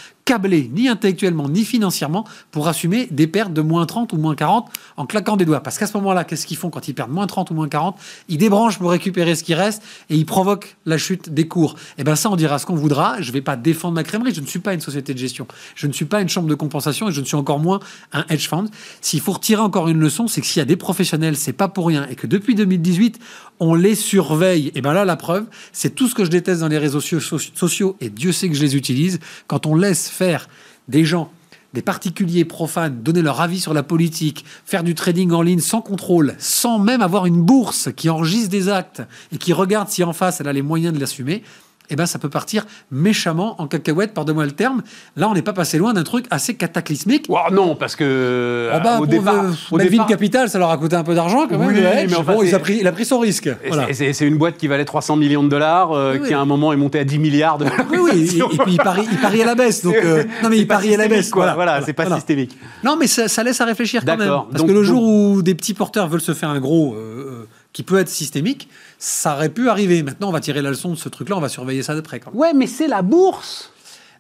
ni 0.73 0.89
intellectuellement, 0.89 1.49
ni 1.49 1.65
financièrement, 1.65 2.25
pour 2.51 2.69
assumer 2.69 3.09
des 3.11 3.27
pertes 3.27 3.53
de 3.53 3.63
moins 3.63 3.87
30 3.87 4.13
ou 4.13 4.17
moins 4.17 4.35
40 4.35 4.69
en 4.97 5.07
claquant 5.07 5.37
des 5.37 5.45
doigts. 5.45 5.61
Parce 5.61 5.79
qu'à 5.79 5.87
ce 5.87 5.97
moment-là, 5.99 6.25
qu'est-ce 6.25 6.47
qu'ils 6.47 6.57
font 6.57 6.71
quand 6.71 6.89
ils 6.89 6.95
perdent 6.95 7.11
moins 7.11 7.27
30 7.27 7.51
ou 7.51 7.55
moins 7.55 7.69
40 7.69 7.97
Ils 8.29 8.39
débranchent 8.39 8.79
pour 8.79 8.91
récupérer 8.91 9.35
ce 9.35 9.45
qui 9.45 9.55
reste 9.55 9.83
et 10.09 10.17
ils 10.17 10.27
provoquent 10.27 10.77
la 10.87 10.99
chute 10.99 11.31
des 11.33 11.49
cours. 11.49 11.75
Et 11.99 12.05
bien 12.05 12.17
ça, 12.17 12.31
on 12.31 12.37
dira 12.37 12.59
ce 12.59 12.67
qu'on 12.67 12.75
voudra. 12.75 13.21
Je 13.21 13.29
ne 13.29 13.33
vais 13.33 13.43
pas 13.43 13.57
défendre 13.57 13.95
ma 13.95 14.03
crèmerie. 14.03 14.35
Je 14.35 14.41
ne 14.41 14.47
suis 14.47 14.59
pas 14.59 14.75
une 14.75 14.81
société 14.81 15.15
de 15.15 15.19
gestion. 15.19 15.47
Je 15.75 15.87
ne 15.87 15.93
suis 15.93 16.05
pas 16.05 16.21
une 16.21 16.29
chambre 16.29 16.49
de 16.49 16.55
compensation 16.55 17.09
et 17.09 17.13
je 17.13 17.21
ne 17.21 17.27
suis 17.27 17.37
encore 17.37 17.59
moins 17.59 17.81
un 18.13 18.25
hedge 18.29 18.49
fund. 18.49 18.67
S'il 19.01 19.21
faut 19.21 19.33
retirer 19.33 19.61
encore 19.61 19.89
une 19.89 20.01
leçon, 20.01 20.29
c'est 20.29 20.41
que 20.41 20.47
s'il 20.47 20.61
y 20.61 20.63
a 20.63 20.67
des 20.67 20.77
professionnels, 20.77 21.37
c'est 21.37 21.53
pas 21.53 21.69
pour 21.69 21.87
rien. 21.87 22.07
Et 22.09 22.15
que 22.15 22.27
depuis 22.27 22.55
2018, 22.55 23.19
on 23.61 23.75
les 23.75 23.95
surveille. 23.95 24.73
Et 24.75 24.81
bien 24.81 24.93
là, 24.93 25.05
la 25.05 25.17
preuve, 25.17 25.47
c'est 25.73 25.95
tout 25.95 26.09
ce 26.09 26.15
que 26.15 26.25
je 26.25 26.31
déteste 26.31 26.61
dans 26.61 26.69
les 26.69 26.79
réseaux 26.79 27.01
sociaux. 27.01 27.97
Et 28.01 28.09
Dieu 28.09 28.33
sait 28.33 28.49
que 28.49 28.55
je 28.55 28.63
les 28.63 28.77
utilise. 28.77 29.21
Quand 29.47 29.67
on 29.67 29.75
laisse 29.75 30.09
faire 30.21 30.51
des 30.87 31.07
gens 31.07 31.33
des 31.73 31.81
particuliers 31.81 32.45
profanes 32.45 33.03
donner 33.03 33.23
leur 33.23 33.41
avis 33.41 33.59
sur 33.59 33.73
la 33.73 33.83
politique, 33.83 34.45
faire 34.67 34.85
du 34.85 34.95
trading 34.95 35.31
en 35.31 35.41
ligne 35.41 35.61
sans 35.61 35.81
contrôle, 35.81 36.35
sans 36.39 36.79
même 36.79 37.01
avoir 37.01 37.25
une 37.25 37.41
bourse 37.41 37.89
qui 37.97 38.11
enregistre 38.11 38.51
des 38.51 38.69
actes 38.69 39.03
et 39.33 39.39
qui 39.39 39.55
regarde 39.55 39.89
si 39.89 40.05
en 40.05 40.13
face 40.13 40.41
elle 40.41 40.49
a 40.49 40.53
les 40.53 40.61
moyens 40.61 40.93
de 40.93 41.01
l'assumer, 41.01 41.43
eh 41.91 41.97
ben 41.97 42.07
ça 42.07 42.19
peut 42.19 42.29
partir 42.31 42.67
méchamment 42.91 43.61
en 43.61 43.67
cacahuète, 43.67 44.15
pardonne-moi 44.15 44.45
le 44.45 44.53
terme. 44.53 44.83
Là, 45.17 45.29
on 45.29 45.35
n'est 45.35 45.43
pas 45.43 45.53
passé 45.53 45.79
loin 45.79 45.93
d'un 45.93 46.03
truc 46.05 46.27
assez 46.31 46.55
cataclysmique. 46.55 47.29
Non, 47.53 47.75
parce 47.77 47.97
que 47.97 48.71
Ah 48.73 48.79
bah, 48.81 48.91
euh, 48.93 48.95
au 48.95 48.99
pour 48.99 49.07
départ, 49.09 49.43
le- 49.43 49.51
au 49.71 49.79
départ- 49.79 50.07
Capital, 50.07 50.49
ça 50.51 50.59
leur 50.59 50.71
a 50.71 50.77
coûté 50.79 50.97
un 50.97 51.05
peu 51.05 51.15
d'argent 51.15 51.47
quand 51.49 51.59
même. 51.59 51.69
Oui, 51.69 51.79
hedge. 51.79 52.11
mais 52.11 52.17
enfin, 52.17 52.35
Bon, 52.35 52.43
il, 52.43 52.55
a 52.55 52.59
pris, 52.59 52.79
il 52.81 52.87
a 52.87 52.93
pris 52.93 53.05
son 53.05 53.19
risque. 53.19 53.49
Voilà. 53.69 53.89
c'est- 53.93 54.21
une 54.21 54.37
boîte 54.39 54.57
qui 54.57 54.67
valait 54.69 54.85
300 54.85 55.17
millions 55.17 55.43
de 55.43 55.49
dollars, 55.49 55.93
euh, 55.93 56.17
Oui, 56.21 56.27
qui 56.29 56.35
à 56.35 56.41
un 56.41 56.45
moment 56.45 56.73
est 56.73 56.77
montée 56.77 56.99
à 57.01 57.05
10 57.05 57.19
milliards 57.19 57.59
de 57.59 57.65
Oui, 57.91 57.99
oui, 58.03 58.11
et, 58.35 58.39
et 58.39 58.59
puis 58.59 58.73
il 58.73 58.77
parie, 58.77 59.07
il 59.11 59.19
parie 59.19 59.43
à 59.43 59.47
la 59.47 59.55
baisse. 59.55 59.83
Donc, 59.85 59.97
euh, 59.97 60.25
non, 60.43 60.49
mais 60.49 60.59
il 60.59 60.67
parie 60.67 60.95
à 60.95 60.99
la 60.99 61.09
baisse. 61.09 61.31
quoi. 61.31 61.53
Voilà, 61.55 61.81
c'est 61.83 61.93
pas 61.93 62.05
voilà. 62.05 62.17
systémique. 62.17 62.57
Non, 62.85 62.97
mais 62.99 63.07
ça, 63.07 63.29
ça 63.29 63.43
laisse 63.43 63.61
à 63.61 63.65
réfléchir 63.65 64.05
quand 64.05 64.17
même. 64.17 64.29
Parce 64.29 64.53
Donc- 64.55 64.67
que 64.69 64.73
le 64.73 64.79
donc- 64.79 64.85
jour 64.87 65.03
où 65.03 65.43
des 65.43 65.55
petits 65.55 65.75
porteurs 65.75 66.09
veulent 66.09 66.21
se 66.21 66.35
faire 66.35 66.51
un 66.51 66.61
gros, 66.61 66.95
euh, 66.95 66.97
euh, 66.99 67.47
qui 67.73 67.83
peut 67.83 67.99
être 67.99 68.09
systémique, 68.09 68.69
ça 69.01 69.35
aurait 69.35 69.49
pu 69.49 69.69
arriver. 69.69 70.03
Maintenant, 70.05 70.29
on 70.29 70.33
va 70.33 70.41
tirer 70.41 70.63
la 70.63 70.71
leçon 70.71 70.91
de 70.91 70.95
ce 70.97 71.09
truc-là, 71.09 71.37
on 71.37 71.41
va 71.41 71.49
surveiller 71.49 71.83
ça 71.83 71.95
de 71.97 72.01
près. 72.03 72.21
Quand 72.21 72.31
même. 72.31 72.39
Ouais, 72.41 72.53
mais 72.55 72.67
c'est 72.69 72.87
la 72.87 73.03
bourse. 73.03 73.73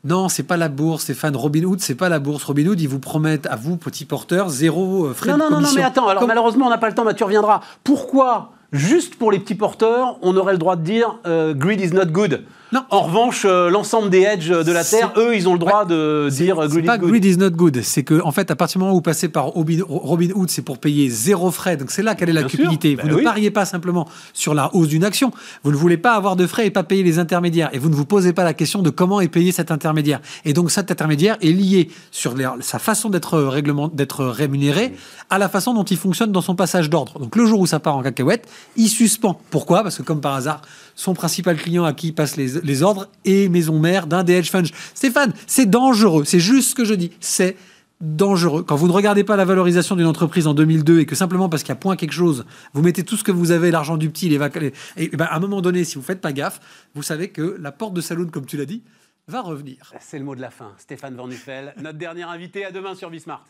Non, 0.03 0.31
c'est 0.31 0.43
pas 0.45 0.57
la 0.57 0.71
bourse, 0.71 1.03
Stéphane. 1.03 1.37
Robinhood, 1.37 1.81
c'est 1.81 1.95
pas 1.95 2.09
la 2.09 2.19
bourse. 2.19 2.43
Robinhood, 2.45 2.81
ils 2.81 2.89
vous 2.89 2.99
promettent 2.99 3.45
à 3.47 3.57
vous, 3.57 3.77
petits 3.77 4.07
porteurs, 4.07 4.49
zéro 4.49 5.05
euh, 5.09 5.13
frais 5.15 5.29
Non, 5.29 5.35
de 5.35 5.39
non, 5.39 5.45
non, 5.45 5.51
non, 5.51 5.57
commission. 5.59 5.77
mais 5.81 5.85
attends, 5.87 6.09
alors 6.09 6.21
Comme- 6.21 6.29
malheureusement, 6.29 6.67
on 6.67 6.71
n'a 6.71 6.79
pas 6.79 6.89
le 6.89 6.95
temps, 6.95 7.05
bah, 7.05 7.13
tu 7.13 7.23
reviendras. 7.23 7.61
Pourquoi, 7.85 8.53
juste 8.73 9.17
pour 9.17 9.31
les 9.31 9.39
petits 9.39 9.55
porteurs, 9.55 10.17
on 10.23 10.35
aurait 10.39 10.53
le 10.55 10.59
droit 10.59 10.77
de 10.77 10.83
dire 10.83 11.19
euh, 11.27 11.53
greed 11.53 11.81
is 11.83 11.93
not 11.93 12.07
good? 12.07 12.45
Non. 12.73 12.85
En 12.91 13.01
revanche, 13.03 13.43
euh, 13.47 13.69
l'ensemble 13.69 14.11
des 14.11 14.21
hedges 14.21 14.49
de 14.51 14.71
la 14.73 14.85
Terre, 14.85 15.13
eux, 15.17 15.35
ils 15.35 15.49
ont 15.49 15.55
le 15.55 15.59
droit 15.59 15.85
de 15.85 16.29
dire 16.31 16.59
euh, 16.63 16.69
greed 16.69 16.87
pas 16.87 16.97
is 16.97 16.99
good. 17.01 17.09
greed 17.11 17.25
is 17.25 17.37
not 17.37 17.51
good. 17.51 17.81
C'est 17.83 18.05
que, 18.05 18.23
en 18.23 18.31
fait, 18.31 18.51
à 18.53 18.57
partir 18.57 18.79
du 18.79 18.81
moment 18.81 18.93
où 18.93 18.97
vous 18.97 19.03
passez 19.03 19.29
par 19.29 19.47
Robin- 19.47 19.83
Robinhood, 19.89 20.49
c'est 20.51 20.63
pour 20.63 20.79
payer 20.79 21.09
zéro 21.09 21.51
frais. 21.51 21.77
Donc, 21.77 21.91
c'est 21.91 22.03
là 22.05 22.15
quelle 22.15 22.29
est 22.29 22.33
la 22.33 22.43
Bien 22.43 22.49
cupidité. 22.51 22.95
Bah 22.95 23.03
vous 23.05 23.09
ne 23.09 23.15
oui. 23.17 23.25
pariez 23.25 23.51
pas 23.51 23.65
simplement 23.65 24.09
sur 24.35 24.55
la 24.55 24.73
hausse 24.75 24.87
d'une 24.89 25.03
action. 25.05 25.33
Vous 25.65 25.73
ne 25.73 25.77
voulez 25.77 25.97
pas 25.97 26.13
avoir 26.15 26.37
de 26.37 26.47
frais 26.47 26.67
et 26.67 26.71
pas 26.71 26.85
payer 26.85 27.03
les 27.03 27.19
intermédiaires. 27.19 27.71
Et 27.73 27.79
vous 27.79 27.89
ne 27.91 27.95
vous 27.97 28.05
posez 28.07 28.33
pas 28.33 28.45
la 28.45 28.55
question 28.55 28.83
de 28.83 28.91
comment 28.91 29.21
est 29.21 29.27
payé 29.29 29.51
cet 29.51 29.73
intermédiaire. 29.73 30.21
Et 30.45 30.53
donc, 30.53 30.71
cet 30.71 30.93
intermédiaire 30.93 31.39
est 31.43 31.51
lié 31.53 31.91
sur 32.13 32.35
les- 32.35 32.47
sa 32.61 32.79
façon 32.79 33.11
d'être 33.11 33.39
réglement, 33.41 33.89
d'être 33.89 34.25
rémunéré 34.25 34.93
à 35.29 35.39
la 35.39 35.49
façon 35.49 35.75
dont 35.75 35.83
il 35.85 35.97
fonctionne 35.97 36.31
dans 36.31 36.41
son 36.41 36.55
passage 36.55 36.89
d'ordre. 36.89 37.19
Donc, 37.19 37.35
le 37.35 37.47
jour 37.47 37.59
où 37.59 37.67
ça 37.67 37.81
part 37.81 37.97
en 37.97 38.03
cacahuète, 38.03 38.49
il 38.77 38.89
suspend. 38.89 39.41
Pourquoi? 39.51 39.83
Parce 39.83 39.97
que, 39.99 40.03
comme 40.03 40.21
par 40.21 40.35
hasard, 40.35 40.63
son 41.01 41.15
principal 41.15 41.57
client 41.57 41.85
à 41.85 41.95
qui 41.95 42.09
il 42.09 42.15
passe 42.15 42.37
les, 42.37 42.61
les 42.61 42.83
ordres 42.83 43.09
est 43.25 43.49
maison 43.49 43.79
mère 43.79 44.07
d'un 44.07 44.23
des 44.23 44.35
hedge 44.35 44.51
funds. 44.51 44.71
Stéphane, 44.95 45.33
c'est 45.47 45.65
dangereux. 45.65 46.25
C'est 46.27 46.41
juste 46.41 46.71
ce 46.71 46.75
que 46.75 46.85
je 46.85 46.93
dis. 46.93 47.11
C'est 47.21 47.57
dangereux. 48.03 48.65
Quand 48.65 48.77
vous 48.77 48.87
ne 48.87 48.93
regardez 48.93 49.25
pas 49.25 49.37
la 49.37 49.47
valorisation 49.47 49.97
d'une 49.97 50.05
entreprise 50.05 50.47
en 50.47 50.53
2002 50.53 51.01
et 51.01 51.07
que 51.07 51.15
simplement 51.15 51.49
parce 51.49 51.63
qu'il 51.63 51.71
y 51.71 51.73
a 51.73 51.77
point 51.77 51.97
quelque 51.97 52.13
chose, 52.13 52.45
vous 52.75 52.83
mettez 52.83 53.03
tout 53.03 53.17
ce 53.17 53.25
que 53.25 53.33
vous 53.33 53.51
avez, 53.51 53.71
l'argent 53.71 53.97
du 53.97 54.11
petit, 54.11 54.29
les 54.29 54.37
vacances, 54.37 54.65
et, 54.99 55.05
et 55.05 55.09
ben, 55.17 55.25
à 55.25 55.37
un 55.37 55.41
moment 55.41 55.63
donné, 55.63 55.85
si 55.85 55.95
vous 55.95 56.03
faites 56.03 56.21
pas 56.21 56.35
gaffe, 56.35 56.61
vous 56.95 57.03
savez 57.03 57.31
que 57.31 57.57
la 57.59 57.73
porte 57.73 57.95
de 57.95 58.03
saloon, 58.03 58.29
comme 58.29 58.45
tu 58.45 58.59
l'as 58.59 58.67
dit, 58.67 58.83
va 59.27 59.41
revenir. 59.41 59.91
C'est 60.01 60.19
le 60.19 60.25
mot 60.27 60.35
de 60.35 60.43
la 60.43 60.51
fin. 60.51 60.75
Stéphane 60.77 61.15
Van 61.15 61.29
Nuffel, 61.29 61.73
notre 61.81 61.97
dernier 61.97 62.25
invité. 62.25 62.67
À 62.67 62.73
demain 62.73 62.95
sur 62.95 63.09
Bismart. 63.09 63.47